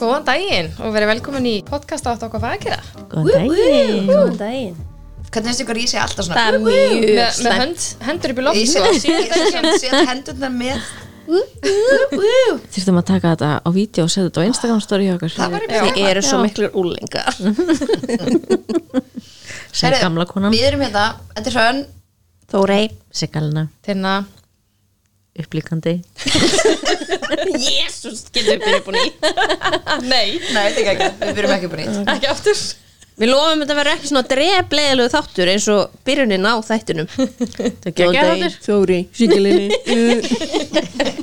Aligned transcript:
Góðan 0.00 0.24
daginn 0.24 0.70
og 0.80 0.94
verið 0.94 1.10
velkomin 1.14 1.46
í 1.50 1.56
podcast 1.66 2.06
átt 2.08 2.22
okkar 2.24 2.40
fækira 2.44 2.78
Góðan 3.12 3.50
daginn. 3.50 4.06
Góðan 4.08 4.38
daginn. 4.40 4.78
Hvernig 5.30 5.46
finnst 5.52 5.62
ykkur 5.62 5.76
að 5.78 5.84
ég 5.84 5.90
sé 5.92 5.98
alltaf 6.02 6.26
svona 6.26 6.40
Það 6.40 6.48
er 6.48 6.62
mjög 6.64 6.94
með, 6.94 7.10
með 7.20 7.28
slæmt. 7.36 7.60
hönd, 7.60 7.80
hendur 8.08 8.32
upp 8.34 8.40
í 8.40 8.46
loft 8.46 8.58
Ég 8.58 8.66
sko. 8.72 8.80
sé, 8.96 9.12
ég 9.12 9.28
sé, 9.52 9.60
sé 9.84 9.88
hendurnar 10.08 10.52
með 10.56 10.78
Þurftum 11.30 12.96
að 12.98 13.04
taka 13.12 13.30
þetta 13.36 13.50
á 13.62 13.68
vídeo 13.70 14.02
og 14.02 14.10
setja 14.10 14.26
þetta 14.26 14.42
á 14.42 14.48
Instagram 14.50 14.80
story 14.82 15.04
hjá 15.06 15.12
okkur. 15.14 15.34
Það 15.36 15.52
var 15.52 15.62
í 15.62 15.68
Þið 15.70 16.08
eru 16.10 16.22
svo 16.26 16.38
Já. 16.40 16.42
miklu 16.48 16.70
úlingar 16.80 17.30
sem 19.70 19.94
gamla 20.00 20.24
konan. 20.26 20.50
Við 20.50 20.64
erum 20.72 20.82
hérna, 20.82 21.04
þetta 21.36 21.52
er 21.52 21.54
hrönn. 21.60 21.80
Þórei 22.50 22.80
Sigalina, 23.14 23.68
Tinna, 23.86 24.16
upplíkandi. 25.38 25.96
Jésús, 27.70 28.26
getur 28.34 28.56
við 28.56 28.62
byrja 28.66 28.84
búin 28.86 29.00
í 29.00 29.08
nei, 30.04 30.38
Nei, 30.50 30.68
þetta 30.74 30.82
er 30.82 30.92
ekki, 30.94 31.10
við 31.22 31.34
byrjum 31.38 31.56
ekki 31.56 31.72
búin 31.72 31.84
ít 31.86 32.14
ekki 32.16 32.30
aftur. 32.30 32.62
Við 33.20 33.28
lofum 33.28 33.60
að 33.60 33.66
þetta 33.66 33.74
verður 33.76 33.92
ekki 33.98 34.08
svona 34.08 34.22
drefleðilegu 34.30 35.10
þáttur 35.12 35.50
eins 35.52 35.64
og 35.68 35.96
byrjunin 36.08 36.46
á 36.48 36.54
þættinum. 36.64 37.08
Það 37.60 37.90
er 37.90 37.94
góðan 37.98 38.16
daginn 38.30 38.54
Þórei, 38.64 39.00
Sigalinni 39.12 39.66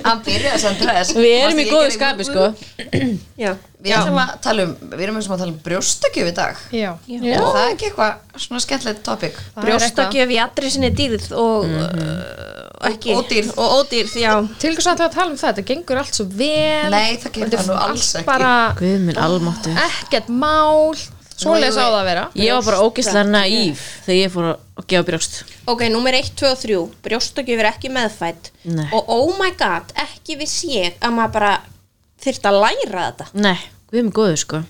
Hann 0.06 0.22
byrjaði 0.28 0.60
sem 0.62 0.78
dress. 0.78 1.16
Við 1.18 1.34
erum 1.40 1.62
í 1.64 1.66
góðu 1.72 1.96
skapi 1.96 2.28
sko. 2.28 2.46
Já. 3.44 3.56
Við 3.82 3.96
ætlum 3.98 4.22
að 4.22 4.36
tala 4.46 4.68
um, 4.68 4.76
við 4.94 5.04
erum 5.08 5.18
eins 5.18 5.30
og 5.30 5.36
að 5.36 5.42
tala 5.44 5.56
um 5.56 5.60
brjóstakjöf 5.66 6.30
í 6.30 6.36
dag. 6.38 6.62
Já, 6.76 6.92
Er 7.18 7.42
það 7.42 7.60
er 7.64 7.74
ekki 7.74 7.90
eitthvað 7.90 8.42
svona 8.46 8.62
skemmtilegt 8.68 9.04
topic. 9.06 9.42
Það 9.56 9.64
er 9.64 9.68
Brjóstakjöf 9.68 10.34
í 10.34 10.40
allri 10.46 10.74
sinni 10.74 10.94
dýrð 10.98 11.28
og 11.38 11.66
uh, 11.66 12.67
ekki. 12.90 13.14
Og 13.16 13.24
ódýrð. 13.26 13.52
Og 13.58 13.76
ódýrð, 13.82 14.16
já. 14.22 14.32
Eitthvað 14.38 14.58
Til 14.62 14.74
hvers 14.78 14.88
að 14.92 15.02
það 15.04 15.14
tala 15.18 15.32
um 15.32 15.38
það, 15.38 15.52
þetta 15.52 15.68
gengur 15.72 16.02
allt 16.02 16.18
svo 16.18 16.26
vel. 16.30 16.90
Nei, 16.94 17.18
það 17.18 17.38
Þetta 17.38 17.58
það 17.58 17.70
nú 17.70 17.78
alls 17.88 18.10
ekki. 18.16 18.26
bara 18.28 18.52
Guð 18.80 19.00
minn 19.08 19.22
almáttu 19.28 19.76
ekkert 19.88 20.30
mál. 20.30 20.98
Svoleiðis 21.38 21.78
á 21.78 21.86
það 21.86 21.96
að 22.00 22.08
vera. 22.08 22.22
Ég 22.42 22.54
var 22.56 22.64
bara 22.66 22.82
ógeðslega 22.82 23.26
naív 23.30 23.82
þegar 24.08 24.18
ég 24.18 24.32
fór 24.34 24.48
að 24.50 24.86
gefa 24.90 25.06
brjóst. 25.06 25.36
Ok, 25.70 25.84
númer 25.94 26.18
1, 26.18 26.32
2 26.40 26.48
og 26.50 26.62
3 26.64 26.80
Brjóstakjöf 27.06 27.60
er 27.62 27.70
ekki 27.70 27.92
meðfætt 27.94 28.50
Nei. 28.66 28.88
Og 28.90 29.12
oh 29.14 29.36
my 29.38 29.52
god, 29.60 29.94
ekki 30.02 30.40
við 30.40 30.50
séð 30.50 30.98
að 30.98 31.14
maður 31.14 31.36
bara 31.38 31.52
þyrft 32.26 32.50
að 32.50 32.58
læra 32.64 33.04
þetta. 33.12 33.28
Nei, 33.38 33.60
guð 33.92 34.02
minn 34.02 34.16
góðu 34.18 34.40
sko 34.42 34.64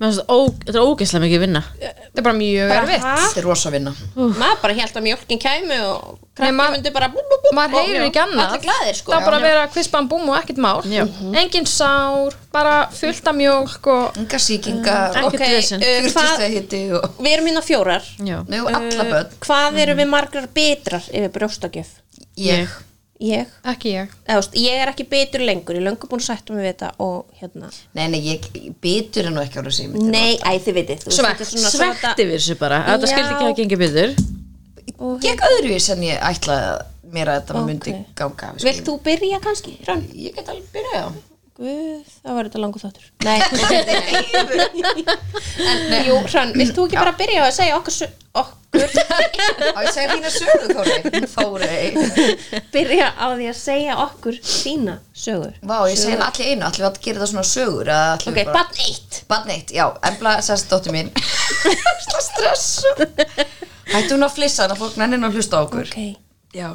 þetta 0.00 0.72
er 0.72 0.80
ógeðslega 0.80 1.22
mikið 1.26 1.42
vinna. 1.44 1.60
Þetta 1.80 2.20
er 2.22 2.24
bara 2.24 2.36
mjög 2.38 2.70
erfitt? 2.76 3.02
Þetta 3.04 3.40
er 3.42 3.46
rosa 3.46 3.70
vinna. 3.74 3.92
Maður 4.16 4.60
bara 4.62 4.76
held 4.78 4.96
að 4.96 5.04
mjölkin 5.06 5.40
kæmi 5.42 5.78
og 5.84 6.18
Nei, 6.40 6.46
krakki 6.46 6.56
ma- 6.56 6.68
myndi 6.72 6.92
bara 6.94 7.08
bú, 7.12 7.20
bú, 7.20 7.36
bú, 7.44 7.52
Maður 7.58 7.82
heyrir 7.84 8.06
ekki 8.06 8.22
annað. 8.22 8.54
Sko. 8.96 9.12
Það 9.12 9.20
er 9.20 9.26
bara 9.28 9.36
að 9.36 9.44
vera 9.44 9.66
kvispam 9.74 10.08
búm 10.08 10.28
og 10.32 10.38
ekkert 10.40 10.60
mál. 10.64 10.80
Já. 10.88 11.04
Engin 11.42 11.68
sár, 11.68 12.36
bara 12.52 12.76
fullt 12.96 13.28
af 13.28 13.36
mjólk 13.36 13.90
og 13.92 14.16
Enga 14.24 14.40
sýkingar. 14.40 15.16
Ekkert 15.20 15.34
Ok, 15.34 15.40
vesen. 15.44 15.84
uh, 15.84 17.08
við 17.20 17.32
erum 17.34 17.50
hérna 17.50 17.62
fjórar. 17.66 18.02
Uh, 18.20 18.44
börn. 18.56 19.34
Hvað 19.44 19.82
eru 19.84 19.98
við 20.00 20.08
margar 20.08 20.48
bitrar 20.54 21.04
yfir 21.12 21.28
brjóstakjöf? 21.36 21.92
Ég 22.40 22.68
Ég, 23.20 23.46
ekki 23.68 23.90
ég. 23.92 24.12
Eða, 24.24 24.38
þú 24.38 24.40
veist, 24.40 24.54
ég 24.56 24.78
er 24.80 24.88
ekki 24.94 25.04
bitur 25.10 25.42
lengur, 25.44 25.76
ég 25.76 25.82
er 25.82 25.86
löngu 25.90 26.08
búin 26.08 26.22
að 26.22 26.28
sættum 26.30 26.56
við 26.56 26.70
þetta 26.70 26.88
og 27.04 27.26
hérna. 27.40 27.68
Nei, 27.98 28.06
nei, 28.14 28.20
ég 28.30 28.46
bitur 28.80 29.28
er 29.28 29.34
nú 29.34 29.42
ekki 29.44 29.60
ára 29.60 29.72
sími 29.76 30.00
Nei, 30.08 30.38
æ, 30.40 30.54
þið 30.64 30.78
vitið. 30.78 31.02
Þú 31.04 31.10
veist, 31.10 31.20
þetta 31.26 31.44
er 31.44 31.50
svona 31.50 31.72
Svekti 31.74 32.00
svona- 32.00 32.16
við 32.30 32.32
þessu 32.38 32.56
bara. 32.62 32.78
Þetta 32.88 33.06
Já. 33.06 33.12
skildi 33.12 33.34
ekki 33.34 33.50
að 33.50 33.58
gengi 33.60 33.80
byður 33.84 34.14
Gekk 35.20 35.40
öðruvís 35.46 35.88
en 35.94 36.02
ég 36.04 36.20
ætlaði 36.20 36.64
að 36.70 36.80
mér 37.14 37.28
að 37.32 37.36
þetta 37.40 37.64
myndi 37.66 37.92
ganga 38.18 38.48
Vilt 38.60 38.84
þú 38.88 38.94
byrja 39.04 39.38
kannski, 39.44 39.76
Hrönn? 39.84 40.02
Ég 40.14 40.34
get 40.36 40.48
alveg 40.48 40.72
byrjað. 40.74 41.12
á 41.12 41.29
Guð, 41.60 42.06
það 42.24 42.36
var 42.38 42.46
þetta 42.48 42.60
langur 42.62 42.80
þáttur. 42.80 43.08
Nei, 43.20 43.36
en 45.60 46.06
jú, 46.06 46.14
Hrönn, 46.24 46.54
vilt 46.56 46.72
þú 46.72 46.86
ekki 46.88 46.96
bara 46.96 47.12
byrja 47.18 47.42
að 47.44 47.50
segja 47.58 47.74
okkur, 47.76 48.14
okkur? 48.40 48.56
Á 49.76 49.78
ég 49.84 49.90
segja 49.92 50.14
þína 50.14 50.30
sögu 50.32 50.70
Þóri 50.72 51.24
Þóri 51.34 52.64
byrja 52.72 53.08
á 53.12 53.26
því 53.34 53.48
að 53.50 53.58
segja 53.60 53.96
okkur 54.06 54.38
þína 54.46 54.94
sögur 55.12 55.52
Vá, 55.66 55.76
ég 55.90 56.00
henni 56.06 56.24
allir 56.24 56.48
einu. 56.54 56.64
Allir 56.70 56.86
að 56.88 56.98
gera 57.04 57.18
þetta 57.20 57.30
svona 57.34 57.46
sögur 57.50 57.92
Ok, 57.92 58.26
bara- 58.40 58.54
bann 58.56 58.80
eitt. 58.86 59.20
Barn 59.28 59.52
eitt, 59.52 59.74
já, 59.76 59.84
Embla 60.06 60.36
sérst 60.46 60.70
dóttir 60.72 60.94
mín. 60.96 61.12
Svona 61.60 62.24
stressu 62.30 62.94
Hættu 63.90 64.14
hún 64.16 64.24
að 64.30 64.36
flissa 64.38 64.62
þannig 64.64 64.78
að 64.78 64.82
fólk 64.86 65.00
nennir 65.02 65.20
nú 65.20 65.28
að 65.28 65.36
hlusta 65.40 65.60
á 65.60 65.64
okkur. 65.66 65.90
Ok, 65.92 66.00
Já. 66.56 66.70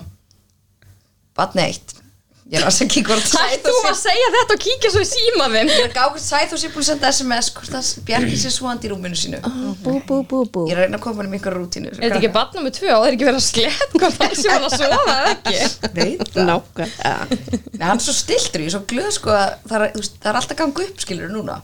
Barn 1.35 1.63
eitt 1.65 1.97
Ég 2.45 2.59
er 2.61 2.67
að 2.69 2.75
segja 2.75 3.01
hvort 3.07 3.31
Æ, 3.41 3.56
þú 3.66 3.72
að 3.89 3.95
segja 3.97 4.25
þetta 4.35 4.53
og 4.53 4.59
kíkja 4.61 4.89
svo 4.94 5.01
í 5.01 5.06
síma 5.09 5.47
þinn 5.50 5.69
Ég 5.72 5.79
er 5.79 5.88
að 5.88 5.95
gá 5.95 6.01
hvort 6.11 6.22
Sæþór 6.22 6.59
sé 6.61 6.67
búin 6.69 6.83
að 6.83 6.89
senda 6.91 7.09
SMS 7.09 7.47
hvort 7.56 7.72
það 7.73 7.88
bjargi 8.06 8.35
sér 8.38 8.53
svoandi 8.53 8.85
í 8.85 8.91
rúminu 8.91 9.17
sínu. 9.17 9.39
Bú, 9.81 9.95
bú, 10.06 10.19
bú, 10.29 10.41
bú. 10.53 10.66
Ég 10.69 10.75
er 10.75 10.84
að 10.84 10.85
reyna 10.85 11.00
að 11.00 11.03
koma 11.07 11.25
um 11.25 11.34
einhver 11.34 11.55
rútínu 11.57 11.89
Er 11.89 11.97
þetta 12.03 12.19
ekki 12.19 12.29
barn 12.35 12.53
nummið 12.59 12.75
tvö? 12.78 12.91
Og 12.94 13.01
það 13.01 13.07
er 13.09 13.17
ekki 13.17 13.28
verið 13.29 13.39
að 13.39 13.47
slett 13.47 13.95
hvað 13.95 14.19
það 14.19 14.35
sé 14.44 14.53
hann 14.53 14.67
að 14.67 14.75
sofa 14.75 15.16
eða 15.16 15.31
ekki? 15.34 15.89
Veit 15.97 16.22
það. 16.35 16.51
Nákvæmlega. 16.51 17.39
Nei, 17.66 17.85
hann 17.88 17.97
er 17.97 18.05
svo 18.05 18.16
stiltur, 18.19 18.61
ég 18.61 18.69
er 18.69 18.75
svo 18.75 18.84
glöð 18.94 19.09
sko 19.17 19.34
að 19.34 19.55
það 19.72 19.88
er, 19.88 19.95
þú 19.95 20.03
það 20.13 20.29
er 20.31 20.39
alltaf 20.44 20.59
ganga 20.61 20.85
upp 20.85 21.01
skilur 21.01 21.34
núna. 21.34 21.57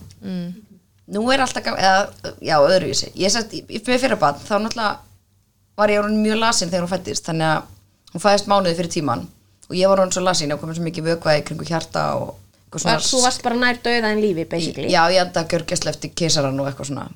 Nú 1.12 1.24
er 1.36 1.44
alltaf 1.46 1.66
ganga, 1.68 1.92
eða, 1.92 2.34
já, 2.42 2.56
öðruvísi. 2.58 3.12
Ég 3.22 3.34
sett, 3.34 3.54
með 3.70 4.02
fyrir 4.02 4.18
barn, 4.22 4.42
þá 4.42 4.58
náttúrulega 4.66 4.98
var 5.78 5.94
ég 5.94 6.02
orðin 6.02 6.26
mjög 6.26 6.42
lasin 6.42 6.74
þegar 6.74 6.88
hún 6.88 6.92
fættist 6.96 7.30
þannig 7.30 7.54
að 7.54 8.16
hún 8.16 8.26
fæðist 8.26 8.50
mánuði 8.50 8.78
fyrir 8.82 8.94
tíman 8.98 9.24
og 9.72 9.78
ég 9.80 9.92
var 9.92 10.04
orðin 10.04 10.16
svo 10.18 10.24
lasin, 10.26 10.52
ég 10.52 10.62
komið 10.62 10.80
svo 10.80 10.88
mikið 10.88 11.10
vökvaði 11.14 11.44
kringu 11.48 11.68
hjarta 11.68 12.06
og 12.20 12.36
eitthvað 12.72 12.88
Var, 12.88 13.04
Þú 13.08 13.22
varst 13.26 13.44
bara 13.44 13.60
nær 13.60 13.80
döða 13.84 14.12
en 14.14 14.22
lífi, 14.24 14.46
basically. 14.48 14.92
Já, 14.92 15.02
ég 15.12 15.24
enda 15.26 15.44
að 15.44 15.56
gjörgjast 15.56 15.88
eftir 15.92 16.14
keisaran 16.16 16.60
og 16.60 16.70
eitthvað 16.70 16.92
svona. 16.92 17.08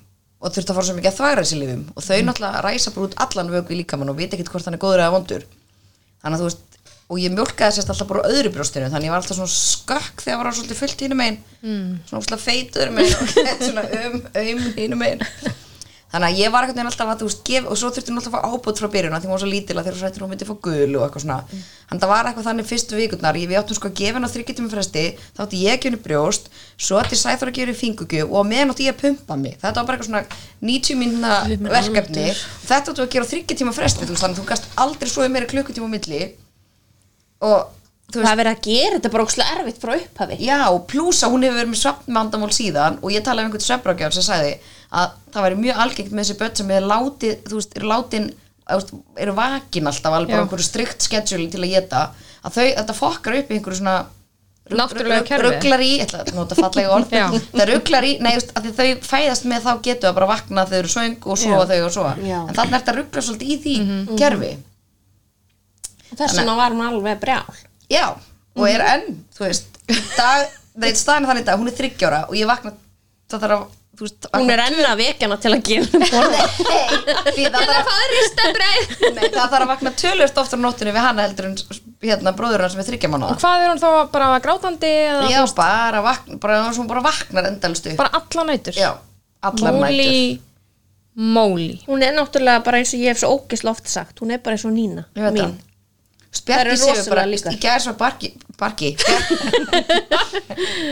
Og 0.43 0.51
þurfti 0.51 0.71
að 0.73 0.79
fara 0.79 0.87
svo 0.89 0.95
mikið 0.97 1.11
að 1.11 1.19
þvagra 1.19 1.43
þessi 1.45 1.59
lífum. 1.61 1.85
Og 1.95 2.03
þau 2.03 2.17
náttúrulega 2.27 2.63
ræsa 2.65 2.91
bara 2.95 3.07
út 3.07 3.15
allan 3.23 3.53
í 3.55 3.77
líkamann 3.79 4.11
og 4.11 4.17
vita 4.19 4.35
ekkert 4.35 4.51
hvort 4.51 4.67
hann 4.67 4.75
er 4.75 4.83
góður 4.83 5.03
eða 5.05 5.13
vondur. 5.15 5.45
Þannig 6.23 6.35
að 6.35 6.43
þú 6.43 6.49
veist 6.49 6.75
og 7.05 7.21
ég 7.21 7.33
mjólkaði 7.33 7.77
sérst 7.77 7.91
alltaf 7.93 8.09
bara 8.09 8.25
á 8.25 8.29
öðru 8.33 8.51
brjóstinu 8.55 8.87
þannig 8.89 9.09
ég 9.09 9.13
var 9.13 9.21
alltaf 9.21 9.37
svona 9.37 9.53
skökk 9.53 10.23
þegar 10.25 10.39
var 10.41 10.55
svolítið 10.57 10.79
fullt 10.79 11.03
hínum 11.05 11.21
einn 11.21 11.35
mm. 11.61 11.91
svona 12.09 12.39
feitur 12.41 12.89
og 12.89 13.35
svona 13.67 13.83
um, 13.99 14.15
um 14.41 14.63
hínum 14.73 15.03
einn 15.05 15.21
þannig 16.15 16.29
að 16.31 16.39
ég 16.39 16.53
var 16.53 16.65
eitthvað 16.65 16.87
alltaf 16.87 17.09
að 17.11 17.21
þú 17.21 17.27
veist 17.27 17.41
gef, 17.49 17.65
og 17.67 17.79
svo 17.79 17.89
þurfti 17.91 18.13
hún 18.13 18.19
alltaf 18.21 18.35
að 18.35 18.45
fá 18.45 18.55
ábútt 18.55 18.79
frá 18.79 18.87
byrjun 18.95 19.15
því 19.19 19.27
hún 19.27 19.35
var 19.35 19.41
svo 19.43 19.49
lítil 19.51 19.75
að 19.75 19.83
þegar 19.83 19.95
hún 19.95 20.03
sættir 20.05 20.23
hún 20.23 20.31
myndi 20.31 20.47
fá 20.47 20.55
gul 20.63 20.95
og 20.95 21.03
eitthvað 21.05 21.25
svona. 21.25 21.37
Þannig 21.45 21.95
að 21.95 22.05
það 22.05 22.13
var 22.13 22.29
eitthvað 22.29 22.47
þannig 22.47 22.69
fyrstu 22.69 22.99
vikurnar 22.99 23.39
ég 23.41 23.49
við 23.51 23.59
áttum 23.59 23.77
sko 23.77 23.91
að 23.91 23.97
gefa 23.99 24.15
henni 24.15 24.29
á 24.29 24.33
þryggjutum 24.35 24.69
fresti 24.71 25.05
þá 25.35 25.41
átti 25.45 25.61
ég 25.61 25.75
að 25.75 25.81
gefa 25.83 25.91
henni 25.91 26.01
brjóst 26.05 26.49
svo 26.79 26.99
átti 27.01 27.19
Sæþór 27.19 27.51
að 27.51 27.57
gefa 27.59 27.67
henni 27.67 27.79
fingugjöf 27.81 28.31
og 28.31 28.47
meðan 28.47 28.71
átti 28.71 28.87
ég 28.87 28.95
að 28.95 29.01
pumpa 29.03 29.37
mig. 29.39 29.57
Þetta 29.59 29.81
var 29.81 29.89
bara 29.89 29.99
eitthvað 29.99 30.11
svona 30.11 30.23
90 30.65 30.99
mínuna 31.01 31.33
verkefni. 31.75 32.27
þetta 32.65 32.93
áttu 32.93 33.03
að 33.03 33.11
gera 33.15 33.31
þryggjutíma 33.31 33.75
fresti 33.75 34.07
þú 34.07 34.15
að 34.15 34.39
þú 34.39 34.47
gast 34.49 34.69
aldrei 34.79 35.11
svo 35.11 35.27
meira 35.29 35.49
klukkutíma 35.51 35.89
á 35.91 35.95
milli. 35.95 36.21
Og 37.45 37.84
Það 38.13 38.29
er 38.31 38.37
verið 38.39 38.53
að 38.53 38.65
gera 38.67 38.95
þetta 38.95 39.11
bara 39.11 39.25
ókslega 39.25 39.55
erfitt 39.59 39.79
frá 39.81 39.91
upphafi. 39.97 40.35
Já, 40.45 40.59
pluss 40.87 41.23
að 41.25 41.31
hún 41.33 41.45
hefur 41.45 41.57
verið 41.59 41.71
með 41.71 41.81
svefnmandamál 41.81 42.51
síðan 42.55 42.99
og 43.01 43.11
ég 43.11 43.23
talaði 43.25 43.47
um 43.47 43.49
einhvern 43.49 43.65
svefnrákjár 43.65 44.15
sem 44.15 44.25
sagði 44.27 44.51
að 44.95 45.15
það 45.33 45.45
væri 45.47 45.57
mjög 45.63 45.79
algengt 45.85 46.11
með 46.13 46.23
þessi 46.27 46.37
börn 46.39 46.59
sem 46.59 46.73
er 46.75 46.85
látið, 46.91 47.33
þú 47.49 47.59
veist, 47.59 47.73
eru 47.79 47.89
látin 47.91 48.27
eru 49.21 49.33
vakin 49.37 49.89
alltaf 49.89 50.13
alveg 50.17 50.37
einhverju 50.39 50.65
strikt 50.65 51.05
schedule 51.05 51.49
til 51.53 51.61
að 51.61 51.73
geta 51.75 52.03
að 52.45 52.55
þau, 52.55 52.67
þetta 52.79 52.95
fokkar 52.97 53.39
upp 53.41 53.51
í 53.51 53.57
einhverju 53.59 53.81
svona 53.81 53.97
Náttúrulega 54.65 55.21
kerfi. 55.27 55.45
rugglar 55.45 55.81
í, 55.85 55.89
ég 55.99 56.07
ætla 56.07 56.23
að 56.23 56.31
nota 56.33 56.55
fallega 56.57 56.93
orð 56.95 57.11
það 57.11 57.67
rugglar 57.69 58.07
í, 58.07 58.15
nei, 58.17 58.31
þú 58.31 58.39
veist, 58.39 58.53
að 58.57 58.63
því 58.65 58.71
þau 58.79 59.03
fæðast 59.11 59.45
með 59.51 59.67
þá 59.67 59.73
getur 59.85 60.07
það 60.07 60.15
bara 60.17 60.29
vakna 60.31 60.63
þegar 60.65 60.71
þau 60.71 60.79
eru 60.79 60.93
svöng 60.95 61.27
og 61.29 61.37
sofa 61.43 61.67
þau 61.69 61.83
og 61.85 61.93
sofa, 61.93 62.13
Já. 62.25 62.39
en 62.41 62.57
þannig 62.57 62.73
er 62.73 62.79
þetta 62.79 62.95
rugglar 62.97 63.27
svolítið 63.27 63.51
í 63.53 63.57
því 63.61 63.75
kerfi. 64.17 64.51
Þess 66.15 66.39
vegna 66.39 66.55
var 66.57 66.73
hún 66.73 66.85
alveg 66.87 67.21
brjál 67.21 67.59
Já, 67.91 68.05
og 68.55 68.67
er 68.69 68.83
enn, 68.89 69.07
þú 69.35 69.47
veist 69.47 69.81
dag, 70.15 70.51
það 70.75 70.87
er 70.89 70.99
staðan 70.99 71.27
þannig 71.29 71.45
í 71.45 71.47
dag, 71.49 71.59
hún 71.61 71.71
er 71.71 71.79
þryggjára 71.79 72.21
og 72.29 72.37
ég 72.39 72.49
vakna, 72.49 72.71
það 73.31 73.43
þarf 73.45 73.57
að 73.57 73.65
þú 73.95 74.05
veist, 74.05 74.27
Hún 74.35 74.51
er 74.51 74.61
enn 74.65 74.79
að 74.85 75.01
vekjana 75.01 75.37
til 75.41 75.51
að 75.55 75.61
gera 75.69 75.99
borða 76.01 76.45
Nei, 76.69 77.33
því 77.35 77.45
það 77.53 77.69
þarf 77.69 77.91
að 77.91 78.07
Nei, 79.15 79.27
það 79.29 79.37
þarf 79.37 79.59
að 79.59 79.69
vakna 79.71 79.93
tölvört 80.01 80.41
oftar 80.41 80.59
á 80.59 80.63
nóttinu 80.65 80.95
við 80.95 81.05
hana 81.05 81.27
heldur 81.27 81.49
en 81.49 81.57
hérna 82.05 82.33
bróður 82.37 82.65
hann 82.65 82.73
sem 82.73 82.81
er 82.83 82.89
þryggja 82.89 83.11
mánuða 83.13 83.37
Hvað 83.43 83.65
er 83.65 83.71
hún 83.71 83.83
þá 83.83 83.89
bara 84.15 84.31
grátandi 84.43 84.91
eða 85.05 85.29
Já, 85.31 85.39
bara 85.57 86.01
vakna, 86.05 86.39
bara 86.43 86.59
hún 86.71 86.89
bara 86.91 87.05
vaknar 87.05 87.49
endalstu 87.51 87.95
bara 87.99 88.19
alla 88.19 88.47
nætur? 88.51 88.79
Já, 88.79 88.91
allar 89.45 89.79
nætur. 89.79 89.87
Móli. 89.87 90.41
Móli 91.15 91.69
Hún 91.87 92.03
er 92.03 92.17
náttúrulega 92.17 92.65
bara 92.65 92.81
eins 92.81 92.91
og 92.95 92.99
ég 93.05 93.13
hef 93.13 93.23
svo 93.23 93.31
ógisla 93.37 93.71
oft 93.71 93.87
sagt 93.87 94.19
Hún 94.19 94.35
er 94.35 94.43
bara 94.43 94.57
eins 94.57 94.67
og 94.67 94.75
Nína 94.75 95.07
mín. 95.15 95.55
Það 96.35 96.41
Spjarki 96.41 96.77
séu 96.81 97.05
bara, 97.11 97.25
í 97.25 97.59
gæðis 97.63 97.87
var 97.89 97.97
barki, 97.99 98.31
barki. 98.59 98.89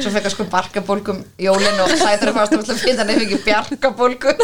Svo 0.01 0.11
fekk 0.13 0.27
að 0.27 0.33
sko 0.33 0.45
barkabólgum 0.51 1.19
jólin 1.41 1.81
og 1.83 1.91
sæður 1.99 2.31
að 2.31 2.37
fannst 2.39 2.71
að 2.73 2.83
finna 2.83 3.07
nefnir 3.07 3.27
ekki 3.27 3.41
bjarkabólgu 3.47 4.35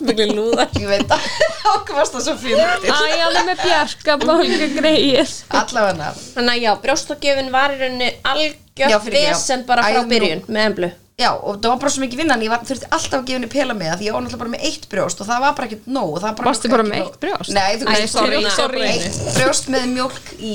Smugli 0.00 0.26
lúðar. 0.32 0.70
Ég 0.80 0.88
veit 0.90 1.12
að 1.12 1.26
okkur 1.74 1.98
varst 1.98 2.16
það 2.16 2.24
svo 2.24 2.36
fyrir 2.40 2.62
Æ, 2.62 3.20
hann 3.20 3.36
er 3.42 3.46
með 3.46 3.62
bjarga 3.62 4.16
bálga 4.22 4.70
greið 4.78 5.34
allavega. 5.60 6.10
Þannig 6.34 6.54
að 6.54 6.64
já, 6.64 6.70
brjóstokjöfin 6.86 7.52
var 7.54 7.74
í 7.74 7.78
rauninni 7.82 8.10
Já, 8.10 8.18
algjört 8.32 9.06
fyrir 9.06 9.28
vesen 9.28 9.66
bara 9.68 9.86
Æ, 9.86 9.92
frá 9.92 10.10
byrjun 10.10 10.42
með 10.48 10.68
emblu 10.70 10.90
Já, 11.20 11.34
og 11.36 11.58
það 11.60 11.68
var 11.68 11.80
bara 11.82 11.90
svo 11.92 12.00
mikið 12.00 12.20
vinnan, 12.22 12.40
ég 12.40 12.48
var, 12.48 12.62
þurfti 12.64 12.86
alltaf 12.96 13.18
að 13.18 13.24
gefa 13.28 13.36
henni 13.36 13.48
pela 13.52 13.74
með 13.76 13.90
því 14.00 14.06
ég 14.06 14.14
var 14.14 14.22
náttúrulega 14.24 14.40
bara 14.40 14.52
með 14.54 14.62
eitt 14.70 14.86
brjóst 14.88 15.18
og 15.20 15.26
það 15.28 15.42
var 15.44 15.56
bara 15.58 15.66
ekkert 15.68 15.88
nóg 15.92 16.14
og 16.14 16.22
það 16.22 16.30
var 16.30 16.36
bara 16.72 16.86
með 16.86 16.96
eitt 16.96 17.18
brjóst? 17.24 17.50
Nei, 17.52 17.72
þú 17.76 17.88
veist, 17.90 18.14
sorry, 18.14 18.38
sorry. 18.54 18.84
Eitt 18.88 19.18
brjóst 19.36 19.68
með 19.74 19.84
mjólk 19.90 20.30
í. 20.38 20.54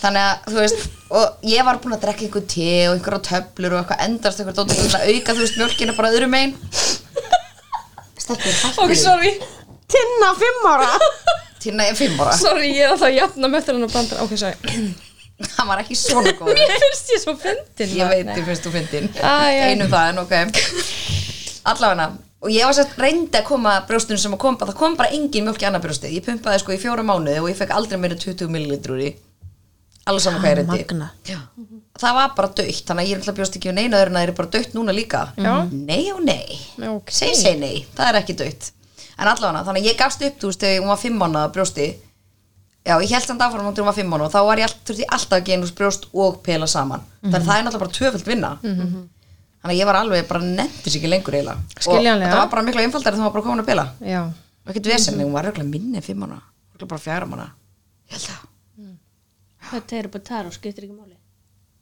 Þannig 0.00 0.22
að, 0.22 0.46
þú 0.46 0.56
veist, 0.62 0.86
og 1.20 1.44
ég 1.50 1.68
var 1.68 1.80
búin 1.82 1.96
að 1.98 2.06
drekka 2.06 2.24
einhver 2.24 2.46
te 2.54 2.70
og 2.86 2.94
einhverja 2.94 3.20
töflur 3.28 3.76
og 3.76 3.82
eitthvað 3.82 4.06
endast 4.06 4.40
eitthvað 4.40 4.72
til 4.72 4.78
að 4.88 5.04
auka, 5.10 5.36
þú 5.36 5.44
veist, 5.44 5.60
mjólkina 5.60 5.96
bara 5.98 6.12
öðrum 6.14 6.32
megin. 6.32 6.56
Stelpur, 8.16 8.56
hættu 8.62 8.86
Ok, 8.86 8.96
sorry, 8.96 9.34
Tinna 9.90 10.32
fimm 10.40 10.72
ára. 10.72 10.88
Tinna 11.60 11.90
er 11.90 12.00
fimm 12.00 12.16
ára, 12.16 12.32
sorry, 12.40 12.72
ég 12.78 12.88
er 12.88 12.96
alltaf 12.96 13.12
að 13.12 15.09
hann 15.56 15.68
var 15.70 15.82
ekki 15.82 15.96
svona 15.98 16.32
góður. 16.36 16.58
Mér 16.58 16.74
finnst 16.84 17.12
ég 17.14 17.22
svo 17.22 17.36
fyndin 17.40 17.94
Ég 17.96 18.10
veit, 18.10 18.32
ég 18.36 18.44
finnst 18.48 18.66
þú 18.66 18.74
fyndin. 18.74 19.08
Einum 19.20 19.92
það, 19.92 20.10
en 20.12 20.20
ok. 20.24 20.34
Allavega 21.70 22.10
Og 22.40 22.48
ég 22.48 22.64
var 22.64 22.72
sett 22.76 22.94
reyndi 22.96 23.36
að 23.36 23.48
koma 23.50 23.74
brjóstunum 23.88 24.20
sem 24.20 24.32
að 24.32 24.40
koma 24.40 24.68
Það 24.70 24.78
kom 24.78 24.94
bara 24.96 25.12
engin 25.16 25.44
mjólk 25.44 25.60
í 25.60 25.66
annað 25.68 25.84
brjóstið. 25.88 26.14
Ég 26.16 26.24
pumpaði 26.24 26.62
sko 26.62 26.72
í 26.72 26.78
fjóra 26.80 27.04
mánuði 27.04 27.42
og 27.42 27.50
ég 27.52 27.58
fekk 27.58 27.74
aldrei 27.76 27.98
meira 28.00 28.16
en 28.16 28.22
20 28.22 28.48
millilitr 28.54 28.94
úr 28.94 29.02
í 29.04 29.10
Alveg 30.08 30.24
saman 30.24 30.40
hvað 30.40 30.62
Magna. 30.70 31.10
Já. 31.28 31.36
Það 32.00 32.16
var 32.16 32.30
bara 32.38 32.52
döitt 32.56 32.86
Þannig 32.88 33.04
að 33.04 33.10
ég 33.10 33.12
er 33.12 33.20
alltaf 33.20 33.36
bjóst 33.36 33.58
ekki 33.60 33.70
um 33.70 33.76
neina 33.76 34.00
öðrun 34.00 34.16
að 34.16 34.22
það 34.24 34.30
er 34.30 34.36
bara 34.38 34.52
döitt 34.56 34.76
núna 34.76 34.94
líka. 34.96 35.20
Já. 35.36 35.52
Nei 35.68 36.04
og 36.14 36.22
nei. 36.24 36.56
Ok. 36.88 37.12
Seg, 37.12 37.34
seg 37.36 37.60
nei, 37.60 37.84
það 37.92 38.08
er 38.08 38.20
ekki 38.22 38.38
döitt 38.40 38.70
En 39.20 39.28
allavega, 39.28 39.66
þannig 39.66 39.84
að 39.84 39.90
ég 39.90 39.98
gafst 40.00 40.24
upp, 40.24 40.38
þú 40.40 40.48
veist, 40.48 40.62
þegar 40.64 40.80
hún 40.80 40.90
var 40.94 41.00
fimm 41.02 41.20
mánuða 41.20 41.50
brjósti 41.52 41.90
Já, 42.80 42.94
ég 43.04 43.10
held 43.12 43.26
samt 43.28 43.42
áfram 43.44 43.66
hún 43.68 43.84
var 43.84 43.94
fimm 43.94 44.08
mánuða 44.08 44.28
og 44.30 44.32
þá 44.32 44.40
var 44.48 44.60
ég 44.62 44.66
all, 44.68 44.76
þurfti 44.88 45.04
ég 45.04 45.14
alltaf 45.14 45.38
að 45.38 45.64
úr 45.66 45.72
brjóst 45.76 46.06
og 46.16 46.38
pela 46.42 46.66
saman. 46.66 47.02
Þannig 47.20 47.36
að 47.40 47.48
það 47.48 47.58
er 47.58 47.64
náttúrulega 47.66 47.84
bara 47.84 47.96
tvöföld 47.98 48.26
vinna. 48.30 48.52
Þannig 49.60 49.74
að 49.74 49.80
ég 49.80 49.88
var 49.90 49.98
alveg 50.00 50.28
bara 50.30 50.40
nefndis 50.40 50.96
ekki 50.96 51.10
lengur 51.12 51.36
eiginlega. 51.36 51.60
Og 51.84 52.00
það 52.00 52.38
var 52.38 52.48
bara 52.54 52.62
miklu 52.64 52.80
einfaldari 52.80 53.18
þegar 53.18 53.20
hún 53.20 53.28
var 53.28 53.34
bara 53.36 53.46
komin 53.48 53.64
að 53.64 53.68
pela. 53.68 53.84
Já, 54.00 54.22
Og 54.60 54.72
ekkert 54.72 54.88
vesen, 54.92 55.20
hún 55.20 55.32
var 55.32 55.44
röglega 55.48 55.68
minni 55.68 56.00
fimm 56.04 56.20
mánuða 56.24 56.40
Röglega 56.72 56.88
bara 56.92 57.00
fjara 57.04 57.28
mánuða 57.28 57.50
Ég 58.08 58.16
held 58.16 58.26
það. 58.28 58.48
Þetta 59.70 59.96
er 60.00 60.08
bara 60.08 60.24
tár 60.30 60.48
og 60.48 60.54
skiptir 60.56 60.86
ekki 60.86 60.96
máli. 60.96 61.16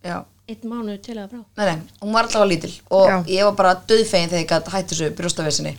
Já, 0.04 0.22
Eitt 0.48 0.62
mánuð 0.64 1.00
til 1.04 1.16
að 1.20 1.32
frá. 1.34 1.40
Nei, 1.58 1.64
nei, 1.68 1.80
hún 2.00 2.14
var 2.14 2.26
alltaf 2.26 2.46
lítil 2.48 2.72
Og 2.94 3.08
Já. 3.10 3.16
ég 3.28 3.44
var 3.48 3.56
bara 3.58 3.74
döðfegin 3.88 4.30
þegar 4.32 4.42
ég 4.42 4.50
gæti 4.52 4.74
hætt 4.74 4.92
þessu 4.92 5.10
brjóstavesinni. 5.18 5.72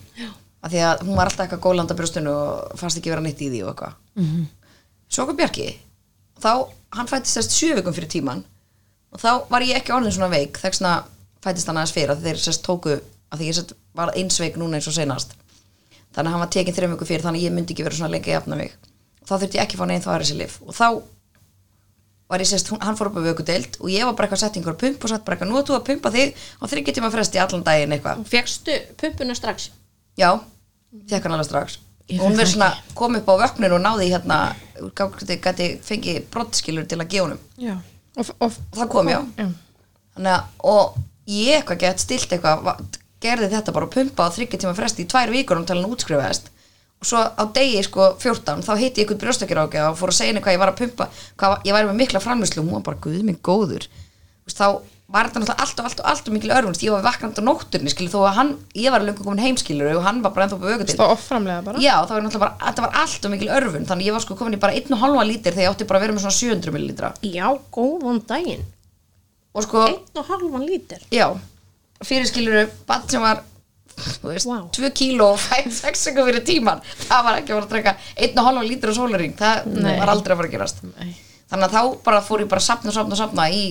Af 0.60 0.72
því 0.74 0.82
að 0.86 1.04
hún 1.08 1.16
var 1.18 1.30
alltaf 1.32 1.46
eitthvað 1.46 1.64
gólanda 1.64 1.96
brjóstinu 1.98 2.34
Og 2.36 2.80
fannst 2.80 3.00
ekki 3.00 3.14
vera 3.14 3.24
nýtt 3.26 3.42
í 3.46 3.50
því 3.54 3.62
og 3.66 3.72
eitthvað. 3.74 3.94
Svo 4.20 4.59
kom 5.26 5.38
Bjarki. 5.40 5.68
Þá, 6.40 6.52
hann 6.96 7.10
fættist 7.10 7.40
þess 7.40 7.58
sjö 7.58 7.76
vikum 7.80 7.96
fyrir 7.96 8.12
tíman 8.12 8.46
og 9.10 9.22
þá 9.22 9.32
var 9.50 9.66
ég 9.66 9.82
ekki 9.82 9.94
orðin 9.96 10.14
svona 10.16 10.32
veik. 10.32 10.60
Þess 10.62 10.86
að 10.86 11.10
fættist 11.44 11.70
hann 11.70 11.80
aðeins 11.82 11.96
fyrir 11.96 12.16
að 12.16 12.26
þeir 12.28 12.42
sérst 12.46 12.66
tóku 12.66 12.96
að 12.96 13.42
því 13.42 13.52
ég 13.52 13.60
sérst 13.60 13.78
var 13.98 14.14
eins 14.16 14.40
veik 14.42 14.58
núna 14.60 14.80
eins 14.80 14.90
og 14.90 14.96
senast 14.96 15.36
þannig 16.16 16.30
að 16.30 16.36
hann 16.36 16.44
var 16.44 16.52
tekin 16.54 16.76
þreim 16.76 16.94
vikum 16.96 17.10
fyrir 17.10 17.26
þannig 17.26 17.44
að 17.44 17.48
ég 17.48 17.56
myndi 17.56 17.76
ekki 17.76 17.86
vera 17.86 17.98
svona 17.98 18.12
lengi 18.14 18.32
að 18.32 18.38
jafna 18.40 18.60
mig. 18.60 18.76
Þá 19.26 19.34
þurfti 19.36 19.60
ég 19.60 19.64
ekki 19.64 19.78
að 19.78 19.82
fá 19.82 19.90
neinn 19.90 20.06
þá 20.06 20.12
er 20.14 20.24
þessi 20.26 20.38
lif 20.40 20.56
og 20.66 20.78
þá 20.78 20.88
var 22.30 22.44
ég 22.44 22.50
sérst, 22.50 22.70
hann 22.70 22.98
fór 22.98 23.10
upp 23.10 23.20
á 23.22 23.26
vökudeild 23.26 23.80
og 23.82 23.90
ég 23.94 24.06
var 24.06 24.16
bara 24.18 24.30
eitthvað 24.30 24.40
að 24.40 24.46
setja 24.46 24.62
einhver 24.62 24.78
pump 24.78 25.06
og 25.06 25.14
sett 25.14 25.26
bara 25.26 25.38
eitthvað, 25.38 25.50
nú 25.50 25.60
að 25.60 25.70
þú 25.70 25.78
að 25.80 25.86
pumpa 25.90 26.14
þig 26.14 26.48
og 26.60 26.74
þryggja 26.74 26.98
tíma 26.98 27.12
fresti 27.14 27.42
allan 27.42 27.66
daginn 27.66 27.98
eitthvað. 27.98 28.26
Fegstu 28.30 28.80
pumpuna 29.02 29.38
strax? 29.38 29.70
Já, 30.18 30.32
fekk 31.10 31.26
hann 31.26 31.38
alveg 31.38 31.50
strax. 31.50 31.80
og 31.82 31.89
hún 32.18 32.38
verið 32.38 32.52
svona 32.56 32.70
kom 32.98 33.16
upp 33.20 33.28
á 33.30 33.36
vökninu 33.44 33.76
og 33.78 33.82
náði 33.84 34.10
hérna 34.14 34.38
gæti, 34.98 35.38
gæti 35.44 35.68
fengið 35.86 36.22
brottskilur 36.34 36.88
til 36.90 36.98
að 37.00 37.10
gefa 37.12 37.26
honum. 37.28 37.42
Já. 37.62 37.76
Og, 38.18 38.32
og, 38.42 38.56
það 38.76 38.90
kom 38.90 39.10
já. 39.12 39.20
Já. 39.38 39.48
þannig 40.16 40.32
að 40.34 40.70
og 40.74 40.96
ég 41.30 41.60
eitthvað 41.60 41.80
gett 41.86 42.00
stilt 42.04 42.32
eitthvað 42.34 42.64
va- 42.66 42.78
gerði 43.22 43.50
þetta 43.54 43.74
bara 43.76 43.86
að 43.86 43.94
pumpa 43.98 44.26
á 44.26 44.34
þryggja 44.34 44.60
tíma 44.64 44.74
fresti 44.76 45.04
í 45.06 45.10
tvær 45.12 45.30
vikur 45.36 45.60
um 45.60 45.66
til 45.68 45.78
hann 45.78 45.92
útskrifaðist 45.92 46.50
og 47.00 47.08
svo 47.08 47.20
á 47.22 47.44
degi 47.56 47.84
sko 47.86 48.10
14 48.20 48.64
þá 48.66 48.72
hitti 48.80 49.02
ég 49.02 49.06
eitthvað 49.08 49.22
brjóstakir 49.24 49.60
ágæða 49.62 49.92
og 49.94 49.98
fór 50.00 50.12
að 50.12 50.18
segja 50.18 50.32
henni 50.34 50.42
hvað 50.44 50.56
ég 50.58 50.60
var 50.64 50.72
að 50.74 50.80
pumpa 50.82 51.08
hvað 51.40 51.68
ég 51.70 51.76
væri 51.78 51.88
með 51.92 52.00
mikla 52.02 52.22
framlýslu 52.24 52.60
og 52.64 52.66
hún 52.68 52.76
var 52.80 52.86
bara 52.90 53.02
guð 53.06 53.22
minn 53.28 53.38
góður. 53.44 53.86
Þá 54.50 54.66
var 55.10 55.26
þetta 55.26 55.42
náttúrulega 55.42 55.64
allt 55.66 55.80
og 55.82 55.88
allt 55.90 56.02
og 56.04 56.08
allt 56.12 56.28
og 56.30 56.34
mikil 56.36 56.52
örfunst 56.54 56.84
ég 56.86 56.94
var 56.94 57.02
vaknandi 57.06 57.42
á 57.42 57.48
nótturni 57.48 57.90
skilu 57.90 58.12
þó 58.14 58.20
að 58.30 58.36
hann 58.38 58.52
ég 58.78 58.94
var 58.94 59.02
lengur 59.06 59.26
komin 59.26 59.42
heimskilur 59.42 59.96
og 59.98 60.04
hann 60.06 60.20
var 60.22 60.34
bara 60.36 60.46
ennþá 60.46 60.60
på 60.62 60.70
vöku 60.70 60.86
Það 60.94 61.14
offramlega 61.16 61.64
bara? 61.66 61.82
Já, 61.82 61.96
það 62.06 62.14
var 62.14 62.26
náttúrulega 62.28 62.44
bara, 62.46 62.58
þetta 62.68 62.86
var 62.86 62.98
allt 63.02 63.26
og 63.26 63.34
mikil 63.34 63.50
örfun 63.58 63.88
þannig 63.90 64.10
ég 64.10 64.18
var 64.18 64.26
sko 64.26 64.38
komin 64.38 64.58
í 64.58 64.62
bara 64.62 64.78
1,5 64.78 65.24
lítir 65.32 65.56
þegar 65.58 65.66
ég 65.66 65.74
átti 65.74 65.88
bara 65.90 66.02
að 66.02 66.06
vera 66.06 66.18
með 66.18 66.26
svona 66.28 66.38
700 66.38 66.76
millilitra. 66.76 67.12
Já, 67.26 67.48
góðan 67.74 68.22
daginn. 68.30 68.66
Og 69.58 69.66
sko, 69.66 69.86
Einn 69.90 70.22
og 70.22 70.30
halvan 70.30 70.68
lítir? 70.70 71.02
Já 71.10 71.32
fyrir 72.06 72.30
skiluru, 72.30 72.68
bann 72.88 73.08
sem 73.12 73.24
var 73.24 73.42
þú 74.00 74.30
veist, 74.30 74.48
Vá. 74.48 74.60
2 74.78 74.92
kíló 74.96 75.34
og 75.34 75.42
6 75.42 76.06
sekund 76.06 76.30
fyrir 76.30 76.46
tíman, 76.48 76.80
það 77.10 77.26
var 77.26 77.40
ekki 77.42 77.52
að 77.52 77.58
fara 77.58 77.66
að 77.66 77.74
drekka 77.74 77.96
1,5 78.30 78.70
lítir 78.70 78.94
á 78.94 79.00
sólaring, 79.00 79.34
það 79.40 79.74
var 80.00 80.14
aldrei 80.14 80.36
að 80.36 80.40
fara 80.40 80.48
að 80.48 80.54
gerast. 80.54 80.84
Nei. 80.94 81.10
þannig 81.50 81.66
að 81.66 81.74
þá 81.76 82.04
bara 82.06 82.22
fór 82.24 82.44
ég 82.46 82.50
bara 82.52 82.62
að 82.62 82.68
sapna, 82.70 82.94
sapna, 82.96 83.18
sapna 83.20 83.50
í 83.52 83.64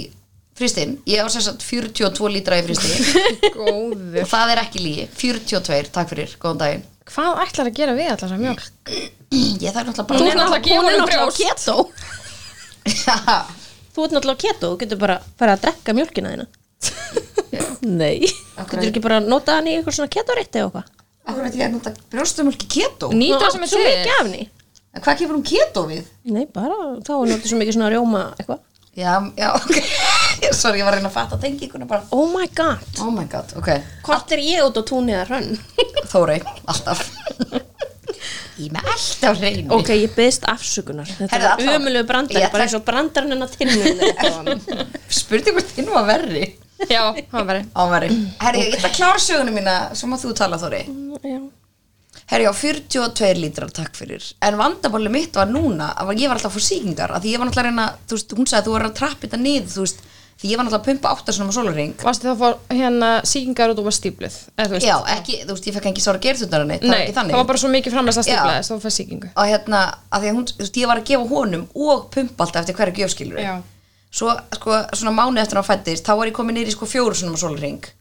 fristinn, 0.59 0.97
ég 1.09 1.23
á 1.23 1.27
sérst 1.31 1.63
42 1.65 2.31
lítra 2.35 2.59
í 2.59 2.65
fristi 2.67 2.91
Góður. 3.57 4.23
Og 4.25 4.31
það 4.31 4.53
er 4.55 4.63
ekki 4.65 4.83
lígi, 4.83 5.07
42, 5.19 5.93
takk 5.95 6.11
fyrir 6.13 6.35
góðan 6.43 6.63
daginn. 6.63 6.85
Hvað 7.09 7.41
ætlar 7.47 7.71
að 7.71 7.79
gera 7.79 7.95
við 7.97 8.11
allar 8.11 8.21
þessar 8.25 8.43
mjölk? 8.43 8.67
ég 9.33 9.73
þarf 9.73 9.89
náttúrulega 9.89 10.05
Þú 10.05 10.09
bara 10.09 10.19
Hún 10.19 10.89
er 10.89 10.99
náttúrulega 10.99 11.33
keto. 11.39 11.77
Þú 13.95 14.05
ert 14.05 14.15
náttúrulega 14.15 14.43
keto, 14.45 14.73
þú 14.73 14.81
getur 14.83 15.01
bara 15.01 15.17
fara 15.41 15.57
að 15.57 15.65
drekka 15.65 15.95
mjölkina 15.97 16.35
þína. 16.35 16.47
Nei. 17.89 18.29
Getur 18.29 18.91
ekki 18.91 19.03
bara 19.03 19.19
að 19.23 19.31
nota 19.33 19.59
hann 19.59 19.71
í 19.71 19.79
eitthvað 19.79 19.99
svona 19.99 20.13
ketorétti 20.13 20.61
eða 20.61 20.69
eitthvað? 20.69 20.95
Akkur 21.29 21.45
veit 21.45 21.59
ég 21.59 21.67
að 21.67 21.75
nota 21.75 21.93
brjóstumölki 22.13 22.69
keto? 22.73 23.11
Nýta 23.13 23.43
Þú 23.43 23.53
sem 23.57 23.67
er 23.67 23.73
svo 23.73 23.83
mikið 23.83 24.15
af 24.15 24.23
henni. 24.23 24.47
En 24.95 25.05
hvað 25.05 25.19
kemur 25.21 25.37
hún 25.39 25.49
keto 25.49 25.85
við? 25.91 26.07
Nei, 26.29 26.47
bara, 26.53 26.79
þá 27.05 27.13
er 27.19 27.33
notið 27.35 27.53
svo 27.53 27.61
mikið 27.61 27.77
svona 27.77 27.91
rjóma 27.93 28.25
eitthvað. 28.39 28.65
Já, 28.99 29.13
já, 29.39 29.53
ok 29.55 30.18
Sorry, 30.61 30.81
ég 30.81 30.87
var 30.87 30.94
að 30.94 31.00
reyna 31.00 31.11
að 31.11 31.17
fatta 31.17 31.38
tenginguna 31.43 31.87
bara 31.90 32.05
Oh 32.14 32.26
my 32.32 32.46
god. 32.55 32.85
Oh 33.05 33.11
my 33.14 33.25
god, 33.31 33.52
ok. 33.61 33.70
Hvort 34.06 34.32
er 34.37 34.43
ég 34.44 34.62
út 34.67 34.79
á 34.79 34.82
túnið 34.88 35.20
að 35.23 35.32
hrönn? 35.32 35.58
Þórei, 36.12 36.38
alltaf. 36.70 37.05
Ég 38.58 38.73
með 38.75 38.88
alltaf 38.90 39.37
reyni 39.38 39.69
ok, 39.70 39.90
ég 39.94 40.14
beðist 40.17 40.43
afsökunar. 40.50 41.06
Þetta 41.06 41.29
Herðu, 41.31 41.44
er 41.46 41.52
allavega- 41.52 41.76
ömulegu 41.79 42.06
brandari, 42.08 42.40
Ég 42.43 42.50
bara 42.50 42.64
þekk- 42.64 42.73
eins 42.73 42.79
og 42.81 42.87
brandarinn 42.88 43.35
hennar 43.37 43.52
tinnum 43.54 44.80
Spurði 45.21 45.52
hvort 45.54 45.71
þinn 45.76 45.92
var 45.92 46.09
verri. 46.09 46.42
Já, 46.90 47.02
var 47.30 47.47
verið 47.47 47.68
Á 47.75 47.83
verri 47.90 48.09
Herri, 48.42 48.64
ég 48.64 48.75
ætla 48.78 48.90
að 48.90 48.97
klára 48.99 49.18
söguna 49.23 49.50
mína 49.54 49.73
Svo 49.99 50.07
má 50.11 50.18
þú 50.18 50.30
tala, 50.38 50.59
Þóri 50.62 50.83
Já. 51.26 51.38
Herri, 52.33 52.45
já, 52.49 52.52
42 52.54 53.30
lítrar, 53.40 53.71
takk 53.75 53.95
fyrir. 53.97 54.26
En 54.45 54.59
vandabóli 54.61 55.09
mitt 55.14 55.38
var 55.38 55.49
núna 55.50 55.92
að 56.02 56.11
ég 56.21 56.28
var 56.28 56.37
alltaf 56.40 56.52
að 56.52 56.59
fá 56.59 56.66
sýkingar 56.68 57.14
að 57.14 57.25
Því 57.25 57.33
ég 57.37 57.40
var 57.40 57.49
náttúrulega 57.49 57.62
að 57.62 57.71
reyna, 57.71 57.87
þú 58.11 58.18
veist, 58.18 58.35
hún 58.40 58.50
sagði 58.50 58.59
að 58.61 58.66
þú 58.68 58.75
var 58.75 58.87
að 58.90 58.97
trappa 58.99 59.23
þetta 59.28 59.40
niður, 59.45 59.71
þú 59.76 59.87
veist 59.87 60.02
Því 60.38 60.52
ég 60.52 60.59
var 60.59 60.68
náttúrulega 60.68 60.78
að 60.78 60.87
pumpa 60.87 61.11
áttasunum 61.16 61.49
á 61.50 61.54
sólarring 61.57 61.95
Varstu 61.99 62.28
þá 62.28 62.33
að 62.35 62.42
fá 62.42 62.75
hérna 62.78 63.09
sýkingar 63.26 63.73
og 63.73 63.78
þú 63.80 63.87
var 63.88 63.97
stípluð 63.97 64.37
eða 64.62 64.78
Já, 64.85 64.95
ekki, 65.16 65.38
þú 65.42 65.57
veist, 65.57 65.66
ég 65.66 65.75
fekk 65.75 65.88
ekki 65.90 66.04
sára 66.04 66.21
gerðsundar 66.23 66.62
Það 66.68 66.85
Nei, 66.92 67.11
það 67.16 67.33
var 67.35 67.49
bara 67.49 67.62
svo 67.64 67.71
mikið 67.73 67.97
framlega 67.97 68.23
að 68.23 68.30
Já. 68.30 68.37
stíplaðist 68.37 68.71
og 68.71 68.78
þú 68.78 68.85
fæst 68.87 69.00
sýkingu. 69.02 69.33
Og 69.35 69.50
hérna, 69.50 69.80
að 70.14 70.23
því 70.23 70.30
að 70.30 70.38
hún, 70.38 70.47
þú 70.52 70.62
veist, 70.62 70.78
ég 70.78 70.92
var 70.92 71.02
að 71.02 71.09
gefa 71.11 71.26
honum 71.33 71.66
og 71.75 72.07
pumpa 72.14 72.47
alltaf 72.47 72.62
eftir 72.62 72.78
hverju 72.78 73.02
gjöfskilur 73.02 73.42
svo, 74.11 74.33
sko, 74.57 74.78
svona 74.95 75.12
mánu 75.18 75.40
eftir 75.42 75.59
að 75.59 75.64
hann 75.64 75.71
fættist 75.73 76.07
þá 76.07 76.14
var 76.16 76.30
ég 76.30 76.37
komin 76.38 76.57
niður 76.57 76.71
í 76.71 76.76
sko 76.76 76.88
fjóru 76.88 77.18
svona 77.18 77.40
sólring 77.40 77.83
og 77.83 77.98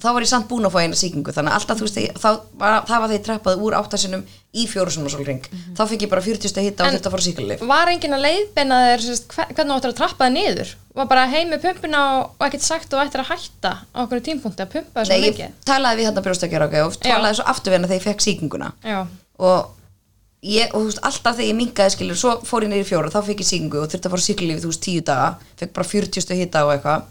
þá 0.00 0.08
var 0.10 0.24
ég 0.24 0.32
samt 0.32 0.48
búin 0.50 0.68
að 0.68 0.74
fá 0.74 0.80
eina 0.82 0.98
sýkingu. 0.98 1.34
Þannig 1.36 1.52
að 1.52 1.58
alltaf, 1.60 1.80
þú 1.80 1.88
veist, 1.88 2.22
var, 2.24 2.40
það 2.88 2.96
var 2.96 3.08
þegar 3.08 3.18
ég 3.18 3.26
trappaði 3.26 3.66
úr 3.66 3.78
áttasinum 3.80 4.24
í 4.50 4.64
fjóru 4.66 4.90
svona 4.90 5.10
sólring 5.12 5.44
þá 5.78 5.82
fekk 5.86 6.04
ég 6.06 6.10
bara 6.10 6.22
40 6.24 6.50
steg 6.50 6.66
hitta 6.66 6.86
og 6.86 6.94
þetta 6.96 7.06
að 7.06 7.14
fara 7.14 7.22
síkulif 7.22 7.60
Var 7.70 7.90
enginn 7.92 8.16
að 8.16 8.24
leiðbeina 8.24 8.78
þér 8.82 9.04
hvernig 9.30 9.60
þú 9.60 9.76
áttir 9.76 9.92
að 9.92 9.98
trappa 10.00 10.26
þig 10.26 10.34
niður? 10.34 10.72
Var 10.98 11.10
bara 11.12 11.26
heim 11.30 11.52
með 11.52 11.66
pumpuna 11.68 12.00
og, 12.16 12.32
og 12.34 12.46
ekkert 12.48 12.66
sagt 12.66 12.96
og 12.96 13.02
ættir 13.04 13.22
að 13.22 13.30
hætta 13.30 13.72
á 13.86 13.98
okkur 14.02 14.24
tímpunkti 14.26 14.64
að 14.64 14.72
pumpa 14.72 15.04
þig 15.04 15.12
Nei, 15.12 15.20
svo 15.20 15.28
ég 15.28 15.36
mikið? 15.36 15.60
talaði 15.70 16.00
við 16.00 16.08
hérna 16.08 16.24
brjóstakjara 16.26 16.66
okay, 16.66 16.82
og 16.82 16.96
Já. 16.98 17.04
talaði 17.06 17.38
svo 17.38 17.46
afturverna 17.54 17.90
þegar 17.92 18.00
ég 18.00 18.08
fekk 18.08 18.26
sýkinguna. 18.26 18.72
Já, 18.82 18.98
og 19.46 19.70
ég, 20.42 20.74
og 20.74 20.80
þú 20.80 20.90
veist, 20.90 21.02
alltaf 21.12 21.38
þegar 21.38 21.50
ég 21.52 21.58
minkaði 21.60 21.94
skilur, 21.94 22.18
svo 22.18 22.34
fór 22.50 22.66
ég 22.66 22.74
í 22.74 22.90
fjóra, 22.90 23.14
þá 23.14 23.20
fekk 23.30 23.44
ég 23.44 23.50
sýkingu 23.52 23.84
og 23.84 23.88
þurfti 23.92 24.10
að 24.10 24.16
fara 24.16 24.26
síkulífi, 24.26 24.64
þú 24.64 24.72
veist, 24.72 24.82
tíu 24.82 25.06
daga. 25.06 25.30
Fekk 25.62 25.74
bara 25.78 25.90
40 25.94 26.26
stu 26.26 26.38
hitta 26.40 26.66
og 26.66 26.74
eitthvað 26.74 27.06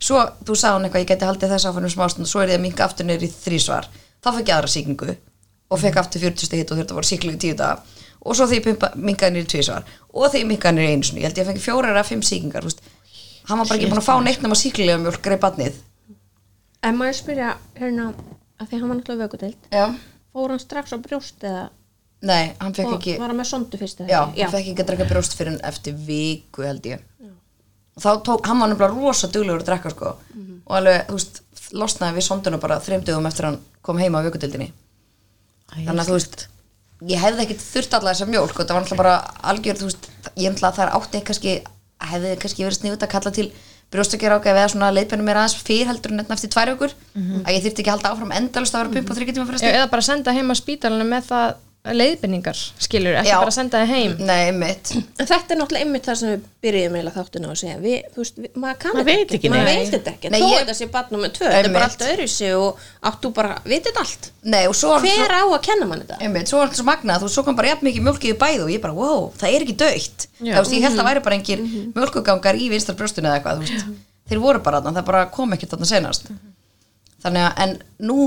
svo, 0.00 0.22
þú 0.46 0.56
sagði 0.56 0.76
hún 0.76 0.88
eitthvað, 0.88 1.04
ég 1.04 1.10
geti 1.12 1.28
haldið 1.28 1.54
þess 1.54 1.68
áfannum 1.70 1.92
smástund 1.94 2.26
og 2.26 2.30
svo 2.32 2.42
er 2.44 2.54
ég 2.54 2.60
að 2.60 2.64
minka 2.66 2.86
aftur 2.86 3.10
í 3.10 3.30
þrísvar 3.30 3.88
þá 4.20 4.30
fekk 4.36 4.48
ég 4.48 4.54
aðra 4.56 4.72
sýkingu 4.74 5.16
og 5.70 5.80
fekk 5.80 6.00
aftur 6.02 6.24
40 6.26 6.48
stu 6.48 6.58
hitta 6.58 6.74
og 6.74 6.80
þurfti 6.80 6.94
að 6.94 7.00
fara 7.00 7.10
síkulífi 7.10 7.42
tíu 7.44 7.56
daga. 7.58 7.98
Og 8.20 8.36
svo 8.36 8.46
þegar 8.50 8.74
ég 8.74 9.22
niður 9.32 9.46
í 9.46 9.50
tvísvar 9.54 9.84
og 10.12 10.26
þegar 10.26 10.42
ég 10.42 10.48
minkaði 10.50 10.76
niður 10.76 10.88
í 10.88 10.94
einu 10.96 11.06
sinni, 11.08 11.22
ég 11.22 11.28
held 11.30 11.38
ég 11.38 11.44
að 11.46 11.52
fengi 11.52 11.62
fjórar 11.64 11.94
eða 11.94 12.08
fimm 12.08 12.24
sýkingar, 12.26 12.66
þú 12.66 12.72
veist. 12.72 12.82
Hann 13.48 13.60
var 13.62 13.70
bara 13.70 13.78
ekki 13.78 13.88
búin 13.88 14.02
að 14.02 14.08
fá 14.08 14.16
neitt 14.20 14.42
nema 14.44 14.58
síkulífi 14.58 14.98
mjólk 15.00 15.22
greið 15.24 15.40
badnið 15.44 15.78
En 16.86 16.96
maður 16.96 17.16
spyrja, 17.18 17.50
hérna, 17.76 18.06
að 18.60 18.70
því 18.70 18.80
hann 18.80 18.90
var 18.90 18.98
náttúrulega 18.98 19.26
vökudeild 19.28 19.70
Já, 19.74 19.84
fór 20.32 20.54
hann 20.54 20.62
strax 20.62 20.94
á 20.96 20.98
brjóst 21.00 21.44
eða? 21.44 21.64
Nei, 22.28 22.52
hann 22.60 22.76
fekk 22.76 22.88
og 22.88 22.96
ekki 22.98 23.16
var 23.20 23.32
hann 23.32 23.40
með 23.40 23.48
sondu 23.50 23.80
fyrst 23.80 24.00
Já, 24.04 24.20
ekki? 24.22 24.42
hann 24.44 24.54
fekk 24.54 24.70
ekki 24.72 24.84
að 24.84 24.90
drekka 24.90 25.08
brjóst 25.10 25.36
fyrir 25.36 25.54
en 25.54 25.60
eftir 25.68 25.96
viku 26.06 26.64
held 26.64 26.88
ég. 26.88 27.04
Og 27.24 27.29
þá 28.00 28.10
tók, 28.26 28.46
hann 28.48 28.60
var 28.62 28.72
nefnilega 28.72 28.96
rosa 28.96 29.30
duglegur 29.30 29.62
að 29.62 29.70
drekka 29.70 29.94
sko. 29.94 30.14
Og 30.70 30.76
alveg, 30.78 31.06
þú 31.08 31.18
veist, 31.18 31.42
losnaði 31.76 32.18
við 32.18 32.26
sonduna 32.26 32.60
bara 32.62 32.80
þreim 32.82 33.04
dögum 33.06 33.28
eftir 33.30 33.48
hann 33.48 33.60
kom 33.86 34.00
heima 34.00 34.22
á 34.22 34.26
vökudildinni 34.26 34.72
þannig 35.70 36.00
að 36.02 36.08
þú 36.08 36.16
veist 36.16 36.46
ég 37.08 37.22
hefði 37.22 37.44
ekkit 37.46 37.62
þurft 37.64 37.96
alla 37.96 38.12
þessa 38.12 38.28
mjólk 38.28 38.58
og 38.58 38.66
það 38.66 38.76
var 38.76 38.84
náttúrulega 38.84 39.00
bara 39.00 39.14
algjör, 39.52 39.78
þú 39.80 39.88
veist, 39.88 40.08
ég 40.36 40.58
það 40.60 40.82
er 40.84 40.94
átti 40.98 41.22
kannski, 41.30 41.54
hefði 42.10 42.32
kannski 42.42 42.66
verið 42.66 42.80
sniðut 42.80 43.06
að 43.06 43.12
kalla 43.14 43.32
til 43.38 43.46
brjóstakjara 43.90 44.36
eða 44.52 44.68
svona 44.70 44.90
leiðbennum 44.94 45.26
mér 45.26 45.40
aðeins 45.40 45.64
fyrir 45.64 45.88
heldur 45.88 46.12
en 46.14 46.22
eftir 46.22 46.52
tvær 46.52 46.70
vikur. 46.74 46.92
Að 47.42 47.56
ég 47.56 47.64
þurfti 47.64 47.82
ekki 47.82 47.90
að 47.90 47.96
halda 47.96 48.12
áfram 48.12 48.34
endalust 48.36 48.76
að 48.76 48.92
vera 49.90 50.04
senda 50.04 50.34
heim 50.36 50.52
á 50.52 50.54
spítalinu 50.54 51.06
leiðbendingar, 51.80 52.58
skilur, 52.76 53.14
ekki 53.16 53.30
Já. 53.32 53.38
bara 53.40 53.52
senda 53.56 53.78
það 53.80 53.90
heim 53.94 54.18
Nei, 54.28 54.50
mitt 54.52 54.90
En 54.92 55.26
þetta 55.30 55.54
er 55.54 55.58
náttúrulega 55.62 55.84
einmitt 55.86 56.04
það 56.10 56.18
sem 56.20 56.28
við 56.34 56.42
byrjuðum 56.66 56.96
eiginlega 56.98 57.14
þáttuna 57.16 57.48
á 57.48 57.52
að 57.54 57.60
segja 57.62 57.76
við, 57.80 57.94
þú 58.12 58.20
veist, 58.20 58.40
við, 58.44 58.50
maður 58.60 58.78
kann 58.82 58.92
Maður 58.98 59.08
þetta 59.08 59.22
veit 59.22 59.32
ekki 59.38 59.50
maður 59.54 59.64
neitt. 59.70 59.80
veit 59.80 59.94
þetta 59.94 60.12
ekki, 60.12 60.30
Nei, 60.34 60.40
þó 60.42 60.44
ég- 60.50 60.58
þetta 60.60 60.74
sé 60.80 60.88
barn 60.92 61.14
nummer 61.16 61.32
tvö, 61.38 61.46
þetta 61.48 61.56
er 61.56 61.72
bara 61.72 61.86
Einmitt. 61.88 62.02
allt 62.04 62.04
öðruvísi 62.10 62.50
og 62.60 62.84
áttu 63.10 63.32
bara, 63.40 63.54
veit 63.64 63.88
þetta 63.88 64.04
allt 64.04 64.28
Nei, 64.44 64.60
og 64.68 64.76
svo 64.76 64.98
hver 65.00 65.32
á 65.32 65.42
að 65.48 65.62
kenna 65.70 65.88
mann 65.88 66.04
þetta? 66.04 66.20
Einmitt, 66.20 66.52
svo 66.52 66.60
var 66.60 66.68
þetta 66.68 66.80
svo 66.82 66.88
magnað, 66.90 67.24
þú 67.24 67.32
svo 67.32 67.44
kom 67.48 67.56
bara 67.56 67.72
jafn 67.72 67.88
mikið 67.88 68.06
mjölkið 68.10 68.34
í 68.34 68.38
bæðu 68.44 68.62
og 68.68 68.70
ég 68.76 68.84
bara, 68.84 68.92
wow, 69.00 69.32
það 69.40 69.56
er 69.56 69.64
ekki 69.64 69.76
dögt 69.80 70.28
Já. 70.36 70.52
það, 70.52 70.60
veist, 70.60 70.76
ég 70.76 70.84
held 70.84 71.00
að 71.00 71.08
væri 71.08 71.24
bara 71.24 71.40
engin 71.40 71.66
mjölkugangar 71.96 72.60
í 72.60 72.68
vinstar 72.76 72.94
brjóstinu 73.00 73.28
eða 73.32 73.40
eitthvað 73.40 73.56
þú 73.56 73.72
veist. 73.72 73.86
þeir 74.28 74.38
voru 74.44 74.60
bara 74.68 74.80
þarna, 74.84 75.00
það 75.00 75.08
bara 75.14 75.24
kom 75.32 75.56
ekkert 75.56 75.72
þarna 75.74 75.88
senast 75.88 76.28
þannig 77.24 77.42
að, 77.48 77.52
en 77.64 77.74
nú 78.08 78.18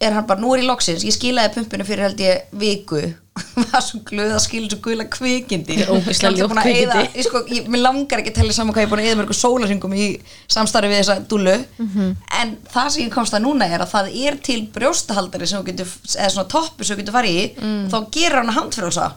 er 0.00 0.12
hann 0.14 0.26
bara, 0.28 0.38
nú 0.40 0.52
er 0.54 0.60
ég 0.62 0.68
loksins 0.68 1.02
ég 1.06 1.14
skilaði 1.16 1.54
pumpinu 1.56 1.84
fyrir 1.84 2.04
held 2.06 2.20
ég 2.22 2.52
viku. 2.58 3.00
Var 3.72 3.82
svo 3.82 4.00
glöð 4.06 4.32
að 4.34 4.40
skilja 4.42 4.70
svo 4.72 4.78
guðla 4.82 5.04
kvikindi. 5.10 5.76
Ég 5.78 7.26
sko, 7.26 7.42
langar 7.78 8.18
ekki 8.22 8.32
að 8.32 8.38
tella 8.40 8.54
saman 8.56 8.74
hvað 8.74 8.82
ég 8.82 8.88
er 8.88 8.92
búin 8.92 9.02
að 9.02 9.08
eða 9.10 9.18
mörgum 9.20 9.38
sólarhingum 9.38 9.94
í 9.94 10.06
samstarfi 10.50 10.90
við 10.90 11.00
þessa 11.02 11.16
dúlu 11.30 11.54
Mhm. 11.78 12.16
en 12.40 12.56
það 12.74 12.90
sem 12.94 13.04
ég 13.06 13.12
komst 13.14 13.34
að 13.34 13.44
núna 13.46 13.68
er 13.70 13.80
að 13.84 13.92
það 13.94 14.10
er 14.26 14.36
til 14.42 14.60
brjóstahaldari 14.74 15.46
sem 15.46 15.62
þú 15.62 15.66
getur, 15.70 15.86
eða 16.18 16.30
svona 16.34 16.48
toppu 16.50 16.84
sem 16.84 16.96
þú 16.96 17.00
getur 17.02 17.18
farið 17.18 17.38
í 17.38 17.46
Mm. 17.62 17.84
og 17.86 17.90
þá 17.92 18.10
gerir 18.18 18.38
hann 18.42 18.54
handfrjósa 18.58 19.12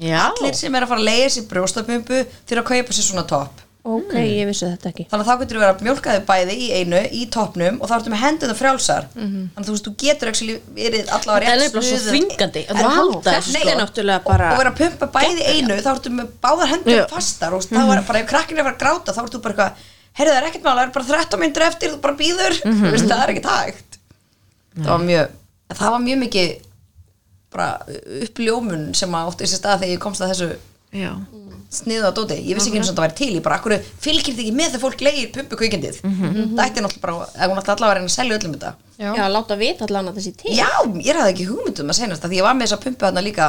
Já, 0.00 0.20
allir 0.32 0.54
sem 0.56 0.74
er 0.74 0.82
að 0.86 0.88
fara 0.88 1.00
að 1.00 1.08
leiða 1.08 1.28
sér 1.34 1.48
brjóstapumpu 1.50 2.22
þurfa 2.48 2.62
að 2.62 2.68
kaupa 2.72 2.92
sér 2.96 3.04
svona 3.08 3.26
topp 3.28 3.60
Ok, 3.82 4.12
ég 4.14 4.46
vissi 4.46 4.62
þetta 4.68 4.90
ekki. 4.92 5.04
Þannig 5.10 5.24
að 5.26 5.28
þá 5.32 5.40
getur 5.40 5.56
þú 5.56 5.60
verið 5.62 5.72
að 5.74 5.80
mjólka 5.88 6.12
þau 6.14 6.26
bæði 6.28 6.54
í 6.54 6.66
einu 6.78 6.98
í 7.18 7.22
toppnum 7.34 7.80
og 7.82 7.88
þá 7.90 7.94
ertu 7.96 8.12
með 8.12 8.20
hendunum 8.22 8.58
frjálsar. 8.60 9.08
Þannig 9.16 9.56
að 9.58 9.66
þú 9.66 9.74
veist, 9.74 9.88
þú 9.88 9.92
getur 10.02 10.30
actually 10.30 10.54
verið 10.76 11.10
allavega 11.16 11.50
er 11.56 11.58
rétt 11.58 11.74
svo 11.74 11.98
þvingandi 12.04 12.62
það 12.70 13.32
er 13.32 13.42
sko. 13.48 13.74
náttúrulega 13.80 14.20
og, 14.22 14.28
bara 14.30 14.52
og 14.52 14.60
vera 14.62 14.70
að 14.70 14.78
pumpa 14.84 15.08
bæði 15.16 15.42
í 15.42 15.56
einu 15.58 15.80
þá 15.82 15.90
ertu 15.96 16.12
með 16.14 16.30
báðar 16.46 16.70
hendur 16.76 16.94
Já. 17.00 17.04
fastar 17.10 17.56
og 17.58 17.66
þá 17.66 17.82
er 17.96 18.04
bara 18.06 18.22
ef 18.22 18.30
krakkin 18.30 18.58
er 18.58 18.62
að 18.62 18.70
fara 18.70 18.76
að 18.76 18.82
gráta 18.84 19.16
þá 19.18 19.20
ertu 19.26 19.42
bara 19.42 19.54
eitthvað, 19.56 19.86
heyrðu 20.18 20.32
það 20.32 20.40
er 20.42 20.48
ekkert 20.52 20.66
mála, 20.68 20.78
það 20.78 20.86
er 20.86 20.94
bara 20.94 21.10
13 21.26 21.42
myndir 21.42 21.66
eftir, 21.66 21.90
þú 21.90 22.00
bara 22.06 22.18
býður 22.22 22.58
Mhm. 22.62 22.90
veist, 22.94 23.08
það 23.10 23.22
er 23.26 23.34
ekkert 23.34 23.50
hægt 23.50 23.98
það 24.78 24.92
var 24.94 25.06
mjög, 25.10 25.28
það 25.74 25.90
var 25.96 26.02
mjög 26.06 26.18
mikið 26.22 26.52
bara 27.52 27.68
uppljómun 28.22 28.84
sem 28.96 29.10
að 29.18 29.26
ótti 29.32 29.44
sér 29.50 29.58
stað 29.60 29.82
þegar 29.82 29.92
ég 29.96 30.00
komst 30.06 30.22
að 30.22 30.30
þessu 30.32 30.50
Já, 30.92 31.12
sniðu 31.72 32.04
að 32.04 32.14
dóti, 32.18 32.36
ég 32.44 32.56
vissi 32.58 32.68
ekki 32.68 32.78
eins 32.82 32.88
og 32.90 32.92
þetta 32.92 33.04
væri 33.06 33.14
til 33.16 33.28
ég 33.32 33.42
bara, 33.42 33.56
akkur 33.56 33.72
fylgir 34.04 34.34
þið 34.36 34.42
ekki 34.44 34.54
með 34.58 34.66
þegar 34.74 34.82
fólk 34.82 35.00
leigir 35.06 35.30
pumpu 35.32 35.56
kvikindið, 35.56 36.00
það 36.04 36.64
ætti 36.66 36.82
náttúrulega 36.84 37.04
bara 37.06 37.14
eða 37.32 37.48
hún 37.48 37.60
ætti 37.62 37.72
allavega 37.72 37.92
að 37.92 37.96
reyna 37.96 38.10
að 38.10 38.16
selja 38.16 38.36
öllum 38.36 38.56
þetta. 38.56 38.72
Já. 38.98 39.10
Já, 39.16 39.24
láta 39.32 39.56
vita 39.56 39.84
allan 39.88 40.10
að 40.10 40.18
þessi 40.20 40.32
til. 40.42 40.52
Já, 40.52 40.68
ég 41.00 41.16
hafði 41.16 41.32
ekki 41.32 41.46
hugmyndum 41.48 41.88
að 41.88 41.96
senast 41.96 42.22
því 42.28 42.36
ég 42.36 42.44
var 42.44 42.54
með 42.58 42.66
þessa 42.68 42.80
pumpu 42.84 43.06
þarna 43.06 43.24
líka 43.24 43.46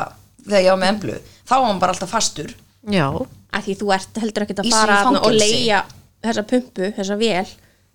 þegar 0.48 0.64
ég 0.64 0.72
var 0.72 0.80
með 0.86 0.94
emblu, 0.94 1.18
þá 1.44 1.54
var 1.58 1.68
hann 1.68 1.80
bara 1.84 1.92
alltaf 1.98 2.10
fastur. 2.16 2.56
Já, 2.88 3.08
að 3.52 3.68
því 3.68 3.76
þú 3.84 3.94
ert 3.94 4.22
heldur 4.24 4.44
ekki 4.48 4.56
að 4.64 4.72
fara 4.72 4.96
og 5.20 5.32
leia 5.44 5.84
þessa 6.24 6.44
pumpu, 6.48 6.94
þessa 6.96 7.20
vél 7.20 7.48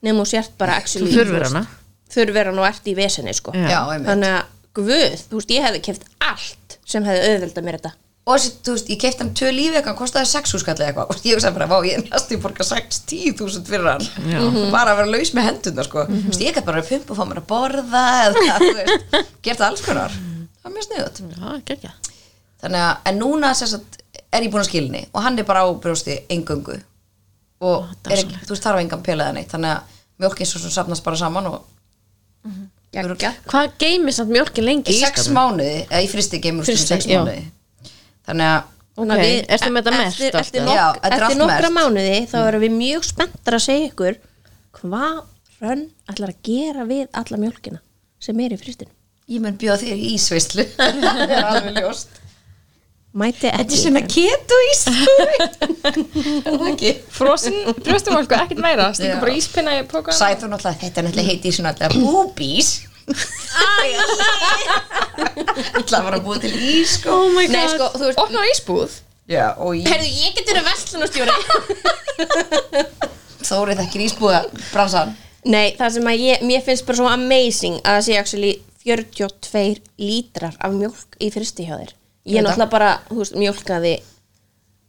nefnum 0.05 0.23
þú 0.25 0.29
sért 0.29 0.53
bara 0.61 0.77
hana. 1.49 1.65
Og 2.59 2.67
ert 2.69 2.85
í 2.85 2.95
vesinni 2.97 3.33
sko. 3.35 3.53
Og 8.29 8.35
þessi, 8.37 8.51
þú 8.67 8.75
veist, 8.75 8.91
ég 8.93 8.99
keipti 9.01 9.23
hann 9.25 9.31
tvö 9.41 9.53
lífi 9.57 9.79
eitthvað, 9.79 9.93
hann 9.95 9.99
kostaði 10.03 10.29
6 10.29 10.55
skall 10.61 10.75
eða 10.77 10.91
eitthvað. 10.91 11.15
Og 11.15 11.23
ég 11.31 11.47
að 11.49 11.57
bara, 11.57 11.69
vá, 11.71 11.77
ég 11.89 11.97
er 11.97 12.05
næstu 12.11 12.37
að 12.37 12.43
borga 12.45 12.67
6-10 12.69 13.39
þúsund 13.39 13.71
fyrir 13.71 13.89
hann. 13.89 14.05
Já. 14.29 14.43
bara 14.75 14.93
að 14.93 15.01
vera 15.01 15.15
laus 15.15 15.33
með 15.33 15.49
hendurna, 15.49 15.87
sko. 15.89 16.05
Þú 16.11 16.21
veist, 16.27 16.45
ég 16.45 16.53
gæti 16.59 16.67
bara 16.69 16.83
að 16.85 16.93
pumpa 16.93 17.15
og 17.15 17.21
fá 17.23 17.25
mér 17.31 17.41
að 17.41 17.49
borða 17.55 18.05
eða, 18.27 18.59
þú 18.61 18.75
veist, 18.83 19.19
gert 19.49 19.65
alls 19.71 19.85
konar. 19.87 20.21
Það 20.59 20.69
var 20.69 20.77
mjög 20.77 20.89
sniðut 20.91 21.25
gekkja 21.73 21.97
þannig 22.63 22.85
að, 22.85 22.95
en 23.11 23.21
núna 23.21 23.53
sagt, 23.59 24.01
er 24.35 24.45
ég 24.45 24.53
búin 24.53 24.65
að 24.65 24.71
skilni 24.71 25.03
og 25.13 25.23
hann 25.25 25.39
er 25.39 25.47
bara 25.49 25.65
á 25.65 25.69
brjósti 25.79 26.19
engöngu 26.33 26.79
og 27.65 27.87
er 28.09 28.23
ekki, 28.23 28.41
þú 28.45 28.55
veist, 28.55 28.65
þarf 28.65 28.83
engan 28.83 29.05
pelaða 29.07 29.37
neitt 29.37 29.53
þannig 29.55 29.77
að 29.77 29.95
mjólkin 30.23 30.51
svo 30.51 30.63
sem 30.63 30.75
safnast 30.75 31.07
bara 31.07 31.21
saman 31.21 31.53
og 31.53 31.61
Gekka. 32.89 33.35
Hvað 33.51 33.75
geymir 33.83 34.15
samt 34.17 34.31
mjólkin 34.33 34.65
lengi 34.65 34.95
í 34.95 34.97
í 34.97 35.01
sex 35.03 35.27
skapnum? 35.27 35.37
mánuði, 35.37 35.81
eða 35.91 35.99
í 36.01 36.07
fristi 36.09 36.39
sex 36.81 37.05
já. 37.05 37.19
mánuði 37.21 37.43
þannig 38.29 38.53
að 38.57 38.75
Þannig 38.99 39.15
að 39.15 39.21
Ok, 39.21 39.29
við- 39.29 39.45
ertu 39.55 39.69
með 39.71 39.85
þetta 39.87 40.07
eftir, 40.09 40.33
allt 40.35 40.41
eftir, 40.41 40.61
eða? 40.61 40.67
nok 40.67 40.79
Já, 40.79 40.87
er 41.07 41.13
eftir 41.23 41.37
nokkra 41.39 41.69
mánuði 41.71 42.15
þá 42.27 42.39
erum 42.49 42.63
við 42.65 42.73
mjög 42.75 43.05
spenntar 43.07 43.55
að 43.55 43.63
segja 43.63 43.91
ykkur 43.93 44.17
hvað 44.79 45.21
hrönn 45.61 45.85
ætlar 46.11 46.33
að 46.33 46.41
gera 46.49 46.87
við 46.89 47.05
alla 47.21 47.39
mjólkina 47.45 47.79
sem 48.19 48.41
er 48.43 48.57
í 48.57 48.59
fristinu 48.59 48.91
ég 49.29 49.45
mun 49.45 49.59
bjóða 49.61 49.85
þér 49.85 50.01
í 50.03 50.09
ísveislu. 50.17 50.65
Það 50.79 51.23
er 51.29 51.45
alveg 51.45 51.79
ljóst. 51.79 52.19
Mæti 53.19 53.39
Þetta 53.45 53.55
er 53.55 53.63
ekki 53.65 53.79
svona 53.85 54.03
keto 54.09 54.59
ís. 54.69 54.83
Er 56.49 56.57
það 56.59 56.67
ekki? 56.73 56.93
Frosin 57.13 57.57
brjóstumálku, 57.85 58.37
ekkert 58.37 58.61
meira. 58.63 58.89
Stingur 58.97 59.23
bara 59.23 59.35
íspinna 59.39 59.75
í 59.79 59.85
póka 59.89 60.15
Sæður 60.17 60.51
náttúrulega, 60.53 60.81
þetta 60.83 61.01
er 61.03 61.07
náttúrulega 61.07 61.31
heiti 61.33 61.53
svona 61.55 61.73
alltaf 61.75 61.97
búbís 61.97 62.73
Það 65.89 66.03
var 66.05 66.17
að 66.19 66.25
búa 66.27 66.41
til 66.43 66.53
ís 66.55 66.97
sko. 66.99 67.15
Oh 67.15 67.29
my 67.35 67.47
Nei, 67.51 67.67
sko, 67.73 67.89
þú 67.95 68.05
veist, 68.09 68.21
Opnar 68.23 68.49
ísbúð? 68.53 68.99
Já, 69.29 69.47
og 69.61 69.77
í 69.77 69.85
herðu, 69.85 70.09
ég 70.09 70.37
getur 70.39 70.61
að 70.61 70.69
verslunarstjóri. 70.71 71.33
Þórið 73.49 73.83
þekkir 73.83 74.05
ísbúða 74.07 74.41
bransan 74.73 75.15
Nei, 75.49 75.77
það 75.79 75.95
sem 75.95 76.09
að 76.11 76.23
ég, 76.25 76.43
mér 76.49 76.65
finnst 76.67 76.87
bara 76.89 76.99
svo 76.99 77.09
amazing 77.11 77.79
að 77.85 77.99
það 77.99 78.07
sé 78.07 78.17
actually 78.21 78.55
42 78.85 79.83
lítrar 80.01 80.57
af 80.65 80.75
mjólk 80.75 81.19
í 81.21 81.31
þér. 81.33 81.45
Ég 81.45 81.93
Ég 82.29 82.41
veit 82.41 82.45
náttúrulega 82.45 82.73
bara, 82.73 82.91
þú 83.09 83.21
veist, 83.23 83.37
mjólkaði 83.39 83.95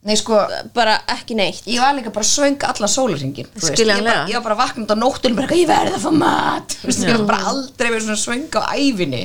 Nei 0.08 0.15
sko, 0.15 0.38
bara 0.74 0.94
ekki 1.12 1.36
neitt. 1.36 1.65
ég 1.68 1.79
var 1.84 1.94
líka 1.98 2.12
bara 2.15 2.24
svöng 2.25 2.56
allan 2.63 2.88
sólarringin 2.89 3.48
þú 3.51 3.60
veist. 3.60 3.72
Ég 3.74 3.75
Skiljanlega. 3.75 4.13
bara- 4.13 4.27
Ég 4.32 4.34
var 4.39 4.46
bara 4.48 4.60
vaknað 4.68 4.94
á 4.96 4.98
nóttunum 5.01 5.36
bara, 5.36 5.48
Ég 5.56 5.68
verði 5.68 5.96
að 5.98 6.06
fá 6.06 6.12
mat. 6.15 6.75
Þú 6.82 6.88
veist, 6.88 7.03
Ég 7.03 7.18
var 7.18 7.25
bara 7.25 7.50
aldrei 7.51 7.89
verið 7.91 8.06
svona 8.08 8.22
svöng 8.24 8.48
á 8.56 8.62
ævinni. 8.79 9.24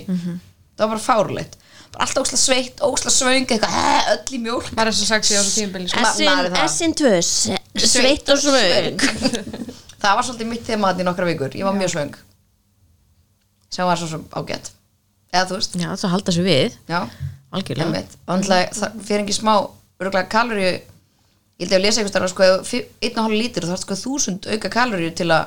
Það 0.75 0.89
var 0.89 0.89
bara 0.97 1.05
fárleitt 1.07 1.55
Bara 1.95 2.07
alltaf 2.09 2.25
ósla 2.27 2.39
sveitt, 2.43 2.81
ósla 2.83 3.11
svöng 3.15 3.47
eitthvað, 3.47 3.71
"Eh, 3.71 4.03
öll 4.17 4.35
í 4.35 4.39
mjólk. 4.43 4.75
Var 4.75 4.87
þessu 4.91 5.07
sexy 5.07 5.35
á 5.39 5.43
þessu 5.47 5.63
tímabili 5.63 5.89
sko. 5.89 6.01
Ma- 6.01 6.11
maður 6.11 6.51
það. 6.51 6.69
S-in 6.69 6.95
2 6.95 7.23
sveitt 7.79 8.29
og 8.29 8.39
svöng. 8.39 8.99
Það 10.03 10.15
var 10.17 10.23
svolítið 10.27 10.47
mitt 10.47 10.67
þema 10.67 10.91
þarna 10.91 11.01
í 11.01 11.05
nokkra 11.07 11.27
vikur. 11.31 11.51
Ég 11.55 11.63
var 11.65 11.73
mjög 11.73 11.91
svöng. 11.95 12.15
Sem 13.71 13.87
var 13.87 13.97
svo 13.97 14.09
sem 14.09 14.25
ágætt. 14.35 14.71
Eða 15.33 15.47
þú 15.49 15.55
veist, 15.59 15.73
Já, 15.81 15.89
það 15.95 16.11
halda 16.11 16.33
sér 16.33 16.45
við. 16.47 16.73
Já, 16.89 17.09
Algjörlega. 17.55 17.87
Emmitt 17.87 18.17
og 18.27 18.43
það 18.43 19.01
fyrir 19.07 19.23
ekki 19.25 19.37
smá 19.39 19.71
örgulega 20.01 20.29
kaloríu 20.33 20.71
ég 20.71 20.81
held 21.61 21.71
ég 21.71 21.79
að 21.79 21.85
lesa 21.85 22.01
einhvers 22.03 22.17
þar 22.17 22.33
sko, 22.33 22.49
einn 23.05 23.19
og 23.19 23.27
hálf 23.29 23.37
lítur 23.39 23.67
og 23.67 23.71
það 23.71 23.77
er 23.79 23.85
sko 23.85 23.99
þúsund 24.01 24.49
auka 24.51 24.71
kaloríu 24.75 25.13
til 25.15 25.29
að 25.31 25.45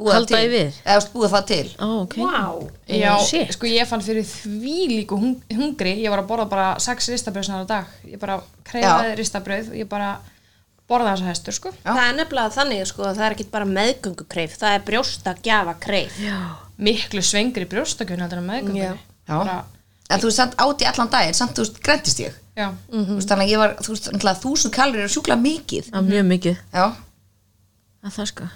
búa 0.00 0.14
Halda 0.16 0.32
það 0.32 0.40
í 0.40 0.48
til 0.48 0.54
við? 0.54 0.76
eða 0.88 1.08
búa 1.12 1.28
það 1.28 1.46
til. 1.50 1.68
Ó, 1.76 1.88
ok. 2.06 2.14
Wow 2.24 2.60
Já, 2.88 3.10
Shit. 3.28 3.50
sko 3.52 3.68
ég 3.68 3.88
fann 3.90 4.00
fyrir 4.04 4.24
því 4.24 4.76
líku 4.94 5.18
hung 5.20 5.34
hungri. 5.52 5.92
Ég 6.00 6.08
var 6.12 6.22
að 6.22 6.30
borða 6.30 6.46
bara 6.48 6.68
sex 6.80 7.10
ristabröðsnar 7.12 7.64
á 7.64 7.66
dag. 7.68 7.90
Ég 8.08 8.16
bara 8.22 8.38
kreifaði 8.64 9.18
ristabröð 9.20 9.68
og 9.74 9.76
ég 9.76 9.90
bara 9.90 10.14
borða 10.88 11.12
þessa 11.12 11.28
hestur 11.28 11.54
sko. 11.58 11.70
Já. 11.84 11.92
Það 11.92 12.06
er 12.08 12.16
nefnilega 12.16 12.54
þannig 12.56 12.86
sko 12.88 13.04
að 13.06 13.18
það 13.20 13.26
er 13.26 13.36
ekki 13.36 13.46
bara 13.52 13.68
meðgöngukreif 13.76 14.56
það 14.58 14.78
er 14.78 14.86
brjósta 14.88 15.34
gjafa 15.44 15.74
kreif 15.84 16.16
Miklu 16.80 17.22
svengri 17.22 17.68
brjóstakjörn 17.70 18.24
heldur 18.24 18.40
en 18.40 18.48
meðgöngu 18.48 18.80
Já. 18.80 18.94
Já. 19.28 19.36
Bara, 19.36 19.58
en 20.10 20.18
þú 20.24 20.30
veist, 20.30 20.40
samt 20.40 20.56
áti 20.64 20.88
allan 20.88 21.12
daginn 21.12 21.36
samt 21.38 21.60
þú 21.60 21.68
græntist 21.84 22.24
ég 22.24 22.34
já. 22.60 22.68
Þú 22.92 23.16
veist, 23.16 23.30
þannig 23.32 23.48
að 23.48 23.52
ég 23.54 23.62
var, 23.64 23.76
þú 23.80 23.94
veist, 23.94 24.08
náttúrulega 24.12 24.42
þúsund 24.44 24.76
kaloríu 24.76 25.06
er 25.06 25.12
sjúklega 25.14 25.44
mikið. 25.44 25.90
Er 25.96 26.06
mjög 26.06 26.26
mikið. 26.34 26.64
Já, 26.76 26.86
að 28.04 28.16
það 28.18 28.32
sko 28.34 28.50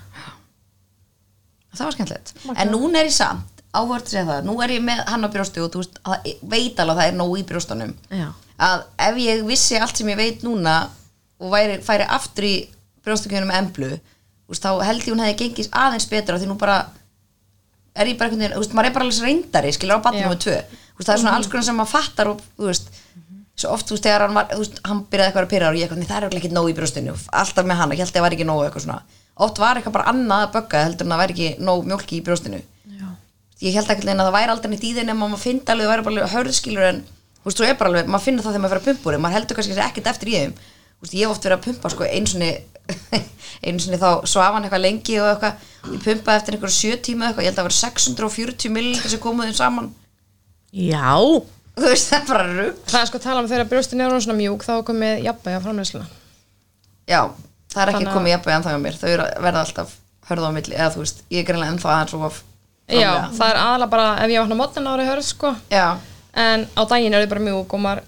það 1.75 1.85
var 1.89 1.97
skemmtilegt. 1.97 2.33
En 2.55 2.73
núna 2.73 3.01
er 3.03 3.09
ég 3.09 3.15
samt, 3.15 3.63
áhvert 3.75 4.07
að 4.07 4.13
segja 4.15 4.27
það 4.29 4.49
nú 4.49 4.57
er 4.63 4.75
ég 4.77 4.83
með 4.87 5.01
hann 5.11 5.27
á 5.27 5.29
brjósti 5.35 5.63
og 5.63 5.71
þú 5.75 5.83
veist, 5.83 6.01
að, 6.07 6.29
veit 6.53 6.79
alveg 6.79 6.95
að 6.95 7.01
það 7.01 7.09
er 7.11 7.17
nóg 7.19 7.33
í 7.41 7.47
brjóstunum 7.49 7.95
Já, 8.15 8.27
að 8.69 8.85
ef 9.09 9.17
ég 9.25 9.41
vissi 9.49 9.81
allt 9.83 9.99
sem 9.99 10.11
ég 10.13 10.21
veit 10.21 10.45
núna 10.47 10.75
og 11.43 11.51
væri, 11.51 11.81
færi 11.83 12.07
aftur 12.07 12.47
í 12.47 12.53
brjóstakjörnum 13.05 13.51
emblu 13.59 13.91
úst, 14.47 14.63
þá 14.63 14.79
held 14.87 15.03
ég 15.03 15.11
hún 15.11 15.25
hefði 15.25 15.39
gengið 15.41 15.73
aðeins 15.75 16.07
betra 16.13 16.39
því 16.39 16.53
nú 16.53 16.59
bara 16.61 16.85
er 17.95 18.11
ég 18.13 18.19
bara 18.21 18.31
einhvern 18.31 18.45
veginn, 18.45 18.55
þú 18.55 18.63
veist, 18.63 18.77
maður 18.79 18.91
er 18.91 18.95
bara 18.95 19.09
alveg 19.09 19.27
reyndari 19.27 19.75
skilur 19.75 19.99
á 19.99 20.05
batnum 20.07 20.31
með 20.31 20.41
tvö. 20.45 20.57
Þú 20.95 21.01
veist, 21.01 21.09
það 21.09 21.15
er 21.15 21.21
svona 21.25 21.35
alls 21.39 21.51
konar 21.51 21.67
sem 21.67 21.77
maður 21.79 21.93
fattar 21.95 22.31
og 22.31 22.41
þú 22.59 22.71
veist, 22.71 22.89
svo 23.55 23.71
oft, 23.75 23.87
þú 23.89 23.97
veist, 23.97 24.07
þegar 24.07 24.25
hann 24.27 24.35
var 24.35 24.49
þú 24.51 24.61
veist, 24.63 24.79
hann 24.85 25.03
byrjaði 25.11 25.31
eitthvað 25.31 25.45
að 25.47 25.53
pyrra 25.53 25.69
og 25.71 25.77
ég 25.79 25.85
eitthvað, 25.87 26.01
"Nei, 26.03 26.09
það 26.11 26.25
er 26.25 26.39
ekki 26.39 26.53
nóg 26.53 26.71
í 26.71 26.77
brjóstinu, 26.79 27.15
alltaf 27.41 27.65
með 27.65 27.81
hann 27.81 27.91
ég 27.93 27.99
held 28.03 28.11
að 28.11 28.17
það 28.17 28.25
var 28.27 28.35
ekki 28.35 28.49
nóg 28.49 28.63
eitthvað 28.65 28.85
svona, 28.85 29.03
oft 29.37 29.59
var 29.59 29.77
eitthvað 29.77 29.97
bara 29.97 30.11
annað 30.11 30.43
að 30.45 30.53
bögga 30.57 30.85
heldur 30.85 31.07
en 31.07 31.13
það 31.13 31.23
væri 31.23 31.35
ekki 31.35 31.49
nóg 31.63 31.85
mjólki 31.87 32.19
í 32.19 32.25
brjóstinu. 32.25 32.63
Ég 33.63 33.73
held 33.73 33.89
ekki 33.89 34.09
að 34.11 34.19
það 34.19 34.35
væri 34.35 34.51
aldrei 34.51 34.71
neitt 34.71 34.85
í 34.85 34.95
þeim 34.95 35.11
en 35.11 35.17
maður 35.17 35.39
finnst 35.39 35.71
alveg, 35.71 35.87
það 35.87 35.95
væri 35.95 36.05
bara 36.05 36.33
hörðskilur 36.35 36.89
en 36.89 36.99
þú 37.05 37.47
veist, 37.47 37.59
þú 37.59 37.65
er 37.69 37.77
bara 37.79 37.91
alveg, 37.91 38.07
maður 38.11 38.25
finnur 38.27 38.45
það 38.45 38.53
þegar 38.53 38.65
maður 38.65 38.83
fyrir 38.85 38.99
að 38.99 39.13
þeim, 39.15 39.23
maður 39.25 39.37
heldur 39.39 39.57
kannski 39.57 39.85
ekkert 39.85 40.11
eftir 40.11 40.29
í 40.29 40.35
þeim. 40.35 40.55
Veist, 41.01 41.15
ég 41.15 41.25
hef 41.25 41.31
oft 41.35 41.47
verið 41.47 41.59
að 41.59 41.65
pumpa 41.65 41.91
sko 41.93 42.05
einu 42.05 42.27
sinni 42.27 42.51
sinni 43.85 43.99
þá 44.01 44.11
svaf 44.29 44.55
hann 44.57 44.67
eitthvað 44.67 44.85
lengi 44.85 45.17
og 45.23 45.29
eitthvað, 45.31 45.67
ég 45.95 46.05
pumpaði 46.05 46.41
eftir 46.41 46.57
einhverju 46.57 46.77
sjö 46.77 46.97
tíma 47.01 47.29
eitthvað, 47.29 47.45
ég 47.45 47.51
held 47.51 47.59
að 47.59 47.63
það 47.63 47.69
var 47.69 47.77
640 47.79 48.75
millilitri 48.75 49.13
sem 49.13 49.23
komuð 49.23 49.51
þeim 49.51 49.59
saman. 49.59 49.91
Já, 50.75 51.15
þú 51.75 51.88
veist, 51.90 52.11
það 52.11 52.21
er 52.21 52.28
bara 52.31 52.47
rugg 52.59 52.85
það 52.90 53.00
er 53.00 53.09
sko 53.11 53.19
að 53.19 53.26
tala 53.26 53.43
um 53.45 53.49
þegar 53.50 53.69
brjóstin 53.73 54.00
er 54.04 54.14
svona 54.21 54.38
mjúk 54.38 54.64
þá 54.66 54.73
komið 54.87 55.25
jafnvægi 55.26 55.59
á 55.59 55.64
framleysluna 55.66 56.07
já, 57.11 57.21
það 57.75 57.83
er 57.83 57.93
ekki 57.93 57.99
Þannig 57.99 58.09
að- 58.09 58.16
komið 58.19 58.35
jafnveg 58.35 58.54
ennþá 58.59 58.75
hjá 58.75 58.81
mér, 58.85 58.99
þau 59.02 59.09
eru 59.14 59.28
verða 59.49 59.62
alltaf 59.64 59.95
hörða 60.28 60.49
á 60.49 60.57
milli, 60.57 60.75
eða 60.78 60.93
þú 60.95 61.02
veist, 61.04 61.23
ég 61.31 61.43
er 61.43 61.49
greinlega 61.50 61.73
ennþá 61.75 61.90
aðeins 61.95 62.14
of 62.28 62.43
já, 62.88 63.11
það 63.35 63.49
er 63.50 63.59
aðalega 63.64 63.90
bara 63.90 64.07
ef 64.25 64.31
ég 64.33 64.40
vakna 64.45 64.57
mótnan 64.61 64.88
ári 64.93 65.04
hörð 65.09 65.25
sko. 65.25 65.54
Já, 65.73 65.87
en 66.35 66.66
á 66.76 66.83
daginn 66.88 67.14
er 67.14 67.25
þið 67.25 67.31
bara 67.35 67.45
mjúk 67.49 67.75
og 67.76 67.81
maður, 67.85 68.02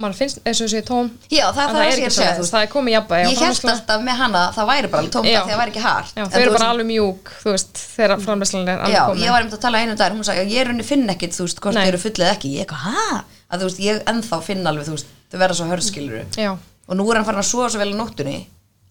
maður 0.00 0.16
finnst 0.20 0.38
eins 0.44 0.60
og 0.60 0.66
þessi 0.68 0.82
tóm. 0.86 1.06
Já, 1.32 1.44
það 1.56 1.62
er 1.62 1.70
það, 1.72 1.76
er 1.76 1.76
sem 1.76 1.86
ég 1.86 1.92
er 1.92 1.96
ekki 1.96 2.06
að 2.06 2.16
segja, 2.16 2.32
þú 2.32 2.36
svoleiðis, 2.36 2.38
veist. 2.42 2.52
Það 2.52 2.62
er 2.66 2.70
komið 2.74 2.92
jafnvægi 2.96 3.26
á 3.26 3.30
ég 3.32 3.38
held 3.46 3.70
alltaf 3.72 4.02
með 4.06 4.16
hana 4.20 4.40
að 4.46 4.54
það 4.56 4.66
væri 4.70 4.90
bara 4.92 5.02
tómt 5.16 5.26
að 5.26 5.36
að 5.36 5.48
það 5.50 5.60
væri 5.62 5.72
ekki 5.72 5.82
En 6.16 6.26
þau 6.26 6.36
eru 6.40 6.50
veist- 6.50 6.58
bara 6.58 6.70
alveg 6.74 6.86
mjúk, 6.90 7.30
þú 7.42 7.50
veist, 7.56 7.72
þegar 7.96 8.20
framleyslan 8.26 8.68
er 8.68 8.76
Já, 8.76 8.82
alveg 8.84 9.06
komin. 9.06 9.22
ég 9.24 9.30
var 9.32 9.40
einmitt 9.40 9.56
að 9.56 9.64
tala 9.66 9.78
einu 9.80 9.96
dag 9.96 10.12
hún 10.12 10.24
sagði 10.28 10.42
að 10.44 10.52
ég 10.52 10.60
er 10.60 10.66
raunni 10.70 10.84
finn 10.84 11.08
ekkit, 11.08 11.32
þú 11.36 11.42
veist, 11.46 11.60
hvort 11.64 11.74
þau 11.80 11.86
eru 11.88 11.98
fullið 12.04 12.30
ekki. 12.34 12.52
Ég 12.56 12.66
eitthvað, 12.66 12.82
hæ? 12.86 13.24
Að 13.50 13.58
þú 13.60 13.64
veist, 13.70 13.80
ég 13.86 14.02
ennþá 14.12 14.42
finn 14.42 14.66
alveg, 14.66 14.84
þú 14.86 14.94
veist, 14.96 15.06
þau 15.32 15.38
verða 15.40 15.54
svo 15.56 15.66
hörðskiluru 15.70 16.24
Já, 16.36 16.50
og 16.88 16.96
nú 16.96 17.10
er 17.10 17.16
hann 17.16 17.24
farin 17.24 17.40
að 17.40 17.48
sofa 17.50 17.70
svo 17.72 17.78
vel 17.80 17.92
á 17.94 17.96
nóttunni 17.96 18.38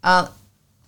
að 0.03 0.27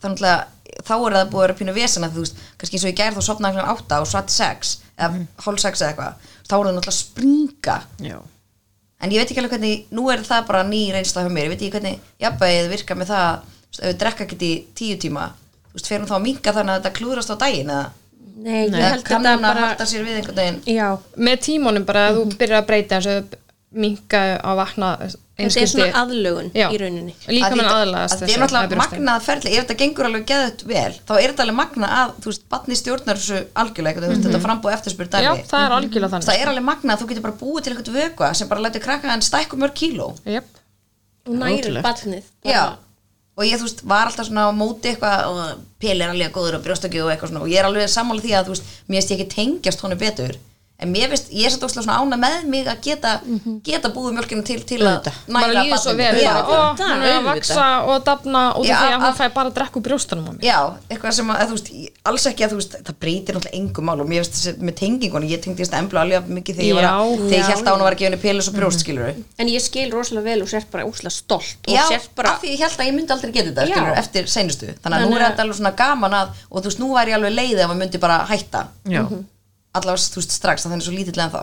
þannig 0.02 0.26
að 0.28 0.42
þá 0.88 0.94
er 0.94 1.14
það 1.18 1.30
búið 1.32 1.38
að 1.38 1.46
vera 1.48 1.58
pínu 1.62 1.74
vesena 1.74 2.10
þú 2.14 2.24
veist, 2.24 2.36
kannski 2.58 2.76
eins 2.78 2.86
og 2.86 2.92
ég 2.92 2.98
gær 2.98 3.14
þá 3.18 3.22
sopnaði 3.28 3.56
hann 3.62 3.72
átta 3.76 4.00
og 4.02 4.08
satt 4.08 4.30
sex, 4.30 4.78
eða 4.98 5.10
Mhm. 5.14 5.28
hálf 5.46 5.60
sex 5.60 5.82
eða 5.82 5.90
eitthvað, 5.94 6.14
þá 6.48 6.54
er 6.54 6.66
það 6.68 6.76
náttúrulega 6.78 6.94
að 6.96 7.02
springa. 7.04 7.78
Já 8.02 8.18
en 9.02 9.14
ég 9.14 9.22
veit 9.22 9.30
ekki 9.30 9.42
alveg 9.42 9.56
hvernig, 9.56 9.86
nú 9.94 10.08
er 10.14 10.24
það 10.26 10.48
bara 10.50 10.64
ný 10.68 10.82
reynsla 10.94 11.26
hjá 11.26 11.32
mér, 11.34 11.48
ég 11.48 11.54
veit 11.54 11.62
ekki 11.62 11.76
hvernig 11.76 12.10
jafnvægið 12.24 12.72
virka 12.74 12.98
með 12.98 13.12
það, 13.14 13.54
ef 13.78 13.86
við 13.86 14.00
drekka 14.02 14.26
ekkert 14.26 14.46
í 14.48 14.52
tíu 14.78 14.98
tíma, 15.02 15.30
þú 15.70 15.78
veist, 15.78 15.90
fer 15.92 16.02
hún 16.02 16.10
þá 16.10 16.18
að 16.18 16.26
minka 16.26 16.56
þannig 16.56 16.74
að 16.74 16.82
þetta 16.82 16.98
klúðrast 17.00 17.34
á 17.34 17.42
daginn 17.44 17.74
eða? 17.76 17.88
Nei, 18.38 18.64
ég 18.70 18.76
held 18.78 19.06
þetta 19.06 19.36
bara 19.42 19.68
halda 19.72 19.86
sér 19.90 20.04
við 20.06 20.20
einhvern 20.20 20.42
veginn? 20.42 20.60
Já, 20.70 20.88
með 21.18 21.40
tímunum 21.48 21.86
bara 21.88 22.08
að 22.10 22.20
þú 22.20 22.26
byrjar 22.38 22.62
að 22.62 22.68
breyta 22.70 23.00
eins 23.00 23.10
og 23.14 23.38
minka 23.78 24.22
að 24.38 24.60
vakna 24.62 24.92
þetta 25.38 25.62
er 25.62 25.70
svona 25.70 25.88
aðlögun 26.02 26.48
Já. 26.58 26.68
í 26.74 26.78
rauninni 26.82 27.14
Líka 27.28 27.50
með 27.52 27.60
þetta- 27.62 27.76
aðlagast 27.82 28.16
að 28.16 28.22
þetta 28.24 28.34
er 28.34 28.42
náttúrulega 28.44 28.80
magnað 28.82 29.22
ferli 29.28 29.52
ef 29.54 29.66
þetta 29.68 29.78
gengur 29.82 30.06
alveg 30.10 30.26
geðut 30.32 30.64
vel 30.72 30.94
þá 31.08 31.14
er 31.22 31.28
þetta 31.34 31.44
alveg 31.46 31.58
magnað 31.62 31.92
að, 31.98 32.14
þú 32.24 32.32
veist, 32.32 32.44
batni 32.50 32.76
stjórnar 32.80 33.18
þessu 33.22 33.42
algjörlega, 33.62 34.02
þú 34.02 34.08
veist, 34.10 34.24
þetta 34.26 34.38
Mhm. 34.38 34.46
Já, 35.28 35.32
dæmi, 35.36 35.46
það 35.52 35.66
er 35.68 35.72
algjörlega 35.78 36.12
þannig. 36.16 36.28
það 36.28 36.42
er 36.42 36.48
alveg 36.54 36.66
magnað 36.72 36.94
að 36.98 37.02
þú 37.04 37.08
getur 37.12 37.22
bara 37.28 37.38
búið 37.44 37.62
til 37.64 37.74
eitthvað 37.74 38.00
vökva 38.02 38.36
sem 38.36 38.48
bara 38.48 38.62
lætur 38.66 38.82
krakka 38.82 39.14
en 39.14 39.22
stækku 39.22 39.56
mörg 39.62 39.74
kíló 39.78 40.16
Jep. 40.26 40.46
og 41.28 41.34
Ótrúlegt. 41.36 41.84
barnið 41.84 42.24
já, 42.46 42.64
og 43.38 43.44
ég, 43.46 43.58
þú 43.60 43.66
veist, 43.68 43.84
var 43.86 44.08
alltaf 44.08 44.26
svona 44.26 44.50
á 44.50 44.52
móti 44.58 44.90
eitthvað 44.90 45.26
og 45.28 45.60
pel 45.80 46.02
er 46.02 46.10
alveg 46.10 46.32
góður 46.34 46.56
og 46.58 46.64
brjóstakju 46.66 47.04
og 47.06 47.12
eitthvað 47.14 47.30
svona 47.30 47.42
og 47.46 47.48
ég 47.50 47.60
er 47.60 47.66
alveg 47.70 47.86
sammála 47.88 48.22
því 48.26 48.32
að, 48.34 48.46
þú 48.46 48.54
veist, 48.56 48.64
ég 50.78 50.86
en 50.86 50.92
mér 50.94 51.10
veist, 51.10 51.32
ég 51.34 51.46
er 51.48 51.50
satt 51.50 51.64
óslega 51.66 51.84
svona 51.88 51.96
ána 52.04 52.18
með 52.22 52.44
mig 52.52 52.68
að 52.70 52.82
geta, 52.86 53.12
geta 53.66 53.90
búið 53.90 54.14
mjölkinu 54.18 54.44
til 54.46 54.60
til 54.70 54.78
að 54.86 55.08
næra 55.26 55.78
svo 55.82 55.94
vel. 55.98 56.12
Já. 56.22 56.34
það, 56.46 56.92
hún 56.92 57.06
er 57.08 57.16
að 57.18 57.24
vaksa 57.32 57.66
og 57.90 58.04
dafna 58.06 58.42
út 58.60 58.70
af 58.70 58.84
því 58.84 58.92
að 58.94 59.02
hún 59.02 59.16
fæ 59.18 59.24
bara 59.34 59.50
að 59.50 59.56
drekka 59.58 59.80
úr 59.80 59.86
brjóstunum 59.88 60.28
á 60.30 60.32
mér. 60.38 60.44
Já, 60.46 60.60
eitthvað 60.92 61.12
sem 61.18 61.32
að, 61.34 61.38
að 61.42 61.48
þú 61.50 61.54
veist, 61.58 61.70
ég- 61.74 61.94
alls 62.12 62.26
ekki 62.30 62.46
að 62.46 62.52
þú 62.54 62.58
veist, 62.62 62.74
það 62.86 62.96
breytir 63.02 63.34
náttúrulega 63.40 63.58
engum 63.58 63.86
mál 63.90 64.00
og 64.02 64.08
mér 64.12 64.22
veist 64.22 64.34
þessi 64.38 64.54
með 64.70 64.76
tengingunni, 64.84 65.32
ég 65.34 65.42
tengdist 65.48 65.74
emblu 65.74 65.98
alveg 66.04 66.30
mikið 66.38 66.54
þegar 66.62 66.70
ég 66.70 66.76
var 66.78 66.86
að, 66.86 66.94
Já. 66.94 67.18
þegar 67.18 67.34
ég 67.34 67.42
Já, 67.42 67.50
held 67.56 67.66
að 67.68 67.74
hún 67.74 67.86
var 67.88 67.94
að 67.94 68.02
gefa 68.04 68.10
henni 68.12 68.22
pelus 68.28 68.48
og 68.48 68.54
brjóst, 68.60 68.80
skilur 68.86 69.08
En 69.42 69.48
ég 69.50 69.62
skil 69.66 69.90
rosalega 69.92 70.26
vel 70.30 70.42
og 70.46 70.50
sért 70.54 70.70
bara 70.72 70.86
úslega 70.86 71.10
stolt 71.18 71.58
og 71.66 71.74
Já, 71.74 71.84
af 71.90 72.42
því 72.44 72.54
ég 72.54 72.62
held 72.62 72.78
að 72.78 72.86
ég 72.86 72.94
myndi 72.94 73.12
aldrei 73.18 73.32
geta 73.34 73.50
þetta, 73.50 73.66
skilur, 73.66 73.98
eftir 73.98 74.24
seinustu. 74.30 74.70
Þannig 74.84 74.98
að 74.98 75.10
nú 75.10 75.16
er 75.18 75.26
þetta 75.26 75.42
alveg 75.42 75.58
svona 75.58 75.74
gaman 75.78 76.14
að, 76.14 76.28
og 76.52 76.62
þú 76.62 76.68
veist, 76.70 76.80
nú 76.80 76.94
væri 76.94 77.10
ég 77.12 77.18
alveg 77.18 77.34
leið 77.34 77.58
Allavega, 79.78 80.10
þú 80.14 80.22
veist, 80.22 80.36
strax, 80.38 80.66
að 80.66 80.74
það 80.74 80.78
er 80.80 80.86
svo 80.88 80.96
lítill 80.98 81.24
en 81.24 81.34
þá 81.34 81.42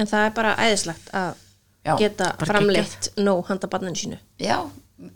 En 0.00 0.08
það 0.08 0.26
er 0.26 0.30
bara 0.36 0.52
æðislegt 0.56 1.10
að 1.12 1.32
Já, 1.82 1.96
geta 1.98 2.30
framleitt 2.38 3.10
nóg 3.18 3.48
handa 3.50 3.68
barninu 3.68 3.98
sínu. 3.98 4.16
Já, 4.38 4.58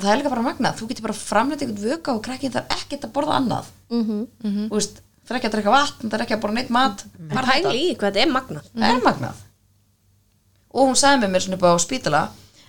það 0.02 0.10
er 0.12 0.18
líka 0.20 0.32
bara 0.32 0.44
magnað, 0.44 0.80
þú 0.80 0.88
getur 0.90 1.06
bara 1.06 1.16
framleitt 1.16 1.62
einhvern 1.62 1.84
vöka 1.92 2.14
og 2.16 2.22
krakkin 2.26 2.52
þarf 2.52 2.74
ekkert 2.74 3.06
að 3.06 3.12
borða 3.14 3.36
annað. 3.38 3.68
Mhm. 3.94 4.24
Þú 4.66 4.74
veist, 4.74 4.98
það 5.24 5.30
er 5.34 5.38
ekki 5.38 5.48
að 5.48 5.54
drekka 5.56 5.74
vatn, 5.76 6.10
það 6.10 6.18
er 6.18 6.24
ekki 6.26 6.36
að 6.36 6.42
borða 6.42 6.58
neitt 6.58 6.72
mat. 6.74 7.04
Bara 7.30 7.46
þetta. 7.46 7.70
pæli 7.70 7.84
í 7.86 7.94
hvað 7.96 8.10
þetta 8.10 8.24
er 8.24 8.32
magnað. 8.34 8.66
Það 8.74 8.96
er 8.96 9.04
magnað. 9.06 9.44
Og 10.76 10.88
hún 10.90 10.98
sagði 10.98 11.22
með 11.22 11.30
mér 11.36 11.44
svona 11.46 11.56
upp 11.60 11.68
á 11.70 11.72
spítala 11.86 12.22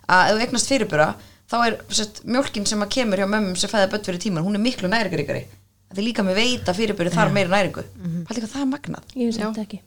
að 0.08 0.30
ef 0.30 0.38
þú 0.38 0.46
eignast 0.46 0.70
fyrirbura 0.72 1.08
þá 1.48 1.58
er 1.66 1.78
sett, 1.90 2.22
mjólkin 2.28 2.68
sem 2.68 2.84
að 2.84 2.94
kemur 2.96 3.18
hjá 3.20 3.28
mömmum 3.28 3.58
sem 3.60 3.72
fæða 3.72 3.90
börn 3.92 4.06
fyrir 4.08 4.22
tíman, 4.22 4.44
hún 4.46 4.56
er 4.56 4.64
miklu 4.64 4.88
næringaríkari 4.92 5.46
það 5.90 6.02
er 6.02 6.08
líka 6.08 6.26
með 6.28 6.40
veita 6.42 6.76
fyrirburi 6.78 7.14
þar 7.14 7.34
meiri 7.36 7.54
næringu. 7.54 7.84
Mm 7.96 8.12
-hmm. 8.12 8.28
hvað 8.28 8.52
það 8.52 8.62
er 8.62 8.70
magnað? 8.74 9.16
Ég 9.16 9.32
veist 9.32 9.42
þetta 9.42 9.66
ekki. 9.66 9.82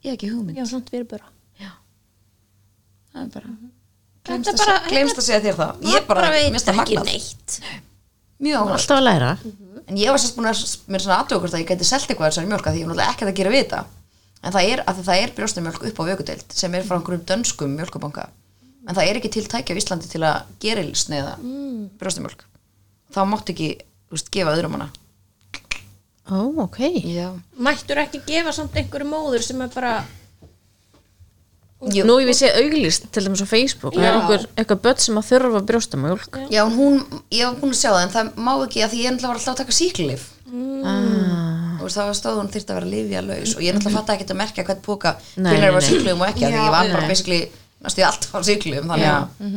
Ég 0.00 0.08
hef 0.08 0.16
ekki 0.16 0.32
hugmynd. 0.32 0.56
Já, 0.58 0.64
svona 0.66 0.90
fyrir 0.90 1.06
bara 1.10 1.28
það 3.10 3.22
er 3.22 3.30
bara 3.34 3.54
Þetta 4.30 4.74
glemst 4.90 5.16
að, 5.16 5.22
að 5.22 5.24
segja 5.26 5.40
þér 5.40 5.56
það. 5.56 5.78
Ég 5.90 6.04
bara, 6.06 6.28
veit 6.30 6.44
mér 6.44 6.52
finnst 6.52 6.66
það 6.68 6.80
ekki 6.82 6.96
magnað. 6.98 7.06
neitt. 7.08 7.54
Mjög 8.38 8.58
áhugavert. 8.58 8.80
alltaf 8.80 8.98
að 8.98 9.06
læra. 9.06 9.30
En 9.88 9.96
ég 9.96 10.10
var 10.12 10.20
sérst 10.20 10.36
búin 10.36 10.50
að 10.50 10.60
mér 10.92 11.02
svona 11.02 11.24
hvort 11.24 11.54
að 11.54 11.62
ég 11.62 11.70
gæti 11.70 11.88
selt 11.88 12.04
eitthvað 12.04 12.28
þessari 12.28 12.50
mjölk 12.50 12.68
af 12.68 12.74
því 12.74 12.82
ég 12.82 12.86
var 12.86 12.94
náttúrulega 12.94 13.14
ekkert 13.14 13.30
að 13.32 13.38
gera 13.40 13.54
við 13.54 13.64
þetta 13.64 13.80
en 14.40 14.54
það 14.54 14.68
er, 14.72 14.82
að 14.88 15.00
það 15.04 15.22
er 15.22 15.32
brjóstumjölk 15.36 15.86
upp 15.90 16.00
á 16.00 16.08
vökudeild 16.10 16.54
sem 16.56 16.76
er 16.76 16.86
frá 16.86 16.96
einhverjum 16.96 17.26
dönskum 17.28 17.74
mjölkubanka 17.76 18.28
en 18.88 18.96
það 18.96 19.08
er 19.08 19.18
ekki 19.20 19.32
til 19.34 19.44
tækja 19.50 19.76
á 19.76 19.80
Íslandi 19.80 20.08
til 20.08 20.22
að 20.24 20.52
gerilsneiða 20.62 21.34
mm. 21.40 21.82
brjóstumjölk 22.00 22.46
þá 23.12 23.20
mátt 23.28 23.52
ekki, 23.52 23.70
veist, 24.10 24.30
gefa 24.34 24.54
öðrum 24.56 24.76
hana. 24.78 24.90
Ó, 26.30 26.46
ok. 26.66 26.78
Já, 27.10 27.28
Mættur 27.58 27.98
ekki 28.04 28.22
gefa 28.26 28.52
samt 28.54 28.76
einhverju 28.78 29.08
móður 29.10 29.42
sem 29.42 29.60
er 29.64 29.70
bara 29.74 30.00
Jú. 31.80 32.02
Nú 32.04 32.18
ég 32.20 32.28
við 32.28 32.36
sé 32.36 32.48
auglýst 32.60 33.06
til 33.08 33.22
dæmis 33.24 33.40
á 33.40 33.48
Facebook 33.48 33.94
Það 33.94 34.04
er 34.04 34.16
einhver, 34.18 34.42
eitthvað 34.52 34.80
börn 34.84 34.98
sem 35.00 35.16
að 35.16 35.28
þurfa 35.30 35.60
brjóstamjólk 35.70 36.36
já. 36.52 36.60
En 36.66 36.74
hún 36.76 36.98
ég 37.32 37.46
var 37.46 37.54
búin 37.56 37.72
að 37.72 37.78
sjá 37.80 37.88
það 37.88 38.02
en 38.02 38.12
það 38.12 38.32
má 38.36 38.50
ekki 38.66 38.82
að 38.84 38.92
því 38.92 39.00
ég 39.00 39.14
náttúrulega 39.14 39.30
var 39.30 39.38
alltaf 39.40 39.54
að 39.54 39.60
taka 39.62 39.76
síklif 39.78 40.26
ah. 40.84 41.80
og 41.80 41.94
það 41.94 42.12
stóð 42.18 42.36
hún 42.42 42.50
þyrfti 42.52 42.74
að 42.74 42.78
vera 42.82 42.90
livja 42.92 43.22
laus 43.24 43.54
og 43.56 43.64
ég 43.64 43.78
náttúrulega 43.78 43.96
fatt 43.96 44.12
ekki 44.12 44.28
að 44.28 44.40
merkja 44.42 44.66
hvern 44.68 44.82
póka 44.84 45.14
Nei, 45.40 45.48
hvernig 45.54 45.72
var 45.78 45.80
nei. 45.80 45.88
síklifum 45.88 46.20
og 46.20 46.28
ekki 46.28 46.44
af 46.44 46.52
því 46.52 46.60
ég 46.60 46.76
var 46.76 46.84
Nei. 46.84 46.92
bara 46.98 47.08
basically 47.14 47.40
næstu 47.80 48.04
alltaf 48.10 48.36
á 48.36 48.40
síklifum 48.50 48.92
þannig 48.92 49.08
að 49.14 49.56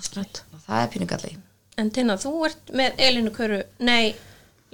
Akkurat. 0.00 0.42
það 0.66 0.82
er 0.82 0.92
pínugalli 0.96 1.32
En 1.80 1.90
Tina, 1.94 2.16
þú 2.20 2.32
ert 2.48 2.72
með 2.76 2.98
Elinu 3.08 3.30
Köru 3.34 3.60
Nei, 3.86 4.14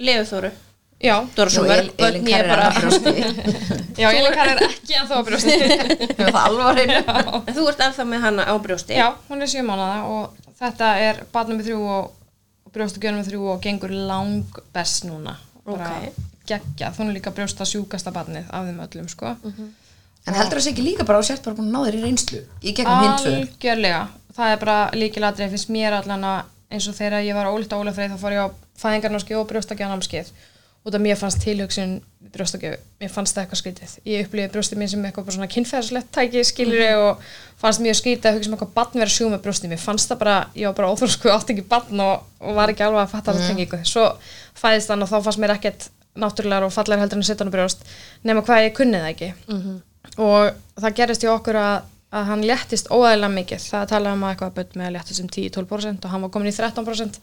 Leifþóru 0.01 0.49
Já, 0.97 1.13
Þú 1.35 1.41
er 1.43 1.51
svo 1.53 1.61
Nú, 1.63 1.69
mörg 1.69 1.83
El- 1.83 1.91
börn, 1.99 2.15
Elín 2.15 2.27
ég 2.27 2.39
er 2.39 2.47
Kari 2.47 2.49
er 2.49 2.49
bara 2.49 2.67
að 2.67 2.77
brjósti. 2.81 3.11
Já, 4.01 4.07
ég 4.17 4.27
er 4.27 4.61
ekki 4.65 4.95
að 4.97 5.11
þá 5.11 5.17
brjósti 5.27 5.57
að 6.41 6.79
En 6.81 7.53
þú 7.57 7.65
ert 7.69 7.83
ennþá 7.85 8.05
með 8.09 8.23
hana 8.25 8.45
á 8.49 8.53
brjósti. 8.63 8.95
Já, 8.97 9.07
hún 9.29 9.45
er 9.45 9.51
sjö 9.51 9.61
mánuða 9.67 9.99
og 10.09 10.53
þetta 10.57 10.89
er 11.05 11.19
barnum 11.35 11.59
með 11.61 11.69
þrjú 11.69 11.83
og, 11.97 12.07
og 12.65 12.73
brjóstagjörnum 12.73 13.21
með 13.21 13.29
þrjú 13.29 13.43
og 13.53 13.61
gengur 13.67 13.93
lang 14.09 14.57
best 14.73 15.05
núna. 15.05 15.35
Bara 15.67 15.91
Ok. 16.01 16.17
geggjað, 16.49 16.97
hún 16.97 17.11
er 17.11 17.17
líka 17.19 17.33
brjósta 17.35 17.67
sjúkasta 17.67 18.13
barnið 18.15 18.49
af 18.49 18.65
þeim 18.65 18.81
öllum 18.87 19.09
sko. 19.13 19.35
En 19.37 20.35
heldur 20.35 20.57
það 20.57 20.65
sé 20.65 20.73
ekki 20.73 20.83
líka 20.89 21.05
bara 21.07 21.21
á 21.21 21.27
sért 21.29 21.45
bara 21.45 21.55
búin 21.59 21.69
að 21.69 21.75
ná 21.77 21.85
þér 21.87 21.97
í 21.99 22.03
reynslu 22.07 22.39
Í 22.65 22.73
gegnum 22.75 23.03
hinn 23.05 23.17
tvö? 23.21 23.33
Algjörlega, 23.37 23.99
það 24.35 24.53
er 24.55 24.61
bara 24.65 24.77
líkiladrið 24.97 25.53
finnst 25.53 25.69
mér 25.75 25.95
allan 26.01 26.25
að 26.27 26.53
eins 26.71 26.87
og 26.89 26.97
þegar 26.97 27.25
ég 27.25 27.37
var 27.37 27.49
ólíkt 27.51 27.75
ólefrið 27.75 28.13
þá 28.13 28.21
fór 28.21 28.35
ég 28.35 28.45
á 28.45 28.47
fæðingarnámskeið 28.81 29.41
og 29.41 29.49
brjóstakjánámskeið 29.51 30.31
út 30.87 30.95
af 30.95 31.03
mér 31.03 31.17
fannst 31.19 31.41
tilhugsun 31.43 31.97
við 32.23 32.29
brjóstakjöf, 32.31 32.83
mér 33.01 33.11
fannst 33.11 33.35
það 33.35 33.43
eitthvað 33.43 33.59
skrítið. 33.59 33.95
Ég 34.07 34.27
upplýði 34.27 34.51
brjóstið 34.53 34.79
mér 34.79 34.91
sem 34.91 35.03
eitthvað 35.07 35.25
bara 35.27 35.35
svona 35.35 35.49
kynferðslegt 35.51 36.09
tæki 36.15 36.43
skilur 36.47 37.01
og 37.01 37.25
fannst 37.59 37.83
mjög 37.83 37.97
skrítið 37.99 38.29
að 38.29 38.37
hugsa 38.37 38.49
um 38.49 38.55
eitthvað 38.55 38.71
barn 38.77 39.01
verið 39.01 39.15
sjúga 39.17 39.33
með 39.33 39.43
brjóstið 39.43 39.73
mér. 39.73 39.81
Fannst 39.83 40.11
það 40.11 40.21
bara, 40.21 40.37
ég 40.55 40.69
var 40.69 40.77
bara 40.77 40.93
óþrósku 40.93 41.33
átti 41.33 41.55
ekki 41.55 41.65
barn 41.67 42.03
og, 42.05 42.23
og 42.39 42.55
var 42.55 42.71
ekki 42.71 42.85
alveg 42.87 43.03
að 43.03 43.13
fatta 43.17 43.35
mm. 43.35 43.43
tengingu. 43.49 43.81
Svo 43.87 44.05
fæðist 44.61 44.93
hann 44.93 45.03
og 45.03 45.11
þá 45.11 45.17
fannst 45.27 45.43
mér 45.43 45.55
ekkert 45.57 45.89
náttúrulegar 46.17 46.69
og 46.69 46.73
fallegar 46.73 47.03
heldur 47.03 47.19
en 47.19 47.27
hann 47.27 47.51
á 47.51 47.55
brjóst 47.57 47.83
nema 48.23 48.45
hvað 48.47 48.63
ég 48.69 48.77
kunni 48.79 49.03
það 49.03 49.11
ekki. 49.11 49.31
Og 50.23 50.79
það 50.79 50.97
gerist 51.01 51.27
hjá 51.27 51.33
okkur 51.35 51.59
að, 51.59 51.75
að 52.15 52.29
hann 52.29 52.43
léttist 52.47 52.87
óæðilega 52.87 53.33
mikið. 53.33 53.63
Það 53.71 53.87
talaði 53.91 54.17
um 54.17 54.27
að 54.27 54.35
eitthvað 54.35 54.53
börn 54.59 54.77
með 54.79 54.87
að 54.87 54.93
léttist 54.95 55.23
um 55.23 55.31
10-12% 55.35 56.05
og 56.05 56.13
hann 56.13 56.23
var 56.23 56.31
komin 56.31 56.51
í 56.51 56.55
13% 56.55 57.17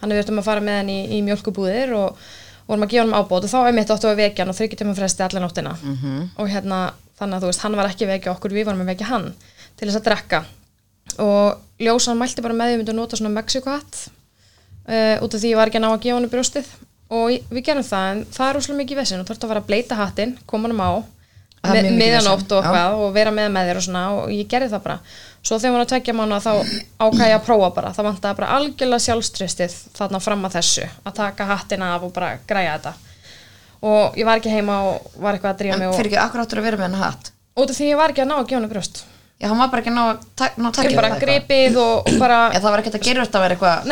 þannig 0.00 0.16
við 0.16 0.22
ertum 0.22 0.40
að 0.40 0.48
fara 0.48 0.64
með 0.64 0.78
hann 0.80 0.92
í, 0.94 1.00
í 1.18 1.18
mjölkubúðir 1.26 1.92
og, 1.98 2.22
vorum 2.70 2.86
að 2.86 2.92
gefa 2.94 3.04
hann 3.04 3.18
ábót. 3.18 3.44
Og 3.46 3.50
þá 3.50 3.58
er 3.60 3.76
mitt 3.76 3.90
áttu 3.90 4.08
að 4.10 4.20
vekja 4.20 4.44
hann 4.44 4.52
og 4.52 4.58
þryggja 4.58 4.80
tíma 4.80 4.94
fresti 4.96 5.24
allan 5.26 5.44
nóttina. 5.46 5.74
Og 6.38 6.50
hérna 6.50 6.80
þannig 7.18 7.36
að 7.36 7.42
þú 7.42 7.50
veist, 7.50 7.64
hann 7.64 7.76
var 7.78 7.90
ekki 7.90 8.08
vekja 8.08 8.32
okkur, 8.34 8.54
við 8.54 8.68
varum 8.68 8.84
að 8.84 8.92
vekja 8.94 9.10
hann 9.10 9.26
til 9.76 9.88
þess 9.88 10.00
að 10.00 10.06
drekka. 10.08 10.42
Og 11.20 11.82
ljósan 11.82 12.20
mælti 12.20 12.44
bara 12.44 12.54
með 12.54 12.64
því 12.64 12.70
að 12.70 12.76
við 12.76 12.80
myndum 12.80 12.96
að 12.96 13.00
nota 13.02 13.18
svona 13.18 13.34
Mexiko-hatt 13.34 13.98
uh, 14.86 15.16
út 15.24 15.34
af 15.34 15.40
því 15.40 15.50
ég 15.50 15.58
var 15.58 15.70
ekki 15.70 15.80
að 15.80 15.84
ná 15.84 15.90
að 15.90 16.02
gefa 16.04 16.18
hann 16.18 16.30
brjóstið. 16.32 16.74
Og 17.10 17.48
við 17.50 17.64
gerum 17.66 17.86
það 17.86 18.10
en 18.12 18.20
það 18.30 18.48
er 18.48 18.60
úslega 18.60 18.80
mikið 18.80 19.00
vesinn 19.00 19.20
og 19.20 19.26
þú 19.26 19.34
ert 19.34 19.44
að 19.44 19.50
fara 19.50 19.62
að 19.64 19.70
bleita 19.70 19.98
hattinn, 19.98 20.36
koma 20.46 20.70
hann 20.70 20.78
á. 20.78 20.90
er 20.94 21.19
me- 21.62 21.90
miðanótt 22.00 22.52
og 22.52 22.62
vesen, 22.64 22.74
já. 22.74 22.80
eitthvað 22.80 23.02
og 23.04 23.12
vera 23.14 23.30
með 23.36 23.50
með 23.56 23.68
þér 23.70 23.76
og 23.76 23.84
svona 23.86 24.04
og 24.16 24.30
ég 24.32 24.46
gerði 24.48 24.70
það 24.72 24.82
bara. 24.86 24.98
Svo 25.42 25.56
þegar 25.58 25.72
maður 25.74 25.84
að 25.86 25.90
tvekja 25.92 26.14
mánu 26.16 26.38
þá 26.40 26.52
ákæði 27.00 27.28
ég 27.30 27.36
að 27.38 27.44
prófa 27.46 27.68
bara. 27.74 27.92
Það 27.96 28.06
vantaði 28.08 28.36
bara 28.40 28.48
algjörlega 28.56 29.04
sjálfstristið 29.06 29.76
þarna 29.96 30.20
fram 30.20 30.44
að 30.44 30.56
þessu 30.58 30.88
að 31.04 31.14
taka 31.20 31.44
hattin 31.52 31.82
af 31.82 32.02
og 32.02 32.12
bara 32.16 32.38
græja 32.48 32.74
þetta. 32.78 32.92
Og 33.82 34.16
ég 34.20 34.24
var 34.28 34.36
ekki 34.40 34.52
heima 34.52 34.80
og 34.88 35.06
var 35.16 35.34
eitthvað 35.38 35.54
að 35.54 35.58
drífa 35.62 35.78
mig 35.80 35.88
En 35.88 35.94
fyrir 35.96 36.10
ekki, 36.12 36.20
akkur 36.20 36.42
áttur 36.42 36.60
að 36.60 36.66
vera 36.68 36.76
með 36.76 36.90
hann 36.90 37.00
hatt? 37.04 37.30
Út 37.56 37.70
af 37.70 37.76
því 37.76 37.86
ég 37.88 37.96
var 37.96 38.12
ekki 38.12 38.22
að 38.24 38.28
ná 38.28 38.36
að 38.36 38.46
gefa 38.50 38.58
henni 38.60 38.72
brjóst. 38.74 39.02
Já, 39.40 39.48
hann 39.48 39.58
var 39.62 39.68
bara 39.72 39.80
ekki 39.80 39.90
að 39.90 39.96
ná 39.96 40.02
að 40.04 40.26
ta- 40.36 40.52
ná 40.60 40.66
að 40.68 40.74
taka 40.76 40.88
ég 40.90 40.96
bara 41.00 41.08
þetta. 41.14 41.24
gripið 41.24 41.76
og, 41.80 42.08
og 42.12 42.18
bara 42.20 42.40
Já, 42.52 42.58
það 42.60 42.70
var 42.74 42.82
ekkert 42.82 42.98
að 43.00 43.06
gera 43.08 43.24
þetta 43.24 43.38
að 43.38 43.44
vera 43.46 43.56
eitthvað 43.56 43.86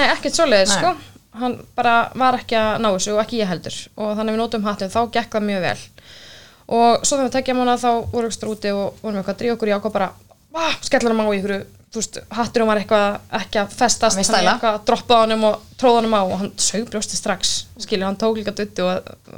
Hann 6.69 6.77
að 6.77 6.93
og 6.93 7.01
að 7.01 7.07
svo 7.09 7.17
þegar 7.17 7.29
við 7.29 7.35
tekja 7.39 7.55
mánu 7.57 7.75
þá 7.81 7.91
vorum 8.13 8.27
við 8.27 8.31
ekstra 8.33 8.53
úti 8.53 8.73
og 8.77 9.01
vorum 9.03 9.15
við 9.17 9.21
eitthvað 9.23 9.35
að 9.35 9.41
drífa 9.43 9.57
okkur 9.57 9.69
í 9.69 9.77
ákvað 9.79 9.93
bara, 9.99 10.09
hann 11.19 11.29
á 11.29 11.33
í 11.33 11.39
ykkur, 11.39 11.55
þú 11.89 12.01
veist, 12.03 12.19
hatturum 12.37 12.69
var 12.69 12.77
eitthvað 12.83 13.07
ekki 13.41 13.61
að 13.63 13.71
festast, 13.79 14.17
Hann 14.19 14.25
hann 14.25 14.29
stæla. 14.29 14.53
eitthvað 14.53 14.75
að 14.77 14.85
droppa 14.91 15.21
honum 15.23 15.45
og 15.49 15.63
tróða 15.81 16.01
honum 16.03 16.17
á 16.19 16.23
og 16.29 16.37
hann 16.43 16.53
sög 16.61 16.85
brjósti 16.91 17.17
strax, 17.17 17.55
skilur, 17.81 18.05
hann 18.11 18.17
tók 18.21 18.37
líka 18.37 18.53
dutti 18.53 18.83
og 18.85 18.91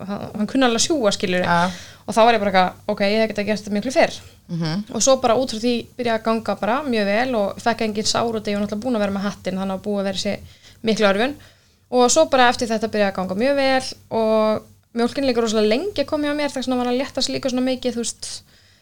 hann, 0.09 0.25
hann 0.35 0.47
kunni 0.51 0.67
alveg 0.67 0.81
að 0.83 0.87
sjúga, 0.89 1.13
skilur. 1.15 1.45
Ja. 1.47 1.71
Og 2.07 2.15
þá 2.17 2.21
var 2.27 2.35
ég 2.35 2.43
bara 2.43 2.51
eitthvað, 2.51 2.81
ok, 2.91 3.01
ég 3.07 3.21
hef 3.23 3.29
geta 3.31 3.45
gert 3.47 3.61
þetta 3.63 3.75
miklu 3.77 3.93
fyrr. 3.95 4.17
Mhm. 4.51 4.81
Og 4.95 5.03
svo 5.05 5.15
bara 5.23 5.37
út 5.39 5.53
frá 5.55 5.61
því 5.63 5.75
byrjaði 5.95 6.19
að 6.19 6.25
ganga 6.27 6.57
bara 6.59 6.81
mjög 6.83 7.07
vel 7.07 7.35
og 7.39 7.61
fekk 7.63 7.85
engin 7.87 8.05
sár 8.11 8.35
og 8.35 8.43
ég 8.43 8.59
var 8.59 8.67
náttúrulega 8.67 8.83
búin 8.83 8.97
að 8.99 9.05
vera 9.05 9.15
með 9.15 9.27
hattin 9.29 9.61
þannig 9.63 9.77
að 9.79 9.85
búið 9.85 10.01
að 10.01 10.09
vera 10.11 10.19
sér 10.19 10.39
miklu 10.83 11.07
örfun 11.07 11.35
og 11.91 12.11
svo 12.11 12.25
bara 12.33 12.49
eftir 12.51 12.67
þetta 12.67 12.89
byrjaði 12.91 13.13
að 13.13 13.17
ganga 13.21 13.37
mjög 13.39 13.55
vel 13.61 13.85
og 14.11 14.63
mjólkin 14.97 15.27
líka 15.27 15.43
rosalega 15.45 15.71
lengi 15.71 16.05
kom 16.07 16.25
hjá 16.25 16.35
mér 16.35 16.51
þess 16.51 16.67
að 16.67 16.73
hann 16.73 16.83
var 16.83 16.91
að 16.91 16.99
léttast 16.99 17.31
líka 17.31 17.51
svona 17.51 17.67
mikið 17.69 17.97
þú 17.97 18.03
veist, 18.03 18.29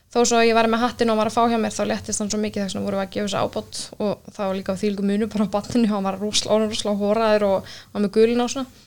þó 0.09 0.19
svo 0.25 0.41
ég 0.41 0.57
var 0.57 0.69
með 0.73 0.85
hattin 0.87 1.11
og 1.11 1.15
hann 1.15 1.21
var 1.21 1.31
að 1.31 1.37
fá 1.37 1.43
hjá 1.53 1.59
mér 1.61 1.75
þá 1.75 1.83
léttist 1.91 2.23
hann 2.23 2.31
svo 2.33 2.41
mikið 2.41 2.65
þess 2.65 2.79
að 2.79 2.87
voru 2.89 3.01
að 3.03 3.11
gefa 3.13 3.29
þessu 3.29 3.43
ábót 3.45 3.81
og 3.99 4.31
var 4.39 4.55
líka 4.57 4.77
þýlgu 4.81 5.05
munu 5.05 5.29
bara 5.29 5.49
á 5.49 5.55
batninu 5.57 5.91
hann 5.93 6.07
var 6.07 6.21
rosalega, 6.21 6.95
hóraður 7.03 7.49
og 7.49 7.73
hann 7.93 8.07
með 8.07 8.15
gulin 8.17 8.41
á 8.41 8.47
svona. 8.49 8.85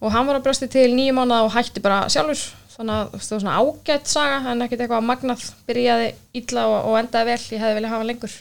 Og 0.00 0.12
hann 0.12 0.28
var 0.28 0.38
að 0.38 0.46
brjósti 0.46 0.68
til 0.72 0.90
nýju 0.92 1.16
mánuða 1.16 1.44
og 1.44 1.52
hætti 1.56 1.82
bara 1.84 2.04
sjálfur 2.12 2.40
þannig 2.76 2.92
að 2.92 3.12
það 3.16 3.32
var 3.32 3.42
svona 3.42 3.56
ágætt 3.60 4.10
saga 4.12 4.40
en 4.52 4.64
ekkert 4.64 4.84
eitthvað 4.84 5.06
magnað 5.08 5.44
byrjaði 5.68 6.10
illa 6.36 6.66
og, 6.68 6.76
og 6.90 6.98
endaði 7.00 7.30
vel, 7.30 7.44
ég 7.56 7.62
hefði 7.62 7.78
viljað 7.78 7.92
hafa 7.94 8.02
hann 8.02 8.10
lengur. 8.12 8.34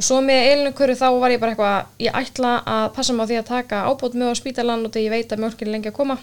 Og 0.00 0.06
svo 0.06 0.20
með 0.24 0.46
eilinukurri 0.48 0.96
þá 0.96 1.06
var 1.20 1.34
ég 1.34 1.42
bara 1.42 1.52
eitthvað 1.52 2.04
ég 2.06 2.16
ætla 2.16 2.52
að 2.64 2.86
passa 2.96 3.12
mig 3.12 3.28
á 3.28 3.28
því 3.28 3.40
að 3.40 3.50
taka 3.50 3.82
ábót 3.84 4.16
með 4.16 4.32
á 4.32 4.40
spítalan 4.40 4.86
og 4.88 4.94
því 4.94 5.04
ég 5.04 5.12
veit 5.12 5.34
að 5.34 5.42
mjölkin 5.44 5.68
er 5.68 5.74
lengi 5.76 5.92
að 5.92 5.98
koma 6.00 6.16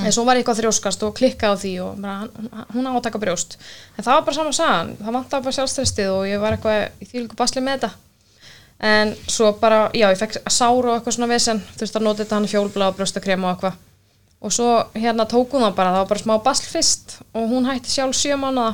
en 0.00 0.12
svo 0.14 0.24
var 0.24 0.38
ég 0.38 0.42
eitthvað 0.42 0.56
að 0.56 0.62
þrjóskast 0.62 1.02
og 1.04 1.12
klikka 1.18 1.52
á 1.52 1.54
því 1.60 1.72
og 1.84 1.98
bara, 2.00 2.28
hún 2.72 2.88
á 2.88 2.92
að 2.94 3.02
taka 3.04 3.20
brjóst. 3.20 3.58
En 3.96 4.06
það 4.06 4.14
var 4.16 4.24
bara 4.28 4.36
sama 4.38 4.54
sagan, 4.56 4.94
það 4.96 5.16
vantaði 5.18 5.46
bara 5.46 5.56
sjálfstrestið 5.58 6.12
og 6.14 6.22
ég 6.30 6.40
var 6.40 6.56
eitthvað 6.56 7.04
í 7.04 7.08
þýlgu 7.10 7.36
basli 7.36 7.62
með 7.64 7.76
þetta. 7.76 7.90
En 8.92 9.12
svo 9.30 9.52
bara, 9.60 9.82
já, 9.94 10.08
ég 10.08 10.18
fekk 10.18 10.40
sár 10.48 10.88
og 10.88 10.96
eitthvað 10.96 11.18
svona 11.18 11.30
vesen, 11.30 11.60
þú 11.76 11.84
veist 11.84 11.98
að 12.00 12.06
nota 12.08 12.24
þetta 12.24 12.38
hann 12.38 12.48
fjólblá 12.50 12.88
og 12.88 12.96
brjóstakrem 12.96 13.44
og 13.44 13.52
eitthvað. 13.52 13.76
Og 14.42 14.56
svo 14.56 14.70
hérna 14.96 15.28
tók 15.30 15.52
hún 15.54 15.62
það 15.62 15.76
bara, 15.76 15.92
það 15.94 16.00
var 16.00 16.10
bara 16.10 16.24
smá 16.24 16.34
basl 16.42 16.72
fyrst 16.72 17.18
og 17.30 17.52
hún 17.52 17.68
hætti 17.68 17.92
sjálf 17.92 18.16
sjö 18.18 18.40
mánuða 18.40 18.72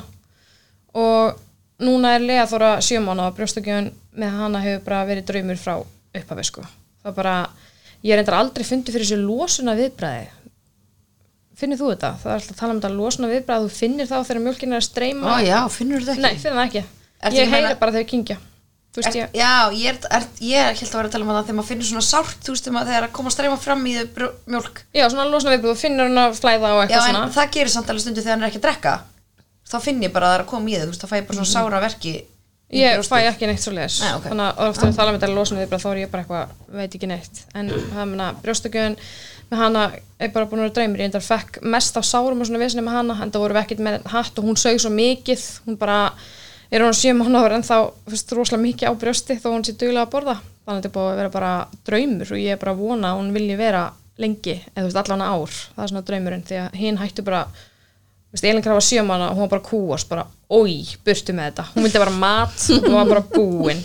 og 0.96 1.42
núna 1.84 2.14
er 2.16 2.24
Lea 2.24 2.46
Þóra 2.48 2.78
sjö 2.80 3.02
mánuða 3.04 3.34
brjóstakjöfun 3.36 3.90
með 4.18 4.38
hana 4.38 4.62
hefur 4.64 4.86
bara 4.86 5.04
verið 5.10 5.28
draumur 5.28 5.60
frá 5.60 5.74
upphafi 5.78 6.46
sko, 6.48 6.64
það 7.04 7.18
bara 7.18 7.34
finnir 11.58 11.78
þú 11.80 11.88
þetta? 11.92 12.10
Það 12.22 12.30
er 12.32 12.36
alltaf 12.38 12.54
að 12.54 12.60
tala 12.60 12.72
um 12.74 12.80
þetta 12.80 12.92
losuna 12.98 13.30
viðbræði, 13.32 13.64
þú 13.68 13.78
finnir 13.78 14.06
þá 14.10 14.16
þegar 14.28 14.42
mjölkin 14.46 14.72
er 14.76 14.78
að 14.82 14.86
streyma 14.88 15.32
Ó 15.32 15.36
já, 15.42 15.58
finnur 15.74 16.04
þetta 16.06 16.14
ekki? 16.14 16.22
Nei, 16.26 16.36
finnir 16.42 16.58
það 16.58 16.68
ekki 16.68 16.84
Ertu 16.84 17.34
Ég 17.34 17.42
ekki 17.42 17.48
að 17.48 17.52
heyri 17.54 17.66
meina- 17.66 17.80
bara 17.82 17.92
þegar 17.96 18.04
ég 18.06 18.12
kingja 18.14 18.36
Þú 18.88 19.02
veist 19.04 19.16
ég 19.18 19.34
já, 19.36 19.50
ég, 19.76 19.88
er, 19.90 19.98
er, 20.16 20.24
ég 20.40 20.78
held 20.80 20.88
að 20.88 20.96
vera 20.98 21.08
að 21.08 21.12
tala 21.12 21.24
um 21.26 21.30
það 21.34 21.42
þegar 21.48 21.56
maður 21.58 21.68
finnur 21.68 21.86
svona 21.90 22.06
sárt, 22.08 22.38
þú 22.42 22.54
veist, 22.54 22.64
þegar 22.64 22.74
maður- 22.78 22.88
þegar 22.88 23.04
að 23.08 23.12
koma 23.18 23.28
að 23.28 23.34
streyma 23.36 23.58
fram 23.60 23.82
í 23.84 23.92
þau 23.98 24.06
brjó- 24.16 24.30
mjólk. 24.54 24.80
Já, 24.96 25.04
svona 25.12 25.26
losna 25.28 25.52
viðbræði, 25.52 25.74
þú 25.76 25.82
finnur 25.82 26.08
hann 26.08 26.22
að 26.24 26.38
flæða 26.40 26.70
og 26.72 26.78
Já, 26.78 26.82
eitthvað 26.88 27.08
en 27.08 27.14
svona 27.18 27.34
það 27.36 27.52
gerir 27.58 27.72
samt 27.74 27.90
alveg 27.92 28.02
stundu 28.06 28.22
þegar 28.24 28.34
hann 28.38 28.42
er 28.42 28.48
ekki 28.48 28.58
að 28.58 28.66
drekka. 28.66 28.94
Þá 29.68 29.76
finn 29.84 30.02
ég 30.02 30.12
bara 30.16 30.26
að 30.26 30.32
það 30.32 30.38
er 30.38 30.44
að 30.46 30.50
koma 30.54 30.68
í 30.72 30.74
þau, 30.78 30.86
þú 30.88 30.92
veist, 30.94 31.04
þá 31.04 31.08
fæ 31.12 31.16
ég 31.20 31.26
bara 31.28 31.38
svona 31.38 31.52
sára 31.52 31.80
verki 31.84 32.14
í 32.16 32.24
Mhm. 32.68 32.80
Ég 32.80 32.96
brjóstið. 32.98 33.12
fæ 33.12 33.28
ekki 33.28 33.46
neitt 33.48 33.62
svo 33.64 33.72
leiðis 33.72 34.00
Nei, 34.02 34.12
ok. 34.16 34.24
Þannig 34.28 34.46
að 34.48 34.68
ofta 34.68 34.86
að 34.88 34.96
tala 34.96 35.12
um 35.12 35.18
þetta 35.18 35.34
losna 35.34 35.58
viðbræð 35.62 35.82
þá 35.84 35.88
er 35.92 36.00
ég 36.02 36.10
bara 36.10 36.22
eitthvað, 36.24 36.48
veit 36.68 36.92
ekki 36.98 37.08
neitt 37.08 37.36
En 37.54 37.68
það 37.70 38.04
meina, 38.08 38.26
brjóstakjöfun 38.42 38.96
með 39.48 39.62
hana 39.62 39.84
er 40.18 40.32
bara 40.34 40.48
búin 40.48 40.60
að 40.60 40.68
vera 40.68 40.74
draumur 40.78 41.02
Ég 41.02 41.08
endar 41.10 41.24
fekk 41.24 41.60
mest 41.62 41.96
á 41.96 42.02
sárum 42.04 42.42
og 42.42 42.48
svona 42.48 42.60
vesni 42.62 42.84
með 42.84 42.98
hana 42.98 43.16
En 43.22 43.32
það 43.32 43.44
voru 43.44 43.56
við 43.56 43.62
ekkert 43.62 43.84
með 43.86 44.10
hatt 44.12 44.40
og 44.40 44.48
hún 44.48 44.60
sög 44.60 44.80
svo 44.82 44.92
mikið. 44.92 45.46
Hún 45.66 45.78
bara, 45.80 46.00
er 46.70 46.84
hún 46.84 46.96
sjö 46.96 47.14
mánuður 47.16 47.56
en 47.56 47.66
þá 47.66 47.76
fyrst 48.10 48.34
rosalega 48.36 48.64
mikið 48.66 48.90
á 48.90 48.92
brjósti 49.04 49.38
Þó 49.40 49.48
hún 49.52 49.64
sé 49.64 49.76
duglega 49.78 50.04
að 50.04 50.12
borða. 50.16 50.36
Þannig 50.66 50.74
að 50.74 50.82
þetta 50.82 50.90
er 50.90 50.96
búin 50.98 51.12
að 51.12 51.22
vera 51.22 51.34
bara 51.38 51.54
draumur 51.88 52.34
Og 52.34 52.44
ég 52.44 52.54
er 52.54 52.60
bara 52.60 52.76
að 52.76 52.84
vona 52.84 53.14
að 53.14 53.22
hún 53.22 53.32
vilji 53.38 53.58
vera 53.58 53.88
lengi 54.18 54.56
Eða 54.74 54.84
þú 54.84 54.86
veist, 54.90 55.02
allan 55.04 55.26
ár, 55.26 55.58
það 55.74 55.84
er 55.84 55.92
svona 55.92 56.06
draumurinn 56.10 56.46
Því 56.48 56.62
að 56.64 56.78
hinn 56.82 57.00
hættu 57.00 57.24
bara 57.26 57.46
Þú 58.28 58.36
veist, 58.36 58.44
Elin 58.44 58.60
Krafa 58.60 58.80
sjömanna 58.84 59.30
og 59.30 59.38
hún 59.38 59.46
var 59.46 59.54
bara 59.54 59.64
kúast 59.64 60.08
bara, 60.10 60.26
oi, 60.52 60.82
burtu 61.00 61.32
með 61.32 61.46
þetta. 61.46 61.62
Hún 61.72 61.86
vildi 61.86 62.02
bara 62.02 62.12
mat, 62.12 62.58
hún 62.74 62.96
var 62.98 63.08
bara 63.08 63.22
búin. 63.24 63.80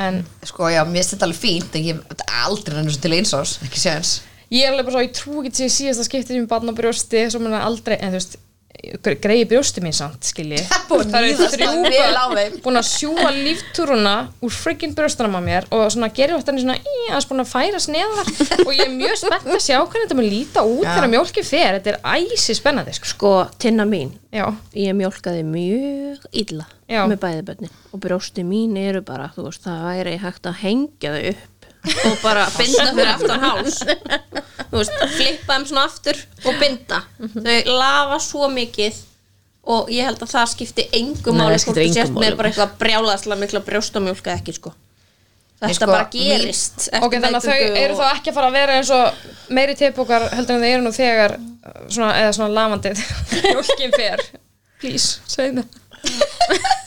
En 0.00 0.22
Sko, 0.48 0.70
já, 0.72 0.80
mér 0.88 1.02
finnst 1.02 1.12
þetta 1.12 1.26
alveg 1.26 1.40
fínt, 1.42 1.76
en 1.76 1.84
ég 1.84 2.00
er 2.00 2.24
aldrei 2.46 2.86
svo 2.86 3.02
til 3.02 3.12
eins 3.18 3.34
árs, 3.36 3.58
ekki 3.66 3.82
séðans. 3.82 4.14
Ég 4.54 4.66
er 4.66 4.74
alveg 4.74 4.88
bara 4.88 4.96
svo, 4.98 5.06
ég 5.06 5.16
trú 5.16 5.40
ekki 5.42 5.54
til 5.60 5.72
síðasta 5.72 6.06
skiptið 6.08 6.38
sem 6.40 6.50
barn 6.50 6.70
á 6.70 6.74
brjósti, 6.76 7.24
svo 7.32 7.42
mér 7.42 7.58
aldrei 7.60 7.96
en 7.98 8.12
þú 8.12 8.20
veist, 8.20 8.38
greiði 9.18 9.46
brjósti 9.50 9.82
mín 9.82 9.94
samt 9.96 10.26
skilji, 10.28 10.60
að 10.92 11.10
það 11.10 11.24
á 12.14 12.26
þeim. 12.36 12.58
búin 12.62 12.78
að 12.78 12.86
sjúa 12.86 13.30
líftúruna 13.34 14.12
úr 14.44 14.54
friggin 14.54 14.94
brjóstunum 14.96 15.34
á 15.34 15.42
mér 15.42 15.66
og 15.74 15.88
svona 15.92 16.10
gerir 16.14 16.38
þetta 16.38 16.54
svona, 16.60 16.76
í, 16.78 16.96
aðeins 17.08 17.28
búin 17.30 17.42
að 17.42 17.50
færa 17.50 17.82
sneðar 17.82 18.30
og 18.66 18.72
ég 18.76 18.84
er 18.86 18.94
mjög 18.94 19.18
spennt 19.24 19.50
að 19.50 19.64
sjá 19.64 19.76
hvernig 19.80 20.06
þetta 20.06 20.18
mun 20.20 20.30
líta 20.30 20.64
út 20.68 20.86
Já. 20.86 20.92
þegar 20.94 21.12
mjólki 21.16 21.46
fer, 21.48 21.80
þetta 21.80 21.94
er 21.94 22.00
æsi 22.22 22.58
spennandi 22.58 22.96
sko. 22.96 23.12
Sko, 23.12 23.34
tinna 23.58 23.88
mín, 23.88 24.14
já, 24.30 24.46
ég 24.78 24.96
mjólkaði 25.00 25.44
mjög 25.48 26.28
illa 26.44 26.68
Já. 26.86 27.02
með 27.10 27.20
bæðibönni 27.24 27.72
og 27.90 28.02
brjósti 28.04 28.46
mín 28.46 28.78
eru 28.80 29.02
bara, 29.04 29.32
þú 29.34 29.48
veist, 29.48 29.66
það 29.66 29.86
væri 29.90 30.18
hægt 30.22 30.48
að 30.48 30.60
hengja 30.62 31.16
þau 31.16 31.30
upp 31.34 31.57
og 31.86 32.16
bara 32.22 32.46
binda 32.56 32.86
fyrir 32.92 33.10
aftan 33.12 33.44
háls. 33.44 33.78
Þú 34.68 34.80
veist, 34.80 34.96
flippa 35.14 35.54
þeim 35.54 35.68
svona 35.70 35.84
aftur 35.88 36.18
og 36.44 36.58
binda. 36.60 37.02
Þau 37.36 37.76
lafa 37.78 38.18
svo 38.24 38.48
mikið 38.52 38.98
og 39.68 39.90
ég 39.92 40.08
held 40.08 40.22
að 40.24 40.32
það 40.32 40.50
skipti 40.54 40.84
engum 40.96 41.38
máli 41.38 41.58
það 41.58 41.66
hvort 41.68 41.80
þú 41.82 41.88
sért 41.96 42.14
með 42.16 42.36
bara 42.38 42.50
eitthvað 42.50 42.76
brjálaðslega 42.80 43.42
mikla 43.42 43.64
brjóstamjólka 43.66 44.36
ekki 44.38 44.56
sko. 44.56 44.72
Þetta 45.58 45.74
sko, 45.74 45.88
bara 45.90 46.06
gerist. 46.12 46.86
Ok, 47.02 47.16
þannig 47.18 47.40
að 47.40 47.48
þau 47.48 47.78
eru 47.82 47.98
þá 47.98 48.04
ekki 48.12 48.30
að 48.30 48.36
fara 48.36 48.48
að 48.48 48.58
vera 48.60 48.76
eins 48.78 48.92
og 48.94 49.52
meiri 49.58 49.74
teipokar 49.78 50.28
heldur 50.30 50.54
en 50.54 50.62
þau 50.62 50.70
eru 50.70 50.84
nú 50.84 50.92
þegar 50.94 51.34
svona, 51.90 52.12
eða 52.22 52.34
svona 52.36 52.54
lafandi 52.54 52.94
mjólkin 53.48 53.96
fer. 53.96 54.22
Please, 54.78 55.18
segð 55.26 55.58
mér 55.58 55.66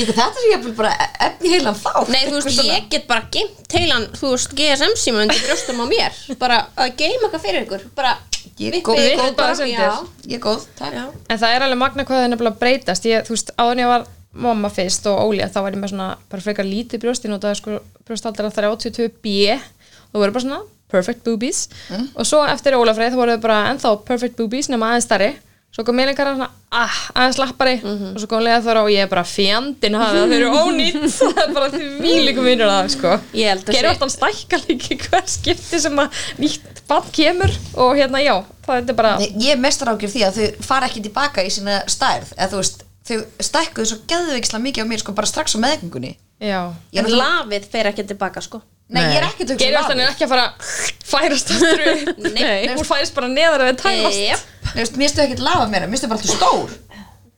Ég, 0.00 0.08
þetta 0.08 0.40
er 0.40 0.48
ég 0.48 0.66
bara 0.78 0.92
efni 1.26 1.52
heilan 1.52 1.76
þá. 1.76 1.90
Nei, 2.08 2.22
þú 2.28 2.38
veist, 2.38 2.62
ég 2.64 2.86
get 2.92 3.08
bara 3.10 3.26
geimt 3.34 3.76
heilan, 3.76 4.06
þú 4.16 4.34
veist, 4.34 4.54
GSM 4.56 4.94
síma 4.96 5.24
undir 5.26 5.42
brjóstum 5.44 5.82
á 5.82 5.86
mér. 5.90 6.20
Bara 6.40 6.60
að 6.80 6.94
geima 7.02 7.26
eitthvað 7.28 7.44
fyrir 7.44 7.66
ykkur. 7.66 7.84
Bara 7.98 8.16
Ég 8.58 8.74
er 8.74 8.82
góð, 8.84 8.98
ykkur 9.00 9.22
góð 9.22 9.36
bara 9.38 9.54
sendir. 9.58 10.08
Ég 10.28 10.36
er 10.38 10.42
góð, 10.42 10.64
takk. 10.78 10.96
já. 10.96 11.04
en 11.28 11.38
það 11.40 11.54
er 11.54 11.64
alveg 11.66 11.80
magna 11.80 12.04
hvað 12.08 12.18
það 12.18 12.26
er 12.26 12.32
nefnilega 12.32 12.60
breytast. 12.62 13.06
Ég, 13.08 13.24
þú 13.26 13.36
veist, 13.36 13.52
áður 13.58 13.72
en 13.76 13.82
ég 13.82 13.90
var 13.92 14.04
mamma 14.32 14.70
fyrst 14.72 15.06
og 15.10 15.20
Óli 15.26 15.44
þá 15.44 15.58
var 15.60 15.76
ég 15.76 15.80
með 15.82 15.92
svona 15.92 16.08
bara 16.32 16.44
frekar 16.44 16.68
lítið 16.68 17.02
brjóstin 17.04 17.34
og 17.36 17.42
það 17.42 17.52
er 17.52 17.60
sko 17.60 17.78
brjóstaldar 18.08 18.48
að 18.48 18.54
það 18.56 18.64
er 18.64 18.70
82B 18.72 19.34
og 20.12 20.20
voru 20.22 20.34
bara 20.34 20.44
svona 20.46 20.60
perfect 20.92 21.24
boobies. 21.24 21.66
Og 22.16 22.28
svo 22.28 22.42
eftir 22.48 22.76
Ólafreið 22.76 23.14
þá 23.14 23.20
voru 23.20 23.36
þau 23.36 23.44
bara 23.46 23.58
ennþá 23.72 23.94
perfect 24.08 24.36
boobies 24.40 24.68
nema 24.72 24.92
aðeins 24.92 25.08
starri 25.08 25.30
svo 25.72 25.84
kom 25.88 25.96
meðlingar 25.96 26.28
svona 26.34 26.48
ah, 26.76 26.96
aðeins 27.16 27.38
lappari 27.40 27.74
og 27.80 28.18
svo 28.20 28.28
kom 28.28 28.42
leða 28.44 28.60
þóra 28.66 28.82
og 28.84 28.90
ég 28.92 29.06
er 29.06 29.08
bara 29.08 29.22
fjandinn 29.24 29.96
hafa 29.96 30.18
það 30.26 30.34
eru 30.36 30.50
ónýtt. 30.52 30.98
Það 31.22 31.40
er 31.44 31.54
bara 31.56 31.68
því 31.72 31.86
vílíku 32.04 32.44
minnur 32.44 32.68
það 32.72 32.90
sko. 32.92 33.12
Að 33.16 33.62
sé- 33.72 33.88
alltaf 33.92 34.12
stækka 34.12 34.60
líki 34.66 34.98
hver 35.06 35.24
skipti 35.32 35.80
sem 35.80 36.02
að 36.04 36.20
nýtt 36.42 36.82
bann 36.90 37.08
kemur 37.16 37.54
og 37.80 37.94
hérna 37.96 38.20
já, 38.20 38.34
það 38.66 38.92
er 38.92 38.98
bara 39.00 39.14
Nei, 39.22 39.30
ég 39.46 39.60
mestar 39.64 39.92
ágjör 39.94 40.12
því 40.12 40.24
að 40.28 40.40
þau 40.40 40.66
fara 40.68 40.90
ekki 40.90 41.04
tilbaka 41.08 41.44
í 41.46 41.52
sína 41.54 41.78
stærð, 41.88 42.34
eða 42.36 42.50
þú 42.52 42.60
veist, 42.60 42.84
þau 43.08 43.16
stækkuðu 43.48 43.88
svo 43.92 43.98
geðveikslega 44.12 44.64
mikið 44.66 44.84
á 44.84 44.90
mér, 44.92 45.00
sko, 45.04 45.14
bara 45.16 45.30
strax 45.30 45.56
á 45.56 45.58
meðgöngunni. 45.64 46.12
já 46.42 46.60
En 46.92 47.08
lafið 47.16 47.68
fer 47.72 47.88
ekki 47.92 48.04
tilbaka, 48.12 48.42
sko 48.44 48.60
Nei, 48.92 49.02
ég 49.08 49.18
er 49.18 49.24
að 49.26 49.34
hugsa 49.40 49.56
Gerir 49.62 49.78
um 49.80 49.88
þannig 49.88 50.04
lafið. 50.04 50.14
ekki 50.14 50.24
að 50.26 50.32
fara 50.34 50.46
færast 51.12 51.52
aftur 51.54 51.84
upp 51.92 52.22
Nei. 52.36 52.68
hún 52.76 52.88
færist 52.88 53.14
bara 53.16 53.28
neðar 53.32 53.66
ef 53.66 53.72
það 53.72 53.82
tæmast 53.86 54.22
Jep. 54.22 54.48
Mér 55.00 55.10
stu 55.12 55.22
ekkert 55.26 55.42
lafa 55.44 55.66
meira, 55.72 55.86
mér 55.90 56.00
stu 56.02 56.08
bara 56.12 56.20
alltaf 56.20 56.36
stór 56.36 56.78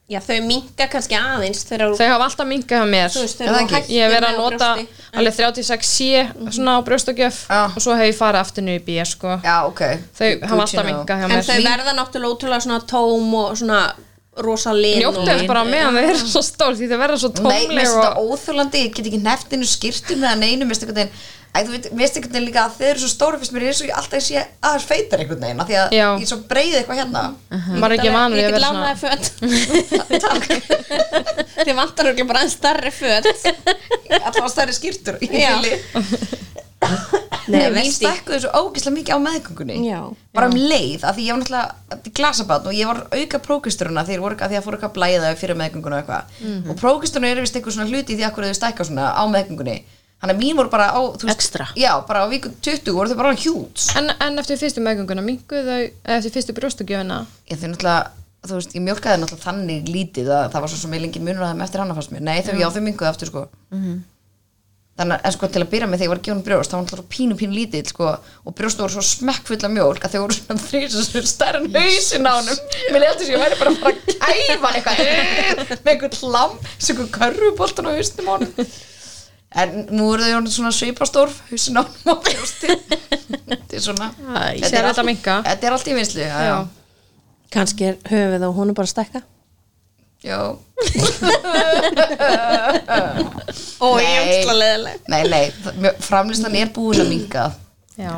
Já, 0.04 0.18
þau 0.20 0.34
minka 0.44 0.84
kannski 0.92 1.16
aðeins 1.16 1.62
þegar 1.64 1.94
þau 1.96 2.08
hafa 2.10 2.24
alltaf 2.26 2.48
minkað 2.50 2.82
hjá 2.82 2.88
mér 2.92 3.08
þú 3.14 3.22
veist, 3.24 3.38
Er 3.40 3.46
þegar 3.48 3.62
ekki? 3.62 3.70
þú 3.70 3.78
hættir 3.78 3.94
ég 3.94 4.02
hef 4.04 4.12
verið 4.12 4.26
að 4.28 4.34
með 4.34 4.36
á 4.36 4.44
nota 4.44 4.66
brjósti. 4.74 5.06
alveg 5.16 5.36
36C 5.38 6.50
svona 6.58 6.74
á 6.76 6.80
brjóstakjöf 6.88 7.38
Já. 7.48 7.60
og 7.70 7.78
svo 7.86 7.96
hef 7.96 8.10
ég 8.10 8.18
farið 8.18 8.40
aftur 8.42 8.66
niður 8.66 8.82
í 8.82 8.84
B 8.84 9.06
sko. 9.08 9.38
Já, 9.46 9.54
ok 9.70 9.80
þau 10.18 10.28
hafa 10.44 10.60
alltaf 10.66 10.88
minkað 10.90 11.22
hjá 11.22 11.24
En 11.24 11.32
mér 11.32 11.48
þau 11.48 11.56
verða 11.70 11.94
náttúrulega 12.02 12.34
ótrúlega 12.36 12.66
svona 12.66 12.80
tóm 12.92 13.32
og 13.40 13.56
svona 13.62 13.80
rosa 14.42 14.72
lin 14.74 14.98
njóttu 15.02 15.22
þess 15.28 15.46
bara 15.46 15.62
meðan 15.68 15.94
þau 15.94 16.04
eru 16.08 16.18
svo 16.26 16.42
stór 16.42 16.74
því 16.78 16.90
þau 16.90 16.98
verða 17.04 17.18
svo 17.22 17.30
Nei, 17.34 17.38
tómleg 17.38 17.86
þetta 17.86 18.10
og 18.18 18.34
óþjólandi, 18.34 18.82
ég 18.86 18.92
get 18.96 19.06
ekki 19.10 19.20
neftinu 19.22 19.66
skýrtum 19.68 20.20
eða 20.24 20.36
neinu, 20.40 20.62
mér 20.66 20.74
finnst 20.74 20.86
einhvern 20.88 21.00
veginn 21.04 21.14
Æ, 21.54 21.62
þú 21.62 21.70
finnst 21.70 22.16
einhvern 22.18 22.32
veginn 22.34 22.48
líka 22.48 22.64
að 22.64 22.72
þeir 22.80 22.88
eru 22.88 23.00
svo 23.04 23.10
stóri 23.12 23.38
fyrst 23.38 23.52
mér 23.54 23.62
er 23.62 23.68
eins 23.70 23.78
og 23.84 23.86
ég 23.86 23.98
alltaf 24.00 24.24
sé 24.26 24.40
aðeins 24.42 24.86
feitar 24.90 25.22
einhvern 25.22 25.44
veginn 25.44 25.60
af 25.62 25.68
því 25.68 25.76
að 25.78 25.94
Já. 25.94 26.06
ég 26.18 26.24
er 26.24 26.30
svo 26.32 26.38
breiði 26.50 26.80
eitthvað 26.80 26.98
hérna. 26.98 27.22
Maður 27.78 27.86
er 27.86 27.94
ekki 28.00 28.14
vanur 28.16 28.40
Ég 28.40 28.46
að 28.48 28.54
get 28.56 28.64
lánaði 28.64 28.96
svona 30.24 30.40
föt 30.50 30.54
Þið 31.60 31.74
vantar 31.78 32.10
okkur 32.10 32.26
bara 32.32 32.42
en 32.42 32.50
starri 32.50 32.90
föt. 32.98 33.30
Alltaf 34.18 34.50
stærri 34.50 34.74
skýrtur 34.74 35.14
Nei, 37.44 37.58
Nei, 37.60 37.66
mín 37.68 37.74
veist 37.76 38.00
ég 38.02 38.08
stekkuðu 38.08 38.38
svo 38.40 38.50
ógeðslega 38.56 38.94
mikið 38.96 39.16
á 39.16 39.20
meðgöngunni. 39.20 39.74
Já. 39.84 39.98
bara 40.32 40.46
um 40.48 40.54
leið, 40.56 41.02
af 41.04 41.16
því 41.16 41.24
ég 41.26 41.34
var 41.34 41.42
náttúrulega 41.42 42.14
glasabatn 42.18 42.70
og 42.70 42.76
ég 42.78 42.88
var 42.88 43.02
auka 43.12 43.40
prókisturuna 43.44 44.00
af 44.00 44.08
því 44.08 44.16
að 44.16 44.64
fóru 44.64 44.78
eitthvað 44.78 44.94
blæða 44.96 45.34
fyrir 45.36 45.58
meðgönguna 45.60 45.98
og 45.98 46.00
eitthvað. 46.04 46.38
Mhm. 46.40 46.70
og 46.70 46.78
prókisturuna 46.80 47.28
er 47.30 47.42
vist 47.44 47.56
eitthvað 47.58 47.76
svona 47.76 47.90
hluti 47.92 48.16
því 48.16 48.24
að 48.24 48.32
hverju 48.38 48.48
þau 48.54 48.60
stækka 48.60 48.88
svona 48.88 49.10
á 49.12 49.22
meðgöngunni. 49.28 49.76
Þannig 50.24 50.36
að 50.36 50.40
mín 50.40 50.56
voru 50.56 50.70
bara 50.72 50.88
á 50.88 51.00
Extra. 51.28 51.66
já, 51.76 51.92
bara 52.06 52.24
á 52.24 52.26
viku 52.32 52.48
20 52.64 52.92
voru 52.96 53.12
þau 53.12 53.16
bara 53.20 53.34
hjúts 53.36 53.90
en, 53.96 54.08
en 54.08 54.38
eftir 54.40 54.56
fyrstu 54.56 54.80
meðgönguna 54.80 55.20
minkuð 55.20 55.68
þau 55.68 55.82
eftir 56.16 56.32
fyrstu 56.32 56.54
brjóstagjöfina? 56.56 57.26
Ég 57.50 57.60
þau 57.60 57.68
náttúrulega 57.74 58.08
þú 58.44 58.56
veist, 58.56 58.72
ég 58.72 58.84
mjölkaði 58.84 59.20
náttúrulega 59.20 59.44
þannig 59.44 59.88
lítið 59.92 60.30
að 60.32 60.48
það 60.54 60.64
var 60.64 60.72
svo 60.72 60.80
sem 60.80 60.96
ég 60.96 61.04
lengi 61.04 61.20
munur 61.20 61.44
að 61.44 61.52
þeim 61.52 61.62
eftir 61.66 61.80
hana 61.80 61.94
fannst 61.98 62.12
mér. 62.14 62.24
Nei, 62.24 62.40
þau, 62.40 62.56
já, 62.56 62.68
þau 62.72 62.80
minguði 62.84 63.10
aftur 63.10 63.28
sko 63.28 63.44
þannig 64.94 65.24
að 65.26 65.34
sko 65.34 65.48
til 65.50 65.62
að 65.64 65.70
byrja 65.72 65.86
með 65.90 66.00
þegar 66.00 66.06
ég 66.06 66.12
var 66.12 66.20
að 66.20 66.28
hún 66.30 66.42
brjóst 66.46 66.70
þá 66.70 66.74
var 66.76 66.82
náttúrulega 66.84 67.12
pínu 67.14 67.36
pínu 67.40 67.56
lítið 67.58 67.88
sko 67.90 68.10
og 68.14 68.54
brjóst 68.54 68.82
voru 68.82 68.94
svo 68.94 69.02
smekkfull 69.08 69.58
af 69.66 69.72
mjólk 69.74 70.06
að 70.06 70.14
þau 70.14 70.20
voru 70.22 70.36
svona 70.36 70.66
þrýsa 70.68 71.02
svo 71.08 71.22
stærra 71.26 71.62
en 71.62 71.66
hausin 71.74 72.28
á 72.30 72.32
honum. 72.36 72.60
mér 72.94 73.02
lefði 73.02 73.26
sem 73.26 73.34
ég 73.34 73.42
væri 73.42 73.58
bara 73.58 73.72
að 73.72 73.80
fara 73.82 73.90
að 73.90 73.98
kæfa 74.22 74.70
hann 74.70 74.78
eitthvað 74.78 75.02
eh, 75.02 75.74
með 75.74 75.92
einhvern 75.96 76.20
hlam 76.20 76.56
sem 76.78 76.94
einhvern 76.94 77.12
körfuboltan 77.18 77.90
á 77.90 77.92
hausnum 77.96 78.30
á 78.30 78.32
honum. 78.36 78.70
En 79.54 79.74
nú 79.94 80.08
eru 80.14 80.30
þau 80.30 80.54
svona 80.54 80.72
svipastór 80.74 81.34
hausin 81.50 81.78
á 81.78 81.82
honum 81.82 82.14
á 82.14 82.14
brjósti. 82.22 82.78
Þetta 83.50 83.74
er 83.74 83.82
svona 83.82 84.10
Æ, 84.14 84.62
þetta 84.62 84.86
er, 84.94 85.06
minnka. 85.10 85.40
þetta 85.50 85.68
er 85.68 85.76
allt 85.76 85.90
í 85.90 85.98
vinslu. 85.98 86.32
Kannski 87.54 87.90
er 87.90 88.02
höfuð 88.10 88.46
og 88.46 88.58
hún 88.62 88.70
er 88.70 88.78
bara 88.78 88.86
að 88.86 88.94
stekka 88.94 89.26
Já, 90.24 90.38
Ó, 93.80 93.88
Nei. 93.98 94.04
ég 94.06 94.48
er 94.48 94.56
leðileg 94.56 95.08
nei, 95.12 95.22
nei, 95.28 95.90
framlistan 96.02 96.54
er 96.58 96.70
búin 96.74 97.02
að 97.02 97.10
minga 97.10 97.44
já, 97.98 98.14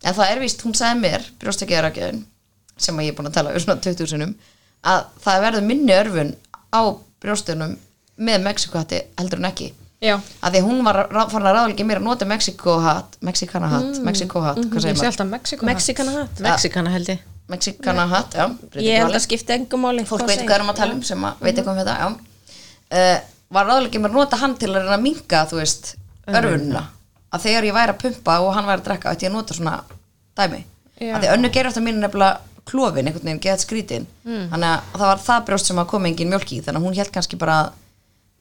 En 0.00 0.14
það 0.16 0.30
er 0.32 0.38
víst, 0.40 0.62
hún 0.64 0.72
sagði 0.76 1.02
mér, 1.04 1.24
brjóstakjöðarakjöðin 1.42 2.22
sem 2.80 2.96
að 2.96 3.04
ég 3.06 3.12
er 3.12 3.16
búin 3.18 3.28
að 3.28 3.34
tala 3.36 3.52
um 3.52 3.60
svona 3.60 3.82
20 3.84 4.08
sinum 4.14 4.30
að 4.88 5.02
það 5.20 5.42
verður 5.44 5.66
minni 5.68 5.92
örfun 5.92 6.30
á 6.72 6.80
brjóstunum 7.20 7.74
með 8.20 8.42
Mexikohatti 8.46 9.02
heldur 9.20 9.40
en 9.42 9.48
ekki. 9.50 9.68
Já. 10.00 10.14
Að 10.40 10.54
því 10.56 10.60
hún 10.64 10.78
var 10.86 11.02
farin 11.28 11.48
að 11.50 11.56
ráðleika 11.58 11.84
mér 11.84 12.00
að 12.00 12.06
nota 12.08 12.24
Mexikohatt 12.28 13.18
Mexikanahatt, 13.28 13.90
Mm. 14.00 14.04
Mexikohatt 14.08 14.62
hvað 14.64 14.80
ég 14.80 14.86
segir 14.86 14.96
sé 14.96 15.02
maður? 15.02 15.10
alltaf 15.12 15.28
Mexiko 15.34 15.66
Mexikana 15.68 16.14
hatt 16.16 16.40
Mexikana 16.48 16.90
held 16.96 17.12
ég 17.12 17.20
Mexikanahatt, 17.50 18.38
já 18.38 18.46
breytir 18.46 18.86
Ég 18.86 19.02
held 19.04 19.18
að 19.18 19.24
skipta 19.26 19.56
engum 19.56 19.84
máli 19.84 20.06
fólk 20.08 20.26
veit 20.28 20.44
hvað 20.44 20.56
erum 20.58 20.72
að 20.72 20.80
tala 20.82 20.96
um 20.96 21.02
sem 21.06 21.26
að 21.28 21.44
veit 21.44 21.52
eitthvað 21.54 21.72
um 21.74 21.80
þetta 21.80 21.96
já. 21.98 22.08
Uh, 22.90 23.18
var 23.50 23.68
ráðleikið 23.70 24.04
mér 24.04 24.12
að 24.12 24.18
nota 24.20 24.40
hann 24.40 24.56
til 24.60 24.70
að 24.70 24.80
reyna 24.82 24.96
að 24.96 25.04
minka 25.06 25.42
þú 25.50 25.60
veist, 25.60 25.94
örfununa 26.30 26.84
að 27.30 27.46
þegar 27.46 27.66
ég 27.68 27.76
væri 27.76 27.94
að 27.94 28.02
pumpa 28.04 28.36
og 28.44 28.54
hann 28.56 28.68
væri 28.68 28.82
að 28.82 28.86
drekka 28.88 29.14
ætti 29.14 29.26
ég 29.26 29.32
að 29.32 29.36
nota 29.36 29.56
svona 29.56 29.74
dæmi 30.38 30.62
Já. 31.00 31.12
að 31.14 31.20
því 31.24 31.30
önnu 31.34 31.50
gerir 31.54 31.70
eftir 31.70 31.84
mínu 31.86 32.02
nefnilega 32.04 32.64
klofin 32.70 33.08
einhvern 33.08 33.26
veginn, 33.26 33.42
geðað 33.42 33.62
skrítin 33.64 34.08
mm. 34.26 34.48
þannig 34.52 34.70
að 34.70 34.96
það 34.96 35.06
var 35.10 35.22
það 35.26 35.46
brjóst 35.48 35.70
sem 35.70 35.80
að 35.80 35.88
koma 35.92 36.10
engin 36.10 36.30
mjölk 36.30 36.52
í 36.52 36.58
þannig 36.64 36.80
að 36.80 36.86
hún 36.86 36.98
held 36.98 37.12
kannski 37.14 37.38
bara 37.40 37.56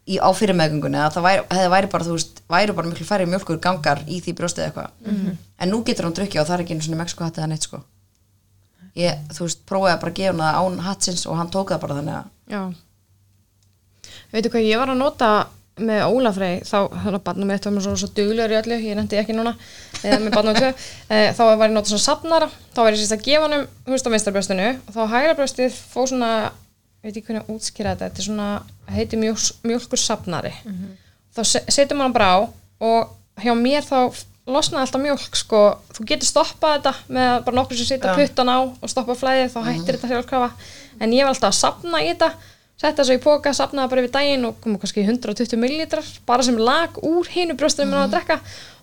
í, 0.05 0.17
á 0.19 0.29
fyrirmeðgöngunni 0.35 0.99
að 1.01 1.15
það 1.15 1.27
væri, 1.27 1.69
væri 1.75 1.91
bara 1.93 2.07
þú 2.07 2.17
veist, 2.17 2.41
væri 2.51 2.75
bara 2.77 2.91
miklu 2.91 3.07
færri 3.07 3.29
mjölkur 3.29 3.61
gangar 3.63 4.03
í 4.05 4.19
því 4.25 4.35
brjóstið 4.37 4.65
eitthvað 4.67 4.91
-hmm. 5.05 5.37
en 5.57 5.71
nú 5.71 5.81
getur 5.87 6.05
hann 6.05 6.17
drukkið 6.17 6.41
og 6.41 6.49
það 6.49 6.57
er 6.57 6.65
ekki 6.65 6.75
einu 6.75 6.85
svona 6.87 7.01
Mexiko 7.03 7.23
hattið 7.23 7.45
að 7.45 7.51
neitt 7.53 7.69
sko 7.69 7.81
ég, 8.99 9.21
þú 9.35 9.45
veist, 9.47 9.61
prófaði 9.69 9.93
að 9.95 10.01
bara 10.03 10.15
gefa 10.19 10.33
hann 10.33 10.43
það 10.43 10.59
án 10.59 10.83
hatsins 10.89 11.25
og 11.29 11.37
hann 11.39 11.51
tók 11.53 11.71
það 11.73 11.81
bara 11.85 11.97
þannig 11.99 12.19
að 12.19 12.53
já. 12.55 12.61
Veitu 14.33 14.51
hvað 14.53 14.67
ég 14.67 14.79
var 14.81 14.91
að 14.93 14.99
nota 15.01 15.29
með 15.79 16.01
Óla 16.11 16.31
Frey 16.35 16.57
þá, 16.67 16.77
þannig 16.91 17.17
að 17.17 17.23
barnum 17.29 17.47
mitt 17.53 17.65
var 17.65 17.73
mér 17.75 17.83
svo, 17.85 17.93
svo 18.01 18.09
duglegur 18.17 18.51
í 18.51 18.57
öllu, 18.59 18.77
ég 18.83 18.97
nefndi 18.99 19.19
ekki 19.21 19.35
núna 19.37 19.53
eða 20.03 20.17
með 20.25 20.33
barnum 20.35 20.57
tvö, 20.57 20.71
e, 21.15 21.19
þá 21.37 21.39
var 21.45 21.53
ég 21.55 21.63
að 21.69 21.75
nota 21.77 21.91
svona 21.93 22.03
safnara, 22.03 22.49
þá 22.75 22.81
var 22.83 22.91
ég 22.97 22.99
sérst 22.99 23.15
að 23.15 23.23
gefa 23.29 23.45
hann 23.47 23.63
þú 23.85 23.93
veist 23.93 24.09
á 24.09 24.13
vinstarbröstinu 24.15 24.65
og 24.75 24.97
þá 24.97 24.99
hægra 25.13 25.37
bröstið 25.39 25.77
fóð 25.93 26.09
svona, 26.11 26.31
veit 27.05 27.13
ekki 27.13 27.23
hvernig 27.29 27.45
að 27.45 27.53
útskýra 27.55 27.93
þetta 27.95 28.09
þetta 28.09 28.21
er 28.25 28.27
svona, 28.27 28.49
heiti 28.97 29.21
mjólk, 29.23 29.45
mjólkur 29.71 30.03
safnari 30.03 30.51
þá 31.37 31.41
se- 31.53 31.63
setjum 31.71 32.03
hann 32.03 32.15
bara 32.17 32.29
á 32.35 32.37
og 32.83 33.15
hjá 33.39 33.55
mér 33.55 33.87
þá 33.87 33.97
losnaði 34.53 34.85
alltaf 34.85 35.01
mjólk 35.03 35.37
sko, 35.39 35.59
þú 35.95 36.05
getur 36.11 36.29
stoppað 36.29 36.77
þetta 36.77 36.93
með 37.17 37.33
bara 37.47 37.57
nokkur 37.59 37.79
sem 37.79 37.89
setja 37.89 38.15
puttan 38.17 38.51
á 38.51 38.57
og 38.61 38.91
stoppa 38.91 39.15
flæðið, 39.17 39.51
þá 39.53 39.59
hættir 39.67 39.97
þetta 39.97 40.09
sjálfkrafa. 40.13 40.49
En 40.99 41.13
ég 41.15 41.27
var 41.27 41.33
alltaf 41.33 41.51
að 41.51 41.59
sapna 41.59 42.01
í 42.03 42.09
þetta 42.11 42.31
setta 42.79 43.03
svo 43.03 43.17
í 43.17 43.21
póka, 43.23 43.53
sapnaði 43.55 43.91
bara 43.91 44.03
yfir 44.03 44.13
daginn 44.15 44.47
og 44.47 44.59
komu 44.63 44.79
kannski 44.79 45.03
120 45.03 45.59
millilitrar 45.59 46.11
bara 46.27 46.45
sem 46.47 46.59
lag 46.59 46.95
úr 47.03 47.27
hinu 47.33 47.57
brjóstunum 47.59 47.91
mm 47.91 48.05
að 48.05 48.13
drekka. 48.15 48.39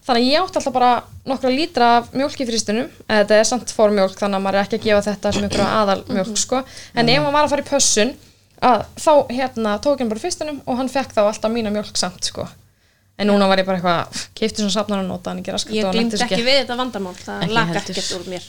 Þannig 0.06 0.22
að 0.22 0.28
ég 0.30 0.44
átti 0.44 0.60
alltaf 0.60 0.74
bara 0.76 0.90
nokkra 1.26 1.50
lítra 1.50 1.88
af 1.96 2.12
mjólk 2.14 2.38
í 2.38 2.46
fristunum 2.46 2.92
þetta 3.08 3.40
er 3.40 3.48
samt 3.48 3.72
fórmjólk 3.74 4.14
þannig 4.20 4.38
að 4.38 4.44
maður 4.44 4.58
er 4.60 4.68
ekki 4.68 4.78
að 4.78 4.84
gefa 4.84 5.06
þetta 5.08 5.32
sem 5.34 5.46
einhverja 5.48 5.72
aðal 5.80 5.96
mjólk 6.12 6.38
sko. 6.38 6.60
En 6.94 7.10
ef 7.10 7.24
maður 7.24 7.34
var 7.34 7.48
að 7.48 7.54
fara 7.54 7.64
í 7.64 7.70
pössun 7.72 8.14
að 8.70 8.84
þá 9.02 9.12
hérna 9.32 9.74
tók 9.82 10.04
hann 10.04 10.12
bara 10.12 10.22
í 10.22 10.24
fristunum 10.28 10.62
og 10.62 10.78
hann 10.78 10.92
fekk 10.92 11.16
þá 11.16 11.24
alltaf 11.24 11.52
mína 11.56 11.74
mjólk 11.74 11.98
samt 11.98 12.30
sko 12.30 12.46
en 13.18 13.30
núna 13.30 13.46
var 13.48 13.58
ég 13.62 13.66
bara 13.68 13.78
eitthvað 13.80 14.24
keipti 14.36 14.60
svona 14.62 14.74
safnar 14.74 15.02
og 15.04 15.08
nota 15.08 15.30
hann 15.32 15.40
ekki 15.42 15.54
raskat 15.54 15.76
Ég 15.76 15.86
glýmdi 15.94 16.18
ekki 16.20 16.42
við 16.44 16.58
þetta 16.62 16.76
vandamál 16.80 17.14
Það 17.18 17.44
Ekki 17.46 17.54
laka 17.56 17.72
heldur. 17.78 17.94
ekkert 17.96 18.16
úr 18.18 18.26
mér. 18.32 18.48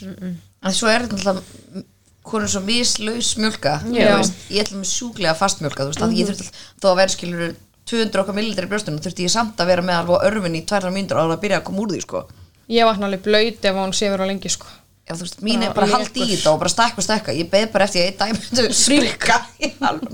En 0.67 0.75
svo 0.75 0.89
er 0.91 1.05
þetta 1.07 1.19
alltaf 1.21 1.85
konur 2.27 2.51
svo 2.51 2.61
mislaus 2.67 3.29
mjölka 3.39 3.77
Já. 3.87 4.09
Þú 4.11 4.17
veist, 4.19 4.41
ég 4.51 4.65
ætlum 4.65 4.83
sjúklega 4.83 5.35
fast 5.39 5.61
mjölka 5.63 5.85
þú 5.85 5.93
veist, 5.93 6.03
mm 6.03 6.17
ég 6.19 6.27
þurfti 6.27 6.49
þó 6.83 6.87
að 6.91 6.97
vera 6.99 7.13
skilur 7.15 7.55
200 7.87 8.19
okkar 8.23 8.35
millilitri 8.35 8.67
í 8.67 8.71
brjóstunum 8.73 8.99
þurfti 8.99 9.23
ég 9.23 9.31
samt 9.31 9.61
að 9.63 9.69
vera 9.71 9.85
með 9.87 10.01
alveg 10.01 10.25
örfin 10.27 10.57
í 10.59 10.65
tværra 10.67 10.91
mínútur 10.91 11.21
áður 11.21 11.37
að 11.37 11.43
byrja 11.45 11.59
að 11.61 11.67
koma 11.69 11.79
úr 11.85 11.93
því 11.95 12.01
sko. 12.03 12.25
Ég 12.67 12.83
vakna 12.89 13.07
alveg 13.07 13.23
blöyt 13.23 13.63
ef 13.71 13.79
hún 13.79 13.93
sefur 13.95 14.19
á 14.19 14.27
lengi 14.27 14.51
sko 14.51 14.67
Já, 15.07 15.15
þú 15.15 15.23
veist, 15.23 15.37
mín 15.39 15.61
er 15.63 15.71
Bara 15.71 15.87
bara 15.87 16.01
haldi 16.01 16.19
í 16.19 16.33
þetta 16.33 16.51
og 16.51 16.57
bara 16.59 16.69
stakka 16.73 16.99
og 16.99 17.05
stakka 17.05 17.31
ég 17.31 17.47
beð 17.47 17.69
bara 17.71 17.85
eftir 17.87 18.01
að 18.01 18.07
ég 18.09 18.15
dæmi 18.19 18.73
sprika 18.75 19.37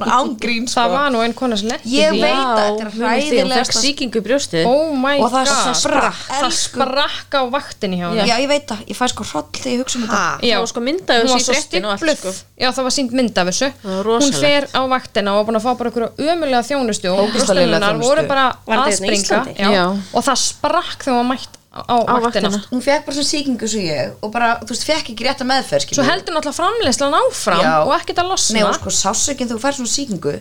ángrín 0.05 0.67
sko. 0.69 0.75
Það 0.77 0.91
var 0.93 1.07
nú 1.15 1.23
einn 1.25 1.33
kona 1.33 1.57
sem 1.57 1.71
letti 1.71 1.95
Ég 1.95 2.13
veit 2.13 2.35
að 2.37 2.77
þetta 2.83 3.57
er 3.57 3.71
sýkingu 3.79 4.21
í 4.21 4.25
brjóstið. 4.27 4.67
Oh 4.69 4.93
Og 4.93 5.33
það 5.33 5.49
sprakk, 5.79 6.19
það 6.29 6.53
sprakk 6.59 7.37
á 7.37 7.41
vaktinni 7.55 7.97
hjá 8.03 8.05
henni 8.11 8.27
Já, 8.29 8.35
ég 8.43 8.51
veit 8.51 8.67
það, 8.69 8.83
ég 8.91 8.99
fæ 8.99 9.03
sko 9.15 9.25
hroll 9.31 9.49
þegar 9.57 9.73
ég 9.73 9.81
hugsa 9.81 9.97
um 9.97 10.05
þetta. 10.05 10.21
Já. 10.51 10.59
Sko 10.73 10.85
myndaðu 10.85 11.25
hún 11.25 11.33
var 11.33 11.41
í 11.41 11.47
svo 11.47 11.57
fréttin 11.57 11.89
og 11.89 11.95
allt 11.95 12.03
stípluð 12.03 12.21
sko. 12.21 12.35
Já 12.61 12.69
það 12.69 12.87
var 12.89 12.95
sínt 12.99 13.17
mynd 13.17 13.41
af 13.41 13.49
þessu. 13.49 13.71
Hún 14.11 14.37
fer 14.43 14.69
á 14.77 14.81
vaktina 14.93 15.33
og 15.33 15.41
var 15.41 15.49
búin 15.49 15.57
að 15.57 15.65
fá 15.65 15.71
bara 15.81 15.89
einhverju 15.89 16.29
ömulega 16.29 16.63
þjónustu 16.69 17.15
og 17.17 17.33
brjóstunnar 17.33 17.99
voru 18.03 18.27
bara 18.29 18.45
Var 18.69 18.85
að 18.85 18.93
þetta 19.01 19.41
hérna 19.57 19.73
í 19.73 19.83
og 20.13 20.21
það 20.29 20.41
sprakk 20.45 21.01
þegar 21.01 21.17
hún 21.17 21.21
var 21.23 21.29
mætt 21.33 21.59
á, 21.73 21.81
á, 21.89 22.13
vaktina 22.21 22.49
vaktina. 22.51 22.61
Hún 22.71 22.81
fekk 22.85 23.05
bara 23.07 23.15
svona 23.17 23.29
sýkingu 23.31 23.67
svo 23.69 23.81
ég 23.83 24.15
og 24.23 24.31
bara, 24.33 24.49
þú 24.61 24.71
veist, 24.73 24.85
fekk 24.87 25.11
ekki 25.13 25.25
rétta 25.27 25.47
meðferð 25.49 25.85
svo 25.85 25.89
skilurðu. 25.89 26.09
heldur 26.11 26.35
náttúrulega 26.37 26.59
framleyslan 26.59 27.17
áfram 27.19 27.63
Já. 27.65 27.73
og 27.83 27.93
ekkert 27.97 28.21
að 28.23 28.29
losna 28.33 28.59
Nei, 28.59 28.65
og 28.67 28.75
sko, 28.77 28.93
sásökinn 28.93 29.49
þú 29.51 29.59
fær 29.63 29.77
svona 29.79 29.93
sýkingu 29.93 30.35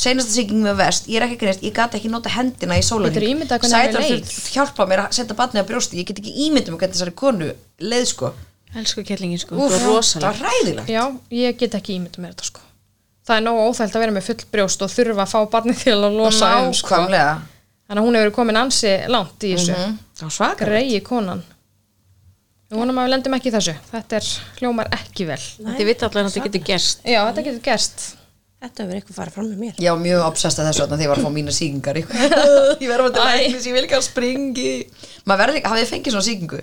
Seinasta 0.00 0.32
sýking 0.32 0.62
með 0.64 0.78
vest, 0.78 1.08
ég 1.10 1.18
er 1.18 1.26
ekki 1.26 1.40
greinst 1.42 1.64
Ég 1.66 1.74
gat 1.74 1.96
ekki 1.98 2.08
nota 2.08 2.30
hendina 2.30 2.78
í 2.78 2.84
henni 2.86 3.10
leið? 3.10 4.22
þurft 4.30 4.54
hjálpa 4.54 4.86
mér 4.86 5.02
að 5.02 5.18
setja 5.18 5.36
barnið 5.36 5.66
á 5.66 5.68
brjósti 5.68 5.98
Ég 5.98 6.06
get 6.08 6.22
ekki 6.22 6.36
ímyndum 6.46 6.78
hvernig 6.78 6.94
þessari 6.94 7.16
konu 7.18 7.50
leið 7.82 8.06
sko 8.14 8.30
Elsku 8.70 9.02
kettlingin 9.02 9.42
sko, 9.42 9.58
Úff, 9.58 9.74
það 9.74 9.82
var 9.82 9.82
Það 9.82 9.96
rosalega 9.98 10.30
var 10.30 10.42
ræðilegt 10.46 10.94
já, 10.94 11.04
ég 11.42 11.58
get 11.58 11.74
ekki 11.74 11.98
ímyndum 11.98 12.22
mér 12.22 12.36
þetta 12.38 12.52
sko 12.52 12.62
það 13.30 13.36
er 13.36 13.44
nógu 13.46 13.64
óþælt 13.68 13.96
að 13.96 14.04
vera 14.04 14.14
með 14.16 14.26
full 14.26 14.44
brjóst 14.54 14.84
og 14.84 14.92
þurfa 14.94 15.24
að 15.24 15.32
fá 15.32 15.40
barnið 15.52 15.82
til 15.84 15.96
að 15.96 16.16
losa 16.16 16.50
um 16.64 16.72
sko. 16.74 16.94
Nákvæmlega 16.96 17.34
þannig 17.90 18.00
að 18.00 18.06
hún 18.06 18.18
hefur 18.20 18.36
komin 18.38 18.60
ansi 18.60 18.92
langt 19.10 19.44
í 19.46 19.50
þessu. 19.56 19.74
Það 20.14 20.28
var 20.28 20.36
svakar 20.36 20.70
greiði 20.70 21.02
konan. 21.04 21.42
Við 22.70 22.78
vonum 22.78 23.02
að 23.02 23.08
við 23.08 23.14
lendum 23.16 23.36
ekki 23.36 23.50
í 23.50 23.54
þessu. 23.56 23.76
Þetta 23.90 24.18
er 24.20 24.30
hljómar 24.60 24.90
ekki 24.94 25.26
vel. 25.26 25.42
Þið 25.58 25.86
vita 25.90 26.06
allavega 26.06 26.30
að 26.30 26.34
þetta 26.36 26.46
getur 26.46 26.66
gerst. 26.70 27.04
Já, 27.04 27.20
þetta 27.26 27.46
getur 27.48 27.62
gerst. 27.66 28.08
Þetta 28.60 28.84
hefur 28.84 28.98
eitthvað 28.98 29.16
farið 29.16 29.36
fram 29.38 29.46
með 29.48 29.62
mér. 29.64 29.78
Var 29.80 30.02
mjög 30.04 30.26
obsessed 30.26 30.60
að 30.62 30.68
þessu 30.68 30.86
þegar 30.86 31.02
ég 31.02 31.10
var 31.10 31.20
að 31.20 31.26
fá 31.26 31.32
mína 31.34 31.54
sýkingar 31.56 31.98
Ég 32.84 32.90
verður 32.90 33.06
að 33.08 33.14
til 33.16 33.24
læknis, 33.24 33.68
ég 33.70 33.76
vil 33.78 33.84
ekki 33.86 33.96
að 33.96 34.04
springi. 34.04 34.74
Maður 35.24 35.40
verður 35.42 35.56
líka, 35.56 35.72
hafið 35.72 35.86
þið 35.86 35.94
fengið 35.94 36.14
svona 36.14 36.28
sýkingu? 36.28 36.60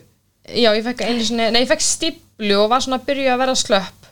já, 0.48 0.72
ég 0.72 0.84
fekk 0.86 1.04
einu 1.08 1.26
sinni, 1.26 1.50
nei, 1.52 1.64
ég 1.64 1.70
fekk 1.70 1.84
stíplu 1.84 2.60
og 2.62 2.70
var 2.72 2.84
svona 2.84 3.02
að 3.02 3.08
byrja 3.10 3.34
að 3.34 3.42
vera 3.44 3.56
slöpp 3.60 4.07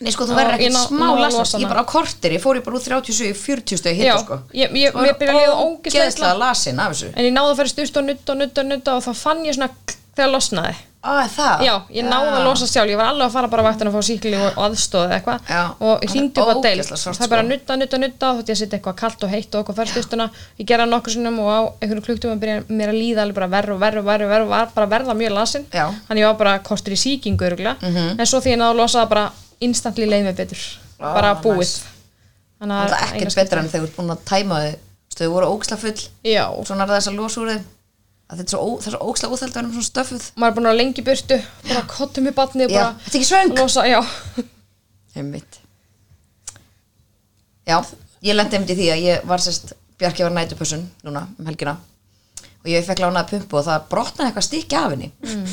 Nei 0.00 0.14
sko, 0.14 0.26
þú 0.28 0.38
verður 0.38 0.62
ég 0.62 0.70
ekkert 0.70 0.88
smá 0.88 1.06
lasast. 1.18 1.58
Ég 1.58 1.70
bara 1.70 1.84
á 1.84 1.86
kortir, 1.88 2.34
ég 2.36 2.42
fór 2.42 2.60
ég 2.60 2.66
bara 2.66 2.78
úr 2.78 2.84
37 2.84 3.30
í 3.30 3.36
40 3.36 3.80
stöð 3.82 4.02
já, 4.04 4.14
sko. 4.22 4.40
ég, 4.54 4.74
ég, 4.78 4.92
Þú 4.94 5.06
ég 5.08 5.18
byrja 5.20 5.34
að 5.34 5.40
liða 5.42 5.56
ógeðslega 5.64 6.34
lasin 6.38 6.82
af 6.82 6.92
þessu. 6.94 7.12
En 7.14 7.28
ég 7.28 7.34
náði 7.34 7.54
að 7.54 7.62
fara 7.62 7.74
stust 7.74 7.96
og 7.98 8.06
nutta 8.08 8.34
og 8.34 8.42
nutta 8.42 8.64
og 8.64 8.70
nutta 8.72 8.98
og 8.98 9.08
þá 9.08 9.12
fann 9.24 9.46
ég 9.48 9.58
svona 9.58 9.72
þegar 10.18 10.34
losnaði. 10.34 10.76
Á, 10.98 11.30
það? 11.30 11.60
já, 11.62 11.72
ég 11.94 12.06
náði 12.10 12.30
að 12.34 12.40
losa 12.42 12.66
sjálf, 12.66 12.90
ég 12.90 12.98
var 12.98 13.12
alveg 13.12 13.28
að 13.28 13.34
fara 13.36 13.48
bara 13.52 13.62
á 13.62 13.66
vaktina 13.68 13.92
að 13.92 13.94
fá 13.94 14.06
síkli 14.08 14.32
og, 14.34 14.56
aðstóð 14.66 15.12
eitthvað. 15.14 15.52
Og 15.78 16.02
ég 16.02 16.10
hringdi 16.10 16.42
upp 16.42 16.50
á 16.50 16.54
deil 16.64 16.82
það 16.82 17.22
er 17.22 17.30
bara 17.30 17.44
sko. 17.44 17.48
nutta, 17.52 17.76
nutta, 17.78 18.00
nutta 18.02 18.30
og 18.32 18.40
þótt 18.40 18.50
ég 18.50 18.56
að 18.56 18.60
setja 18.64 18.78
eitthvað 18.80 18.96
kalt 18.98 19.22
og 19.22 19.30
heitt 19.30 19.54
og 19.54 19.62
eitthvað 19.62 19.78
fær 19.78 19.92
stustuna 19.92 20.26
ég 20.58 20.66
gera 20.66 20.88
nokkur 20.90 21.14
sinnum 21.14 21.38
og 21.44 21.48
á 21.54 21.58
einhvern 21.86 22.38
byrja 22.42 22.58
mér 22.66 22.90
að 22.90 22.98
líða 22.98 23.24
alveg 23.24 23.38
bara 23.38 23.50
verð 23.54 23.76
og 23.76 23.80
verð 23.84 24.02
og 24.02 24.08
verð 24.10 24.26
og 24.26 24.50
verð 24.56 24.74
bara 24.74 24.90
verða 24.90 25.18
mjög 25.22 25.36
lasin. 25.38 25.68
Mhm. 25.70 26.00
þannig 26.08 26.24
ég 26.24 26.32
var 26.32 26.38
bara 26.42 26.58
kostur 26.58 26.92
í 26.92 26.98
síkingu 26.98 27.46
öruglega 27.46 27.76
en 28.18 28.26
svo 28.26 28.42
því 28.42 28.56
ég 28.56 28.58
náði 28.58 28.74
að 28.74 28.80
losa 28.82 29.04
það 29.04 29.08
bara 29.14 29.30
instantly 29.60 30.06
leið 30.08 30.24
mér 30.28 30.36
betur. 30.38 30.60
Ah, 30.98 31.14
bara 31.14 31.34
búið. 31.42 31.58
nice. 31.58 31.80
þannig 32.60 32.76
Það 32.90 32.98
er 32.98 33.16
ekkert 33.16 33.34
betra 33.38 33.60
en 33.62 33.68
þegar 33.72 33.82
þú 33.84 33.88
ert 33.88 33.96
búin 33.98 34.14
að 34.14 34.22
tæma 34.32 34.60
þau 34.62 34.74
Þú 35.08 35.18
veist, 35.18 35.18
þau 35.18 35.32
voru 35.34 35.46
ógislega 35.54 35.80
full. 35.82 36.00
Já, 36.28 36.44
og 36.52 36.66
svona 36.68 36.82
er 36.84 36.88
það 36.90 36.98
þess 36.98 37.08
að 37.10 37.16
losa 37.18 37.40
úr 37.40 37.48
þeim 37.52 37.64
að 38.28 38.36
þetta 38.38 38.44
er 38.44 38.52
svo, 38.52 38.58
ó- 38.60 38.80
það 38.82 38.88
er 38.88 38.92
svo 38.94 39.06
ógislega 39.08 39.32
úþælt 39.34 39.48
að 39.48 39.54
vera 39.58 39.66
með 39.68 39.72
svona 39.78 39.88
stöffuð. 39.88 40.24
Maður 40.36 40.48
er 40.50 40.56
búin 40.58 40.66
að 40.66 40.72
vera 40.72 40.78
lengi 40.82 41.02
burtu 41.06 41.38
bara 41.68 41.82
kottum 41.88 42.28
í 42.28 42.32
batni 42.36 42.64
og 42.66 42.70
Já, 42.70 42.76
bara 42.78 42.94
þetta 43.04 43.16
er 43.16 43.20
ekki 43.22 43.28
svöng? 43.30 43.54
losa, 43.58 43.82
já. 43.88 44.00
Ég 48.22 48.34
lendi 48.34 48.56
einmitt 48.58 48.72
í 48.74 48.76
því 48.78 48.86
að 48.92 49.02
ég 49.04 49.26
var 49.28 49.42
sérst 49.42 49.72
Bjarki 49.98 50.22
var 50.22 50.30
nætupössun 50.34 50.84
núna 51.06 51.24
um 51.38 51.46
helgina. 51.48 51.76
Og 52.62 52.68
ég 52.70 52.84
fekk 52.86 53.00
lánaði 53.02 53.32
pumpu 53.32 53.58
og 53.58 53.64
það 53.66 53.86
brotnaði 53.90 54.28
eitthvað 54.30 54.46
stikki 54.46 54.76
af 54.78 54.90
henni. 54.94 55.08
Mm. 55.24 55.46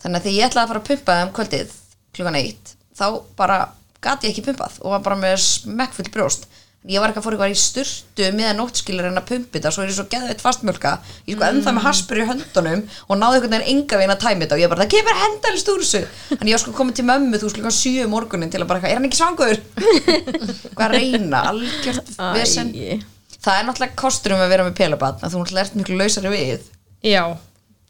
þannig 0.00 0.16
að 0.16 0.24
þegar 0.24 0.36
ég 0.38 0.46
ætlaði 0.48 0.64
að 0.64 0.70
fara 0.70 0.80
að 0.80 0.88
pumpa 0.88 1.16
um 1.26 1.32
kvöldið 1.36 1.72
klukkan 2.16 2.38
eitt 2.40 2.70
þá 3.00 3.06
bara 3.38 3.60
gat 4.04 4.24
ég 4.24 4.32
ekki 4.32 4.46
pumpað 4.48 4.80
og 4.84 4.94
var 4.94 5.04
bara 5.04 5.20
með 5.20 5.38
smekkfull 5.44 6.10
brjóst. 6.12 6.48
Ég 6.88 6.96
var 6.96 7.10
ekki 7.12 7.20
að 7.20 7.24
fóra 7.26 7.36
eitthvað 7.36 7.52
í 7.52 7.56
sturtu 7.60 8.26
með 8.32 8.54
nóttskilur 8.56 9.10
en 9.10 9.20
að 9.20 9.26
pumpi 9.28 9.58
þetta 9.58 9.72
svo 9.74 9.82
er 9.82 9.90
ég 9.90 9.96
svo 9.98 10.06
geðveitt 10.08 10.40
fastmjölka 10.40 10.92
ég 11.28 11.36
sko 11.36 11.44
ennþá 11.44 11.74
með 11.76 11.84
haspur 11.84 12.20
í 12.22 12.24
höndunum 12.24 12.84
og 13.04 13.18
náði 13.20 13.36
einhvern 13.36 13.52
veginn 13.52 13.74
enga 13.74 13.98
veginn 14.00 14.14
að 14.14 14.22
tæmi 14.22 14.46
þetta 14.46 14.56
og 14.56 14.62
ég 14.62 14.72
bara 14.72 14.86
það 14.86 14.94
kemur 14.94 15.18
hendalist 15.20 15.68
úr 15.68 15.84
þessu 15.84 16.00
en 16.38 16.48
ég 16.48 16.56
var 16.56 16.62
sko 16.62 16.72
komin 16.78 16.96
til 16.96 17.04
mömmu 17.10 17.42
þú 17.42 17.50
sko 17.52 17.74
sjö 17.76 18.06
um 18.06 18.14
morgunin 18.16 18.54
til 18.54 18.62
að 18.64 18.70
bara 18.72 18.80
er 18.88 18.96
hann 18.96 19.10
ekki 19.10 19.20
svangur? 19.20 19.60
hvað 20.78 20.86
að 20.86 20.96
reyna, 20.96 21.42
algjört 21.52 22.10
vesen. 22.38 22.72
Það 23.36 23.60
er 23.60 23.68
náttúrulega 23.68 24.00
kostur 24.00 24.38
um 24.38 24.40
að 24.40 24.54
vera 24.54 24.64
með 24.70 24.80
pelabatn 24.80 25.28
að 25.28 25.36
þú 25.36 25.44
náttúrulega 25.44 25.68
ert 25.68 25.78
miklu 25.82 26.00
lausari 26.00 26.32
við. 26.32 26.64
Já, 27.04 27.24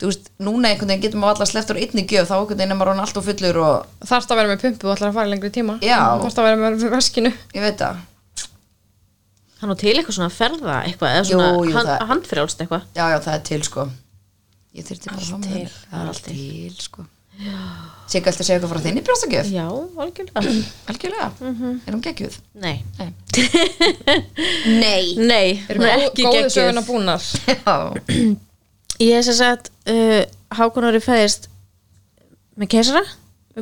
þú 0.00 0.08
veist, 0.10 0.30
núna 0.40 0.70
einhvern 0.70 0.88
veginn 0.94 1.02
getur 1.04 1.20
maður 1.22 1.34
alltaf 1.40 1.50
sleppt 1.52 1.72
úr 1.74 1.80
einni 1.84 2.04
gjöf, 2.08 2.28
þá 2.30 2.36
einhvern 2.38 2.56
veginn 2.60 2.72
er 2.74 2.78
maður 2.80 2.92
orðinn 2.94 3.04
allt 3.06 3.20
og 3.20 3.26
fullur 3.28 3.58
og 3.64 4.06
þarfst 4.10 4.32
að 4.34 4.40
vera 4.40 4.52
með 4.54 4.62
pumpu 4.64 4.88
og 4.88 4.94
ætlar 4.96 5.10
að 5.12 5.18
fara 5.20 5.30
lengri 5.34 5.50
tíma. 5.54 5.76
Já. 5.84 5.98
þarfst 6.24 6.40
að 6.40 6.48
vera 6.48 6.60
með 6.64 6.86
veskinu. 6.96 7.32
Ég 7.54 7.66
veit 7.68 7.78
það, 7.84 8.00
Hann 9.60 9.72
á 9.72 9.76
til 9.76 9.92
eitthvað 9.92 10.14
svona 10.16 10.32
ferða 10.32 10.74
eitthvað 10.88 11.14
eða 11.18 11.24
svona 11.28 11.48
Jú, 11.52 11.64
jú, 11.68 11.72
hand, 11.76 11.88
það- 11.90 12.06
handfrjálst 12.14 12.62
eitthvað. 12.64 12.84
Já 12.96 13.04
já 13.12 13.18
það 13.26 13.34
er 13.34 13.42
til 13.50 13.62
sko. 13.66 13.82
Ég 14.72 14.86
þurfti 14.88 15.10
bara 15.10 15.40
til, 15.44 15.64
það 15.90 16.00
er 16.00 16.08
allt 16.14 16.22
til. 16.24 16.76
sko. 16.80 17.04
Sigga, 18.10 18.32
að 18.32 18.40
segja 18.40 18.56
eitthvað 18.58 18.72
frá 18.72 18.80
þinni 18.84 19.02
brjóstakjöf 19.04 19.50
Já, 19.52 19.66
algjörlega. 20.04 20.40
Algjörlega, 20.92 21.28
er 21.86 21.94
hún 21.94 22.02
geggjuð? 22.04 22.34
Nei, 22.60 22.82
Nei. 22.98 23.12
Nei. 25.30 25.64
Hún 25.68 25.84
er 25.84 25.98
góð- 26.00 26.06
ekki 26.08 26.24
góðu 26.26 26.50
söguna 26.52 26.80
geggjuð 26.80 26.88
búnar? 26.88 27.22
Já, 27.52 27.76
Ég 29.00 29.16
hef 29.16 29.24
sér 29.26 29.38
sagt 29.38 29.72
uh, 29.88 30.22
Hákonari 30.52 31.00
fæðist 31.00 31.48
með 32.60 32.74
keisara 32.76 33.04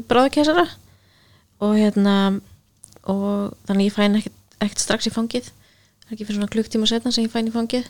bráða 0.07 0.33
keisara. 0.35 0.67
Og 1.65 1.75
hérna 1.79 2.17
og 3.09 3.55
þannig 3.67 3.89
ég 3.89 3.95
fæ 3.95 4.03
hann 4.05 4.19
ekkert, 4.21 4.83
strax 4.83 5.09
í 5.09 5.15
fangið. 5.15 5.49
Það 5.49 6.11
er 6.11 6.17
ekki 6.17 6.27
fyrir 6.27 6.39
svona 6.39 6.53
klukktíma 6.53 6.89
setna 6.91 7.13
sem 7.15 7.27
ég 7.27 7.33
fæ 7.33 7.41
hann 7.41 7.51
í 7.51 7.55
fangið. 7.55 7.89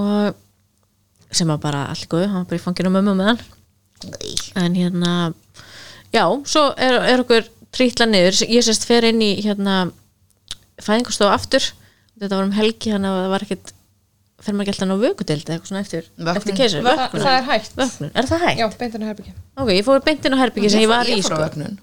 Og 0.00 1.34
sem 1.34 1.50
var 1.50 1.60
bara 1.62 1.84
allir 1.92 2.10
góðu, 2.10 2.30
hann 2.30 2.42
var 2.42 2.48
bara 2.50 2.60
í 2.60 2.64
fanginu 2.64 2.90
á 2.90 2.96
mömmu 2.96 3.16
með 3.18 3.30
hann. 3.32 3.44
En 4.58 4.78
hérna 4.78 5.12
já, 6.14 6.24
svo 6.46 6.66
er, 6.76 6.98
er 7.12 7.22
okkur 7.22 7.46
trítla 7.74 8.06
niður, 8.06 8.42
ég 8.46 8.64
sérst 8.64 8.86
fer 8.86 9.06
inn 9.08 9.22
í 9.24 9.32
hérna 9.42 9.88
fæðingastofu 10.82 11.30
aftur. 11.30 11.70
Þetta 12.20 12.36
var 12.38 12.46
um 12.46 12.54
helgi, 12.54 12.92
þannig 12.94 13.10
að 13.10 13.22
það 13.22 13.32
var 13.34 13.46
ekkert 13.46 13.72
fer 14.42 14.54
maður 14.54 14.64
ekki 14.66 14.72
alltaf 14.74 14.88
ná 14.90 14.96
vökudeld 15.04 15.44
eða 15.44 15.54
eitthvað 15.54 15.70
svona 15.70 15.82
eftir, 15.84 16.06
Vöknun. 16.18 16.36
eftir 16.40 16.56
keisar 16.58 16.82
það, 16.82 17.02
það 17.14 17.34
er 17.38 17.44
hægt. 17.48 17.74
Vöknun, 17.78 18.10
er 18.14 18.28
það 18.30 18.42
hægt? 18.44 18.58
já, 18.58 18.66
beintinu 18.80 19.06
herbyggi 19.08 19.32
Ok, 19.56 19.68
ég 19.70 19.84
fór 19.86 20.00
beint 20.04 20.24
inn 20.26 20.34
á 20.34 20.38
herbyggi 20.42 20.70
sem 20.74 20.80
ég 20.84 20.90
var 20.90 21.06
í 21.06 21.18
sko. 21.22 21.38
vögnun 21.38 21.78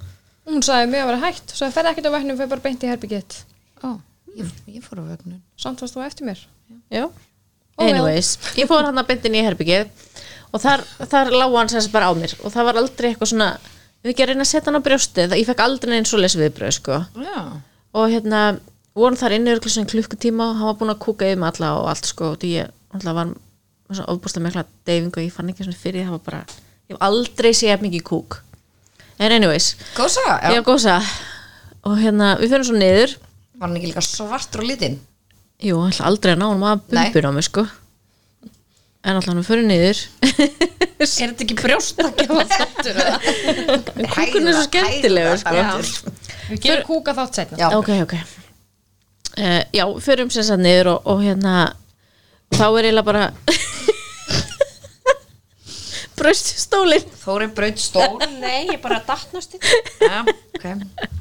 hún 0.51 0.63
sagði 0.65 0.89
mig 0.91 1.01
að 1.01 1.09
vera 1.11 1.21
hægt 1.25 1.53
svo 1.55 1.65
það 1.69 1.73
fer 1.77 1.89
ekkert 1.91 2.09
á 2.11 2.15
veknum, 2.17 2.37
fer 2.37 2.47
bara 2.51 2.61
beint 2.65 2.83
í 2.83 2.89
herbyggitt 2.91 3.37
Ó, 3.87 3.89
ég, 4.35 4.51
ég 4.67 4.83
fór 4.83 4.99
á 4.99 5.05
vögnun 5.13 5.41
samt 5.57 5.79
varst 5.81 5.95
þú 5.95 6.03
eftir 6.05 6.27
mér. 6.27 6.41
Já. 6.91 7.07
Vel. 7.79 7.87
Anyways, 7.87 8.33
ég 8.59 8.67
fór 8.69 8.83
hann 8.85 8.99
að 8.99 9.07
beint 9.09 9.25
inn 9.25 9.37
í 9.39 9.43
herbyggið 9.45 9.87
og 10.51 10.59
þar, 10.61 10.83
þar 11.07 11.31
lág 11.33 11.55
hann 11.55 11.69
sem 11.71 11.81
sagt 11.81 11.93
bara 11.95 12.11
á 12.11 12.13
mér 12.13 12.33
og 12.43 12.51
það 12.53 12.67
var 12.67 12.79
aldrei 12.81 13.07
eitthvað 13.13 13.31
svona 13.31 13.47
við 14.03 14.11
ekki 14.11 14.23
að 14.25 14.29
reyna 14.33 14.43
að 14.45 14.49
setja 14.51 14.67
hann 14.69 14.77
á 14.81 14.85
brjóstið 14.85 15.35
ég 15.39 15.47
fekk 15.47 15.63
aldrei 15.63 15.95
einn 15.97 16.05
svo 16.09 16.19
les 16.19 16.35
viðbröð 16.37 16.75
sko. 16.77 16.99
já, 17.15 17.39
og 17.95 18.09
hérna 18.11 18.41
vorum 18.97 19.17
þar 19.19 19.37
inni 19.37 19.53
örugglega 19.53 19.75
svona 19.75 19.91
klukkutíma 19.91 20.49
og 20.49 20.59
hann 20.59 20.69
var 20.71 20.77
búinn 20.79 20.93
að 20.93 21.01
kúka 21.05 21.27
yfir 21.29 21.39
með 21.39 21.53
alla 21.53 21.71
og 21.79 21.89
allt 21.91 22.09
sko, 22.09 22.33
og 22.33 22.41
því 22.41 22.51
ég 22.57 22.71
alltaf 22.91 23.17
var 23.17 23.33
svona 23.91 24.07
ofbúrslega 24.13 24.45
mikla 24.47 24.65
deyfingu 24.87 25.19
og 25.21 25.25
ég 25.25 25.35
fann 25.35 25.51
ekki 25.51 25.67
svona 25.67 25.81
fyrir 25.81 26.07
það 26.07 26.15
var 26.17 26.23
bara 26.27 26.41
ég 26.91 26.95
hef 26.95 27.03
aldrei 27.07 27.51
séð 27.55 27.85
mikið 27.85 28.03
kúk 28.07 28.41
en 29.21 29.35
anyways, 29.37 29.75
ég 29.95 30.17
já. 30.25 30.51
hef 30.51 30.65
gósa 30.67 30.97
og 31.87 31.99
hérna, 32.01 32.35
við 32.41 32.55
fyrir 32.55 32.67
svo 32.67 32.79
niður 32.79 33.15
var 33.61 33.69
hann 33.69 33.77
ekki 33.79 33.91
líka 33.93 34.03
svartur 34.05 34.65
og 34.65 34.71
litinn 34.71 34.99
Jú, 35.61 35.77
hann 35.77 35.93
ætla 35.93 36.09
aldrei 36.09 36.33
að 36.33 36.41
ná 36.41 36.47
hann 36.49 36.63
Nei. 36.89 37.05
bumbur 37.11 37.29
á 37.29 37.31
mig 37.37 37.47
sko 37.47 37.67
En 39.01 39.17
alltaf 39.17 39.33
hann 39.33 39.45
fyrir 39.45 39.65
niður 39.65 40.01
Er 41.01 41.07
þetta 41.09 41.45
ekki 41.45 41.57
brjóstakjafa 41.57 42.43
þáttur? 42.51 42.99
Kúkurinn 44.13 44.51
er 44.51 44.57
svo 44.57 44.65
skemmtilegur, 44.67 45.39
sko. 45.41 46.13
við 46.51 46.61
gerum 46.67 46.85
kúka 46.89 47.15
þátt 47.17 47.41
setna 47.41 47.61
Já. 47.61 47.71
Ok, 47.77 47.89
ok 48.05 48.40
uh, 49.37 49.61
Já, 49.73 49.85
förum 50.03 50.31
sem 50.33 50.43
sagt 50.43 50.63
niður 50.63 50.95
og, 50.95 51.07
og 51.13 51.23
hérna 51.25 51.55
Þá 52.51 52.65
er 52.67 52.89
eiginlega 52.89 53.07
bara 53.07 53.25
Bröststólin 56.21 57.05
Þóri 57.21 57.47
braut 57.55 57.79
stól. 57.81 58.19
Nei, 58.43 58.67
ég 58.69 58.79
bara 58.83 58.99
dattnast 59.05 59.55
í 59.57 59.61
já, 59.61 60.21
ok. 60.21 60.65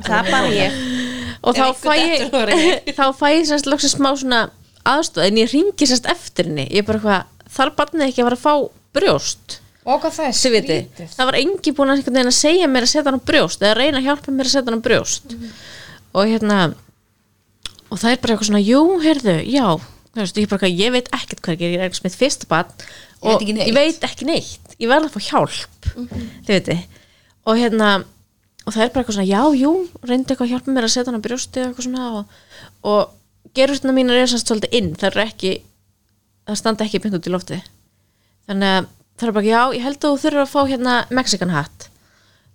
Það 0.05 0.17
er 0.19 0.31
bara 0.31 0.51
ég. 0.53 0.81
Og 1.41 1.57
þá 1.57 1.67
fæ 1.79 1.93
ég 1.97 2.27
ég. 2.29 2.91
Þá 2.99 3.07
fæ 3.17 3.27
ég 3.33 3.47
semst 3.49 3.69
loksins 3.71 3.97
smá 3.97 4.11
svona 4.13 4.43
aðstóð 4.89 5.29
En 5.29 5.41
ég 5.41 5.53
ringi 5.55 5.89
semst 5.89 6.09
eftir 6.11 6.51
henni. 6.51 6.67
Ég 6.75 6.85
bara 6.89 7.01
hvað 7.01 7.29
Þar 7.51 7.73
barnið 7.79 8.07
ekki 8.07 8.23
að 8.23 8.29
fara 8.29 8.39
að 8.39 8.45
fá 8.45 8.55
brjóst? 8.95 9.57
Og 9.89 10.03
hvað 10.03 10.13
það 10.19 10.29
er 10.29 10.37
skrítið. 10.39 11.07
Það 11.17 11.29
var 11.31 11.39
engi 11.41 11.73
búin 11.75 11.91
að, 11.91 11.97
einhvern 11.99 12.19
veginn 12.19 12.31
að 12.31 12.37
segja 12.37 12.69
mér 12.71 12.87
að 12.87 12.93
setja 12.93 13.09
hann 13.09 13.19
á 13.19 13.29
brjóst 13.31 13.65
eða 13.65 13.79
reyna 13.79 13.99
að 13.99 14.07
hjálpa 14.07 14.35
mér 14.37 14.47
að 14.47 14.53
setja 14.53 14.69
hann 14.69 14.79
á 14.79 14.87
brjóst. 14.87 15.35
Og 16.15 16.31
hérna 16.31 16.59
og 17.91 18.01
það 18.01 18.13
er 18.15 18.21
bara 18.23 18.35
eitthvað 18.35 18.51
svona, 18.51 18.63
jú, 18.65 18.83
heyrðu, 19.05 19.37
já. 19.51 19.67
Veist, 20.19 20.39
ég, 20.41 20.49
bara, 20.51 20.69
ég 20.71 20.95
veit 20.95 21.11
ekkert 21.15 21.43
hvað 21.45 21.61
ég 21.61 21.67
er, 21.69 21.75
ég 21.75 21.81
er 21.81 21.87
eitthvað 21.87 22.07
með 22.09 22.17
fyrsta 22.19 22.49
barn 22.51 22.71
Ég 23.21 23.29
veit 23.29 23.35
og 23.37 23.43
ekki 23.45 23.55
neitt. 23.55 23.69
ég 23.69 23.77
veit 23.77 24.07
ekki 24.09 24.27
neitt. 24.27 24.73
Ég 24.81 24.91
verð 24.91 25.07
að 25.07 25.15
fá 25.15 25.21
hjálp. 25.29 25.91
Þið 26.47 26.55
viti 26.57 26.77
og 27.51 27.57
hérna, 27.57 27.91
og 28.67 28.75
það 28.75 28.83
er 28.85 28.91
bara 28.93 29.03
eitthvað 29.03 29.17
svona 29.17 29.31
já, 29.31 29.43
jú, 29.61 29.71
reyndi 30.07 30.33
eitthvað 30.33 30.47
að 30.47 30.53
hjálpa 30.55 30.75
mér 30.75 30.87
að 30.87 30.93
setja 30.95 31.11
hann 31.11 31.21
á 31.23 31.27
brjósti 31.27 31.63
og 31.63 31.69
eitthvað 31.71 31.87
svona 31.87 32.09
og, 32.19 32.35
og 32.91 33.53
gerurstuna 33.57 33.95
mínar 33.97 34.19
er 34.21 34.31
sannst 34.31 34.51
svolítið 34.51 34.77
inn. 34.81 34.91
Það 34.99 35.11
er 35.11 35.23
ekki, 35.25 35.53
það 36.49 36.61
standa 36.61 36.87
ekki 36.87 37.01
beint 37.05 37.17
út 37.19 37.31
í 37.31 37.33
lofti 37.35 37.61
þannig 38.51 38.75
að 38.77 38.91
það 39.21 39.29
er 39.29 39.37
bara, 39.37 39.49
já, 39.51 39.63
ég 39.77 39.87
held 39.87 39.99
að 39.99 40.07
þú 40.07 40.21
þurfur 40.25 40.43
að 40.43 40.53
fá 40.53 40.61
hérna 40.71 40.95
Mexican 41.15 41.55
hat. 41.55 41.89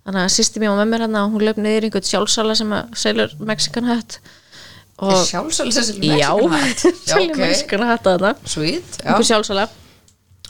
Þannig 0.06 0.22
að 0.22 0.32
sýsti 0.36 0.62
mér 0.62 0.72
og 0.72 0.80
með 0.80 0.90
mér 0.92 1.04
hérna 1.06 1.22
og 1.26 1.34
hún 1.34 1.66
í 1.66 1.76
einhvern 1.80 2.06
sjálfsala 2.06 2.56
sem 2.58 2.74
að 2.74 2.96
selur 3.00 3.32
Mexican 3.42 3.88
hat 3.90 4.18
og 4.96 5.16
sjálfsölu 5.28 5.74
þessi 5.76 6.12
já, 6.16 6.30
að 6.32 6.54
það 8.24 8.46
sweet, 8.48 8.96
já, 8.96 9.10
einhver 9.10 9.28
sjálfsala 9.28 9.66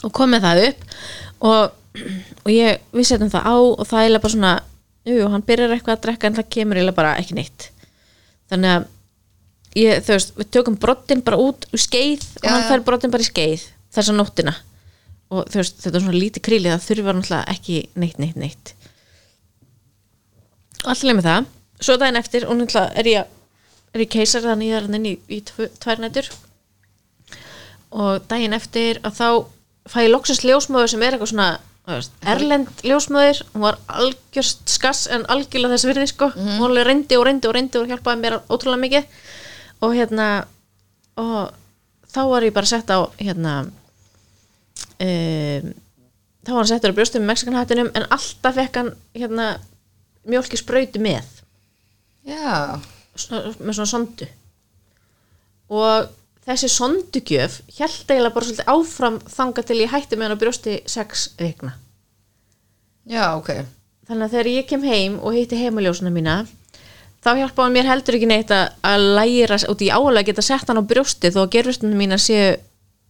og 0.05 0.13
kom 0.15 0.31
með 0.31 0.45
það 0.45 0.63
upp. 0.67 0.83
Og, 1.47 2.03
og 2.43 2.51
ég, 2.53 2.83
við 2.95 3.09
setjum 3.09 3.31
það 3.33 3.49
á 3.49 3.55
og 3.57 3.87
það 3.89 4.05
er 4.05 4.21
bara 4.23 4.33
svona 4.33 4.53
jú, 5.07 5.17
hann 5.31 5.45
byrjar 5.47 5.73
eitthvað 5.75 5.97
að 5.97 6.05
drekka 6.05 6.29
en 6.29 6.37
það 6.37 6.49
kemur 6.55 6.79
eiginlega 6.79 6.99
bara 6.99 7.15
ekki 7.19 7.37
neitt. 7.37 7.67
Þannig 8.51 8.73
að 8.75 8.87
ég, 9.81 10.01
þú 10.05 10.15
veist, 10.15 10.33
við 10.39 10.49
tökum 10.55 10.79
brottin 10.81 11.23
bara 11.25 11.41
út 11.41 11.67
úr 11.71 11.83
skeið 11.83 12.25
og 12.39 12.47
Já, 12.47 12.51
hann 12.53 12.65
fær 12.69 12.85
brottin 12.87 13.13
bara 13.13 13.25
í 13.25 13.29
skeið 13.29 13.67
þessa 13.97 14.15
nóttina. 14.15 14.55
Og 15.33 15.47
þú 15.51 15.61
veist, 15.61 15.79
þetta 15.83 15.99
er 15.99 16.05
svona 16.05 16.21
lítið 16.21 16.45
kríli 16.47 16.71
það 16.71 16.85
þurfa 16.87 17.15
náttúrulega 17.17 17.55
ekki 17.55 17.79
neitt, 17.99 18.19
neitt, 18.21 18.37
neitt. 18.39 18.73
Allir 20.87 21.17
með 21.17 21.27
það. 21.27 21.49
Svo 21.83 21.97
daginn 21.99 22.19
eftir, 22.19 22.47
og 22.47 22.57
náttúrulega 22.57 23.01
er 23.01 23.11
ég 23.11 23.33
er 23.93 24.03
ég 24.03 24.11
keisar 24.13 24.45
þannig 24.45 24.71
ég 24.71 24.79
er 24.79 24.87
hann 24.87 24.97
inn 24.99 25.09
í, 25.11 25.15
í 25.31 25.39
tvö, 25.47 25.69
tvær 25.81 26.03
nætur. 26.03 26.29
Og 27.97 28.25
daginn 28.27 28.57
eftir 28.57 28.99
að 29.07 29.19
þá 29.21 29.29
fæ 29.87 29.99
ég 30.03 30.11
loksins 30.11 30.43
ljósmóður 30.43 30.93
sem 30.93 31.03
er 31.05 31.15
eitthvað 31.15 31.33
svona 31.33 31.49
Erlend 31.87 32.81
ljósmöður 32.83 33.45
hún 33.53 33.63
var 33.63 33.77
algjörst 33.87 34.67
skass 34.67 35.05
en 35.07 35.23
algjörlega 35.31 35.77
þess 35.77 35.87
virði 35.87 36.07
sko, 36.11 36.27
hún 36.35 36.65
alveg 36.67 36.83
reyndi 36.83 37.15
og 37.15 37.23
reyndi 37.23 37.47
og 37.47 37.55
reyndi 37.55 37.79
og 37.79 37.87
hjálpaði 37.87 38.23
mér 38.25 38.35
ótrúlega 38.51 38.81
mikið. 38.81 39.13
Og 39.87 39.95
hérna 39.95 40.27
og 41.15 41.53
þá 42.11 42.21
var 42.27 42.43
ég 42.43 42.55
bara 42.57 42.67
sett 42.67 42.91
á 42.91 42.99
hérna 43.21 43.53
um, 44.99 45.71
þá 46.43 46.51
var 46.51 46.59
hann 46.59 46.69
settur 46.73 46.91
á 46.91 46.97
brjóstum 46.97 47.23
með 47.23 47.31
mexikanhattinum 47.31 47.93
en 47.95 48.07
alltaf 48.11 48.59
fekk 48.59 48.81
hann 48.81 48.91
hérna 49.15 49.47
mjólki 50.27 50.59
sprautu 50.59 50.99
með. 50.99 51.23
Já, 52.27 52.83
með 53.17 53.73
svona 53.77 53.89
sondu. 53.91 54.27
Og 55.73 56.11
þessi 56.47 56.69
sondugjöf 56.71 57.59
held 57.77 58.05
eiginlega 58.07 58.35
bara 58.35 58.47
svolítið 58.47 58.71
áfram 58.71 59.17
þanga 59.31 59.65
til 59.67 59.79
ég 59.81 59.91
hætti 59.91 60.15
með 60.15 60.29
hann 60.29 60.37
á 60.39 60.41
brjósti 60.43 60.77
sex 60.87 61.29
vikna. 61.39 61.73
Já, 63.07 63.35
ok. 63.35 63.51
Þannig 64.07 64.27
að 64.27 64.35
þegar 64.35 64.51
ég 64.53 64.69
kem 64.69 64.85
heim 64.87 65.19
og 65.19 65.35
hitti 65.35 65.59
heimaljósuna 65.59 66.11
mína 66.13 66.41
þá 67.23 67.33
hjálpaði 67.41 67.73
mér 67.75 67.89
heldur 67.89 68.17
ekki 68.17 68.29
neitt 68.29 68.53
að, 68.55 69.05
læra 69.17 69.59
út 69.71 69.83
í 69.83 69.91
álega 69.91 70.21
að 70.21 70.29
geta 70.29 70.45
sett 70.45 70.69
hann 70.69 70.79
á 70.79 70.89
brjósti 70.89 71.31
þó 71.33 71.41
að 71.43 71.51
gerfustunum 71.57 71.99
mína 71.99 72.19
séu 72.21 72.55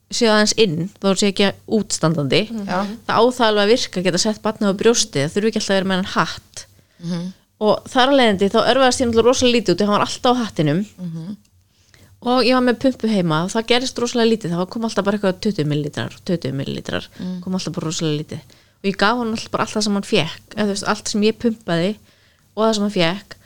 séu 0.07 0.29
aðeins 0.31 0.53
inn, 0.55 0.85
þó 1.03 1.09
séu 1.19 1.33
ekki 1.33 1.49
útstandandi. 1.75 2.45
Það 3.09 3.17
á 3.19 3.23
það 3.35 3.57
að 3.59 3.71
virka 3.73 3.99
að 3.99 4.05
geta 4.07 4.21
sett 4.23 4.39
batna 4.45 4.71
á 4.71 4.79
brjósti, 4.79 5.25
það 5.25 5.33
þurfi 5.33 5.51
ekki 5.51 5.59
alltaf 5.59 5.73
að 5.73 5.77
vera 5.77 5.89
með 5.91 5.99
hann 5.99 6.13
hatt 6.13 6.63
og 7.63 7.87
þar 7.89 8.11
að 8.11 8.17
leiðandi 8.19 8.49
þá 8.53 8.59
örfaðast 8.71 9.01
ég 9.01 9.07
náttúrulega 9.09 9.29
rosalega 9.31 9.55
lítið 9.57 9.73
út 9.73 9.83
hann 9.85 9.95
var 9.95 10.05
alltaf 10.05 10.37
á 10.37 10.41
hattinum. 10.43 10.81
Og 12.27 12.43
ég 12.45 12.53
var 12.57 12.63
með 12.65 12.79
pumpu 12.81 13.07
heima 13.11 13.43
og 13.45 13.51
það 13.53 13.67
gerist 13.71 13.99
rosalega 14.01 14.31
lítið. 14.31 14.53
Það 14.57 14.69
kom 14.73 14.85
alltaf 14.87 15.05
bara 15.05 15.17
eitthvað 15.17 15.39
20 15.45 15.67
millilitrar 15.69 16.15
20 16.25 16.53
millilitrar, 16.57 17.09
kom 17.43 17.53
alltaf 17.57 17.73
bara 17.77 17.89
rosalega 17.89 18.21
lítið. 18.23 18.55
Og 18.81 18.89
ég 18.89 18.97
gaf 18.97 19.17
hann 19.17 19.33
alltaf 19.33 19.51
bara 19.53 19.65
alltaf 19.65 19.83
sem 19.85 19.93
hann 19.97 20.05
fekk 20.05 20.55
eða 20.57 20.69
veist, 20.71 20.87
allt 20.87 21.09
sem 21.13 21.23
ég 21.25 21.37
pumpaði 21.41 21.95
og 22.55 22.63
það 22.65 22.73
sem 22.77 22.87
hann 22.87 22.95
fekk 22.97 23.37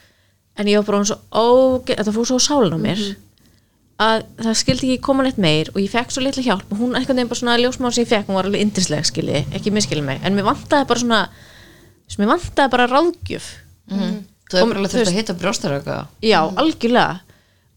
en 0.58 0.68
ég 0.68 0.76
var 0.80 0.84
bara 0.88 1.00
hann 1.00 1.08
svo 1.08 1.18
óge, 1.32 1.94
þetta 1.96 2.12
fór 2.12 2.28
svo 2.28 2.38
sálun 2.40 2.76
á 2.76 2.80
mér 2.80 3.00
að 4.02 4.24
það 4.42 4.58
skildi 4.58 4.88
ekki 4.90 5.04
koma 5.04 5.24
neitt 5.24 5.38
meir 5.40 5.70
og 5.72 5.80
ég 5.80 5.92
fekk 5.92 6.12
svo 6.12 6.24
litla 6.24 6.42
hjálp 6.44 6.72
og 6.72 6.80
hún 6.80 6.96
einhvern 6.96 7.16
veginn 7.16 7.30
bara 7.30 7.40
svona 7.40 7.58
ljósmáð 7.60 7.94
sem 7.96 8.04
ég 8.04 8.10
fekk, 8.10 8.26
hún 8.28 8.36
var 8.36 8.48
alveg 8.48 8.64
indisleg 8.64 9.06
skilji, 9.08 9.44
ekki 9.54 9.72
miskilji 9.72 10.04
mig, 10.04 10.20
en 10.24 10.36
mér 10.36 10.48
vantaði 10.48 10.88
bara 10.88 11.02
svona 11.04 11.20
mér 12.18 12.32
vantaði 12.32 12.72
bara 12.72 12.88
ráðgjöf 12.90 13.48
Þú 13.90 14.58
hefur 14.58 14.74
bara 14.76 14.88
þurft 14.92 15.08
að 15.12 15.16
hitta 15.16 15.34
brjóstar 15.40 15.72
eitthvað? 15.78 16.06
Já, 16.28 16.40
algjörlega. 16.60 17.20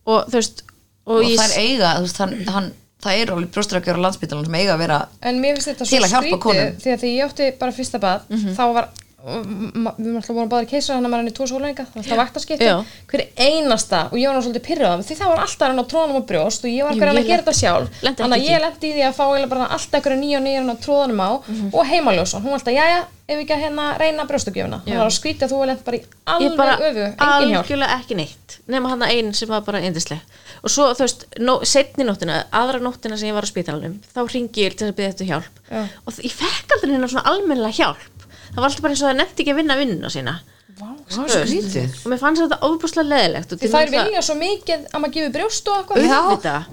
Og 0.06 0.26
þú 0.30 0.36
veist 0.42 0.64
og, 1.06 1.16
og 1.16 1.24
það 1.24 1.46
er 1.46 1.62
eiga, 1.62 1.94
þú 1.98 2.04
veist, 2.06 2.20
hann, 2.22 2.34
hann 2.56 2.68
það 3.06 3.22
eru 3.22 3.36
alveg 3.38 3.52
brjóstarökjur 3.56 4.00
á 4.02 4.04
landsbytalan 4.06 4.46
sem 4.50 4.56
eiga 4.60 4.74
að 4.76 4.82
vera 4.84 5.00
En 5.22 5.40
mér 5.42 5.56
finnst 5.58 5.70
þetta 5.72 5.86
Til 5.86 6.00
svo 6.00 6.06
að 6.06 6.14
hjálpa 6.16 6.40
konum. 6.46 6.70
skrítið 6.76 6.84
því 6.86 6.94
að 6.96 7.02
því 7.06 7.12
ég 7.16 7.26
átti 7.30 7.50
bara 7.62 7.76
fyrsta 7.80 8.02
bað 8.02 8.20
þá 8.58 8.64
var, 8.74 8.88
og 8.90 8.90
ma- 8.90 9.05
við 9.26 10.06
erum 10.06 10.18
alltaf 10.20 10.36
búin 10.36 10.44
að 10.46 10.52
báða 10.52 10.68
keisra 10.70 10.98
hann 10.98 11.08
að 11.08 11.12
maður 11.14 11.24
hann 11.24 11.32
í 11.32 11.36
tvo 11.36 11.48
sólæninga 11.50 11.86
það 11.86 11.96
var 11.96 12.04
alltaf 12.04 12.20
vaktaskipti, 12.22 12.68
Já. 12.70 12.76
hver 13.10 13.24
einasta 13.42 14.02
og 14.12 14.20
ég 14.20 14.30
var 14.30 14.38
náttúrulega 14.38 14.46
svolítið 14.46 14.66
pyrrað 14.68 15.04
því 15.08 15.18
það 15.22 15.32
var 15.32 15.44
alltaf 15.46 15.72
hann 15.72 15.82
á 15.82 15.86
tróðanum 15.90 16.22
á 16.22 16.30
brjóst 16.30 16.68
og 16.68 16.70
ég 16.70 16.86
var 16.86 16.94
Jú, 16.94 17.02
hverjan 17.02 17.18
ég 17.18 17.26
að 17.26 17.32
gera 17.32 17.46
þetta 17.46 17.58
sjálf. 17.58 18.00
þannig 18.06 18.38
að 18.38 18.46
ég 18.46 18.64
lendi 18.66 18.92
í 18.92 18.94
því 18.94 19.06
að 19.10 19.18
fá 19.18 19.26
alltaf 19.26 19.98
einhverja 19.98 20.22
nýja 20.22 20.40
og 20.40 20.46
nýja 20.46 20.62
hann 20.62 20.74
á 20.76 20.84
tróðanum 20.86 21.26
á 21.26 21.30
og 21.74 21.90
heimaljósan, 21.90 22.46
hún 22.46 22.54
var 22.54 22.62
alltaf, 22.62 22.78
jæja, 22.78 23.02
ef 23.26 23.40
ekki 23.42 23.56
að 23.56 23.64
hérna 23.66 23.86
reyna 23.98 24.26
brjóstugjöfuna, 24.30 24.82
það 24.86 25.00
var 25.02 25.10
að 25.10 25.16
skrítið 25.16 25.46
að 25.48 25.54
þú 25.54 25.60
var 25.62 25.70
lent 25.72 25.86
bara 25.86 25.98
í 25.98 26.04
alveg 26.30 26.58
bara 26.60 26.76
öfu, 26.86 27.06
algjörlega 27.26 27.96
ekki 27.98 28.18
neitt 28.20 28.58
nema 28.70 28.92
hann 28.92 29.06
einn 29.08 29.32
sem 29.34 29.50
var 29.50 29.64
bara 29.66 29.82
indisleg 29.82 30.22
og 30.62 30.70
svo 30.74 30.92
þú 30.94 31.06
veist, 31.08 31.26
no, 31.42 31.56
setni 31.66 32.06
nóttina 32.06 32.44
aðra 32.54 32.82
nóttina 32.84 33.18
sem 33.18 33.32
ég 33.32 33.38
var 33.38 33.46
á 33.46 33.50
spítalanum 33.50 33.98
þá 34.14 34.20
ringi 34.30 34.68
ég 34.68 34.78
til 34.78 34.92
að 34.92 34.98
byrja 35.00 35.16
þetta 35.16 35.30
hjálp. 35.32 35.60
Já. 35.72 35.82
og 36.06 36.22
ég 36.22 36.38
fekk 36.38 36.76
aldrei 36.78 36.94
hérna 36.94 37.10
svona 37.10 37.26
almennilega 37.34 37.80
hjálp 37.80 38.15
það 38.56 38.62
var 38.64 38.70
alltaf 38.70 38.86
bara 38.86 38.96
eins 38.96 39.04
og 39.04 39.10
það 39.10 39.18
nefndi 39.20 39.44
ekki 39.44 39.54
að 39.54 39.60
vinna 39.62 39.78
vinnuna 39.80 40.12
sína. 40.14 40.36
Vá, 40.76 40.90
skrítið. 41.08 41.94
og 42.04 42.12
mér 42.12 42.20
fannst 42.20 42.42
þetta 42.42 42.58
ofbúslega 42.68 43.08
leðilegt 43.08 43.54
og 43.54 43.60
því 43.62 43.70
þær 43.72 43.92
vilja 43.94 44.24
svo 44.26 44.36
mikið 44.36 44.82
að 44.90 45.04
maður 45.04 45.14
gefur 45.16 45.34
brjóst 45.38 45.70
og 45.72 45.78
eitthvað. 45.78 46.08
Já. 46.10 46.66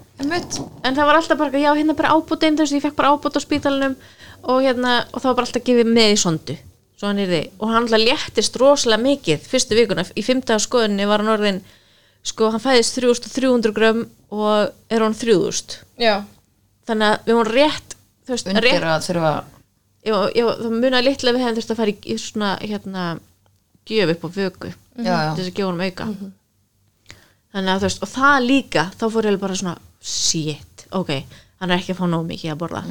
en 0.89 0.97
það 0.97 1.07
var 1.07 1.19
alltaf 1.21 1.39
bara, 1.39 1.61
já 1.63 1.71
hérna 1.71 1.95
bara 1.99 2.17
ábútin 2.17 2.57
þú 2.59 2.65
veist, 2.65 2.75
ég 2.75 2.83
fekk 2.83 2.97
bara 2.99 3.13
ábút 3.15 3.39
á 3.39 3.41
spítalanum 3.45 3.95
og 4.43 4.59
hérna, 4.65 4.97
og 5.13 5.23
það 5.23 5.29
var 5.31 5.37
bara 5.39 5.47
alltaf 5.47 5.67
gefið 5.69 5.93
með 5.95 6.17
í 6.17 6.19
sondu. 6.19 6.57
Svo 6.99 7.11
hann 7.13 7.23
er 7.23 7.31
þið, 7.31 7.47
og 7.59 7.71
hann 7.71 7.85
alltaf 7.85 8.03
léttist 8.03 8.59
rosalega 8.63 9.03
mikið 9.07 9.47
fyrstu 9.53 9.79
vikuna, 9.79 10.05
í 10.19 10.23
fimmta 10.27 10.59
skoðunni 10.63 11.07
var 11.11 11.23
hann 11.23 11.33
orðin, 11.37 11.63
sko 12.27 12.51
hann 12.55 12.63
fæðist 12.63 12.99
3300 12.99 13.75
grömm 13.77 14.05
og 14.35 14.71
er 14.91 15.03
hann 15.07 15.15
3000, 15.19 15.79
Já, 16.03 16.17
þannig 16.91 17.09
að 17.13 17.27
við 17.31 17.39
vorum 17.39 17.57
rétt, 17.59 17.97
þú 18.27 18.35
veist, 18.37 18.51
undir 18.51 18.67
rétt 18.67 18.87
að 18.87 19.09
þurfa 19.11 19.33
já, 20.03 20.15
já, 20.35 20.45
það 20.59 20.77
munaði 20.83 21.07
litlega 21.09 21.37
við 21.37 21.45
hefðum 21.45 21.59
þurft 21.61 21.75
að 21.75 21.81
fara 21.83 21.95
í, 21.95 22.19
svona, 22.19 22.53
hérna 22.63 23.07
gjöf 23.89 24.15
upp 24.17 24.25
á 24.27 24.29
vöku, 24.37 24.73
já. 24.99 25.17
til 25.35 25.43
þess 25.43 25.51
að 25.53 25.57
gefa 25.59 25.71
hann 25.71 25.87
auka 25.87 26.09
þannig 27.53 27.73
að 27.73 27.81
þú 27.83 27.89
veist, 27.89 28.03
og 28.03 28.13
það 28.13 28.37
líka 28.49 28.85
þá 28.99 29.07
fór 29.13 29.29
ég 29.29 29.41
bara 29.43 29.59
svona, 29.59 29.77
shit 30.01 30.87
ok, 30.93 31.11
hann 31.63 31.71
er 31.71 31.81
ekki 31.81 31.95
að 31.95 32.01
fá 32.03 32.07
nóg 32.11 32.27
mikið 32.29 32.53
að 32.55 32.61
borða. 32.61 32.83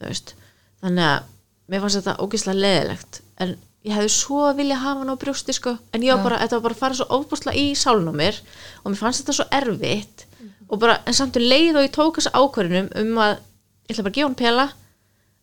Þú 0.00 0.08
veist, 0.10 0.34
þannig 0.82 1.08
að 1.10 1.32
mér 1.72 1.82
fannst 1.82 1.98
þetta 2.00 2.14
ógeðslega 2.22 2.62
leðilegt 2.62 3.20
en 3.42 3.56
ég 3.86 3.94
hefði 3.94 4.12
svo 4.14 4.52
vilja 4.58 4.78
hafa 4.82 5.02
hann 5.02 5.12
á 5.14 5.22
brjósti 5.22 5.54
sko, 5.54 5.76
en 5.94 6.02
ég 6.02 6.14
var 6.14 6.24
bara, 6.26 6.38
þetta 6.42 6.58
var 6.58 6.64
bara 6.66 6.76
að 6.76 6.82
fara 6.82 6.98
svo 6.98 7.06
ofbúslega 7.16 7.58
í 7.58 7.74
sálun 7.78 8.10
á 8.10 8.14
mér 8.14 8.40
og 8.82 8.90
mér 8.90 9.00
fannst 9.00 9.22
þetta 9.22 9.36
svo 9.38 9.46
erfitt 9.54 10.26
og 10.68 10.80
bara, 10.82 10.98
en 11.06 11.14
samt 11.14 11.38
um 11.38 11.46
leið 11.46 11.78
og 11.78 11.86
ég 11.86 11.94
tók 11.94 12.18
þessa 12.18 12.34
ákvörðunum 12.34 12.88
um 13.02 13.20
að 13.22 13.36
ég 13.36 13.94
ætla 13.94 14.06
bara 14.06 14.12
að 14.12 14.18
gefa 14.18 14.26
hann 14.26 14.38
pela 14.40 14.66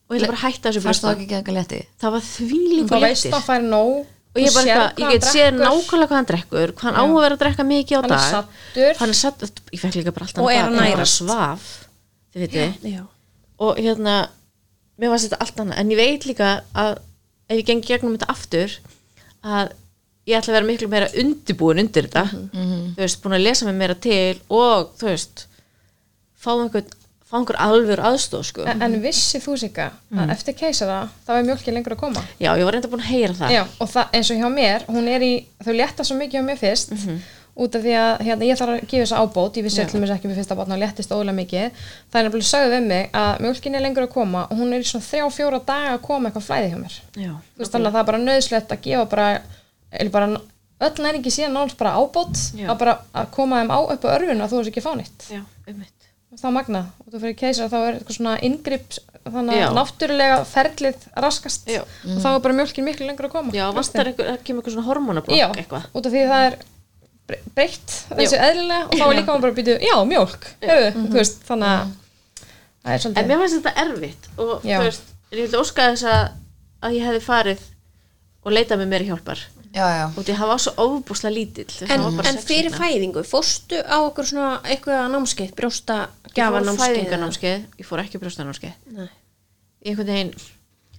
og 0.10 0.16
ég 0.18 0.26
bara 0.28 0.38
að 0.38 0.43
hætta 0.47 0.70
þessu 0.70 0.82
fannst 0.84 1.06
það 2.04 2.12
var 2.18 2.26
því 2.28 2.47
þú 2.49 2.60
líka 2.74 2.99
veist 3.04 3.26
léttir. 3.26 3.34
og 4.34 4.39
ég, 4.41 4.49
bara, 4.54 4.66
eitthvað, 4.66 4.89
hvað 4.93 5.04
ég 5.04 5.12
get 5.14 5.24
hann 5.24 5.34
séð 5.34 5.58
nákvæmlega 5.62 6.08
hvað 6.10 6.18
hann 6.20 6.30
drekkur 6.32 6.72
hvað 6.74 6.84
hann 6.88 6.97
á 6.97 7.04
að 7.04 7.18
vera 7.24 7.36
að 7.38 7.41
drekka 7.43 7.64
mikið 7.70 7.93
á 7.93 8.01
Hann 8.01 8.06
er 8.06 8.16
dag. 8.16 8.30
saddur. 8.34 8.95
hann 8.99 9.10
er 9.14 9.20
satt, 9.20 9.43
ég 9.74 9.80
fekk 9.84 9.95
líka 9.99 10.14
bara 10.16 10.26
alltaf 10.28 10.43
Og 10.43 10.51
er 10.51 10.64
að 10.64 10.95
bara 10.97 11.06
svaf 11.14 11.68
þið 12.34 12.41
veitir 12.47 12.93
Já. 12.93 13.04
og 13.64 13.78
hérna, 13.78 14.16
mér 14.99 15.10
var 15.14 15.22
þetta 15.22 15.38
allt 15.45 15.60
annað. 15.62 15.78
En 15.84 15.91
ég 15.93 15.97
veit 16.01 16.26
líka 16.26 16.49
að 16.74 16.91
ef 17.49 17.58
ég 17.60 17.66
gengi 17.70 17.88
gegnum 17.93 18.16
þetta 18.18 18.32
aftur 18.34 18.74
að 19.43 19.72
ég 20.26 20.38
ætla 20.39 20.54
að 20.54 20.58
vera 20.58 20.68
miklu 20.72 20.88
meira 20.89 21.10
undirbúin 21.20 21.80
undir 21.84 22.08
þetta. 22.08 22.24
Þú 22.54 22.97
veist, 22.97 23.22
búin 23.24 23.36
að 23.38 23.43
lesa 23.45 23.66
mig 23.70 23.76
meira 23.78 23.95
til 23.99 24.39
og 24.49 24.93
þú 24.97 25.10
veist 25.12 25.45
fá 26.43 26.51
einhvern, 26.58 26.89
fá 27.34 27.38
einhver 27.41 27.57
alvör 27.65 28.01
aðstóð 28.13 28.43
sko. 28.45 28.65
En, 28.69 28.81
en 28.86 28.97
vissi 29.01 29.39
þú 29.41 29.57
Mm. 30.13 30.19
að 30.23 30.31
eftir 30.38 30.53
keisara 30.53 31.09
þá 31.27 31.31
er 31.39 31.43
mjölkin 31.49 31.73
lengur 31.73 31.95
að 31.97 32.03
koma 32.05 32.21
já, 32.39 32.51
ég 32.53 32.63
var 32.67 32.73
reynda 32.77 32.88
búin 32.91 33.01
að 33.01 33.09
heyra 33.09 33.34
það 33.34 33.51
Já, 33.57 33.63
og 33.81 33.89
það, 33.89 34.11
eins 34.13 34.29
og 34.31 34.38
hjá 34.38 34.49
mér, 34.53 34.86
hún 34.88 35.07
er 35.09 35.21
í 35.25 35.31
þau 35.65 35.73
létta 35.73 36.05
svo 36.05 36.17
mikið 36.19 36.38
hjá 36.39 36.43
mér 36.45 36.59
fyrst 36.61 36.91
Mhm. 36.93 37.17
út 37.53 37.75
af 37.75 37.81
því 37.84 37.93
að 37.93 38.21
hérna, 38.25 38.45
ég 38.49 38.57
þarf 38.57 38.71
að 38.73 38.88
gefa 38.89 39.03
þess 39.05 39.17
ábót 39.17 39.57
ég 39.57 39.63
vissi 39.63 39.81
allir 39.81 40.01
mér 40.01 40.13
ekki 40.15 40.27
með 40.29 40.38
fyrsta 40.41 40.55
bátna 40.57 40.73
og 40.77 40.81
léttist 40.81 41.11
ólega 41.13 41.36
mikið 41.38 41.71
það 42.11 42.19
er 42.19 42.23
nefnilega 42.29 42.51
sögðu 42.53 42.71
við 42.73 42.88
mig 42.88 43.09
að 43.13 43.41
mjölkin 43.45 43.75
er 43.75 43.81
lengur 43.86 44.03
að 44.07 44.13
koma 44.13 44.41
og 44.49 44.57
hún 44.57 44.73
er 44.73 44.79
í 44.81 44.88
svona 44.89 45.05
þrjá, 45.05 45.25
fjóra 45.38 45.59
daga 45.65 45.91
að 45.97 46.01
koma 46.01 46.29
eitthvað 46.29 46.47
flæði 46.47 46.69
hjá 46.73 46.79
mér 46.81 46.95
já, 47.25 47.34
þú 47.53 47.57
veist 47.61 47.71
þannig 47.73 47.88
að 47.88 47.93
það 47.93 48.01
er 48.01 48.09
bara 48.09 48.23
nöðslegt 48.25 48.73
að 48.73 48.81
gefa 48.81 49.05
bara, 49.09 49.27
bara 50.11 50.27
öll 50.81 50.97
næringi 51.05 51.29
síðan 51.34 51.53
náttúrulega 51.53 51.77
bara 51.77 51.97
ábót 52.01 52.36
Já. 52.57 52.67
að 52.73 52.77
bara 52.79 52.97
að 53.13 53.29
koma 53.31 53.61
þeim 53.61 53.69
á 53.73 53.79
upp 53.93 54.01
á 54.05 54.09
örfinu 54.17 54.41
að 54.43 54.49
þú 54.49 54.57
veist 54.61 54.71
ekki 54.73 54.81
fá 54.86 54.91
nýtt 54.97 55.29
já, 55.29 55.41
einmitt 55.69 56.03
þá 56.41 56.47
magna. 56.55 56.81
Og 57.05 57.13
þú 57.13 57.19
fyrir 57.23 57.36
keisara 57.39 57.69
þá 57.71 57.77
er 57.88 57.97
eitthvað 57.99 58.17
svona 58.17 58.36
inngrip 58.47 58.97
þannig 59.23 59.57
Já. 59.59 59.65
að 59.69 59.75
náttúrulega 59.77 60.38
ferlið 60.49 61.07
raskast. 61.23 61.67
Já. 61.71 61.81
og 61.84 62.19
þá 62.23 62.29
er 62.34 62.39
bara 62.43 62.57
mjölkin 62.59 62.88
miklu 62.88 63.07
lengur 63.07 63.29
að 63.29 63.36
koma. 63.38 63.53
Já, 63.55 63.65
vantar 63.75 64.09
einhver, 64.11 64.29
það 64.34 64.43
kemur 64.47 64.61
eitthvað 64.63 64.75
svona 64.77 64.88
hormonablokk 64.89 65.38
já, 65.39 65.47
eitthvað. 65.55 65.86
út 65.93 66.05
af 66.09 66.15
því 66.15 66.23
það 66.34 66.47
er 66.49 66.57
bre- 67.29 67.41
breytt 67.55 67.95
þessu 68.17 68.39
eðlilega 68.49 68.84
og 68.89 68.97
þá 68.99 69.05
er 69.07 69.15
líka 69.19 69.31
maður 69.31 69.45
bara 69.45 69.53
að 69.53 69.59
býta 69.61 69.77
já, 69.88 69.95
mjölk, 70.11 70.47
hefur, 70.65 70.99
þú 71.07 71.17
veist 71.21 71.43
þannig 71.47 71.71
að 71.71 71.93
það 72.84 72.91
er 72.91 72.97
En 72.97 73.03
svolítið 73.05 73.29
mér 73.31 73.41
fannst 73.43 73.57
þetta 73.61 73.75
erfitt 73.86 74.29
og 74.43 74.67
Já. 74.67 74.77
þú 74.81 74.88
veist, 74.89 75.05
en 75.31 75.38
ég 75.38 75.43
vildi 75.45 75.61
óska 75.63 75.88
þess 75.93 76.07
að, 76.11 76.23
að 76.84 76.97
ég 76.97 77.05
hefði 77.07 77.23
farið 77.29 77.61
og 78.43 78.51
leitað 78.57 78.81
með 78.84 78.89
mér 78.91 79.05
hjálpar. 79.07 79.45
Já, 79.73 79.86
já, 79.89 80.03
og 80.11 80.19
því 80.27 80.34
það 80.38 80.49
var 80.51 80.59
svo 80.61 80.71
ofbúslega 80.84 81.34
lítill 81.34 81.71
En, 81.88 81.88
það 81.88 82.03
var 82.03 82.17
bara 82.19 82.29
en 82.29 82.41
fyrir 82.43 82.67
vikna. 82.67 82.81
fæðingu, 82.84 83.23
fórstu 83.25 83.79
á 83.81 83.97
okkur 84.05 84.27
svona 84.29 84.49
eitthvað 84.69 85.07
námskeið, 85.15 85.53
brjósta 85.57 85.95
ég 86.41 86.53
fór 86.53 86.65
námskeið 86.67 86.95
fæðingarnámskeið, 86.97 87.65
ég 87.79 87.86
fór 87.89 88.03
ekki 88.03 88.21
brjóstanámskeið. 88.23 89.09
Einhvern 89.86 90.07
veginn, 90.13 90.34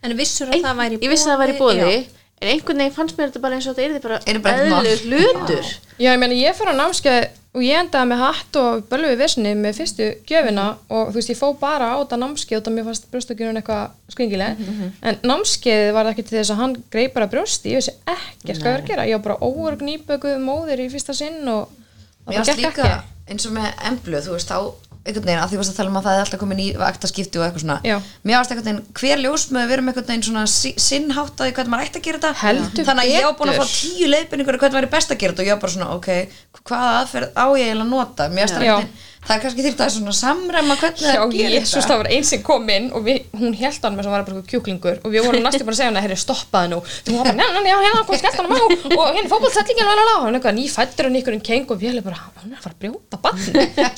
En 0.05 0.13
vissur 0.19 0.51
að 0.53 0.61
það 0.67 0.77
væri 0.83 0.99
í 0.99 1.05
ég 1.07 1.11
vissi 1.15 1.29
að 1.29 1.33
það 1.33 1.41
væri 1.45 1.55
bóði 1.59 1.79
Já. 1.95 2.03
en 2.45 2.49
einhvern 2.53 2.83
veginn 2.83 2.93
fannst 2.99 3.17
mér 3.17 3.31
þetta 3.31 3.41
bara 3.41 3.55
eins 3.57 3.69
og 3.71 3.77
þetta 3.79 3.97
er 3.97 4.03
bara 4.05 4.19
Er 4.29 4.39
bara 4.45 4.67
eðlilegur 4.67 5.07
hlutur. 5.09 5.71
Já, 5.97 6.11
ég 6.13 6.19
meina 6.21 6.35
ég 6.37 6.59
fyrir 6.59 6.77
á 6.77 6.81
námskeið 6.83 7.25
og 7.55 7.63
ég 7.63 7.79
endaði 7.79 8.09
með 8.11 8.19
hatt 8.25 8.57
og 8.59 8.83
bölvi 8.91 9.15
vissinni 9.17 9.53
með 9.57 9.77
fyrstu 9.79 10.09
gjöfina 10.29 10.65
og 10.91 11.13
þú 11.13 11.17
veist 11.21 11.31
ég 11.33 11.39
fó 11.39 11.47
bara 11.57 11.93
á 11.95 11.97
þetta 12.03 12.19
námskeið 12.21 12.59
og 12.59 12.65
það 12.67 12.75
mér 12.77 12.87
fannst 12.91 13.07
brjóstakjörun 13.15 13.61
eitthvað 13.61 13.85
skringileg. 14.13 14.59
Mhm, 14.59 14.89
en 15.09 15.19
námskeið 15.23 15.93
var 15.95 16.05
það 16.05 16.13
ekki 16.17 16.27
til 16.29 16.39
þess 16.41 16.51
að 16.51 16.61
hann 16.65 16.75
greið 16.91 17.13
bara 17.15 17.31
brjósti, 17.31 17.71
ég 17.73 17.79
vissi 17.81 17.95
ekkert 18.05 18.59
hvað 18.59 18.67
ég 18.67 18.75
var 18.75 18.83
að 18.83 18.89
gera. 18.91 19.07
Ég 19.07 19.15
var 19.15 19.25
bara 19.29 19.39
óörg 19.41 19.87
nýbökuð 19.87 20.37
móðir 20.43 20.83
í 20.85 20.91
fyrsta 20.91 21.15
sinn 21.15 21.47
og 21.49 21.69
það 22.27 22.35
mér 22.35 22.43
bara 22.43 22.45
gekk 22.51 22.65
líka 22.67 22.85
ekki. 22.91 23.05
eins 23.31 23.47
og 23.47 23.53
með 23.55 23.71
emblu, 23.93 24.19
þú 24.27 24.35
veist, 24.35 24.51
þá 24.51 24.59
einhvern 25.05 25.27
veginn, 25.29 25.41
að 25.45 25.51
því 25.53 25.59
varst 25.61 25.73
að 25.73 25.77
tala 25.77 25.91
um 25.93 25.97
að 26.01 26.05
það 26.07 26.15
er 26.19 26.23
alltaf 26.25 26.41
komin 26.41 26.61
í 26.65 26.69
vaktaskipti 26.81 27.39
og 27.41 27.45
eitthvað 27.45 27.65
svona 27.65 27.77
Já. 27.85 27.97
mér 28.25 28.39
varst 28.41 28.53
einhvern 28.55 28.69
veginn, 28.71 28.87
hver 29.01 29.19
ljósmöðu 29.25 29.69
verum 29.69 29.89
einhvern 29.93 30.07
veginn 30.09 30.25
svona 30.29 30.45
si- 30.49 30.75
sinnháttaði 30.81 31.53
hvernig 31.59 31.73
maður 31.75 31.89
ætti 31.91 32.01
að 32.01 32.07
gera 32.09 32.19
þetta 32.23 32.41
Heldur 32.41 32.89
þannig 32.89 33.05
að 33.05 33.13
ég 33.13 33.27
var 33.29 33.37
búin 33.41 33.53
að 33.53 33.59
betur. 33.59 33.69
fá 33.69 33.81
tíu 33.85 34.09
leiðbynningur 34.15 34.59
hvernig 34.63 34.77
maður 34.79 34.89
er 34.89 34.95
best 34.97 35.13
að 35.13 35.19
gera 35.21 35.33
þetta 35.35 35.45
og 35.45 35.49
ég 35.51 35.55
var 35.55 35.63
bara 35.65 35.75
svona, 35.77 35.91
ok, 35.99 36.09
hvaða 36.65 36.95
aðferð 37.03 37.29
á 37.37 37.47
ég 37.53 37.67
eiginlega 37.69 37.85
að 37.85 37.93
nota 37.93 38.29
mér 38.33 38.47
varst 38.49 38.55
Já. 38.55 38.61
einhvern 38.61 38.81
veginn, 38.81 38.97
það 39.25 39.35
er 39.37 39.43
kannski 39.45 39.65
þýrt 39.67 39.83
að 39.85 39.93
svona 39.95 40.15
samræma 40.19 40.77
hvernig 40.81 41.05
Já, 41.05 41.15
það 41.17 41.35
gerir 41.35 41.55
jésus, 41.59 41.87
það 41.89 42.01
var 42.03 42.09
einn 42.15 42.27
sem 42.29 42.43
kom 42.45 42.69
inn 42.75 42.91
og 42.95 43.05
við, 43.07 43.21
hún 43.41 43.55
held 43.59 43.87
hann 43.89 43.97
með 43.99 44.09
sem 44.09 44.15
var 44.15 44.27
bara 44.29 44.43
kjúklingur 44.53 45.01
og 45.05 45.15
við 45.15 45.27
vorum 45.27 45.47
næstu 45.47 45.65
bara 45.65 45.75
að 45.77 45.81
segja 45.81 45.91
hann 45.91 46.01
að 46.01 46.07
herri 46.07 46.19
stoppaði 46.21 46.73
nú. 46.75 46.81
Þú 47.07 47.17
var 47.19 47.31
bara, 47.31 47.37
neina, 47.41 47.63
já, 47.69 47.77
hérna, 47.85 48.05
kom 48.09 48.21
skellt 48.21 48.39
hann 48.41 48.53
á. 48.53 48.65
Og 48.99 49.07
hérna 49.17 49.33
fótballsettlingin, 49.33 49.89
la 49.89 49.97
la 49.99 50.05
la. 50.09 50.15
Og 50.19 50.27
hann 50.29 50.39
eitthvað 50.39 50.59
nýfættur 50.59 51.09
og 51.09 51.15
nýkurinn 51.17 51.45
keng. 51.45 51.67
Og 51.73 51.81
við 51.81 51.93
hefði 51.95 52.05
bara, 52.09 52.21
hann 52.43 52.53
er 52.53 52.59
að 52.61 52.67
fara 52.67 52.77
að 52.77 52.83
brjóta 52.85 53.21
bann 53.25 53.41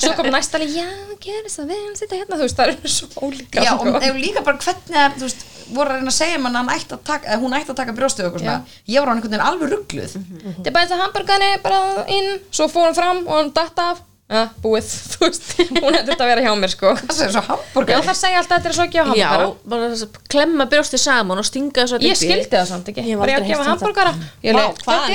svo 0.01 0.13
kom 0.17 0.29
næst 0.31 0.55
alveg, 0.57 0.73
já, 0.77 0.87
gerist 1.23 1.59
það 1.59 1.69
vel, 1.73 1.83
sitja 1.99 2.19
hérna, 2.21 2.39
þú 2.39 2.45
veist, 2.47 2.57
það 2.57 2.73
er 2.73 2.91
svo 2.93 3.07
ólíka 3.27 3.63
Já, 3.63 3.71
sko. 3.75 3.93
og 3.97 4.05
ef 4.07 4.19
líka 4.21 4.43
bara 4.45 4.61
hvernig 4.63 5.17
þú 5.17 5.25
veist, 5.27 5.45
voru 5.75 5.91
að 5.93 5.99
reyna 5.99 6.11
að 6.13 6.17
segja 6.17 6.41
mann 6.43 6.55
að 6.55 6.61
hann 6.63 6.79
ætti 6.79 6.95
að 6.95 7.01
taka, 7.09 7.31
að 7.35 7.41
hún 7.43 7.55
ætti 7.57 7.73
að 7.73 7.79
taka 7.81 7.95
brjóstu 7.97 8.23
og 8.23 8.27
eitthvað 8.29 8.43
svona, 8.45 8.77
ég 8.87 9.03
var 9.03 9.09
á 9.09 9.13
einhvern 9.13 9.33
veginn 9.33 9.47
alveg 9.47 9.73
ruggluð 9.73 10.13
Þetta 10.17 10.69
er 10.71 10.75
bara 10.77 10.85
þetta 10.87 10.99
hamburgari 11.01 11.49
bara 11.65 11.81
inn, 12.17 12.29
svo 12.55 12.69
fór 12.71 12.87
hann 12.87 12.97
fram 12.97 13.23
og 13.25 13.35
hann 13.41 13.51
datt 13.57 13.81
af 13.83 14.03
ja, 14.27 14.41
búið, 14.63 14.87
þú 15.13 15.19
veist, 15.23 15.45
hún 15.71 15.95
hefði 15.95 16.09
þetta 16.11 16.25
að 16.25 16.31
vera 16.31 16.43
hjá 16.43 16.51
mér 16.59 16.73
sko. 16.73 16.93
Það 16.99 17.13
segir 17.17 17.33
svo 17.35 17.41
Já, 17.41 17.47
hambúrgar 17.47 18.05
það 18.07 18.17
segja 18.19 18.41
alltaf 18.41 18.55
að 18.57 18.57
þetta 18.57 18.71
er 18.71 18.77
svo 18.77 18.85
ekki 18.87 18.97
á 18.97 19.05
Já, 19.07 19.07
hamburgara 19.07 19.47
bara 19.73 19.89
þess 19.93 20.07
að 20.07 20.19
klemma 20.35 20.67
brjósti 20.73 21.01
saman 21.01 21.41
og 21.41 21.47
stinga 21.47 21.83
þessu 21.83 22.01
Ég 22.03 22.19
skildi 22.21 22.51
það 22.53 22.67
samt 22.71 22.91
ekki, 22.93 23.05
bara 23.21 23.31
ég 23.31 23.37
að 23.39 23.51
gefa 23.51 23.67
heyrt 23.67 23.83
þetta. 23.83 23.91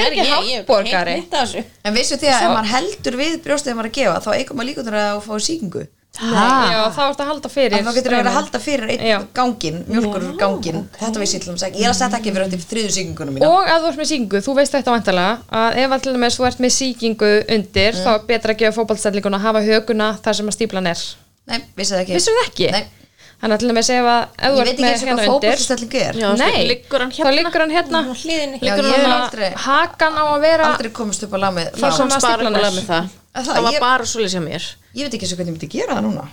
er 0.03 1.13
ekki 1.13 1.33
þessu. 1.37 1.65
En 1.83 1.99
vissu 1.99 2.19
því 2.21 2.33
að 2.33 2.47
ef 2.47 2.55
maður 2.57 2.73
heldur 2.77 3.19
við 3.21 3.41
brjóstið 3.45 3.69
þegar 3.73 3.81
maður 3.83 3.91
er 3.91 3.93
að 3.93 3.99
gefa 4.01 4.23
þá 4.23 4.31
eigur 4.39 4.59
maður 4.59 4.71
líka 4.73 4.87
að 5.03 5.21
fá 5.27 5.35
síkingu 5.49 5.85
Já, 6.13 6.93
þá 6.93 6.99
ertu 7.09 7.23
að 7.25 7.29
halda 7.31 7.49
fyrir 7.49 7.75
en 7.79 7.87
þá 7.87 7.95
getur 7.97 8.13
það 8.13 8.19
verið 8.21 8.29
að 8.31 8.37
halda 8.37 8.59
fyrir 8.61 8.91
einn 8.93 9.23
gangin, 9.35 9.79
mjölkur 9.89 10.27
gangin 10.37 10.83
þetta 10.99 11.23
vissi 11.23 11.39
ég 11.39 11.43
til 11.47 11.49
dæmis 11.53 11.65
ekki, 11.65 11.81
ég 11.81 11.89
er 11.89 11.93
að 11.95 11.99
setja 12.03 12.19
ekki 12.21 12.35
fyrir 12.37 12.45
eftir 12.49 12.67
þriðu 12.73 12.91
síkingunum 12.99 13.39
mína. 13.39 13.49
Og 13.49 13.71
ef 13.73 13.79
þú 13.81 13.89
ert 13.93 14.01
með 14.03 14.11
sýkingu, 14.13 14.43
þú 14.45 14.55
veist 14.61 14.77
þetta 14.77 14.93
vantilega 14.93 15.63
að 15.63 15.79
ef 15.87 15.95
allir 15.97 16.19
með 16.21 16.37
þú 16.37 16.47
ert 16.51 16.61
með 16.67 16.75
sýkingu 16.77 17.31
undir 17.57 17.97
þá 18.03 18.11
er 18.13 18.27
betra 18.29 18.53
að 18.53 18.61
gefa 18.61 18.77
fótballstællinguna 18.83 19.41
að 19.41 19.47
hafa 19.49 19.65
höguna 19.71 20.11
þar 20.27 20.39
sem 20.43 20.53
að 20.53 20.59
stíplan 20.59 20.91
er. 20.93 21.07
Nei, 21.49 21.63
vissi 21.81 21.97
það 21.97 22.05
ekki. 22.05 22.19
Vissum 22.21 22.37
það 22.43 22.51
ekki? 22.53 22.69
Nei, 22.77 22.85
Þannig 23.43 23.57
að 23.57 23.63
til 23.65 23.71
dæmis 23.73 23.89
ef 23.91 24.07
að 24.07 24.21
ef 24.23 24.53
ég 24.53 24.59
veit 24.63 24.69
ekki 24.71 24.83
með 24.85 24.93
eins 24.93 25.01
og 25.03 25.09
hérna 25.09 25.23
hvað 25.23 25.33
undir 25.33 25.57
fótboltastellingu 25.57 26.03
er. 26.05 26.19
Já, 26.21 26.29
Nei, 26.39 26.61
liggur 26.69 27.03
hann 27.03 27.11
þá 27.11 27.17
hérna. 27.25 27.33
liggur 27.41 27.65
hann 27.65 27.73
hérna. 27.75 28.03
Á 28.03 28.15
Liggur 28.63 28.87
hann 28.87 29.09
að 29.09 29.17
aldrei, 29.17 29.49
hakan 29.65 30.15
á 30.15 30.25
að 30.29 30.45
vera 30.45 30.69
aldrei 30.77 30.93
komist 30.95 31.25
upp 31.27 31.35
á 31.35 31.39
lag 31.43 31.57
með 31.57 31.67
Ég 31.73 31.81
það 31.81 31.97
kom- 31.97 31.99
Komst 32.13 32.23
bara 32.23 32.37
stíflan 32.37 32.55
er. 32.55 32.63
eitthvað 32.63 32.79
með 32.79 32.87
það 32.93 33.11
Það- 33.33 33.47
Það 33.49 33.63
var 33.67 33.73
ég- 33.73 33.81
bara 33.81 34.05
svolítið 34.05 34.29
sem 34.37 34.45
mér. 34.45 34.65
Ég 34.95 35.03
veit 35.07 35.15
ekki 35.17 35.25
eins 35.27 35.33
og 35.33 35.39
hvernig 35.39 35.53
ég 35.53 35.57
myndi 35.59 35.69
gera 35.73 35.95
það 35.97 36.05
núna. 36.07 36.25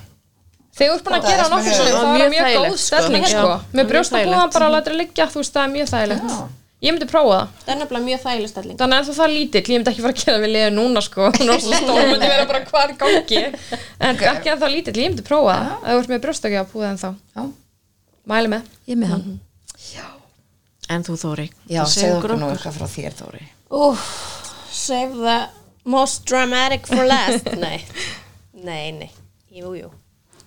Þegar 0.80 0.90
þú 0.90 0.96
ert 0.96 1.04
búin 1.06 1.16
að 1.16 1.24
Það 1.24 1.30
er 1.30 1.36
gera 1.36 1.44
sem 1.44 1.54
nokkur 1.54 1.72
Það 1.72 1.80
var 1.80 1.90
er 1.90 2.00
það 2.00 2.16
mjög 2.20 2.30
mjög 2.30 2.46
góð 2.60 2.78
sko. 2.78 2.86
stelling 2.86 3.24
Já, 3.24 3.30
sko. 3.30 3.52
Með 3.74 3.86
brjóstabúðan 3.90 4.54
bara 4.54 4.66
að 4.70 4.74
láta 4.76 4.90
það 4.92 4.98
liggja, 5.00 5.26
þú 5.30 5.38
veist 5.40 5.54
það 5.54 5.64
er 5.64 5.72
mjög 5.76 5.88
þægilegt. 5.94 6.30
Já. 6.30 6.48
Ég 6.80 6.94
myndi 6.96 7.08
prófa 7.12 7.32
það. 7.36 7.48
Það 7.66 7.72
er 7.74 7.80
nefnilega 7.80 8.06
mjög 8.08 8.22
þægileg 8.24 8.50
stelling. 8.50 8.78
Þannig 8.80 9.00
að 9.00 9.10
það 9.20 9.26
er 9.26 9.34
lítill, 9.36 9.64
ég 9.68 9.76
myndi 9.80 9.92
ekki 9.92 10.04
fara 10.06 10.14
að 10.16 10.22
gera 10.24 10.38
við 10.40 10.52
liðið 10.56 10.74
núna 10.80 11.02
sko. 11.04 11.24
Er 11.28 11.60
stór, 11.60 12.04
myndi 12.08 12.30
vera 12.30 12.46
bara 12.48 12.62
hvað 12.70 12.84
er 12.84 12.94
í 12.94 12.98
gangi. 13.02 13.42
En 14.00 14.16
ekki 14.16 14.50
að 14.54 14.60
það 14.64 14.72
lítill, 14.76 14.96
ég 14.96 15.10
myndi 15.12 15.26
prófa 15.28 15.56
það 15.60 15.90
þú 15.90 16.00
ert 16.00 16.10
með 16.14 16.22
en 16.88 16.98
þá 17.04 17.10
Já, 17.36 17.44
Mæli 18.30 18.48
með. 18.48 18.62
Ég 18.88 18.96
er 18.96 19.02
með 19.04 19.10
hann. 19.10 19.40
En 20.90 21.04
þú 21.04 21.14
Þóri 21.22 21.48
segðu 21.70 22.16
okkur 22.18 22.32
nú 22.40 22.48
eitthvað 22.50 22.78
frá 22.80 22.88
þér 22.90 23.14
Þóri. 23.20 23.44
Úf, 23.70 24.06
save 24.72 25.14
the 25.20 25.38
most 25.84 26.26
dramatic 26.30 26.88
for 26.88 27.06
last. 27.08 27.50
nei, 27.66 27.80
nei, 28.54 28.92
nei, 28.92 29.12
jú, 29.54 29.74
jú. 29.78 29.92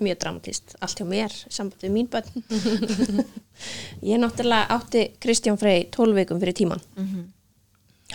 Mjög 0.03 0.19
dramatist, 0.25 0.75
allt 0.83 0.99
hjá 0.99 1.07
mér, 1.07 1.35
samband 1.53 1.85
við 1.85 1.95
mín 1.95 2.09
bönn. 2.11 2.27
ég 4.11 4.19
náttúrulega 4.19 4.75
átti 4.75 5.05
Kristján 5.23 5.61
Frey 5.61 5.87
12 5.95 6.19
vikum 6.19 6.41
fyrir 6.43 6.57
tíman. 6.59 6.83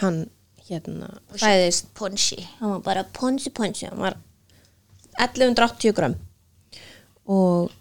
Hann, 0.02 0.26
hérna, 0.68 1.14
fæðist 1.38 1.94
ponsi. 1.96 2.42
Hann 2.60 2.76
var 2.76 2.86
bara 2.90 3.06
ponsi, 3.16 3.54
ponsi. 3.56 3.88
Hann 3.88 4.04
var 4.04 4.20
1180 5.16 5.96
gram. 5.96 6.18
Og 7.28 7.72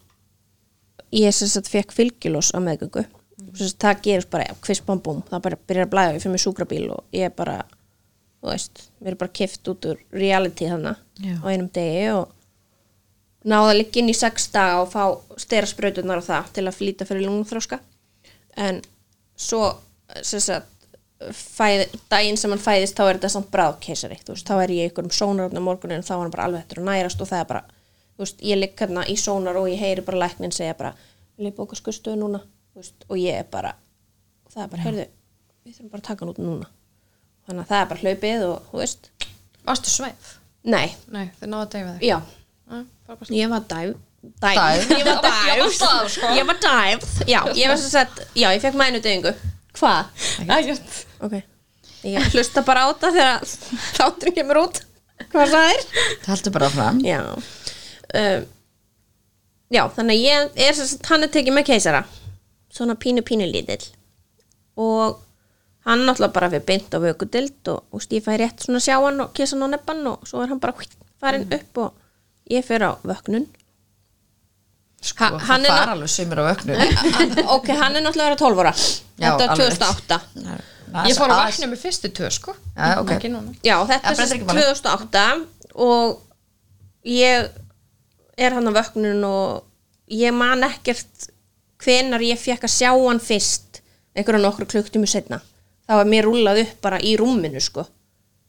ég 1.14 1.34
sem 1.34 1.50
sagt 1.50 1.70
fekk 1.70 1.94
fylgjulós 1.94 2.52
á 2.54 2.58
meðgöngu 2.62 3.04
sem 3.56 3.68
sagt 3.68 3.82
það 3.84 4.02
gerist 4.04 4.30
bara 4.32 4.56
hvist 4.64 4.84
bám 4.86 5.00
búm 5.04 5.22
það 5.28 5.44
bara 5.46 5.58
byrjar 5.68 5.86
að 5.86 5.92
blæða 5.94 6.14
ég 6.16 6.22
fyrir 6.24 6.34
mig 6.34 6.42
súkrabíl 6.42 6.86
og 6.92 7.16
ég 7.16 7.34
bara 7.36 7.56
þú 8.46 8.52
veist, 8.54 8.86
mér 9.02 9.16
er 9.16 9.20
bara 9.20 9.36
kift 9.40 9.68
út 9.72 9.90
úr 9.90 10.00
reality 10.14 10.70
þannig 10.70 11.02
á 11.42 11.46
einum 11.50 11.68
degi 11.74 12.06
og 12.14 12.30
náða 13.46 13.72
að 13.72 13.78
liggja 13.80 14.02
inn 14.02 14.12
í 14.12 14.16
sex 14.16 14.48
daga 14.54 14.84
og 14.84 14.92
fá 14.92 15.02
stera 15.42 15.66
sprautunar 15.66 16.22
á 16.22 16.28
það 16.28 16.52
til 16.54 16.66
að 16.66 16.78
flýta 16.78 17.06
fyrir 17.08 17.26
lungþróska 17.26 17.80
en 18.62 18.80
svo 19.36 19.74
sagt 20.22 20.72
fæð, 21.32 21.86
daginn 22.12 22.36
sem 22.38 22.52
hann 22.52 22.60
fæðist 22.62 22.98
þá 22.98 23.06
er 23.06 23.18
þetta 23.18 23.30
samt 23.32 23.48
bráðkeisari 23.54 24.18
þá 24.20 24.54
er 24.60 24.74
ég 24.74 24.90
ykkur 24.90 25.06
um 25.08 25.14
sónaröfna 25.14 25.62
morgunin 25.64 26.04
þá 26.04 26.12
er 26.16 26.22
hann 26.22 26.34
bara 26.34 26.48
alveg 26.48 26.62
eftir 26.62 26.82
að 26.82 26.88
nærast 26.90 27.22
og 27.24 27.30
það 27.30 27.42
er 27.42 27.48
bara 27.50 27.62
veist, 28.20 28.42
ég 28.44 28.60
ligg 28.60 28.76
hérna 28.80 29.06
í 29.08 29.16
sónar 29.20 29.58
og 29.60 29.70
ég 29.70 29.80
heyri 29.80 30.04
bara 30.04 30.20
læknin 30.26 30.54
segja 30.54 30.76
bara, 30.76 30.92
vil 31.36 31.48
ég 31.48 31.56
bóka 31.56 31.78
skurstuðu 31.78 32.20
núna? 32.20 32.42
Veist, 32.76 33.06
og 33.08 33.16
ég 33.20 33.40
er 33.40 33.48
bara 33.50 33.72
það 34.52 34.62
er 34.66 34.72
bara, 34.74 34.84
heyrðu, 34.84 35.06
við 35.64 35.78
þurfum 35.78 35.92
bara 35.94 36.02
að 36.02 36.08
taka 36.10 36.24
hann 36.24 36.34
út 36.34 36.42
núna 36.44 36.70
þannig 37.46 37.62
að 37.62 37.70
það 37.70 37.80
er 37.82 37.88
bara 37.92 38.02
hlaupið 38.04 38.44
og 38.48 38.70
þú 38.72 38.80
veist, 38.82 39.10
Varstu 39.66 39.90
sveif? 39.90 40.34
nei, 40.66 40.88
Nei, 41.14 41.24
þið 41.40 41.48
náðu 41.52 41.62
að 41.66 41.70
deyfa 41.76 41.94
þig. 41.96 42.04
Já. 42.08 42.16
Ah, 42.70 42.82
bara 43.06 43.18
bara- 43.20 43.34
ég 43.34 43.48
var 43.50 43.60
Dæf? 43.70 43.94
dæf, 44.42 44.88
ég 44.90 45.04
var 45.06 45.26
Ég 45.46 45.60
var 45.60 45.70
það, 45.70 46.08
sko. 46.10 46.30
ég 46.34 46.46
var 46.48 46.56
dæf, 46.62 47.04
já, 47.30 47.40
ég 47.54 47.68
var 47.70 47.76
sem 47.78 47.90
sagt 47.92 48.22
já, 48.34 48.48
ég 48.50 48.60
fekk 48.64 48.74
mænu 48.80 48.98
döfingu 49.04 49.32
hvað? 49.76 50.06
Ægjart 50.50 50.96
ok, 51.22 51.36
ég 52.02 52.26
hlusta 52.34 52.62
bara 52.66 52.82
á 52.82 52.90
þetta 52.90 53.12
þegar 53.14 53.46
þátturinn 54.00 54.34
kemur 54.40 54.60
út. 54.64 54.80
Hvað 55.30 55.52
það 55.54 55.70
er? 55.76 55.84
Það 56.24 56.30
heldur 56.32 56.52
bara 56.58 56.70
fram 56.74 56.98
já. 57.06 57.20
Um, 58.16 58.46
já, 59.72 59.82
þannig 59.94 60.16
að 60.18 60.24
ég 60.26 60.58
er 60.66 60.74
sem 60.78 60.86
sagt, 60.90 61.06
hann 61.10 61.22
er 61.26 61.30
tekið 61.34 61.54
með 61.60 61.68
keisara. 61.70 62.02
Svona 62.74 62.94
pínu 63.00 63.22
pínu 63.26 63.46
lítill. 63.50 63.86
Og 64.76 65.20
hann 65.86 66.02
náttúrulega 66.06 66.34
bara 66.34 66.48
fyrir 66.50 66.64
beint 66.66 66.94
á 66.94 66.98
vökudild 67.02 67.68
og, 67.72 67.84
og 67.94 68.02
stíf 68.02 68.26
fæði 68.26 68.40
rétt 68.44 68.64
svona 68.66 68.80
sjá 68.82 68.96
hann 69.04 69.20
og 69.22 69.32
kissa 69.36 69.56
hann 69.56 69.68
á 69.70 69.74
neppan 69.76 70.02
og 70.10 70.26
svo 70.26 70.42
er 70.42 70.50
hann 70.52 70.60
bara 70.62 70.74
hvitt, 70.78 70.96
farin 71.22 71.46
upp 71.54 71.78
og 71.84 71.92
ég 72.50 72.64
fyrir 72.66 72.88
á 72.90 72.92
vöknun. 73.06 73.46
Sko, 75.06 75.24
Ha- 75.24 75.38
hann 75.50 75.62
það 75.62 75.70
er 75.70 75.76
fara 75.78 75.92
alveg 75.94 76.10
sumir 76.10 76.40
á 76.40 76.44
öknu 76.50 76.76
ok, 77.56 77.68
hann 77.78 77.96
er 77.98 78.02
náttúrulega 78.02 78.30
vera 78.32 78.40
12 78.40 78.62
ára. 78.64 78.72
Þetta 79.20 79.44
er 79.44 79.52
alveg. 79.54 79.76
2008 79.76 80.20
Ég 81.10 81.18
fór 81.18 81.32
að 81.34 81.40
vakna 81.42 81.66
með 81.68 81.80
fyrstu 81.82 82.08
tvö 82.14 82.28
sko. 82.32 82.52
Já, 82.76 82.92
ok. 83.02 83.10
Ekki 83.16 83.28
núna. 83.28 83.52
Já, 83.66 83.74
þetta 83.90 84.12
Ja, 84.14 84.22
er 84.22 84.28
sem 84.30 84.44
máli. 84.46 84.62
2008 84.62 85.24
og 85.82 86.22
ég 87.10 87.48
er 88.38 88.54
hann 88.56 88.70
á 88.70 88.72
vöknun 88.78 89.24
og 89.28 89.66
ég 90.14 90.32
man 90.34 90.62
ekkert 90.66 91.28
hvenar 91.84 92.22
ég 92.24 92.38
fekk 92.40 92.64
að 92.64 92.72
sjá 92.78 92.90
hann 92.94 93.20
fyrst 93.20 93.82
einhverja 94.16 94.40
nokkru 94.46 94.66
klukktímu 94.70 95.10
setna 95.10 95.42
þá 95.86 95.94
var 96.00 96.10
mér 96.10 96.28
rúlað 96.28 96.62
upp 96.64 96.80
bara 96.84 97.00
í 97.00 97.16
rúminu 97.20 97.62
sko. 97.62 97.86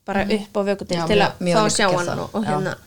Bara 0.07 0.23
upp 0.23 0.57
á 0.57 0.61
vökutil 0.71 0.97
Já, 0.97 1.05
til 1.09 1.19
að 1.21 1.41
fá 1.41 1.63
að 1.63 1.73
sjá 1.75 1.87
hann 1.91 2.13
og, 2.23 2.35
og 2.37 2.45
hérna. 2.47 2.77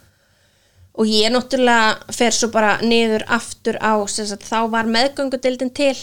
Og 1.01 1.09
ég 1.09 1.33
náttúrulega 1.33 2.15
fer 2.17 2.35
svo 2.35 2.51
bara 2.53 2.79
niður 2.83 3.25
aftur 3.31 3.79
á 3.81 3.95
sagt, 4.11 4.47
þá 4.49 4.71
var 4.73 4.89
meðgöngudildin 4.91 5.73
til 5.77 5.95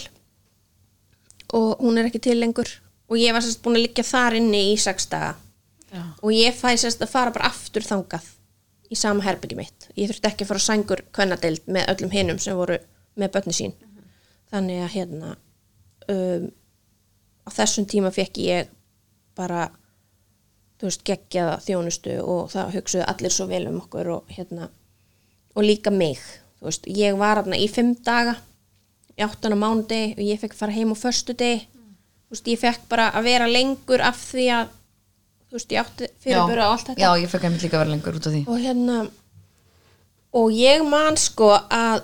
og 1.54 1.80
hún 1.80 1.98
er 1.98 2.08
ekki 2.08 2.22
til 2.22 2.38
lengur. 2.40 2.70
Og 3.08 3.16
ég 3.16 3.32
var 3.32 3.42
sérst 3.44 3.62
búin 3.64 3.78
að 3.78 3.86
liggja 3.86 4.04
þar 4.04 4.36
inni 4.36 4.66
í 4.72 4.78
sex 4.80 5.08
daga. 5.08 5.36
Já. 5.88 6.02
og 6.20 6.32
ég 6.36 6.52
fæ 6.52 6.76
sérst 6.76 7.00
að 7.00 7.12
fara 7.14 7.32
bara 7.32 7.48
aftur 7.48 7.84
þangað 7.84 8.26
í 8.92 8.96
sama 8.98 9.24
herbyggi 9.24 9.56
mitt. 9.56 9.86
Ég 9.96 10.10
þurfti 10.10 10.28
ekki 10.28 10.44
að 10.44 10.50
fara 10.50 10.64
sængur 10.64 11.02
kvennadild 11.16 11.64
með 11.64 11.88
öllum 11.94 12.12
hinum 12.12 12.40
sem 12.42 12.56
voru 12.56 12.76
með 13.18 13.32
börni 13.36 13.54
sín. 13.56 13.72
Þannig 14.52 14.82
að 14.84 14.92
hérna 14.94 15.30
um, 16.12 16.50
á 17.48 17.56
þessum 17.56 17.86
tíma 17.88 18.12
fekk 18.14 18.40
ég 18.44 18.68
bara 19.38 19.68
þú 20.78 20.90
veist, 20.90 21.04
geggjaða 21.06 21.56
þjónustu 21.64 22.18
og 22.22 22.52
það 22.52 22.76
hugsuðu 22.76 23.06
allir 23.10 23.34
svo 23.34 23.48
vel 23.50 23.64
um 23.70 23.80
okkur 23.80 24.12
og 24.18 24.34
hérna 24.34 24.68
og 25.56 25.64
líka 25.66 25.90
mig, 25.90 26.20
þú 26.60 26.68
veist, 26.68 26.86
ég 26.86 27.18
var 27.18 27.40
hérna 27.40 27.58
í 27.58 27.66
fimm 27.72 27.94
daga 28.06 28.36
í 29.18 29.24
áttan 29.26 29.56
á 29.56 29.58
mánudegi 29.58 30.14
og 30.14 30.24
ég 30.26 30.42
fekk 30.42 30.54
fara 30.58 30.76
heim 30.76 30.94
á 30.94 30.96
föstu 30.98 31.34
degi 31.34 31.64
þú 32.28 32.36
veist, 32.36 32.50
ég 32.52 32.60
fekk 32.60 32.84
bara 32.90 33.08
að 33.16 33.30
vera 33.30 33.48
lengur 33.50 34.04
af 34.04 34.20
því 34.28 34.50
að 34.58 34.74
þú 35.48 35.56
veist, 35.56 35.72
ég 35.72 35.80
átti 35.82 36.10
fyrirbura 36.20 36.68
og 36.68 36.76
allt 36.76 36.90
þetta. 36.90 37.00
Já, 37.00 37.10
ég 37.22 37.32
fekk 37.32 37.48
einmitt 37.48 37.64
líka 37.64 37.78
að 37.78 37.82
vera 37.84 37.94
lengur 37.94 38.18
út 38.18 38.28
af 38.28 38.34
því. 38.34 38.42
Og 38.52 38.60
hérna 38.60 38.98
og 40.38 40.52
ég 40.52 40.84
man 40.84 41.16
sko 41.16 41.54
að 41.56 42.02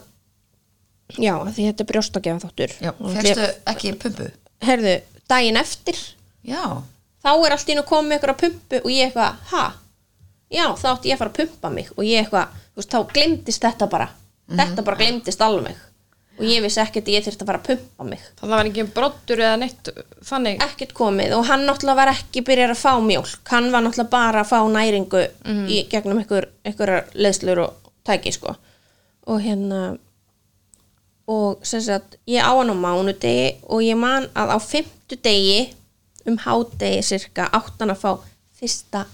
já, 1.20 1.34
að 1.36 1.52
því 1.52 1.66
þetta 1.68 1.84
er 1.84 1.90
brjóstakjafa 1.90 2.48
þáttur. 2.48 2.74
Já, 2.80 2.92
fegstu 3.18 3.50
ekki 3.74 3.92
pumpu? 4.00 4.30
herðu, 4.64 4.94
daginn 5.30 5.60
eftir. 5.60 5.98
Já, 6.44 6.82
þá 7.24 7.30
er 7.34 7.56
allt 7.56 7.70
í 7.70 7.76
einu 7.76 7.86
komið 7.88 8.10
með 8.10 8.18
eitthvað 8.18 8.42
pumpu 8.42 8.82
og 8.82 8.92
ég 8.92 9.08
eitthvað, 9.08 9.40
ha? 9.54 9.64
Já, 10.54 10.66
þá 10.78 10.86
átti 10.92 11.10
ég 11.10 11.16
að 11.16 11.24
fara 11.24 11.32
að 11.32 11.40
pumpa 11.40 11.72
mig. 11.72 11.90
Og 11.96 12.04
ég 12.06 12.22
eitthvað, 12.22 12.60
þú 12.74 12.82
veist, 12.82 12.92
þá 12.94 13.12
glemdist 13.14 13.64
þetta 13.64 13.90
bara. 13.90 14.08
Þetta 14.54 14.84
bara 14.86 15.00
glemdist 15.00 15.42
alveg. 15.44 15.82
Og 16.34 16.46
ég 16.50 16.64
vissi 16.64 16.80
ekkert 16.82 17.06
að 17.06 17.14
ég 17.14 17.24
þyrfti 17.24 17.44
að 17.44 17.50
fara 17.50 17.60
að 17.60 17.66
pumpa 17.68 18.06
mig. 18.08 18.22
Það 18.40 18.52
var 18.52 18.68
ekki 18.68 18.84
brottur 18.96 19.42
eða 19.44 19.58
neitt 19.62 19.90
þannig? 20.26 20.62
Ekkert 20.66 20.94
komið. 20.98 21.34
Og 21.38 21.44
hann 21.46 21.62
náttúrulega 21.68 22.00
var 22.00 22.10
ekki 22.10 22.42
byrjar 22.46 22.74
að 22.74 22.80
fá 22.80 22.92
mjólk, 23.06 23.36
hann 23.52 23.68
var 23.70 23.84
náttúrulega 23.84 24.12
bara 24.16 24.42
að 24.42 24.50
fá 24.50 24.58
næringu 24.74 25.22
í 25.70 25.84
gegnum 25.92 26.18
einhver, 26.18 26.48
einhverjar 26.66 27.06
leðslur 27.14 27.62
og 27.68 27.92
tæki 28.06 28.34
sko. 28.34 28.56
Og 29.30 29.40
hérna 29.46 29.84
og 31.26 31.64
sem 31.64 31.80
sagt, 31.80 32.18
ég 32.28 32.44
á 32.44 32.52
hann 32.52 32.72
á 32.72 32.76
mánudegi 32.76 33.56
og 33.68 33.80
ég 33.82 33.96
man 33.96 34.26
að 34.36 34.52
á 34.52 34.58
fimmtudegi 34.60 35.72
um 36.28 36.36
hádegi 36.40 37.04
cirka 37.04 37.48
átt 37.48 37.80
hann 37.80 37.92
að 37.94 38.02
fá 38.02 38.10
fyrsta 38.58 39.06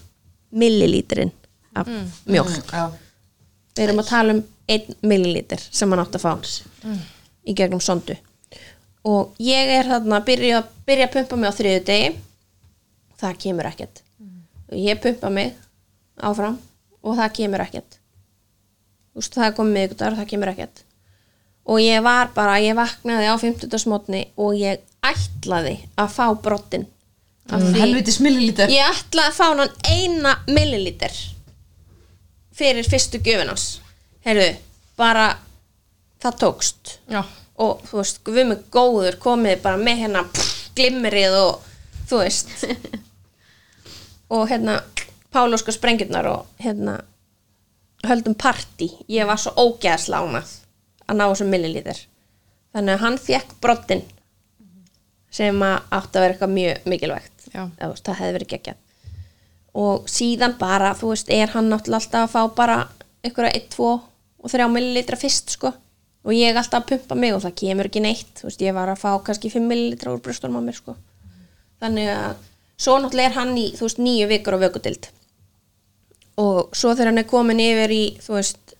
millilítrin 0.51 1.31
af 1.75 1.87
mjólk. 2.27 2.67
Já, 2.71 2.91
við 3.75 3.85
erum 3.85 4.03
að 4.03 4.11
tala 4.11 4.35
um 4.35 4.43
1 4.67 4.91
millilítir 5.07 5.63
sem 5.71 5.91
hann 5.91 6.03
átt 6.03 6.19
að 6.19 6.25
fá 6.25 6.33
í 7.47 7.55
gegnum 7.55 7.83
sondu. 7.83 8.17
Og 9.07 9.31
ég 9.41 9.71
er 9.79 9.87
þarna 9.87 10.19
að 10.19 10.27
byrja, 10.27 10.61
byrja 10.85 11.07
að 11.07 11.15
pumpa 11.15 11.39
mig 11.39 11.49
á 11.49 11.57
þriðu 11.57 11.85
degi 11.87 12.11
það 13.21 13.39
kemur 13.45 13.71
ekkert. 13.71 14.03
Og 14.69 14.77
ég 14.77 15.01
pumpa 15.01 15.31
mig 15.31 15.55
áfram 16.19 16.59
og 17.01 17.17
það 17.17 17.35
kemur 17.39 17.63
ekkert. 17.63 17.97
Þú 19.11 19.19
veist, 19.19 19.33
það 19.35 19.47
er 19.47 19.55
komið 19.57 19.77
miðgudagur 19.77 20.13
og 20.13 20.21
það 20.21 20.31
kemur 20.35 20.51
ekkert 20.53 20.83
og 21.65 21.79
ég 21.81 22.01
var 22.03 22.31
bara, 22.35 22.57
ég 22.59 22.75
vaknaði 22.75 23.27
á 23.29 23.35
50. 23.37 23.77
smotni 23.79 24.23
og 24.37 24.55
ég 24.57 24.81
ætlaði 25.05 25.77
að 25.97 26.09
fá 26.15 26.25
brottin 26.41 26.87
af 27.51 27.61
því- 27.61 27.79
helviti 27.81 28.11
smillilítur 28.15 28.69
ég 28.71 28.89
ætlaði 28.95 29.27
að 29.29 29.37
fá 29.37 29.45
hann 29.49 29.69
eina 29.89 30.35
millilítir 30.47 31.15
fyrir 32.53 32.85
fyrstu 32.89 33.19
gjöfinans 33.23 33.79
heyrðu, 34.25 34.55
bara 34.97 35.37
það 36.21 36.35
tókst. 36.43 36.97
Já, 37.09 37.23
og 37.57 37.79
þú 37.89 37.97
veist, 37.97 38.19
við 38.25 38.45
með 38.51 38.59
góður 38.73 39.15
komið 39.23 39.61
bara 39.63 39.77
með 39.81 40.03
hérna 40.03 40.21
glimmerið 40.77 41.37
og 41.39 41.63
þú 42.09 42.19
veist. 42.21 42.51
Og 44.31 44.45
hérna 44.47 44.77
Pálóska 45.31 45.73
sprengjurnar 45.75 46.27
og 46.29 46.45
hérna 46.63 46.93
höldum 48.07 48.35
partí. 48.39 48.87
Ég 49.11 49.27
var 49.27 49.35
svo 49.41 49.51
ógeðslega 49.59 50.21
ánað 50.23 50.53
að 51.11 51.19
ná 51.19 51.25
þessum 51.27 51.51
millilítir. 51.51 51.99
Þannig 52.71 52.95
að 52.95 53.03
hann 53.03 53.19
fekk 53.19 53.53
brottin 53.63 54.03
sem 55.31 55.61
að 55.63 55.77
átti 55.97 56.17
að 56.17 56.25
vera 56.25 56.35
eitthvað 56.35 56.55
mjög 56.55 56.87
mikilvægt. 56.91 57.45
Veist, 57.51 58.05
það 58.07 58.19
hefði 58.19 58.35
verið 58.37 58.51
geggjað. 58.53 58.81
Og 59.81 60.09
síðan 60.11 60.57
bara, 60.59 60.91
þú 60.99 61.13
veist, 61.13 61.31
er 61.31 61.53
hann 61.53 61.69
náttúrulega 61.71 62.01
alltaf 62.01 62.25
að 62.25 62.33
fá 62.33 62.55
bara 62.57 62.77
einhverja 63.23 63.53
1, 63.61 63.69
2 63.75 63.91
og 63.91 64.51
3 64.51 64.67
millilitra 64.71 65.19
fyrst 65.19 65.55
sko. 65.55 65.71
Og 66.27 66.35
ég 66.35 66.57
alltaf 66.57 66.83
að 66.83 66.89
pumpa 66.91 67.17
mig 67.17 67.35
og 67.35 67.43
það 67.45 67.57
kemur 67.63 67.89
ekki 67.89 68.03
neitt. 68.03 68.33
Þú 68.39 68.49
veist, 68.49 68.65
ég 68.65 68.75
var 68.75 68.91
að 68.91 69.01
fá 69.03 69.11
kannski 69.25 69.51
5 69.53 69.67
millilitra 69.71 70.13
úr 70.13 70.21
brjóstunum 70.23 70.59
á 70.59 70.67
mér 70.67 70.77
sko. 70.77 70.97
Þannig 71.81 72.11
að 72.13 72.43
svo 72.81 72.99
náttúrulega 72.99 73.31
er 73.31 73.39
hann 73.39 73.55
í, 73.57 73.71
þú 73.77 73.87
veist, 73.87 74.03
nýju 74.03 74.29
vikur 74.31 74.59
á 74.59 74.63
vökudild 74.67 75.11
og 76.41 76.75
svo 76.75 76.93
þegar 76.95 77.11
hann 77.11 77.21
er 77.21 77.29
komin 77.29 77.61
yfir 77.61 77.93
í, 77.93 78.03
þú 78.23 78.37
veist 78.37 78.75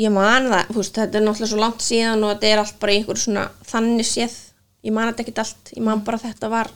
ég 0.00 0.12
man 0.14 0.48
það, 0.50 0.74
veist, 0.76 0.96
þetta 0.96 1.18
er 1.18 1.24
náttúrulega 1.26 1.50
svo 1.52 1.60
langt 1.60 1.84
síðan 1.84 2.24
og 2.24 2.34
þetta 2.34 2.50
er 2.50 2.62
allt 2.62 2.78
bara 2.82 2.92
í 2.92 3.00
einhver 3.00 3.20
svona 3.20 3.46
þannig 3.70 4.08
séð, 4.08 4.36
ég 4.86 4.94
man 4.96 5.10
þetta 5.10 5.24
ekkert 5.24 5.42
allt. 5.44 5.72
Ég 5.76 5.86
man 5.86 6.04
bara 6.06 6.20
þetta 6.22 6.52
var 6.52 6.70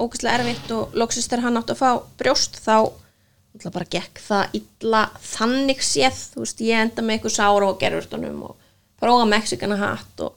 ógæslega 0.00 0.40
erfitt 0.40 0.74
og 0.76 0.96
loksist 0.96 1.30
þegar 1.30 1.46
hann 1.46 1.60
átti 1.60 1.76
að 1.76 1.82
fá 1.82 1.90
brjóst 2.20 2.60
þá 2.62 2.76
bara 3.70 3.88
gekk 3.90 4.20
það 4.22 4.58
illa 4.60 5.04
þannig 5.26 5.80
séð, 5.84 6.20
veist, 6.38 6.60
ég 6.64 6.84
enda 6.84 7.04
með 7.04 7.18
eitthvað 7.18 7.36
sára 7.36 7.70
og 7.70 7.80
gerfurtunum 7.80 8.44
og 8.46 8.68
prófa 9.00 9.26
Mexikana 9.28 9.76
hatt 9.80 10.22
og, 10.24 10.36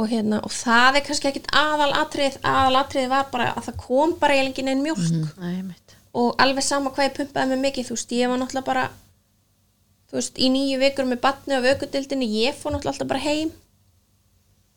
og 0.00 0.08
hérna, 0.08 0.40
og 0.40 0.54
það 0.54 0.98
er 0.98 1.06
kannski 1.06 1.28
ekkit 1.30 1.50
aðalatrið, 1.52 2.38
aðalatrið 2.46 3.10
var 3.12 3.28
bara 3.34 3.50
að 3.52 3.68
það 3.68 3.80
kom 3.84 4.16
bara 4.22 4.38
eiginlega 4.38 4.72
einn 4.72 4.86
mjólk. 4.86 5.34
Nei, 5.42 5.60
mitt 5.66 5.82
og 6.12 6.36
alveg 6.42 6.64
sama 6.64 6.92
hvað 6.92 7.08
ég 7.08 7.14
pumpaði 7.16 7.54
mig 7.54 7.62
mikið 7.66 7.88
þú 7.88 7.96
veist, 7.96 8.14
ég 8.16 8.30
var 8.30 8.40
náttúrulega 8.40 8.68
bara 8.68 8.88
þú 10.12 10.18
veist, 10.20 10.36
í 10.38 10.50
nýju 10.52 10.78
vikur 10.82 11.08
með 11.08 11.20
batni 11.24 11.56
og 11.56 11.64
vökudildinni, 11.64 12.28
ég 12.44 12.54
fór 12.60 12.74
náttúrulega 12.76 12.92
alltaf 12.92 13.08
bara 13.08 13.24
heim. 13.24 13.50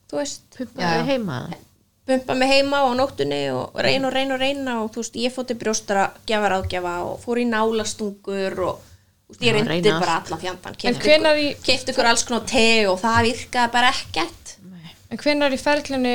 Þú 0.09 0.19
veist. 0.21 0.43
Pumpaði 0.55 1.07
heima 1.11 1.39
það 1.45 1.61
pumpa 2.05 2.35
mig 2.37 2.51
heima 2.51 2.83
á 2.85 2.89
nóttunni 2.93 3.39
og 3.49 3.79
reyna 3.81 4.11
og 4.11 4.13
reyna 4.13 4.35
og 4.35 4.41
reyna 4.43 4.73
og 4.83 4.91
þú 4.93 5.01
veist, 5.01 5.15
ég 5.17 5.33
fór 5.33 5.47
til 5.49 5.57
brjóstara 5.57 6.03
gjafar 6.29 6.53
ágjafa 6.59 6.91
og 7.07 7.15
fór 7.23 7.39
í 7.41 7.45
nálastungur 7.49 8.59
og 8.61 8.83
þú 9.25 9.33
veist, 9.33 9.41
ég 9.41 9.57
reyndi 9.57 9.89
bara 9.89 10.19
allan 10.21 10.41
fjandan 10.43 10.77
En 10.85 10.99
hvenær 11.01 11.41
í- 11.41 11.55
kefti 11.65 11.95
ykkur 11.95 12.05
alls 12.11 12.23
konar 12.27 12.45
te 12.45 12.85
og 12.91 12.99
það 13.01 13.31
virkaði 13.31 13.71
bara 13.73 13.89
ekkert. 13.89 14.53
En 15.09 15.17
hvenær 15.17 15.53
í 15.53 15.57
ferlinu 15.57 16.13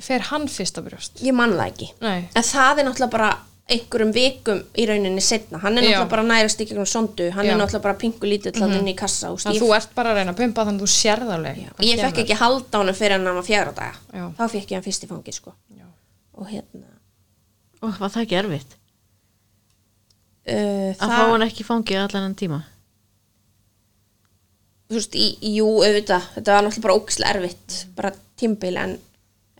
fer 0.00 0.24
hann 0.30 0.48
fyrst 0.48 0.78
að 0.80 0.88
brjóst? 0.88 1.20
ég 1.20 1.34
man 1.34 1.52
það 1.52 1.66
ekki. 1.74 1.90
Nei, 2.00 2.28
en 2.32 2.42
það 2.54 2.78
er 2.78 2.88
náttúrulega 2.88 3.10
bara 3.10 3.30
einhverjum 3.68 4.12
vikum 4.16 4.60
í 4.80 4.84
rauninni 4.88 5.20
setna 5.24 5.58
hann 5.60 5.76
er 5.78 5.84
Já. 5.84 5.88
náttúrulega 5.90 6.10
bara 6.14 6.22
nærast 6.30 6.62
í 6.62 6.66
gegnum 6.70 6.86
sondu 6.88 7.26
hann 7.34 7.44
Já. 7.46 7.52
er 7.52 7.58
náttúrulega 7.60 7.84
bara 7.84 7.98
pingu 8.00 8.30
lítið 8.30 8.54
til 8.56 8.62
hann 8.64 8.76
inn 8.78 8.88
í 8.88 8.94
kassa 8.96 9.28
veist, 9.34 9.44
þannig 9.44 9.58
ég 9.58 9.62
að 9.62 9.68
þú 9.68 9.74
ert 9.76 9.94
bara 9.98 10.12
að 10.14 10.20
reyna 10.22 10.32
að 10.32 10.38
pumpa 10.40 10.64
þannig 10.68 10.80
að 10.80 10.86
þú 10.86 10.92
sérð 10.94 11.32
alveg 11.36 11.60
hvað 11.76 11.88
ég 11.90 12.00
fekk 12.06 12.22
ekki 12.24 12.38
halda 12.40 12.80
honum 12.80 12.96
fyrir 12.96 13.16
hann 13.18 13.28
var 13.40 13.46
fjara 13.50 13.74
daga 13.76 13.94
Já. 14.16 14.24
þá 14.38 14.44
fekk 14.54 14.72
ég 14.72 14.76
hann 14.78 14.86
fyrst 14.88 15.04
í 15.04 15.10
fangi 15.12 15.34
sko. 15.36 15.52
Já. 15.76 15.84
og 16.40 16.48
hérna 16.48 16.86
Og 17.82 18.00
var 18.00 18.10
það 18.10 18.24
ekki 18.24 18.38
erfitt? 18.40 18.72
uh, 20.48 20.90
Að 20.98 21.12
fá 21.12 21.22
hann 21.28 21.44
ekki 21.46 21.66
fangið 21.68 22.00
allan 22.06 22.30
enn 22.30 22.38
tíma? 22.40 22.62
þú 24.88 24.96
veist, 24.96 25.14
í, 25.20 25.26
jú, 25.58 25.66
auðvitað 25.84 26.30
þetta 26.38 26.54
var 26.56 26.64
náttúrulega 26.64 26.86
bara 26.86 26.96
ógislega 26.96 27.34
erfitt 27.36 27.74
bara 27.98 28.12
tímbil 28.40 28.76
en, 28.80 28.94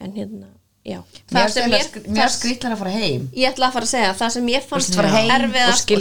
en 0.00 0.14
hérna, 0.16 0.46
já. 0.89 0.99
Mér 1.28 1.39
það 1.39 1.53
sem 1.55 1.74
ég, 1.74 1.97
mér 2.07 2.22
það, 2.22 2.32
skrýtlar 2.34 2.74
að 2.74 2.82
fara 2.82 2.93
heim. 2.95 3.26
Ég 3.36 3.53
ætla 3.53 3.68
að 3.68 3.76
fara 3.76 3.89
að 3.89 3.93
segja 3.93 4.12
það 4.18 4.32
sem 4.34 4.51
ég 4.53 4.66
fannst 4.68 4.99
erfiðast 4.99 5.93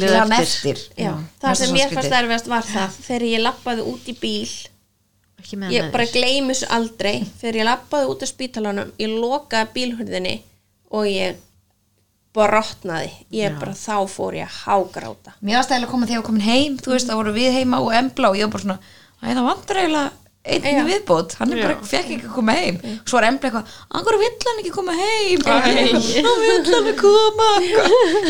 það 1.43 1.59
sem 1.61 1.79
ég 1.79 1.95
fannst 1.95 2.17
erfiðast 2.21 2.51
var 2.51 2.67
það 2.67 2.99
þegar 3.07 3.27
ég 3.27 3.43
lappaði 3.43 3.87
út 3.93 4.11
í 4.11 4.17
bíl. 4.21 4.53
Ég 5.71 5.91
bara 5.93 6.07
þessu 6.11 6.69
aldrei. 6.75 7.17
Þegar 7.41 7.59
ég 7.61 7.67
lappaði 7.67 8.13
út 8.13 8.23
af 8.25 8.31
spítalanum 8.31 8.93
ég 8.99 9.17
lokaði 9.21 9.73
bílhurðinni 9.75 10.37
og 10.91 11.09
ég 11.09 11.43
brotnaði. 12.37 13.11
Ég 13.33 13.57
bara 13.59 13.73
þá 13.77 14.07
fór 14.11 14.37
ég 14.37 14.47
að 14.47 14.61
hágráta. 14.65 15.35
Mér 15.41 15.59
varst 15.59 15.71
eiginlega 15.71 15.87
að 15.87 15.93
koma 15.93 16.07
þegar 16.07 16.17
ég 16.17 16.21
var 16.21 16.29
komin 16.29 16.47
heim 16.47 16.77
Þú 16.81 16.93
veist, 16.93 17.09
það 17.09 17.21
voru 17.21 17.35
við 17.37 17.55
heima 17.57 17.79
og 17.83 17.93
embla 17.97 18.31
og 18.31 18.37
ég 18.37 18.47
var 18.47 18.53
bara 18.55 18.65
svona 18.65 18.79
það 19.37 19.47
vantar 19.47 19.79
eiginlega 19.81 20.26
einn 20.47 20.87
viðbót 20.87 21.35
Hann 21.39 21.53
er 21.53 21.61
bara, 21.65 21.75
fekk 21.91 22.13
ekki 22.15 22.29
að 22.29 22.33
koma 22.37 22.55
heim. 22.57 22.79
Svo 23.03 23.19
var 23.19 23.27
embla 23.29 23.49
eitthvað, 23.49 23.75
angur 23.99 24.17
vill 24.21 24.31
hann 24.47 24.63
ekki 24.63 24.73
koma 24.75 24.95
heim? 24.97 25.45
Hann 25.47 25.69
vill 25.75 26.73
hann 26.73 26.89
ekki 26.93 26.97
koma? 27.03 27.51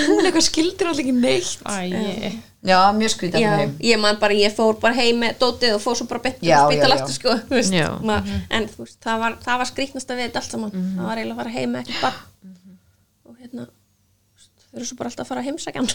Hún 0.09 0.27
eitthvað 0.27 0.45
skildir 0.49 0.91
alltaf 0.91 1.03
ekki 1.05 1.15
neitt. 1.15 1.57
Æ, 1.63 2.43
Já, 2.67 2.79
mjög 2.91 3.13
að 3.37 3.59
heim. 3.61 3.73
ég 3.85 3.99
man 4.01 4.17
bara, 4.19 4.35
ég 4.35 4.51
fór 4.57 4.75
bara 4.81 4.97
heim 4.97 5.21
með 5.21 5.37
dótið 5.39 5.75
og 5.77 5.81
fór 5.83 5.95
svo 5.99 6.07
bara 6.09 6.19
spítal 6.33 6.89
já, 6.89 6.95
aftur 6.97 7.13
já. 7.13 7.15
sko, 7.15 7.35
þú 7.47 7.55
veist, 7.55 7.75
Já. 7.77 7.87
Ma, 8.03 8.17
en 8.49 8.65
þú 8.67 8.81
veist, 8.83 8.97
það 9.05 9.21
var, 9.21 9.37
það 9.45 9.61
var 9.61 9.69
skrýtnasta 9.69 10.17
við 10.17 10.25
þetta 10.25 10.41
allt 10.41 10.55
saman. 10.55 10.73
Það 10.73 11.05
var 11.07 11.21
eiginlega 11.21 11.37
að 11.37 11.41
fara 11.43 11.53
heim 11.53 11.75
með 11.77 11.85
ekki 11.85 12.01
barn. 12.01 12.19
Og 13.29 13.37
hérna 13.37 13.67
þú 14.77 14.83
veist, 14.83 14.83
þau 14.83 14.83
eru 14.83 14.87
svo 14.87 14.97
bara 14.99 15.11
alltaf 15.11 15.25
að 15.25 15.29
fara 15.31 15.41
að 15.41 15.47
heimsækja 15.49 15.81
hann 15.81 15.91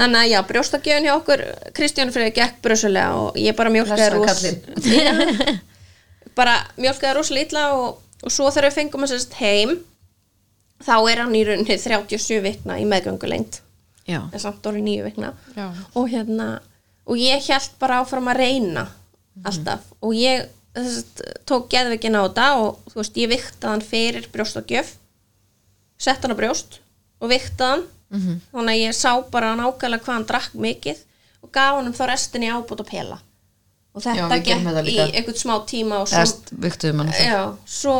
þannig 0.00 0.20
að 0.20 0.30
já, 0.30 0.38
brjóstakjöfun 0.48 1.08
hjá 1.08 1.14
okkur 1.14 1.44
Kristján 1.76 2.12
Freyr 2.14 2.32
gekk 2.34 2.60
brössulega 2.64 3.18
og 3.20 3.38
ég 3.40 3.56
bara 3.56 3.72
ros 4.14 4.30
kallinn. 4.30 5.60
bara 6.38 6.56
mjólkaði 6.80 7.16
rosalega 7.18 7.50
illa 7.50 7.66
og, 7.76 8.00
og 8.22 8.32
svo 8.32 8.50
þegar 8.50 8.70
við 8.70 8.78
fengum 8.80 9.06
að 9.06 9.14
sérst 9.14 9.36
heim 9.40 9.76
þá 10.84 10.96
er 11.12 11.22
hann 11.22 11.36
í 11.36 11.44
rauninni 11.46 11.78
37 11.78 12.40
vikna 12.44 12.80
í 12.80 12.88
meðgöngulengt 12.88 13.60
Já, 14.04 14.20
en 14.28 14.40
samt 14.40 14.66
orðið 14.68 14.84
nýju 14.84 15.04
vikna. 15.06 15.30
Já. 15.56 15.70
og 15.96 16.10
hérna 16.12 16.48
og 17.08 17.20
ég 17.20 17.40
held 17.48 17.78
bara 17.80 18.02
áfram 18.02 18.28
að 18.32 18.40
reyna 18.42 18.84
alltaf. 19.44 19.86
Og 20.04 20.12
ég 20.16 20.44
þess, 20.74 21.24
tók 21.48 21.68
geðveikin 21.72 22.16
á 22.18 22.24
þetta 22.26 22.46
og 22.60 22.92
þú 22.92 23.00
veist 23.00 23.20
ég 23.20 23.32
viktaði 23.32 23.72
hann 23.72 23.84
fyrir 23.84 24.28
brjóstagjöf 24.32 24.94
sett 26.00 26.24
hann 26.24 26.34
á 26.34 26.38
brjóst 26.38 26.80
og 27.20 27.28
viktaði 27.30 27.70
hann. 27.70 27.84
Þannig 28.52 28.72
að 28.74 28.80
ég 28.82 28.94
sá 28.94 29.10
bara 29.30 29.54
nákvæmlega 29.58 30.04
hvað 30.04 30.14
hann 30.14 30.26
drakk 30.28 30.52
mikið 30.54 30.98
og 31.42 31.50
gaf 31.52 31.78
hann 31.80 31.92
þá 31.94 32.04
restinni 32.12 32.50
ábútt 32.52 32.80
og 32.84 32.86
pela. 32.86 33.18
Og 33.94 34.02
Já, 34.18 34.24
þetta 34.28 34.38
gekk 34.44 34.64
í 34.90 34.96
einhvern 35.18 35.38
smá 35.38 35.54
tíma 35.70 35.98
og 36.02 36.08
svo 36.08 36.16
Já, 37.24 37.56
svo 37.66 37.96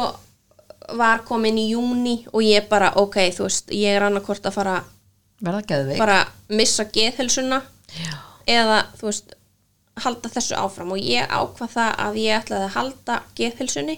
var 0.98 1.22
komin 1.24 1.58
í 1.58 1.68
júni 1.72 2.26
og 2.32 2.42
ég 2.42 2.68
bara, 2.68 2.92
ok, 2.96 3.16
þú 3.36 3.46
veist, 3.46 3.70
ég 3.72 3.94
er 3.96 4.02
annarkvort 4.06 4.44
að 4.46 4.52
fara 4.58 4.76
bara 5.98 6.18
missa 6.48 6.84
geðhelsuna 6.84 7.62
eða, 8.46 8.84
þú 8.98 9.06
veist, 9.10 9.34
halda 10.04 10.28
þessu 10.28 10.54
áfram. 10.58 10.90
Og 10.92 10.98
ég 10.98 11.26
ákvað 11.30 11.70
það 11.76 11.94
að 12.06 12.18
ég 12.22 12.40
ætlaði 12.42 12.64
að 12.68 12.74
halda 12.76 13.22
geðhelsunni 13.38 13.96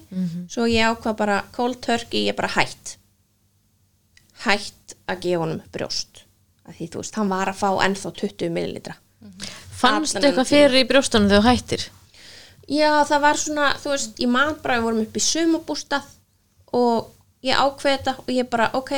svo 0.53 0.67
ég 0.69 0.85
ákvað 0.93 1.17
bara 1.17 1.45
cold 1.53 1.81
turkey, 1.81 2.27
ég 2.29 2.37
bara 2.37 2.49
hætt 2.57 2.97
hætt 4.47 4.97
að 5.07 5.21
gefa 5.27 5.43
honum 5.43 5.61
brjóst. 5.75 6.23
Því, 6.67 6.89
þú 6.91 7.03
veist, 7.03 7.19
hann 7.21 7.31
var 7.31 7.51
að 7.51 7.61
fá 7.61 7.69
ennþá 7.87 8.13
20 8.21 8.55
millilitra. 8.55 8.97
Fannst 9.77 10.17
Allan 10.17 10.25
eitthvað 10.25 10.25
þennan 10.25 10.35
tíma. 10.35 10.51
fyrir 10.51 10.81
í 10.81 10.89
brjóstunum 10.91 11.29
þegar 11.31 11.45
þú 11.45 11.51
hættir? 11.53 11.85
Já, 12.67 12.91
það 13.07 13.21
var 13.23 13.39
svona, 13.39 13.67
þú 13.83 13.93
veist, 13.93 14.17
ég 14.23 14.31
man 14.33 14.57
bara, 14.63 14.79
við 14.79 14.87
vorum 14.89 15.03
upp 15.05 15.19
í 15.19 15.23
sumabústað 15.23 16.09
og 16.75 17.13
ég 17.47 17.61
ákveði 17.61 17.99
þetta 17.99 18.15
og 18.25 18.33
ég 18.35 18.49
bara, 18.51 18.71
ok, 18.75 18.93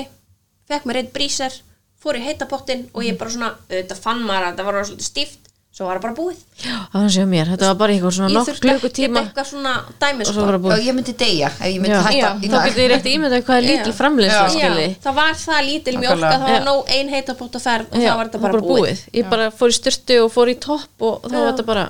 fekk 0.70 0.88
mér 0.88 1.00
einn 1.02 1.10
bríser, 1.12 1.58
fór 2.00 2.16
í 2.16 2.24
heitapottin 2.24 2.86
og 2.94 3.04
ég 3.04 3.18
bara 3.20 3.34
svona, 3.34 3.50
auðvitað 3.68 4.00
fann 4.06 4.24
maður 4.24 4.48
að 4.48 4.60
það 4.60 4.70
var 4.70 4.80
svolítið 4.88 5.10
stíft, 5.10 5.47
svo 5.78 5.86
var 5.86 5.98
það 6.00 6.02
bara 6.08 6.14
búið. 6.18 6.38
Það 6.58 6.94
var 6.98 7.10
sér 7.14 7.26
mér, 7.30 7.50
þetta 7.52 7.66
var 7.68 7.76
bara 7.78 7.92
eitthvað 7.94 8.14
svona 8.16 8.28
Ég 8.28 8.34
nokk 8.34 8.48
þurfti 8.48 8.58
ekkert 8.58 8.80
klukkutíma 8.82 9.20
eitthvað 9.22 9.46
svona 9.52 9.74
dæmi, 10.02 10.24
og 10.24 10.26
sko. 10.26 10.32
svo 10.34 10.46
það 10.48 10.56
Já, 10.56 10.62
búið. 10.64 10.80
ég 10.88 10.96
myndi 10.98 11.12
deyja 11.22 11.50
ef 11.52 11.60
ég 11.68 11.76
myndi 11.84 11.92
Já. 11.94 12.00
hætta 12.08 12.30
í 12.34 12.48
Þá 12.48 12.54
dag. 12.56 12.64
getur 12.66 12.78
þið 12.80 12.88
rétt 12.92 13.06
ímyndað 13.12 13.44
hvað 13.46 13.58
er 13.60 13.66
lítil 13.68 13.92
Já. 14.34 14.40
skilji. 14.56 14.88
Það 15.04 15.14
var 15.20 15.38
það 15.44 15.60
lítil 15.68 15.94
mjólk 16.02 16.18
að 16.18 16.34
það 16.34 16.42
var 16.48 16.50
Já. 16.58 16.64
nóg 16.66 16.90
ein 16.98 17.08
heitapott 17.14 17.54
og 17.54 17.62
ferð 17.62 17.86
og 17.92 18.02
Já, 18.02 18.08
það 18.10 18.16
var 18.18 18.26
þetta 18.32 18.42
bara, 18.48 18.60
búið. 18.72 19.04
Ég 19.14 19.30
bara 19.30 19.46
fór 19.54 19.68
í 19.70 19.76
styrtu 19.78 20.18
og 20.24 20.32
fór 20.34 20.50
í 20.50 20.56
topp 20.58 21.06
og 21.08 21.22
þá 21.30 21.36
var 21.38 21.48
þetta 21.52 21.66
bara 21.70 21.86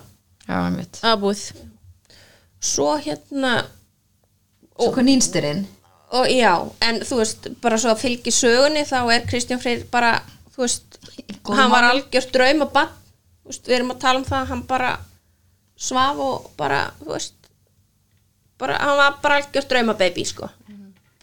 Já, 0.49 0.57
einmitt. 0.69 1.01
að 1.03 1.17
búið. 1.25 1.43
Svo 2.61 2.91
hérna, 3.01 3.55
Svo 4.77 4.93
hvað 4.93 5.05
nýnstirinn? 5.09 5.65
og 6.13 6.27
já, 6.33 6.53
en 6.83 7.01
þú 7.05 7.19
veist, 7.21 7.49
bara 7.61 7.77
svo 7.81 7.91
að 7.93 8.01
fylgi 8.05 8.33
sögunni 8.33 8.85
þá 8.89 9.01
er 9.15 9.27
Kristján 9.29 9.61
Freyr 9.61 9.83
bara, 9.93 10.23
þú 10.57 10.63
veist, 10.65 10.99
hann 11.49 11.71
var 11.71 11.85
algjört 11.91 12.33
draum 12.33 12.63
og 12.65 12.73
bann, 12.73 12.89
veist, 13.49 13.67
við 13.69 13.77
erum 13.79 13.95
að 13.95 14.01
tala 14.05 14.21
um 14.23 14.27
það, 14.29 14.47
hann 14.53 14.63
bara 14.69 14.93
svaf 15.79 16.21
og 16.23 16.51
bara, 16.59 16.83
þú 17.01 17.13
veist, 17.15 17.35
bara, 18.61 18.79
hann 18.83 18.97
var 18.99 19.19
bara 19.23 19.41
algjört 19.41 19.71
drauma 19.71 19.95
baby, 19.99 20.25
sko, 20.29 20.49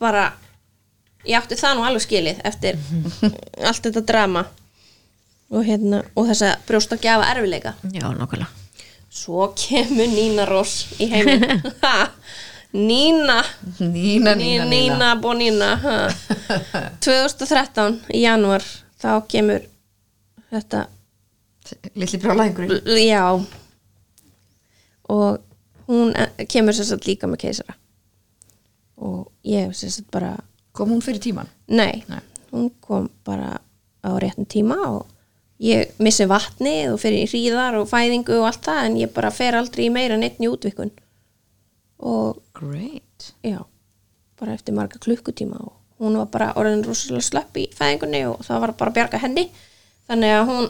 bara, 0.01 0.27
ég 1.25 1.37
átti 1.39 1.57
það 1.59 1.77
nú 1.79 1.87
alveg 1.87 2.05
skilið 2.05 2.43
eftir 2.47 2.77
allt 3.67 3.87
þetta 3.89 4.05
drama 4.11 4.45
og 5.53 5.65
hérna, 5.67 6.01
og 6.17 6.29
þess 6.31 6.45
að 6.47 6.63
brjóst 6.67 6.93
að 6.95 7.03
gefa 7.05 7.27
erfileika. 7.31 7.75
Já, 7.93 8.07
nokkulega. 8.17 8.49
Svo 9.15 9.45
kemur 9.55 10.09
Nína 10.11 10.43
Ross 10.49 10.87
í 10.99 11.07
heiminn, 11.11 11.45
Nína, 12.75 13.37
Nína, 13.79 13.79
Nína, 13.79 14.33
Nína, 14.35 14.35
Nína. 14.35 14.65
Nína 14.67 15.11
Bonina 15.21 15.69
ha. 15.79 15.93
2013 17.05 18.01
í 18.11 18.25
janúar 18.25 18.65
þá 18.99 19.11
kemur 19.31 19.63
þetta 20.51 20.81
Lilli 21.95 22.17
brjálæðingurinn. 22.21 22.81
já 23.07 23.23
og 25.09 25.39
hún 25.87 26.13
eh, 26.17 26.45
kemur 26.49 26.73
sér 26.73 26.87
satt 26.89 27.05
líka 27.07 27.27
með 27.29 27.43
keisara 27.45 27.75
og 28.97 29.27
ég 29.45 29.73
sér 29.75 29.91
satt 29.93 30.11
bara 30.11 30.35
Kom 30.75 30.89
hún 30.91 31.01
fyrir 31.01 31.21
tíman? 31.23 31.47
nei, 31.67 32.03
Nei. 32.09 32.19
hún 32.51 32.69
kom 32.81 33.09
bara 33.25 33.59
á 34.03 34.09
réttum 34.19 34.45
tíma 34.45 34.75
og 34.89 35.05
ég 35.59 35.93
missi 36.03 36.25
vatnið 36.27 36.91
og 36.93 36.99
fyrir 36.99 37.23
í 37.23 37.29
hríðar 37.31 37.77
og 37.79 37.87
fæðingu 37.87 38.35
og 38.41 38.49
allt 38.49 38.65
það 38.67 38.81
en 38.89 38.97
ég 38.99 39.13
bara 39.15 39.31
fer 39.31 39.55
aldrei 39.55 39.85
í 39.87 39.93
meira 39.93 40.17
en 40.17 40.23
einn 40.27 40.43
í 40.43 40.49
útvikun 40.51 40.91
og 41.99 42.41
Great. 42.53 43.31
já, 43.43 43.63
bara 44.39 44.53
eftir 44.53 44.75
marga 44.75 44.99
klukkutíma 44.99 45.61
og 45.63 45.71
hún 45.99 46.17
var 46.19 46.27
bara 46.27 46.49
orðin 46.59 46.83
rosalega 46.83 47.23
slöpp 47.23 47.55
í 47.61 47.69
fæðingunni 47.71 48.25
og 48.27 48.41
það 48.43 48.59
var 48.65 48.73
bara 48.75 48.91
að 48.91 48.97
bjarga 48.99 49.21
henni 49.23 49.45
þannig 50.09 50.33
að 50.35 50.49
hún 50.51 50.67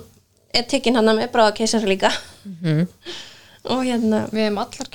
er 0.60 0.66
tekinn 0.72 0.96
hann 1.00 1.10
með 1.18 1.32
bráða 1.34 1.54
keisara 1.58 1.88
líka. 1.90 2.12
Og 3.66 3.82
hérna 3.88 4.20
Við 4.30 4.44
hefum 4.46 4.60
allar 4.62 4.90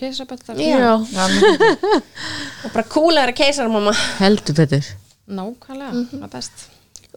mér- 0.59 0.67
og 2.65 2.71
bara 2.75 2.85
kúlega 2.93 3.33
keisara 3.35 3.69
mamma. 3.73 3.95
Heldur 4.21 4.55
betur. 4.61 4.87
Nákvæmlega, 5.31 6.05
það 6.13 6.23
er 6.27 6.33
best. 6.37 6.67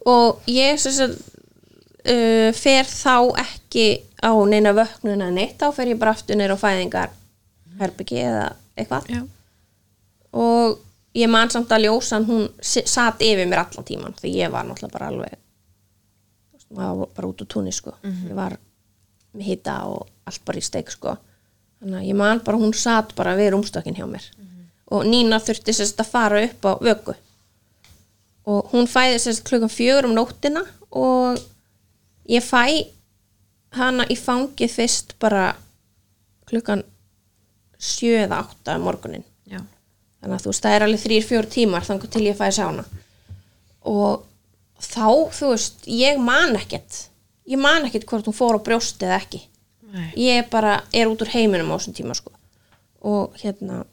Og 0.09 0.41
ég 0.49 0.79
sem 0.81 0.95
sagt 0.97 1.19
uh, 2.09 2.49
fer 2.57 2.89
þá 2.89 3.13
ekki 3.43 3.85
á 4.23 4.31
neina 4.49 4.73
vöknuna 4.77 5.29
neitt. 5.33 5.59
Þá 5.61 5.69
fer 5.77 5.93
ég 5.93 6.01
bara 6.01 6.15
aftur 6.17 6.37
neyra 6.39 6.57
á 6.57 6.63
fæðingar 6.63 7.13
herbyggi 7.79 8.19
eða 8.25 8.47
eitthvað. 8.77 9.07
Já. 9.13 9.21
og 10.33 10.79
ég 11.13 11.29
man 11.29 11.49
samt 11.53 11.69
að 11.69 11.83
ljósan 11.85 12.23
hún 12.25 12.47
si- 12.65 12.81
sat 12.89 13.19
yfir 13.21 13.45
mér 13.45 13.59
allan 13.67 13.85
tíman 13.85 14.15
því 14.17 14.31
ég 14.39 14.49
var 14.53 14.65
náttúrulega 14.65 14.93
bara 14.95 15.09
alveg 15.11 15.35
var 16.75 17.07
bara 17.15 17.29
út 17.29 17.41
úr 17.43 17.49
túnni 17.49 17.73
sko. 17.75 17.93
Ég 18.03 18.33
var 18.37 18.57
með 19.33 19.45
hita 19.49 19.75
og 19.89 20.07
allt 20.29 20.43
bara 20.45 20.61
í 20.61 20.65
steik 20.65 20.91
sko. 20.93 21.17
Þannig 21.81 21.99
að 21.99 22.07
ég 22.07 22.17
man 22.17 22.41
bara 22.45 22.57
hún 22.61 22.73
sat 22.77 23.15
bara 23.15 23.35
við 23.35 23.53
rúmstökin 23.53 23.97
hjá 23.97 24.05
mér. 24.07 24.25
Og 24.93 25.05
Nína 25.09 25.39
þurfti 25.41 25.73
sérst 25.73 25.99
að 25.99 26.11
fara 26.11 26.43
upp 26.45 26.65
á 26.69 26.71
vöku. 26.83 27.15
Og 28.45 28.71
hún 28.73 28.87
fæði 28.87 29.19
sérst 29.23 29.45
klukkan 29.47 29.71
fjögur 29.71 30.09
um 30.09 30.15
nóttina 30.15 30.65
og 30.91 31.39
ég 32.29 32.43
fæ 32.43 32.87
hana 33.73 34.05
í 34.11 34.15
fangið 34.19 34.71
fyrst 34.71 35.15
bara 35.19 35.53
klukkan 36.49 36.83
sjö 37.79 38.23
eða 38.23 38.43
átta 38.43 38.75
um 38.77 38.85
morgunin 38.87 39.23
Já. 39.49 39.59
þannig 40.21 40.35
að 40.37 40.43
þú 40.43 40.51
veist, 40.51 40.63
það 40.63 40.75
er 40.75 40.85
alveg 40.85 41.01
þrýr, 41.03 41.25
fjór 41.27 41.47
tímar 41.49 41.87
þannig 41.87 42.11
til 42.13 42.25
ég 42.27 42.37
fæði 42.37 42.57
sjá 42.57 42.65
hana. 42.67 42.85
Og 43.89 44.23
þá, 44.83 45.07
þú 45.33 45.53
veist, 45.53 45.87
ég 45.87 46.19
man 46.21 46.57
ekkert. 46.59 47.07
Ég 47.49 47.59
man 47.59 47.87
ekkert 47.87 48.07
hvort 48.09 48.29
hún 48.29 48.37
fór 48.37 48.59
á 48.59 48.65
brjósti 48.65 49.07
eða 49.07 49.19
ekki. 49.21 49.41
Nei. 49.93 50.09
ég 50.17 50.47
bara 50.49 50.79
er 50.89 51.09
út 51.11 51.21
úr 51.21 51.29
heiminum 51.29 51.69
á 51.69 51.77
þessum 51.77 51.93
tíma 51.93 52.15
sko. 52.17 52.31
Og 53.05 53.35
hérna 53.43 53.83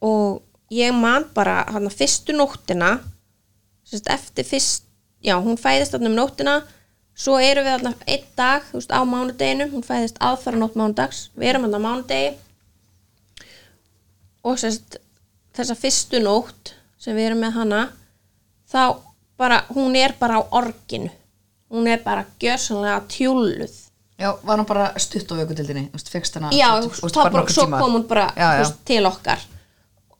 og 0.00 0.44
ég 0.70 0.94
man 0.94 1.26
bara 1.34 1.64
hann 1.74 1.90
fyrstu 1.90 2.36
nóttina 2.36 3.00
sérst, 3.84 4.06
eftir 4.06 4.46
fyrst 4.46 4.86
já, 5.26 5.34
hún 5.42 5.58
fæðist 5.58 5.96
þarna 5.96 6.12
um 6.12 6.20
nóttina. 6.20 6.54
Svo 7.20 7.36
erum 7.42 7.66
við 7.66 7.74
þarna 7.74 7.94
einn 8.06 8.28
dag 8.38 8.62
þú 8.68 8.78
veist, 8.78 8.94
á 8.94 9.00
mánudeginu, 9.04 9.66
hún 9.74 9.84
fæðist 9.84 10.20
aðfara 10.22 10.60
nótt 10.60 10.78
mánudags, 10.78 11.26
við 11.34 11.50
erum 11.50 11.66
þarna 11.66 11.80
á 11.82 11.86
mánudegi. 11.88 12.30
Og 14.46 14.60
sérst, 14.62 15.00
þessa 15.52 15.76
fyrstu 15.76 16.22
nótt 16.22 16.76
sem 17.00 17.18
við 17.18 17.32
erum 17.32 17.42
með 17.42 17.58
hana 17.58 17.82
þá 18.70 18.82
bara, 19.40 19.64
hún 19.74 19.96
er 19.96 20.14
bara 20.20 20.40
á 20.40 20.42
orginu. 20.50 21.10
Hún 21.70 21.86
er 21.86 22.02
bara 22.02 22.24
gjössanlega 22.40 23.04
tjúluð 23.08 23.90
Já, 24.20 24.36
var 24.42 24.58
hún 24.58 24.66
bara 24.66 24.92
stutt 24.98 25.32
á 25.32 25.34
veist, 25.34 26.08
fegst 26.12 26.34
hana 26.36 26.50
já, 26.52 26.74
veist, 26.76 27.00
þá 27.00 27.30
bara, 27.32 27.46
svo 27.48 27.64
kom 27.70 27.94
hún 27.94 28.06
bara 28.08 28.26
Já, 28.36 28.48
já. 28.52 28.58
veist, 28.58 28.80
til 28.84 29.06
okkar. 29.06 29.40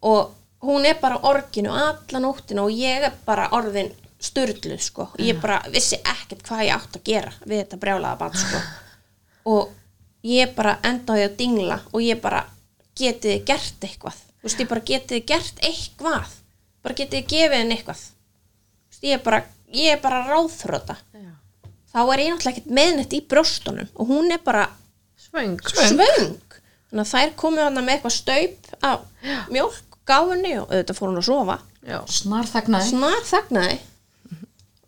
Og 0.01 0.31
hún 0.65 0.87
er 0.89 0.97
bara 1.01 1.19
á 1.21 1.27
orginu 1.29 1.75
alla 1.75 2.21
nóttina 2.23 2.63
og 2.65 2.73
ég 2.73 3.05
er 3.05 3.13
bara 3.27 3.51
orðin 3.53 3.91
styrluð 4.21 4.81
sko, 4.81 5.09
ég 5.19 5.37
bara 5.41 5.61
vissi 5.69 5.99
ekkert 6.01 6.47
hvað 6.49 6.65
ég 6.65 6.73
átt 6.77 6.97
að 6.97 7.05
gera 7.05 7.33
við 7.45 7.61
þetta 7.61 7.81
brjálaða 7.83 8.21
bát 8.21 8.41
sko. 8.41 8.63
Og 9.53 9.69
ég 10.25 10.55
bara 10.57 10.79
enda 10.85 11.13
á 11.13 11.17
því 11.17 11.27
að 11.27 11.37
dingla 11.37 11.79
og 11.93 12.01
ég 12.05 12.21
bara 12.21 12.43
getið 12.97 13.35
þið 13.35 13.45
gert 13.49 13.85
eitthvað? 13.85 14.19
Þú 14.41 14.49
veist, 14.49 14.61
ég 14.61 14.69
bara 14.73 14.87
getið 14.91 15.17
þið 15.17 15.29
gert 15.29 15.63
eitthvað? 15.65 16.35
Bara 16.85 16.95
getið 16.95 17.21
þið 17.21 17.31
gefið 17.33 17.57
henni 17.59 17.77
eitthvað 17.77 18.03
ég 19.03 19.13
er 19.17 19.23
bara, 19.25 19.43
ég 19.73 19.95
er 19.97 20.01
bara 20.03 20.23
ráðþrota. 20.29 20.97
Þá 21.91 22.01
er 22.15 22.19
ég 22.23 22.29
náttúrulega 22.33 22.53
ekkert 22.55 22.75
meðnett 22.79 23.13
í 23.17 23.21
brjóstunum 23.27 23.89
og 23.97 24.05
hún 24.13 24.31
er 24.35 24.41
bara 24.45 24.69
Svöng. 25.19 25.57
svöng. 25.67 26.37
þannig 26.91 27.05
að 27.05 27.13
þær 27.13 27.31
komið 27.39 27.63
hana 27.67 27.83
með 27.87 27.95
eitthvað 27.97 28.17
staup 28.17 28.61
af 28.87 28.99
mjólk, 29.51 29.83
gáfunni 30.07 30.53
og 30.59 30.67
auðvitað 30.71 30.99
fór 30.99 31.09
hún 31.11 31.21
að 31.21 31.29
sofa. 31.29 31.57
Já. 31.87 31.99
Snar 32.11 32.47
þagnaði. 32.51 32.91
snar 32.91 33.23
þagnaði 33.27 33.79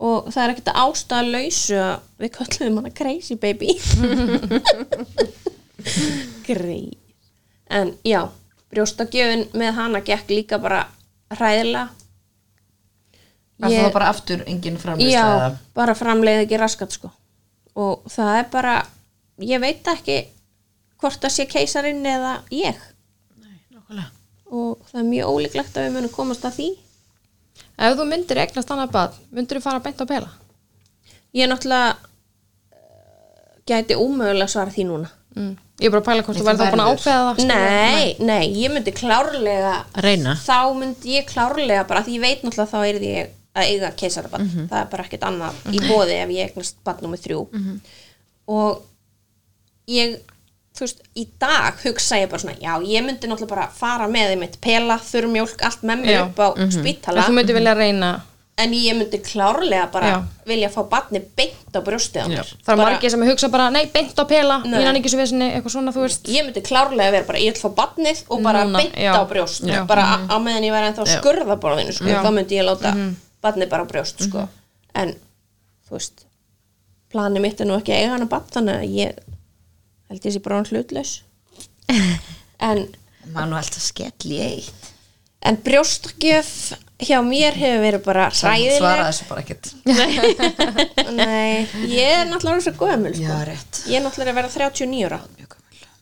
og 0.03 0.33
það 0.35 0.43
er 0.43 0.53
ekkert 0.53 0.71
að 0.73 0.81
ástæða 0.83 1.31
lausu 1.31 1.77
að 1.79 2.01
við 2.19 2.31
köllum 2.39 2.79
hana 2.81 2.91
crazy 2.91 3.37
baby. 3.39 3.71
Grei 6.47 6.99
en 7.73 7.95
já, 8.05 8.27
brjóstagjöfin 8.73 9.47
með 9.57 9.73
hana 9.79 10.01
gekk 10.05 10.31
líka 10.31 10.59
bara 10.63 10.85
hræðilega 11.33 11.89
Var 13.63 13.75
það 13.87 13.93
bara 13.95 14.09
aftur 14.13 14.43
engin 14.51 14.79
framlýst 14.83 15.15
Já, 15.15 15.57
bara 15.79 15.95
framleiði 15.99 16.47
ekki 16.47 16.59
raskat 16.63 16.97
sko 16.99 17.11
og 17.79 18.03
það 18.13 18.33
er 18.41 18.49
bara 18.53 18.75
ég 19.41 19.63
veit 19.63 19.87
ekki 19.95 20.17
hvort 21.01 21.23
það 21.23 21.35
sé 21.37 21.47
keisarinn 21.51 22.03
eða 22.07 22.35
ég 22.53 22.79
Nei, 23.41 23.57
nokkulega. 23.73 24.11
og 24.53 24.83
það 24.91 25.01
er 25.01 25.09
mjög 25.15 25.33
ólíklegt 25.37 25.79
að 25.79 25.87
við 25.89 25.95
munum 25.97 26.15
komast 26.15 26.45
að 26.49 26.59
því 26.61 26.69
Ef 27.83 27.97
þú 27.99 28.05
myndir 28.07 28.39
eignast 28.43 28.71
annað 28.71 28.91
bad, 28.95 29.15
myndir 29.33 29.59
þú 29.59 29.63
fara 29.65 29.81
beint 29.85 30.03
á 30.03 30.07
pela? 30.07 30.31
ég 31.33 31.49
náttúrulega 31.49 31.97
eh, 32.77 33.59
gæti 33.67 33.97
ómögulega 33.97 34.51
svara 34.53 34.75
því 34.75 34.87
núna 34.91 35.11
Mm. 35.33 35.55
Ég 35.81 35.87
er 35.89 35.93
bara 35.95 36.03
að 36.03 36.09
pæla 36.11 36.23
hvort 36.27 36.37
þú 36.37 36.45
verður 36.45 36.59
þá 36.67 36.73
búin 36.75 36.81
að 36.83 36.91
ákveða 36.93 37.21
það 37.37 37.47
nei, 37.49 38.09
nei, 38.21 38.43
ég 38.61 38.73
myndi 38.75 38.93
klárlega 38.93 39.71
Reyna. 40.05 40.35
þá 40.37 40.59
myndi 40.77 41.15
ég 41.17 41.25
klárlega 41.31 41.87
bara 41.89 42.03
því 42.05 42.17
ég 42.19 42.21
veit 42.27 42.43
náttúrulega 42.45 42.69
þá 42.69 42.81
er 42.91 42.99
ég 43.07 43.31
að 43.53 43.68
eiga 43.68 43.90
keisarabann 43.96 44.48
það 44.70 44.78
er 44.80 44.90
bara 44.94 45.05
ekkert 45.05 45.26
annað 45.28 45.62
í 45.72 45.80
bóði 45.84 46.18
ef 46.22 46.30
ég 46.32 46.50
eignast 46.50 46.78
bann 46.84 47.03
nummer 47.05 47.20
þrjú. 47.20 47.42
Og 48.53 48.82
ég 49.92 50.20
þú 50.72 50.86
veist, 50.86 51.00
í 51.18 51.26
dag 51.40 51.78
hugsa 51.84 52.18
ég 52.22 52.30
bara 52.32 52.42
svona 52.42 52.57
já, 52.61 52.72
ég 52.88 53.05
myndi 53.05 53.28
náttúrulega 53.28 53.53
bara 53.55 53.68
fara 53.76 54.09
með 54.11 54.34
einmitt 54.36 54.59
pela, 54.64 54.96
þurrmjólk, 55.05 55.64
allt 55.68 55.82
með 55.88 56.05
mér 56.05 56.14
Já. 56.16 56.26
upp 56.26 56.40
á 56.40 56.48
spítala. 56.72 57.22
En 57.24 57.28
þú 57.28 57.38
myndir 57.38 57.59
vilja 57.59 57.74
reyna. 57.76 58.12
En 58.62 58.72
ég 58.76 58.96
myndi 58.96 59.18
klárlega 59.24 59.86
bara 59.92 60.09
Já. 60.11 60.16
vilja 60.48 60.70
fá 60.72 60.82
batni 60.88 61.20
beint 61.36 61.76
á 61.76 61.80
mér. 61.80 62.48
Það 62.64 62.72
er 62.72 62.80
margir 62.80 63.12
sem 63.12 63.24
hugsa 63.28 63.50
bara, 63.53 63.68
nei, 63.72 63.84
beint 63.92 64.16
á 64.16 64.24
pela, 64.28 64.59
nann 64.64 64.96
ekki 65.00 65.12
svo 65.12 65.20
vesinni, 65.20 65.50
eitthvað 65.53 65.76
svona, 65.76 65.92
þú 65.92 66.07
veist. 66.07 66.28
ég 66.28 66.46
myndi 66.48 66.64
klárlega 66.64 67.16
vera 67.18 67.28
bara, 67.28 67.38
ég 67.40 67.53
vil 67.53 67.61
fá 67.61 67.72
batnið 67.82 68.24
og 68.28 68.42
bara 68.44 68.64
Núna, 68.64 68.78
beint 68.80 68.96
já. 68.96 69.12
á 69.12 69.22
brjóst. 69.28 69.68
Já. 69.68 69.84
bara 69.88 70.05
á, 70.05 70.16
á 70.28 70.36
meðan 70.40 70.68
ég 70.68 70.72
væri 70.72 70.92
ennþá 70.92 71.09
skurðaborðinu 71.18 71.92
sko, 71.96 72.09
þá 72.09 72.30
myndi 72.32 72.61
ég 72.61 72.68
láta 72.68 72.94
mm 73.43 73.49
batnið 73.49 73.72
bara 73.72 73.82
á 73.82 73.90
brjóst 73.90 74.22
sko. 74.22 74.47
en 74.95 75.16
þú 75.88 75.97
veist 75.97 76.26
planið 77.12 77.45
mitt 77.45 77.61
er 77.61 77.68
nú 77.68 77.76
ekki 77.78 77.95
að 77.95 78.03
eiga 78.05 78.14
hana 78.14 78.28
bat 78.30 78.55
þannig 78.55 78.78
að 78.78 78.97
ég 78.97 79.20
held 80.12 80.28
ég 80.28 80.34
sé 80.36 80.43
bara 80.45 80.61
hann 80.61 80.70
hlutlaus. 80.70 81.18
En 82.62 82.84
maður 83.34 83.49
nú 83.51 83.57
alltaf 83.59 83.82
skell 83.82 84.30
í 84.30 84.36
eitt. 84.38 84.90
En 85.43 85.57
brjóstgjöf 85.59 86.51
hjá 87.03 87.16
mér 87.26 87.57
hefur 87.59 87.80
verið 87.82 88.05
bara 88.05 88.28
svara 88.30 88.53
hræðileg. 88.55 89.01
þessu 89.09 89.26
bara 89.26 89.43
ekkert. 89.43 89.70
Nei, 91.16 91.66
ég 91.99 92.20
er 92.20 92.28
náttúrulega 92.30 92.62
svo 92.68 92.74
gömul 92.78 93.11
sko. 93.16 93.24
já, 93.26 93.40
rétt. 93.49 93.80
Ég 93.90 93.99
er 93.99 94.05
náttúrulega 94.07 94.30
að 94.30 94.38
vera 94.38 94.53
39 94.55 95.09
ára 95.11 95.18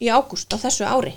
í 0.05 0.13
ágúst 0.13 0.53
á 0.53 0.57
þessu 0.61 0.85
ári. 0.85 1.15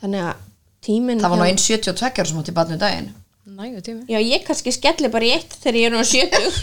Þannig 0.00 0.30
að 0.30 0.48
tíminn 0.88 1.20
það 1.20 1.34
var 1.34 1.42
nú 1.42 1.50
einn 1.50 1.60
72 1.60 2.08
ára 2.08 2.30
sem 2.32 2.40
átti 2.40 2.56
barnu 2.56 2.80
daginn 2.80 3.12
Nægu 3.42 3.80
tími. 3.82 4.04
Já, 4.06 4.20
ég 4.22 4.44
kannski 4.46 4.70
skelli 4.70 5.08
bara 5.10 5.26
í 5.26 5.32
eitt 5.34 5.56
þegar 5.58 5.76
ég 5.80 5.86
er 5.88 5.92
nú 5.96 6.02
70 6.06 6.62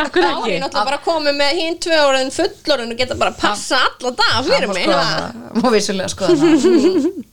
Akkur 0.00 0.24
Þá 0.24 0.30
er 0.32 0.52
ég 0.54 0.62
náttúrulega 0.62 0.84
bara 0.88 0.98
komið 1.04 1.34
með 1.36 1.58
hinn 1.60 1.76
tvö 1.84 1.98
áraðin 2.06 2.32
fullorinn 2.32 2.94
og 2.94 3.00
geta 3.02 3.18
bara 3.20 3.34
að 3.34 3.40
passa 3.42 3.80
alla 3.84 4.12
dag 4.16 4.38
fyrir 4.48 4.72
mig. 4.72 4.88
má 5.60 5.68
vissulega 5.74 6.08
skoða 6.08 6.38
það. 6.40 6.48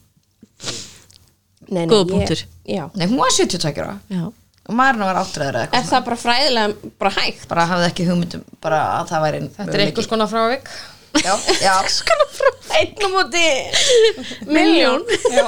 Nei, 1.66 1.80
nei, 1.80 1.88
Góður 1.89 2.03
ég- 2.03 2.12
punktur. 2.12 2.41
Nei, 2.99 3.08
hún 3.08 3.18
var 3.24 3.32
72 3.34 3.82
ára. 3.86 3.95
Og 4.66 4.74
maður 4.76 5.06
var 5.08 5.18
áttræður 5.24 5.58
eða 5.62 5.80
er 5.80 5.88
það 5.88 6.03
bara 6.10 6.18
fræðilega 6.26 6.91
bara 6.99 7.12
hægt? 7.22 7.47
bara 7.49 7.66
hafði 7.72 7.88
ekki 7.91 8.06
hugmyndum 8.10 8.43
bara 8.66 8.80
að 8.99 9.10
það 9.14 9.24
væri 9.30 9.39
Þetta 9.56 9.76
er 9.80 9.84
einhvers 9.88 10.10
konar 10.12 10.30
frávik. 10.32 10.68
já, 11.24 11.34
já, 11.64 11.76
Einn 12.76 12.99
á 12.99 13.08
móti 13.16 13.47
miljón 14.58 15.06
Já. 15.32 15.47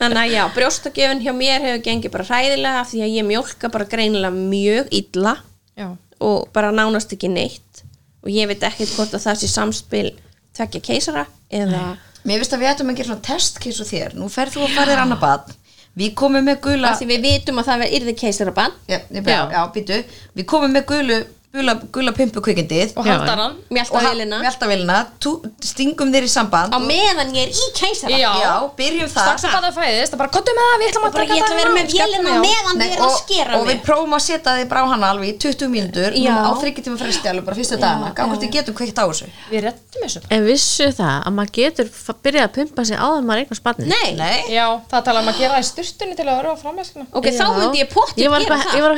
Þannig 0.00 0.20
að 0.22 0.32
já, 0.32 0.42
brjóstakjöfun 0.56 1.22
hjá 1.24 1.32
mér 1.36 1.64
hefur 1.66 1.82
gengið 1.84 2.12
bara 2.14 2.28
hræðilega 2.30 2.84
því 2.88 3.02
að 3.04 3.14
ég 3.18 3.26
mjólka 3.28 3.70
bara 3.72 3.88
greinilega 3.90 4.32
mjög 4.32 4.88
illa 4.96 5.34
Já. 5.76 5.88
og 6.24 6.48
bara 6.56 6.70
nánast 6.72 7.12
ekki 7.12 7.28
neitt. 7.32 7.82
Og 8.24 8.32
ég 8.32 8.48
veit 8.48 8.64
ekkert 8.64 8.94
hvort 8.96 9.14
að 9.16 9.26
það 9.26 9.40
sé 9.42 9.50
samspil 9.52 10.08
tvekja 10.56 10.80
keisara 10.88 11.26
eða 11.52 11.82
mér 12.24 12.40
finnst 12.42 12.52
að 12.56 12.62
við 12.64 12.70
ættum 12.72 12.90
að 12.92 12.98
gera 13.00 13.10
svona 13.10 13.26
testkeiss 13.28 13.80
og 13.84 13.88
þér. 13.88 14.16
Nú 14.16 14.28
ferð 14.32 14.56
þú 14.56 14.64
að 14.66 14.74
fara 14.76 14.92
þér 14.94 15.02
annar 15.04 15.20
bad 15.20 15.52
við 16.00 16.14
komum 16.16 16.44
með 16.46 16.60
gula 16.64 16.92
að 16.92 17.00
því 17.00 17.06
við 17.10 17.24
vitum 17.26 17.60
að 17.60 17.68
það 17.68 17.80
verður 17.82 17.96
yrði 17.98 18.12
keisarabann 18.20 18.74
já, 18.88 18.98
ég 19.10 19.24
bara, 19.26 19.36
Já. 19.36 19.40
já, 19.56 19.62
býtu 19.74 19.96
við 20.38 20.46
komum 20.52 20.74
með 20.76 20.84
gulu, 20.90 21.16
gula, 21.50 21.74
gula 21.90 22.12
pumpu 22.14 22.40
kvikindið 22.44 22.92
Og 22.94 23.06
mjöltavélina 23.74 24.38
mjöltavélina 24.44 24.98
stingum 25.66 26.12
þér 26.14 26.24
í 26.26 26.30
samband 26.30 26.70
á 26.70 26.78
meðan 26.78 27.32
ég 27.34 27.42
er 27.48 27.50
í 27.50 27.66
keisara 27.74 28.14
Já. 28.14 28.30
já, 28.38 28.54
byrjum 28.78 29.10
það 29.10 29.26
Strax 29.26 29.40
að 29.48 29.64
það 29.66 29.74
fæðist, 29.80 30.10
það 30.14 30.20
bara 30.22 30.32
kottu 30.36 30.50
með 30.54 30.64
það, 30.68 30.76
við 30.80 30.86
ætlum 30.90 31.02
og 31.02 31.08
að 31.08 31.14
bara 31.16 31.24
ég 31.26 31.30
ætla 31.40 31.54
að 31.54 31.60
vera 31.60 31.72
með 31.74 31.86
vélina 31.90 32.30
á 32.30 32.38
meðan 32.44 32.76
Nei, 32.78 32.86
við 32.86 32.92
erum 32.94 33.02
að 33.02 33.10
og, 33.10 33.14
skera 33.18 33.50
og 33.58 33.64
við 33.66 33.74
mig. 33.74 33.82
prófum 33.88 34.12
að 34.14 34.22
setja 34.26 34.50
þig 34.60 34.66
brá 34.70 34.80
hana 34.90 35.06
alveg 35.10 35.26
í 35.26 35.34
20 35.42 35.66
mínútur 35.74 36.10
á 36.14 36.50
þryggjartíma 36.60 36.96
fresti 37.00 37.26
alveg 37.30 37.44
bara 37.48 37.56
fyrstu 37.58 37.76
dagana. 37.80 38.08
Hvort 38.14 38.42
við 38.44 38.52
getum 38.54 38.74
kveikt 38.78 38.98
á 39.00 39.04
þessu. 39.10 39.26
Við 39.50 39.60
rettum 39.66 40.00
þessu. 40.04 40.20
En 40.30 40.40
vissu 40.46 40.86
það 40.94 41.16
að 41.26 41.32
maður 41.38 41.52
getur 41.58 41.86
byrjað 42.24 42.46
að 42.46 42.54
pumpa 42.58 42.80
sig 42.86 42.96
maður 43.26 43.42
það 44.90 45.20
um 45.20 45.28
að 45.30 45.38
gera 45.40 45.52
það 45.54 45.60
í 45.60 45.68
styrstunni 45.70 46.14
til 46.18 46.26
að 46.26 46.34
vera 46.40 46.50
á 46.50 46.56
það. 46.60 47.06
ég 48.20 48.82
var 48.84 48.90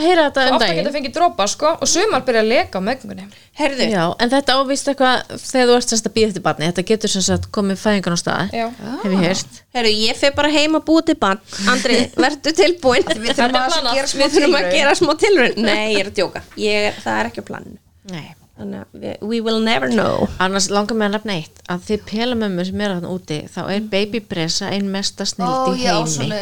að 2.33 2.42
að 2.43 2.47
að 2.47 2.51
leka 2.53 2.83
á 2.83 2.87
meðgöngunni. 2.89 3.27
herðu, 3.61 3.87
Já, 3.93 4.03
en 4.19 4.33
þetta 4.33 4.57
ávist 4.59 4.91
eitthvað 4.93 5.33
þegar 5.43 5.71
þú 5.71 5.77
ert 5.79 5.93
semst 5.95 6.09
að 6.11 6.15
býða 6.17 6.29
eftir 6.33 6.45
barni. 6.47 6.69
Þetta 6.69 6.85
getur 6.91 7.13
sem 7.15 7.25
sagt 7.27 7.49
komið 7.55 7.81
fæðingan 7.83 8.17
á 8.17 8.21
stað 8.21 8.53
Já. 8.59 8.67
hef 9.05 9.09
ég 9.13 9.23
heyrt. 9.23 9.63
Herðu, 9.77 9.95
ég 10.03 10.21
fer 10.21 10.35
bara 10.37 10.53
heim 10.53 10.77
að 10.79 10.85
búa 10.91 11.07
til 11.07 11.17
bann 11.23 11.41
Andri, 11.73 11.99
verður 12.27 12.57
tilbúin 12.61 13.09
við 13.15 13.33
þurfum 13.39 13.59
að 13.63 13.89
gera 13.97 14.13
smá 14.13 14.23
við 14.23 14.37
þurfum 14.37 14.59
að 14.59 14.69
tilraun. 14.69 14.77
gera 14.77 14.95
smá 15.01 15.13
tilraun. 15.25 15.59
Nei, 15.71 15.83
ég 15.95 16.01
er 16.05 16.13
að 16.13 16.21
djóka, 16.21 16.45
ég 16.61 16.89
er, 16.91 17.03
það 17.05 17.21
er 17.23 17.31
ekki 17.33 17.45
á 17.45 17.49
planinu. 17.53 17.79
Nei. 18.13 18.29
þannig 18.53 18.83
að 18.83 19.01
við, 19.03 19.15
we 19.31 19.39
will 19.41 19.61
never 19.65 19.89
know. 19.89 20.27
Annars 20.43 20.67
langar 20.71 20.95
mig 20.99 21.09
að 21.09 21.15
nefna 21.17 21.37
eitt. 21.41 21.63
Að 21.73 21.87
þið 21.89 22.03
pelamömmur 22.11 22.69
sem 22.69 22.83
eru 22.85 22.99
þarna 22.99 23.13
úti 23.17 23.39
þá 23.51 23.61
er 23.73 23.87
babybresa 23.95 24.69
ein 24.77 24.91
mesta 24.93 25.25
snild 25.27 25.79
í 25.81 25.87
heimi 25.87 26.37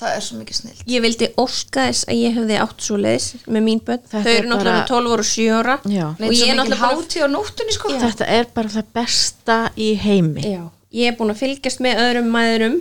Það 0.00 0.14
er 0.16 0.22
svo 0.24 0.38
mikið 0.40 0.56
snill 0.56 0.84
ég 0.94 1.02
vildi 1.04 1.26
óska 1.42 1.86
þess 1.90 2.06
að 2.08 2.20
ég 2.22 2.36
hefði 2.38 2.58
átt 2.64 2.84
svo 2.86 2.96
leiðis 2.96 3.26
með 3.46 3.64
mín 3.66 3.82
börn, 3.84 4.00
Þetta 4.06 4.22
þau 4.24 4.30
er 4.32 4.38
eru 4.40 4.48
náttúrulega 4.48 4.78
bara- 4.78 4.90
12 4.90 5.10
ára 5.12 5.24
og 5.24 5.30
7 5.30 5.48
ára. 5.60 5.74
Já. 5.84 6.06
og 6.08 6.32
ég 6.32 6.46
er 6.48 6.56
náttúrulega 6.56 6.80
bara 6.80 6.96
hátíð 6.96 7.24
á 7.24 7.28
nóttunni 7.34 7.74
sko. 7.76 7.92
Þetta 8.00 8.28
er 8.38 8.46
bara 8.54 8.68
það 8.68 8.86
besta 8.96 9.58
í 9.76 9.90
heimi. 10.00 10.46
Já, 10.56 10.62
ég 11.02 11.12
er 11.12 11.18
búin 11.20 11.34
að 11.34 11.42
fylgjast 11.42 11.84
með 11.84 12.00
öðrum 12.06 12.32
mæðurum 12.32 12.80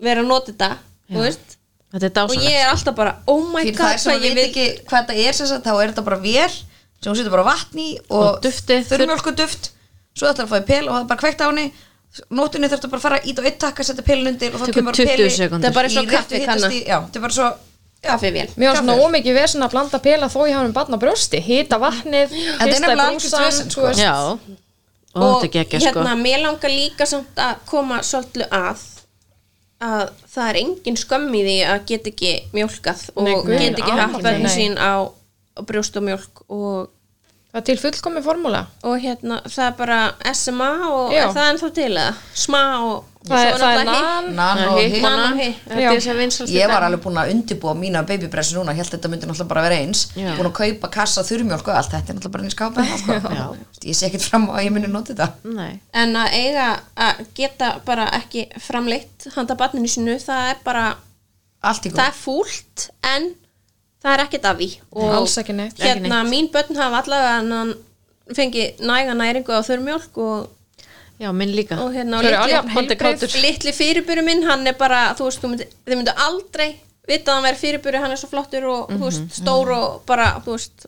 vera 0.00 0.20
að 0.24 0.30
nota 0.30 0.52
þetta 0.52 0.70
þú 1.10 1.24
veist, 1.24 1.56
Þetta 1.90 2.06
er 2.06 2.22
og 2.30 2.34
ég 2.46 2.54
er 2.54 2.68
alltaf 2.70 2.94
bara 2.94 3.16
oh 3.26 3.40
my 3.50 3.64
Fyrir 3.64 3.74
god, 3.80 3.86
þær 3.90 3.98
sem 3.98 4.12
hvað 4.12 4.20
að 4.20 4.26
ég 4.28 4.34
veit 4.38 4.44
ekki 4.50 4.66
hvað 4.86 5.00
þetta 5.08 5.24
er 5.26 5.32
sem 5.34 5.48
sagt, 5.50 5.64
þá 5.66 5.72
er 5.74 5.90
þetta 5.90 6.04
bara 6.06 6.18
vél 6.22 6.52
sem 7.00 7.08
hún 7.10 7.16
setur 7.18 7.32
bara 7.34 7.46
vatn 7.48 7.80
í 7.82 7.88
og, 7.98 8.20
Og 8.20 8.38
duftið, 8.44 8.84
þurrmjólku 8.92 9.32
duft 9.40 9.70
svo 10.14 10.28
ætlar 10.30 10.46
að 10.46 10.52
fá 10.52 10.58
í 10.60 10.66
pel 10.68 10.84
og 10.86 10.92
það 10.94 11.00
er 11.02 11.08
bara 11.10 11.22
kveikt 11.24 11.42
á 11.42 11.46
henni 11.50 11.66
nótunni 12.30 12.68
þurftu 12.70 12.90
bara 12.90 13.00
að 13.00 13.06
fara 13.06 13.18
ít 13.24 13.38
og 13.38 13.44
eitt 13.50 13.58
takka 13.62 13.84
setja 13.86 14.02
pelin 14.06 14.32
undir 14.32 14.54
og 14.54 14.62
þá 14.64 14.72
kemur 14.74 14.96
20 14.98 15.10
peli 15.16 15.30
sekúndur. 15.30 15.64
Það 15.64 15.70
er 15.70 15.76
bara 15.78 15.90
og 16.00 16.08
kaffikanna. 16.14 16.70
hitastig- 16.70 16.86
Já, 16.88 16.96
þetta 17.06 17.16
er 17.20 17.26
bara 17.26 17.36
svo 17.38 17.50
kaffivél 18.02 18.48
Mér 18.56 18.66
var 18.70 18.76
svona 18.80 18.94
Kaffi. 18.96 19.04
ómikið 19.06 19.34
vesen 19.36 19.62
að 19.62 19.70
blanda 19.74 19.98
pela 19.98 20.28
þó 20.32 20.40
ég 20.48 20.54
hafa 20.56 20.66
um 20.66 20.72
barn 20.72 20.94
á 20.96 20.98
brjósti, 20.98 21.40
hita 21.44 21.78
vatnið, 21.78 22.32
brúsann, 22.60 23.44
vesen, 23.44 23.70
sko. 23.70 23.90
og, 25.14 25.42
þetta 25.42 25.44
er 25.44 25.52
geggja 25.58 25.80
sko 25.80 26.00
hérna, 26.00 26.14
mér 26.16 26.42
langar 26.44 26.70
líka 26.70 27.06
samt 27.06 27.36
að 27.36 27.60
koma 27.66 28.00
svolítið 28.06 28.48
að 28.48 28.86
að 29.80 30.10
það 30.28 30.48
er 30.50 30.58
engin 30.60 30.96
skömm 31.00 31.34
í 31.34 31.42
því 31.46 31.56
að 31.72 31.84
geta 31.88 32.10
ekki 32.12 32.32
mjólkað 32.52 33.04
og 33.16 33.46
geta 33.48 33.80
ekki 33.80 34.22
bönni 34.22 34.44
nei. 34.44 34.52
sín 34.52 34.76
á, 34.76 35.08
á 35.56 35.60
brjóst 35.64 35.96
og 35.96 36.04
mjólk 36.04 36.42
og, 36.48 36.90
Það 37.50 37.60
er 37.60 37.66
til 37.66 37.78
fullkomi 37.82 38.20
formúla. 38.22 38.64
og 38.86 38.98
hérna 39.02 39.40
það 39.46 39.64
er 39.66 39.78
bara 39.78 40.00
SMA 40.32 40.70
og 40.86 41.14
Já. 41.14 41.22
er 41.24 41.32
það 41.34 41.48
ennþá 41.52 41.70
til 41.74 41.92
eða? 41.92 42.12
Sma 42.34 42.64
og 42.86 43.06
Það 43.20 43.42
er, 43.44 43.56
það 43.60 43.78
er 43.78 43.84
nan, 43.84 44.28
nan 44.32 44.60
og 44.64 44.78
er 44.80 46.16
vinsast 46.16 46.52
Ég 46.54 46.70
var 46.70 46.86
alveg 46.86 47.02
búin 47.04 47.18
að 47.20 47.32
undibúa 47.34 47.74
mína 47.76 48.00
babybressu 48.08 48.56
núna 48.56 48.72
held 48.72 48.88
þetta 48.88 49.10
myndi 49.12 49.28
náttúrulega 49.28 49.50
bara 49.50 49.64
vera 49.66 49.80
eins. 49.82 50.06
Já. 50.16 50.30
búin 50.38 50.48
að 50.48 50.54
kaupa 50.56 50.88
kassa 50.94 51.24
þurrmjólk 51.28 51.68
og 51.68 51.76
allt 51.76 51.92
þetta 51.92 52.14
er 52.14 52.16
náttúrulega 52.16 52.32
bara 52.32 52.46
inn 52.46 52.48
í 52.48 52.54
skápa 52.54 52.86
sko. 53.02 53.18
ég 53.90 53.98
sé 53.98 54.08
ekkert 54.08 54.24
fram 54.24 54.48
á 54.48 54.56
að 54.56 54.64
ég 54.64 54.72
myndi 54.72 54.88
nota 54.88 55.12
þetta. 55.12 55.28
Nei, 55.52 55.74
en 56.00 56.16
að 56.16 56.38
eiga 56.40 56.70
að 56.96 57.20
geta 57.36 57.70
bara 57.84 58.08
ekki 58.22 58.46
framleitt 58.56 59.28
handa 59.36 59.58
barninu 59.60 59.92
sínu 59.92 60.16
það 60.24 60.54
er 60.54 60.64
bara 60.64 60.86
allt 61.60 61.90
í 61.90 61.92
það 61.92 62.00
góð 62.00 62.06
er 62.08 62.18
fúlt 62.22 62.88
en 63.04 63.30
það 64.02 64.12
er 64.14 64.22
ekkert 64.24 64.44
af 64.50 64.56
því 64.60 64.68
og 64.92 65.14
Alls 65.18 65.36
ekki 65.42 65.54
neitt. 65.56 65.78
hérna 65.84 66.22
mín 66.28 66.48
börn 66.54 66.76
hafa 66.80 67.02
allavega 67.02 67.36
hann 67.40 67.74
fengi 68.36 68.64
næga 68.80 69.14
næringu 69.18 69.52
á 69.52 69.60
þurrmjólk 69.66 70.20
og, 70.22 70.48
já, 71.20 71.30
minn 71.36 71.52
líka 71.56 71.80
og 71.82 71.92
hérna 71.94 72.20
og 72.20 72.24
Þau 72.24 72.30
eru 72.30 72.44
litli, 72.44 72.54
alveg 72.60 72.76
heilbrigð. 72.76 73.40
litli 73.42 73.72
fyrirburi 73.76 74.22
minn 74.24 74.42
hann 74.48 74.66
er 74.66 74.76
bara, 74.78 75.14
þú 75.18 75.26
veist, 75.28 75.42
þú 75.42 75.50
myndi, 75.52 75.66
þið 75.88 75.98
myndu 76.00 76.14
aldrei 76.26 76.68
vita 77.10 77.32
að 77.32 77.34
hann 77.40 77.46
verið 77.48 77.62
fyrirburi, 77.64 77.98
hann 78.00 78.14
er 78.14 78.20
svo 78.20 78.28
flottur 78.30 78.64
og 78.70 78.92
þú 78.94 79.02
veist, 79.08 79.26
stór 79.40 79.72
og 79.74 80.02
bara, 80.06 80.28
þú 80.46 80.54
veist 80.56 80.86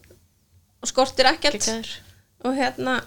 og 0.82 0.88
skortir 0.90 1.28
ekkert 1.30 1.58
Geggjaður. 1.60 1.90
og 2.46 2.54
hérna 2.58 3.00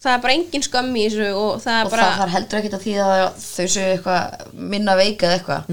það 0.00 0.14
er 0.14 0.22
bara 0.24 0.34
engin 0.36 0.64
skömm 0.64 0.96
í 0.96 1.04
þessu 1.06 1.28
og 1.36 1.60
það 1.60 1.76
er 1.76 1.86
og 1.88 1.94
bara 1.94 2.08
það 2.08 2.20
þarf 2.22 2.34
heldur 2.36 2.60
ekkert 2.60 2.76
að 2.76 2.84
því 2.86 2.94
að 3.04 3.12
þau 3.44 3.66
séu 3.74 3.86
eitthvað 3.90 4.56
minna 4.72 4.96
veik 4.96 5.24
eða 5.26 5.38
eitthvað. 5.38 5.70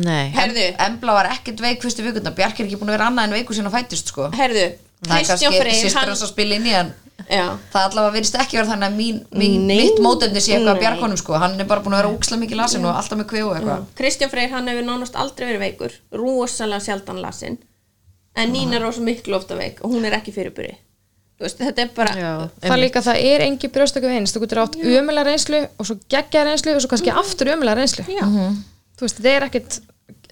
Embla 0.87 1.17
var 1.17 1.31
ekkert 1.31 1.63
veik 1.63 1.83
fyrstu 1.85 2.05
vikundar 2.05 2.35
Bjarki 2.37 2.63
er 2.63 2.69
ekki 2.69 2.79
búin 2.81 2.91
að 2.91 2.97
vera 2.97 3.09
annað 3.11 3.29
en 3.29 3.35
veiku 3.37 3.57
sína 3.57 3.71
fættist 3.73 4.11
sko. 4.11 4.29
Herðu, 4.35 4.65
það 5.07 5.13
er 5.17 5.27
Kristján 5.27 5.59
kannski 5.59 5.93
hann, 5.95 6.11
hans 6.11 6.25
að 6.25 6.33
spila 6.33 6.57
inn 6.59 6.67
í 6.67 6.73
en 6.75 6.91
já, 7.23 7.45
það 7.71 7.85
allavega 7.85 8.15
virðist 8.17 8.39
ekki 8.43 8.59
vera 8.59 8.71
þannig 8.73 8.89
að 8.89 8.97
mín, 8.99 9.21
mín 9.43 9.69
mitt 9.69 10.01
mótefni 10.03 10.43
sé 10.43 10.57
eitthvað 10.57 10.73
að 10.75 10.83
Bjarkonum 10.83 11.21
sko. 11.21 11.37
Hann 11.39 11.55
er 11.55 11.69
bara 11.69 11.85
búin 11.85 11.95
að 11.95 12.03
vera 12.03 12.11
úksla 12.17 12.41
mikið 12.41 12.61
lasin 12.61 12.87
og 12.89 12.99
alltaf 12.99 13.21
með 13.21 13.37
og 13.45 13.55
eitthvað. 13.55 13.87
Kristján 14.01 14.33
Freyr 14.33 14.51
hann 14.53 14.67
hefur 14.71 14.89
nánast 14.89 15.15
aldrei 15.15 15.47
verið 15.53 15.63
veikur. 15.63 15.95
Rosalega 16.19 16.83
sjaldan 16.83 17.23
lasin 17.23 17.57
en 18.37 18.51
Nína 18.53 18.77
er 18.77 18.83
rosa 18.85 19.01
miklu 19.01 19.33
ofta 19.39 19.57
veik 19.57 19.79
og 19.81 19.95
hún 19.95 20.05
er 20.05 20.19
ekki 20.19 20.35
fyrirburi. 20.35 20.75
þú 20.75 20.86
veist, 21.45 21.59
þetta 21.61 21.83
er 21.83 21.91
bara 21.95 22.13
já 22.17 22.31
Það 22.61 22.71
er 22.73 22.81
líka, 22.81 23.03
það 23.05 23.19
er 23.31 23.43
engi 23.47 23.69
brjóstöku 23.73 24.09
eins, 24.13 24.33
þú 24.33 24.41
getur 24.45 24.63
átt 24.63 24.79
ömulega 24.81 25.27
reynslu 25.27 25.61
og 25.77 25.89
svo 25.89 25.97
geggja 26.09 26.45
reynslu 26.47 26.73
og 26.73 26.81
svo 26.83 26.91
kannski 26.93 27.13
aftur 27.13 27.53
ömulega 27.53 27.77
reynslu. 27.81 28.07
já, 28.09 28.25
Þú 28.97 29.05
veist, 29.05 29.19
þetta 29.21 29.33
er 29.35 29.45
ekkit 29.47 29.79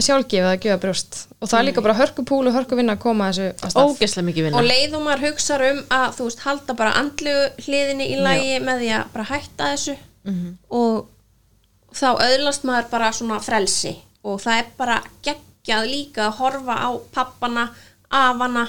sjálfgefið 0.01 0.49
að 0.49 0.61
gefa 0.63 0.79
brjóst. 0.81 1.19
Og 1.39 1.47
það 1.47 1.59
er 1.59 1.67
líka 1.69 1.83
bara 1.85 1.95
hörkupúl 1.99 2.49
og 2.49 2.55
hörkuvinna 2.57 2.95
að 2.97 3.03
koma 3.05 3.29
þessu 3.29 3.45
að 3.53 3.71
stað. 3.71 3.91
Ógeslega 3.93 4.27
mikið 4.27 4.47
vinna. 4.47 4.57
Og 4.59 4.65
leið 4.67 4.95
og 4.97 5.03
maður 5.05 5.25
hugsar 5.29 5.63
um 5.69 5.81
að 5.93 6.07
þú 6.17 6.27
veist, 6.27 6.41
halda 6.43 6.75
bara 6.81 6.95
andlegu 6.99 7.45
hliðinni 7.67 8.09
í 8.11 8.17
lagi 8.19 8.57
með 8.65 8.81
því 8.81 8.89
að 8.97 9.05
bara 9.13 9.27
hætta 9.29 9.69
þessu. 9.75 9.95
Og 10.81 11.05
þá 11.95 12.07
öðlast 12.25 12.65
maður 12.67 12.89
bara 12.91 13.11
svona 13.15 13.39
frelsi. 13.45 13.93
Og 14.25 14.41
það 14.41 14.63
er 14.63 14.71
bara 14.79 14.97
geggjað 15.21 15.43
geggjað 15.65 15.87
líka 15.89 16.27
að 16.29 16.35
horfa 16.39 16.75
á 16.77 16.89
pappana, 17.13 17.69
afana 18.09 18.67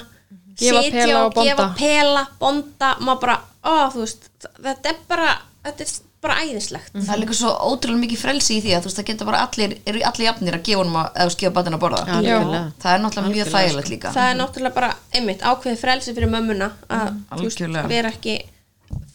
Gefa 0.57 0.81
sitja 0.83 1.05
pela 1.05 1.19
og 1.19 1.29
og 1.29 1.37
bonda. 1.37 1.53
gefa 1.53 1.67
pela, 1.77 2.25
bonda 2.39 2.91
maður 2.99 3.21
bara, 3.23 3.37
ó 3.63 3.73
þú 3.93 4.03
veist 4.03 4.29
þetta 4.57 4.91
er 4.93 4.99
bara, 5.09 5.31
þetta 5.67 5.85
er 5.87 5.95
bara 6.27 6.35
æðislegt. 6.41 6.91
Það 6.97 7.13
er 7.13 7.19
líka 7.21 7.35
svo 7.37 7.51
ótrúlega 7.69 8.01
mikið 8.01 8.21
frelsi 8.23 8.57
í 8.57 8.61
því 8.65 8.71
að 8.73 8.81
þú 8.81 8.89
veist 8.89 8.99
það 8.99 9.09
geta 9.11 9.27
bara 9.29 9.41
allir, 9.45 9.75
eru 9.85 10.01
allir 10.09 10.25
jafnir 10.27 10.57
að 10.57 10.63
gefa 10.65 10.81
honum 10.81 10.99
að, 11.03 11.09
eða 11.23 11.37
gefa 11.43 11.55
batinn 11.59 11.77
að 11.77 11.83
borða. 11.85 12.03
Algjörlega. 12.17 12.61
það 12.81 12.95
er 12.95 13.03
náttúrulega 13.05 13.35
mjög 13.35 13.51
þægilegt 13.53 13.91
líka. 13.93 14.13
Það 14.17 14.29
er 14.31 14.37
náttúrulega 14.41 14.77
bara, 14.79 14.91
einmitt, 15.13 15.45
ákveðið 15.45 15.81
frelsi 15.83 16.15
fyrir 16.17 16.31
mömmuna 16.33 16.71
að 16.89 17.11
þú 17.35 17.43
veist, 17.45 17.65
vera 17.93 18.13
ekki 18.15 18.37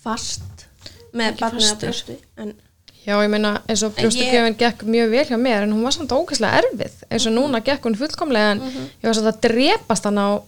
fast 0.03 0.67
með 1.17 1.41
barnið 1.43 1.71
að 1.73 1.81
brjósti 1.83 2.19
en 2.43 2.55
Já, 3.03 3.17
ég 3.19 3.31
meina 3.33 3.57
eins 3.67 3.83
og 3.83 3.97
brjóstakjöfin 3.97 4.55
gekk 4.61 4.85
mjög 4.87 5.09
vel 5.11 5.25
hjá 5.27 5.39
mér 5.43 5.65
en 5.67 5.73
hún 5.75 5.83
var 5.83 5.95
samt 5.97 6.13
ógæslega 6.15 6.61
erfið 6.63 7.01
eins 7.11 7.25
og 7.27 7.35
núna 7.35 7.59
gekk 7.67 7.89
hún 7.89 7.97
fullkomlega 7.99 8.53
en 8.55 8.61
ég 8.63 9.09
var 9.09 9.17
samt 9.19 9.31
að 9.33 9.41
drepast 9.49 10.07
hann 10.07 10.21
á 10.23 10.39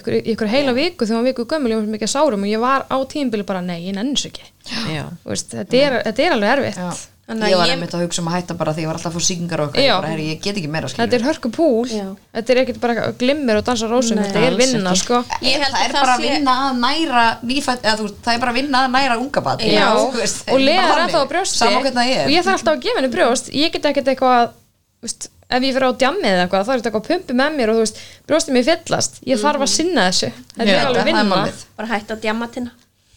ykkur, 0.00 0.18
ykkur 0.34 0.52
heila 0.52 0.74
viku 0.76 1.06
þegar 1.08 1.20
var 1.22 1.28
viku 1.30 1.46
gömul 1.54 1.72
ég 1.74 1.80
var 1.80 1.90
mikið 1.96 2.12
sárum 2.14 2.44
og 2.46 2.52
ég 2.52 2.60
var 2.62 2.86
á 2.90 2.96
tímbili 3.10 3.46
bara 3.48 3.60
nei, 3.64 3.80
ég 3.88 3.94
nenni 3.96 4.16
svo 4.20 4.30
ekki. 4.32 4.46
Já. 4.92 5.08
Þú 5.24 5.34
veist, 5.34 5.50
þetta, 5.58 5.82
er, 5.88 5.98
þetta 6.10 6.24
er 6.28 6.36
alveg 6.38 6.54
erfitt. 6.58 7.10
Ég 7.24 7.56
var 7.56 7.70
einmitt 7.72 7.94
að 7.96 8.02
hugsa 8.04 8.20
um 8.20 8.26
að 8.28 8.34
hætta 8.36 8.54
bara 8.60 8.72
því 8.76 8.82
ég 8.84 8.88
var 8.90 8.98
alltaf 8.98 9.14
að 9.14 9.16
fá 9.16 9.24
syngar 9.24 9.60
og 9.64 9.70
eitthvað 9.70 9.80
Já. 9.80 9.88
ég, 9.94 10.00
bara, 10.02 10.08
herri, 10.12 10.24
ég 10.28 10.40
get 10.44 10.58
ekki 10.60 10.68
meira 10.68 10.90
skilur 10.92 11.06
þetta 11.06 11.16
er 11.16 11.22
hörku 11.24 11.50
púl 11.56 11.86
Já. 11.88 12.02
þetta 12.36 12.52
er 12.52 12.58
ekkert 12.60 12.80
bara 12.82 13.06
glimmir 13.22 13.60
og 13.60 13.64
dansa 13.64 13.88
rósum 13.88 14.18
þetta 14.20 14.42
er 14.44 14.56
vinna 14.58 14.92
sko. 15.00 15.20
Það 15.30 15.46
að 15.64 15.78
er 15.86 15.94
það 15.94 15.96
bara 16.02 16.16
sé- 16.18 16.26
vinna 16.26 16.56
að 16.66 16.82
næra 16.82 17.22
nýfætt, 17.48 17.80
eða 17.80 17.94
þú 17.96 18.04
veist, 18.10 18.18
það 18.26 18.36
er 18.36 18.42
bara 18.44 18.54
vinna 18.58 18.82
að 18.84 18.92
næra 18.98 19.16
unga 19.22 19.44
bat 19.48 19.64
Já, 19.64 19.86
og 19.96 20.60
lega 20.60 20.84
er 20.84 21.00
alltaf 21.06 21.24
á 21.24 21.28
brjósti. 21.32 21.70
Og 21.72 21.88
ég 22.28 22.44
þarf 22.44 22.58
alltaf 22.58 22.74
að 22.76 22.84
gefa 22.84 23.00
henni 23.00 23.12
brjóst. 23.16 23.48
Ég 23.56 23.72
get 23.72 23.88
ekkert 23.88 24.12
eitthvað 24.12 24.52
þú 24.52 25.08
veist, 25.08 25.30
ef 25.56 25.66
ég 25.66 25.74
fyrir 25.76 25.88
á 25.88 25.92
djammið 26.04 26.30
eða 26.30 26.44
eitthvað 26.44 26.64
þá 26.64 26.72
er 26.74 26.80
þetta 26.80 26.90
eitthvað 26.90 27.04
að 27.04 27.10
pumpi 27.10 27.36
með 27.40 27.58
mér 27.58 27.72
og 27.72 27.76
þú 27.78 27.84
veist, 27.84 28.00
brjóstið 28.28 28.56
mér 28.56 28.66
fyllast. 28.68 29.20
Ég 29.28 29.42
þarf 29.42 29.66
að 29.66 29.70
sinna 29.74 30.06
þessu. 30.10 30.30
Þetta 30.54 30.70
er 30.74 30.88
alveg 30.88 31.10
vinna. 31.10 31.44
bara 31.78 31.92
hætta 31.94 32.16
að 32.16 32.24
djamma 32.26 32.48
tina. 32.54 32.74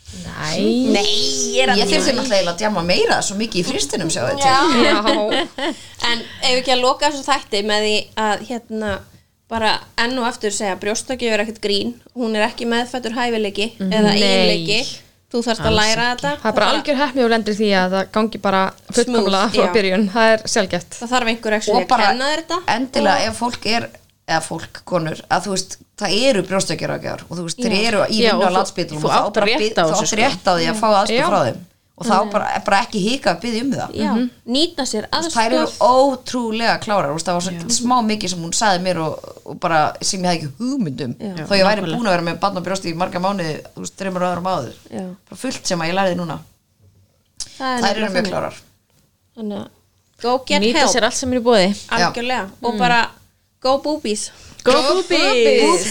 Nei, 0.07 0.88
Nei, 0.95 1.03
ég 1.51 1.65
er 1.67 1.73
ég 1.75 1.89
þurfti 1.91 2.13
náttúrulega 2.15 2.53
að 2.53 2.61
djama 2.61 2.83
meira 2.88 3.17
svo 3.25 3.35
mikið 3.35 3.59
í 3.59 3.63
fristinum 3.67 4.07
sjá 4.07 4.21
þetta 4.29 5.41
En 6.07 6.21
ef 6.47 6.53
ekki 6.53 6.71
að 6.77 6.83
loka 6.85 7.09
þessu 7.11 7.25
þætti 7.27 7.63
með 7.67 7.83
því 7.88 7.97
að 8.23 8.45
hérna 8.47 8.93
bara 9.51 9.73
enn 9.99 10.15
og 10.21 10.29
aftur 10.29 10.55
segja 10.55 10.77
brjóstakjöf 10.79 11.35
er 11.35 11.43
ekkert 11.43 11.59
grín. 11.63 11.91
Hún 12.15 12.35
er 12.39 12.47
ekki 12.47 12.67
meðfættur 12.71 13.15
hæfileiki 13.19 13.73
eða 13.83 14.13
Nei. 14.13 14.21
eiginleiki 14.21 14.79
þú 15.28 15.43
þarfst 15.45 15.67
að 15.67 15.78
læra 15.78 16.09
þetta. 16.13 16.34
Það 16.41 16.49
er 16.51 16.57
bara 16.59 16.71
algjör 16.73 16.99
hefni 17.01 17.25
og 17.25 17.32
lendir 17.34 17.57
því 17.57 17.69
að 17.82 17.95
það 17.97 18.11
gangi 18.17 18.41
bara 18.43 18.63
fullkomlega 18.95 19.47
frá 19.53 19.63
já. 19.65 19.71
byrjun. 19.78 20.09
Það 20.13 20.34
er 20.34 20.45
sjálfgeft. 20.55 20.99
Það 21.01 21.15
þarf 21.15 21.32
einhver 21.34 21.57
ekki 21.57 21.73
og 21.73 21.82
að 21.82 22.03
kenna 22.05 22.30
þér 22.32 22.43
þetta. 22.43 22.59
endilega 22.78 23.28
ef 23.28 23.41
fólk 23.41 23.67
er 23.73 23.89
eða 24.28 24.43
fólk, 24.43 24.82
konur, 24.88 25.19
að 25.32 25.45
þú 25.45 25.53
veist 25.53 25.78
það 25.97 26.15
eru 26.28 26.43
brjóstökjaragjár 26.49 27.23
og 27.28 27.32
þú 27.32 27.45
veist, 27.47 27.61
þeir 27.63 27.75
eru 27.80 28.03
í 28.11 28.19
vinnu 28.25 28.43
og 28.43 28.51
á 28.51 28.55
landsbytum 28.57 28.99
og 28.99 29.03
þú 29.05 29.11
þessu, 29.88 30.03
átt 30.03 30.11
sko. 30.11 30.19
rétt 30.19 30.49
á 30.51 30.53
því 30.53 30.67
að 30.67 30.82
fá 30.82 30.88
aðstof 30.89 31.17
Já. 31.17 31.28
frá 31.32 31.39
þeim 31.47 31.61
og 31.97 32.05
þá 32.05 32.17
bara, 32.29 32.49
bara 32.61 32.79
ekki 32.85 32.99
hika 33.01 33.31
að 33.33 33.39
byggja 33.41 33.61
um 33.65 33.71
það. 33.73 33.93
Já, 33.97 34.09
nýta 34.53 34.83
sér 34.85 35.07
þær 35.09 35.45
eru 35.47 35.61
aðstof 35.63 35.79
ótrúlega 35.87 36.75
klárar 36.83 37.15
veist, 37.15 37.25
það 37.25 37.39
var 37.39 37.45
svo 37.47 37.71
smá 37.73 37.95
mikið 38.05 38.33
sem 38.33 38.43
hún 38.45 38.53
sagði 38.53 38.83
mér 38.85 38.99
og, 39.01 39.31
og 39.49 39.57
bara 39.63 39.79
sem 40.05 40.21
ég 40.21 40.29
hafði 40.29 40.43
ekki 40.43 40.51
hugmyndum 40.59 41.15
þó 41.17 41.55
ég 41.57 41.65
væri 41.65 41.85
búin 41.87 42.05
að 42.05 42.13
vera 42.13 42.27
með 42.27 42.37
barn 42.43 42.61
og 42.61 42.67
brjósti 42.67 42.93
í 42.93 42.99
marga 43.01 43.23
mánuði 43.23 43.55
þú 43.73 43.81
veist, 43.81 43.95
þreymur 43.97 44.27
öðrum 44.29 44.51
áður. 44.53 44.77
Já. 44.93 45.05
bara 45.31 45.41
fullt 45.41 45.71
sem 45.73 45.81
að 45.81 45.89
ég 45.89 45.97
læriði 45.97 46.19
núna. 46.21 46.37
Það 47.57 47.73
er 47.73 47.81
þær 47.87 48.01
eru 48.03 48.11
mjög 48.13 48.29
klárar. 48.29 48.59
Þannig 49.37 49.57
að 49.63 49.67
go 50.21 50.35
get 50.45 50.61
Nýta 50.61 50.83
help. 50.83 50.93
sér 50.93 51.07
allt 51.09 51.17
sem 51.17 51.33
er 51.33 51.41
í 51.41 51.45
bóði 51.49 51.67
algjörlega. 51.97 52.45
Og 52.61 52.77
bara 52.77 53.01
go 53.65 53.77
boobies 53.81 54.29
Go 54.68 54.76
boobies 55.07 55.84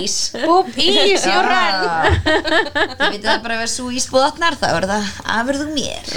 ís. 0.00 0.14
Boob 0.42 0.70
ís, 0.82 1.26
you 1.28 1.42
run 1.46 1.84
Þið 2.26 3.04
veitir 3.12 3.26
það 3.28 3.42
bara 3.44 3.58
ef 3.58 3.62
þessu 3.66 3.86
ísbúðatnar 4.00 4.56
þá 4.58 4.66
er 4.80 4.86
það 4.90 5.10
afurðu 5.36 5.66
mér. 5.76 6.10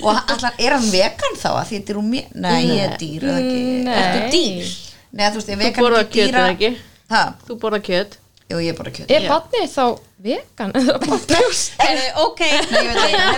Og 0.00 0.22
allar, 0.22 0.54
er 0.56 0.76
hann 0.76 0.88
vegan 0.94 1.36
þá 1.40 1.48
að 1.52 1.66
því 1.68 1.80
þetta 1.80 1.92
er 1.94 2.00
úr 2.00 2.08
mér? 2.14 2.30
Nei, 2.46 2.60
ég 2.70 2.80
er 2.86 2.96
dýr 3.02 3.26
eða 3.28 3.42
ekki? 3.42 3.60
Ertu 4.00 4.22
dýr? 4.36 4.72
Nei, 5.10 5.26
þú 5.26 5.40
veist, 5.40 5.50
ég 5.50 5.60
Þú 5.60 5.64
vegan 5.66 5.84
borðar 5.84 6.06
ekki 6.06 6.16
kjöt 6.16 6.30
dýra. 6.30 6.40
eða 6.46 6.54
ekki? 6.56 6.70
Ha, 7.10 7.22
Þú 7.46 7.58
borðar 7.64 7.84
kjöt 7.90 8.16
jú, 8.50 8.58
ég 8.60 8.72
er 8.72 8.78
bara 8.78 8.92
kjöt. 8.94 9.10
Er 9.14 9.26
barnið 9.30 9.66
þá 9.70 9.84
vegan 10.20 10.72
ok, 12.26 12.42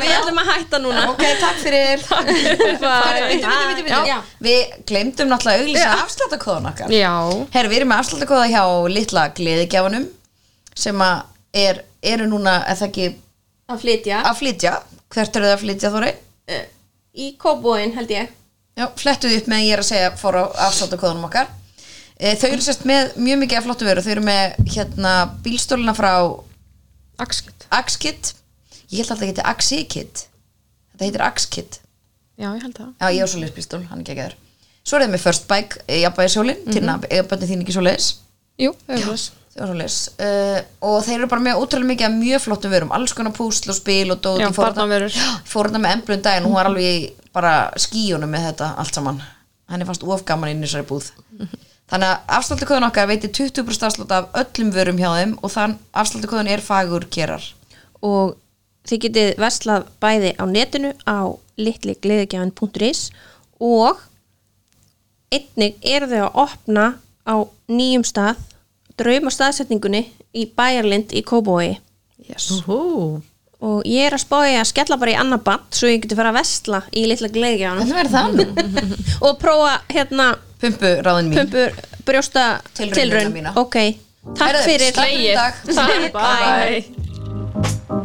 við 0.03 0.15
ætlum 0.17 0.41
að 0.43 0.51
hætta 0.51 0.81
núna. 0.83 1.05
Ok, 1.13 1.23
takk 1.43 1.61
fyrir. 1.63 2.03
Bíddu. 3.29 3.87
Já. 4.09 4.17
við 4.43 4.75
glemdum 4.89 5.31
náttúrulega 5.31 5.61
að 5.61 5.67
auglýsa 5.67 5.95
afsláttakóðan 6.01 6.71
okkar. 6.73 6.95
Já, 6.97 7.13
herri, 7.55 7.73
við 7.73 7.81
erum 7.83 7.93
með 7.93 8.03
afsláttakóða 8.05 8.51
hjá 8.51 8.65
litla 8.97 9.29
gleðigjáfanum 9.37 10.09
sem 10.83 11.07
að 11.07 11.17
er, 11.63 11.83
eru 12.15 12.29
núna, 12.33 12.59
eða 12.73 12.89
ekki 12.89 13.09
að 13.71 13.83
flytja. 13.85 14.23
Að 14.27 14.39
flytja. 14.43 14.77
Hvert 15.13 15.37
eru 15.37 15.49
þið 15.51 15.57
að 15.57 15.65
flytja 15.67 15.93
þóri? 15.93 16.13
uh, 16.53 16.63
í 17.13 17.35
kóbóin 17.41 17.93
held 17.97 18.13
ég. 18.15 18.31
Já, 18.81 18.87
flettuð 18.97 19.37
upp 19.37 19.51
með 19.53 19.67
ég 19.69 19.75
er 19.77 19.83
að 19.83 19.91
segja 19.91 20.15
fór 20.17 20.39
á 20.41 20.45
afsláttakóðanum 20.71 21.29
okkar 21.29 21.51
Þau 22.23 22.49
eru 22.53 22.63
sérst 22.63 22.85
með 22.87 23.17
mjög 23.19 23.41
mikið 23.43 23.59
af 23.59 23.65
flottu 23.67 23.87
veru 23.89 24.03
Þau 24.05 24.13
eru 24.15 24.23
með 24.27 24.69
hérna 24.77 25.15
bílstólina 25.43 25.95
frá 25.97 26.13
axkjöt 27.23 27.63
Axkit. 27.73 28.35
Ég 28.93 29.01
held 29.01 29.11
alltaf 29.11 29.23
að 29.23 29.31
þetta 29.31 29.49
Axikit. 29.49 30.27
Þetta 30.93 31.07
heitir 31.07 31.25
Axkit. 31.25 31.79
Já, 32.37 32.49
ég 32.51 32.65
held 32.65 32.77
það. 32.77 32.91
Já, 33.01 33.07
ég 33.17 33.25
á 33.25 33.29
svoleiðis 33.33 33.55
bílstól, 33.57 33.81
hann 33.89 34.03
er 34.03 34.11
ekki 34.13 34.25
ekki 34.27 34.41
Svo 34.83 34.99
er 34.99 35.05
það 35.05 35.13
með 35.15 35.23
First 35.23 35.47
Bike, 35.49 35.85
jafnvægi 36.03 36.33
sjólin 36.35 36.59
mm 36.59 36.65
-hmm. 36.67 36.75
Tina, 36.77 36.99
eiga 37.09 37.25
bönni 37.31 37.49
þín 37.49 37.63
ekki 37.63 37.77
svoleiðis? 37.77 38.09
Jú, 38.59 38.75
er 38.89 38.99
Þau 38.99 39.63
eru 39.63 39.73
svoleiðis. 39.73 39.99
uh, 40.19 40.61
Og 40.81 41.05
þeir 41.07 41.19
eru 41.19 41.29
bara 41.29 41.45
með 41.47 41.61
ótrúlega 41.61 41.91
mikið 41.93 42.07
af 42.07 42.13
mjög 42.13 42.41
flottum 42.41 42.71
verum 42.71 42.93
Alls 42.93 43.13
konar 43.13 43.33
púsl 43.33 43.71
og 43.71 43.77
spil 43.77 44.11
og 44.11 44.21
dót 44.21 44.41
Ég 44.41 44.53
fór 44.53 44.69
ég 44.69 45.73
þetta 45.73 45.79
með 45.79 45.93
emblun 45.93 46.23
daginn. 46.23 46.45
Og 46.45 46.51
Hún 46.51 46.55
var 46.55 46.67
alveg 46.67 47.13
bara 47.33 47.71
skíunum 47.77 48.31
með 48.31 48.47
þetta 48.49 48.75
allt 48.77 48.95
saman. 48.95 49.23
Henni 49.71 49.85
fannst 49.85 50.03
of 50.03 50.25
gaman 50.25 50.51
inn 50.51 50.65
í 50.65 50.67
þessari 50.67 50.89
búð 50.89 51.13
Þannig 51.93 52.09
að 52.09 52.31
afsláttukóðun 52.39 52.87
okkar 52.87 53.09
veitir 53.11 53.33
20% 53.37 53.85
afslátt 53.85 54.13
af 54.17 54.37
öllum 54.41 54.71
vörum 54.73 55.01
hjá 55.01 55.11
þeim 55.13 55.35
og 55.45 55.51
þann 55.53 55.75
afsláttukóðun 55.93 56.49
er 56.49 56.63
fagur 56.65 57.05
kerar 57.13 57.45
og 58.01 58.39
þið 58.89 59.03
getið 59.05 59.33
verslað 59.43 59.91
bæði 60.01 60.31
á 60.41 60.45
netinu 60.49 60.93
á 61.05 61.37
litligleðigjafin.is 61.61 63.11
og 63.61 64.01
einnig 65.33 65.77
eru 65.85 66.09
þau 66.09 66.23
að 66.23 66.39
opna 66.47 66.87
á 67.29 67.37
nýjum 67.69 68.07
stað 68.09 68.41
drauma 68.97 69.33
staðsetningunni 69.33 70.07
í 70.33 70.47
Bæjarlind 70.57 71.13
í 71.13 71.23
Kóbói 71.29 71.75
yes. 72.25 72.49
Og 73.63 73.85
ég 73.87 74.09
er 74.09 74.17
að 74.17 74.25
spája 74.25 74.63
að 74.63 74.71
skella 74.73 74.99
bara 74.99 75.13
í 75.13 75.19
annar 75.21 75.43
band 75.45 75.77
svo 75.77 75.93
ég 75.93 76.01
geti 76.03 76.17
fara 76.19 76.33
að 76.33 76.41
vesla 76.41 76.81
í 76.91 77.05
litla 77.07 77.31
gleðigjáðan 77.37 77.85
Hvernig 77.85 78.01
verður 78.01 78.17
það 78.17 78.41
nú? 78.41 78.81
og 79.29 79.39
prófa 79.45 79.77
hérna 79.93 80.31
Pumpuráðin 80.63 81.29
mín. 81.33 81.39
Pumpur, 81.43 81.75
brjósta, 82.07 82.47
tilraun, 82.79 83.33
tilraun. 83.33 83.53
ok, 83.65 83.77
takk 84.39 84.47
Herðu, 84.47 84.63
fyrir. 84.69 84.93
slægir, 84.95 85.37
bye, 85.75 86.11
bye. 86.15 88.02